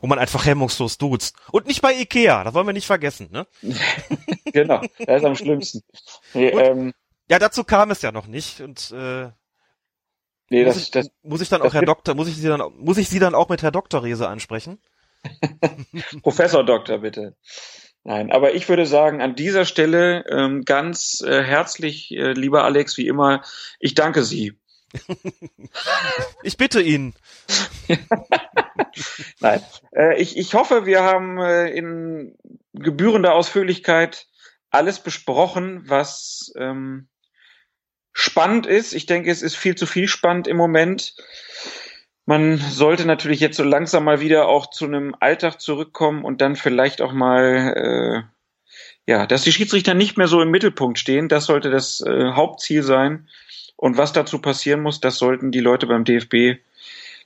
[0.00, 1.34] Wo man einfach hemmungslos duzt.
[1.50, 3.46] Und nicht bei Ikea, das wollen wir nicht vergessen, ne?
[4.52, 5.82] genau, das ist am schlimmsten.
[6.34, 6.92] Nee, ähm,
[7.30, 9.30] ja, dazu kam es ja noch nicht und äh,
[10.50, 12.62] Nee, muss, das, ich, das, muss ich dann auch Herr Doktor, muss ich Sie dann,
[12.78, 14.78] muss ich Sie dann auch mit Herr Doktor Rese ansprechen?
[16.22, 17.36] Professor Doktor, bitte.
[18.04, 22.96] Nein, aber ich würde sagen, an dieser Stelle ähm, ganz äh, herzlich, äh, lieber Alex,
[22.96, 23.42] wie immer,
[23.80, 24.58] ich danke Sie.
[26.42, 27.14] ich bitte ihn.
[29.40, 29.62] Nein,
[29.94, 32.38] äh, ich, ich hoffe, wir haben äh, in
[32.72, 34.26] gebührender Ausführlichkeit
[34.70, 37.08] alles besprochen, was ähm,
[38.18, 38.94] spannend ist.
[38.94, 41.14] Ich denke, es ist viel zu viel spannend im Moment.
[42.26, 46.56] Man sollte natürlich jetzt so langsam mal wieder auch zu einem Alltag zurückkommen und dann
[46.56, 48.26] vielleicht auch mal,
[49.06, 51.28] äh, ja, dass die Schiedsrichter nicht mehr so im Mittelpunkt stehen.
[51.28, 53.28] Das sollte das äh, Hauptziel sein.
[53.76, 56.60] Und was dazu passieren muss, das sollten die Leute beim DFB,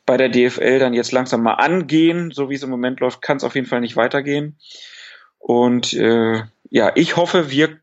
[0.04, 2.32] bei der DFL dann jetzt langsam mal angehen.
[2.32, 4.58] So wie es im Moment läuft, kann es auf jeden Fall nicht weitergehen.
[5.38, 7.80] Und äh, ja, ich hoffe, wir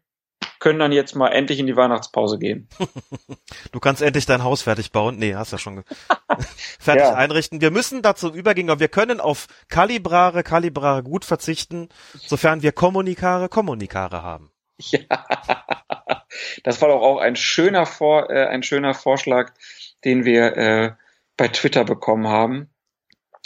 [0.59, 2.67] können dann jetzt mal endlich in die Weihnachtspause gehen.
[3.71, 5.17] Du kannst endlich dein Haus fertig bauen.
[5.17, 5.83] Nee, hast ja schon
[6.79, 7.13] fertig ja.
[7.13, 7.61] einrichten.
[7.61, 13.47] Wir müssen dazu übergehen, aber wir können auf Kalibrare, Kalibrare gut verzichten, sofern wir Kommunikare,
[13.47, 14.51] Kommunikare haben.
[14.77, 15.25] Ja,
[16.63, 19.53] das war doch auch ein schöner, Vor äh, ein schöner Vorschlag,
[20.05, 20.91] den wir äh,
[21.38, 22.69] bei Twitter bekommen haben.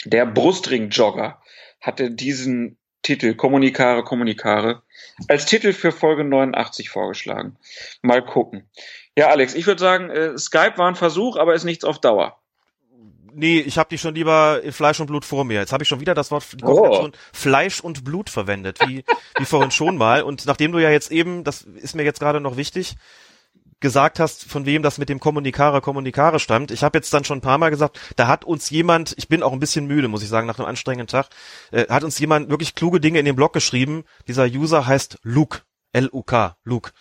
[0.04, 1.42] Der Brustring-Jogger
[1.80, 4.82] hatte diesen Titel Kommunikare, Kommunikare
[5.28, 7.56] als Titel für Folge 89 vorgeschlagen.
[8.02, 8.68] Mal gucken.
[9.16, 12.36] Ja, Alex, ich würde sagen, äh, Skype war ein Versuch, aber ist nichts auf Dauer.
[13.32, 15.60] nee, ich habe die schon lieber in Fleisch und Blut vor mir.
[15.60, 17.08] Jetzt habe ich schon wieder das Wort Oh.
[17.32, 19.04] Fleisch und Blut verwendet, wie,
[19.38, 20.22] wie vorhin schon mal.
[20.22, 22.96] Und nachdem du ja jetzt eben, das ist mir jetzt gerade noch wichtig,
[23.84, 26.70] gesagt hast, von wem das mit dem Kommunikare Kommunikare stammt.
[26.70, 29.42] Ich habe jetzt dann schon ein paar Mal gesagt, da hat uns jemand, ich bin
[29.42, 31.28] auch ein bisschen müde, muss ich sagen, nach einem anstrengenden Tag,
[31.70, 34.04] äh, hat uns jemand wirklich kluge Dinge in den Blog geschrieben.
[34.26, 35.60] Dieser User heißt Luke,
[35.92, 36.92] L-U-K, Luke.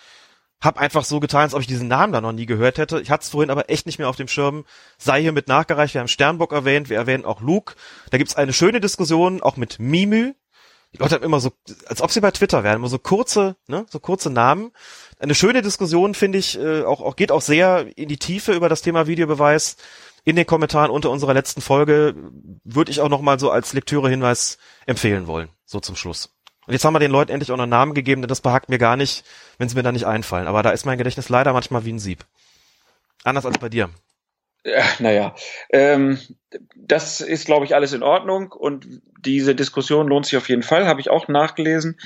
[0.60, 3.00] Hab einfach so getan, als ob ich diesen Namen da noch nie gehört hätte.
[3.00, 4.66] Ich hatte es vorhin aber echt nicht mehr auf dem Schirm.
[4.98, 5.94] Sei hier mit nachgereicht.
[5.94, 7.76] Wir haben Sternbock erwähnt, wir erwähnen auch Luke.
[8.12, 10.34] Da gibt's eine schöne Diskussion, auch mit Mimü.
[10.94, 11.52] Die Leute haben immer so,
[11.88, 14.72] als ob sie bei Twitter wären, immer so kurze, ne, so kurze Namen.
[15.20, 18.70] Eine schöne Diskussion, finde ich, äh, auch, auch geht auch sehr in die Tiefe über
[18.70, 19.78] das Thema Videobeweis.
[20.26, 22.16] In den Kommentaren unter unserer letzten Folge
[22.64, 25.50] würde ich auch noch mal so als Lektüre-Hinweis empfehlen wollen.
[25.66, 26.30] So zum Schluss.
[26.66, 28.78] Und jetzt haben wir den Leuten endlich auch noch Namen gegeben, denn das behagt mir
[28.78, 29.26] gar nicht,
[29.58, 30.48] wenn sie mir da nicht einfallen.
[30.48, 32.26] Aber da ist mein Gedächtnis leider manchmal wie ein Sieb.
[33.24, 33.90] Anders als bei dir.
[34.66, 35.36] Ja, naja,
[35.72, 36.20] ähm,
[36.76, 40.88] das ist, glaube ich, alles in Ordnung und diese Diskussion lohnt sich auf jeden Fall,
[40.88, 42.00] habe ich auch nachgelesen.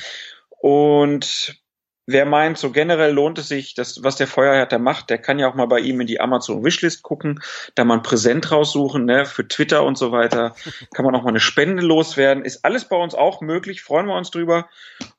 [0.49, 1.61] Und
[2.07, 5.47] wer meint, so generell lohnt es sich, das, was der Feuerhärter macht, der kann ja
[5.47, 7.41] auch mal bei ihm in die Amazon Wishlist gucken,
[7.75, 10.55] da mal ein Präsent raussuchen, ne, für Twitter und so weiter.
[10.95, 12.43] Kann man auch mal eine Spende loswerden.
[12.43, 14.67] Ist alles bei uns auch möglich, freuen wir uns drüber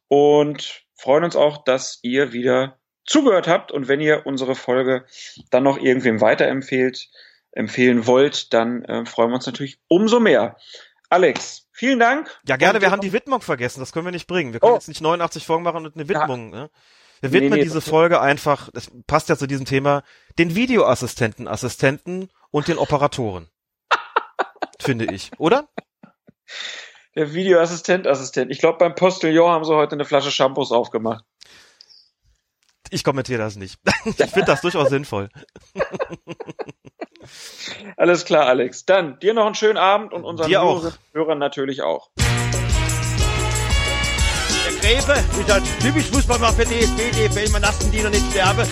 [0.08, 5.05] und freuen uns auch, dass ihr wieder zugehört habt und wenn ihr unsere Folge
[5.50, 7.08] dann noch irgendwem weiterempfehlt,
[7.52, 10.57] empfehlen wollt, dann äh, freuen wir uns natürlich umso mehr.
[11.10, 12.28] Alex, vielen Dank.
[12.47, 14.52] Ja, gerne, Und wir haben die Widmung vergessen, das können wir nicht bringen.
[14.52, 14.77] Wir können Oh.
[14.77, 16.51] jetzt nicht 89 Folgen machen und eine Widmung.
[16.51, 16.70] Ne?
[17.20, 20.02] Wir Nee, widmen nee, diese das- Folge einfach, das passt ja zu diesem Thema,
[20.39, 23.49] den Videoassistenten, Assistenten und den Operatoren.
[24.81, 25.68] Finde ich, oder?
[27.15, 28.51] Der Videoassistent, Assistent.
[28.52, 31.25] Ich glaube, beim Postillon haben sie heute eine Flasche Shampoos aufgemacht.
[32.91, 33.81] Ich kommentiere das nicht.
[34.05, 35.28] Ich finde das durchaus sinnvoll.
[37.97, 38.84] Alles klar, Alex.
[38.86, 40.82] Dann dir noch einen schönen Abend und unseren Dir auch.
[40.82, 42.10] Hörerinnen und Hörern natürlich auch.
[44.66, 48.66] Der Gräfe ist ein typisch Fußballmann für DFB, DFL, man lassen die noch nicht sterben.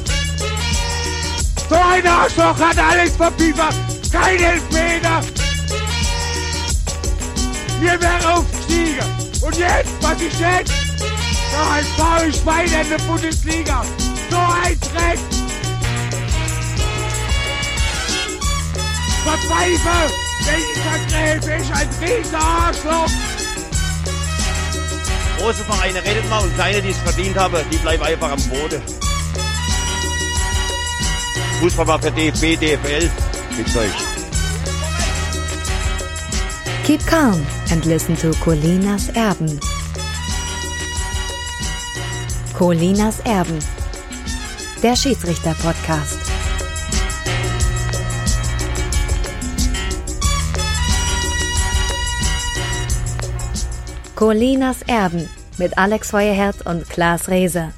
[1.68, 3.74] So ein Arschloch hat Alex verpiefert.
[4.12, 5.20] Kein Elfmeter.
[7.80, 9.04] Wir wären aufgestiegen.
[9.42, 10.72] Und jetzt, was ist jetzt?
[10.98, 13.84] So ein faul Schwein in der Bundesliga.
[14.30, 15.45] So ein Dreck.
[19.26, 20.14] Verzweifel.
[20.44, 23.10] Welcher Gräfe ist ein riesiger Arschloch.
[25.38, 28.80] Große Vereine redet mal und kleine, die es verdient haben, die bleiben einfach am Boden.
[31.60, 33.10] Fußballmann für DFB, DFL,
[33.56, 33.92] mit euch.
[36.84, 39.58] Keep calm and listen to Colinas Erben.
[42.55, 43.58] Colinas Erben.
[44.82, 46.35] Der Schiedsrichter-Podcast.
[54.16, 55.28] Colinas Erben
[55.58, 57.74] mit Alex Feuerherd und Klaas Reese.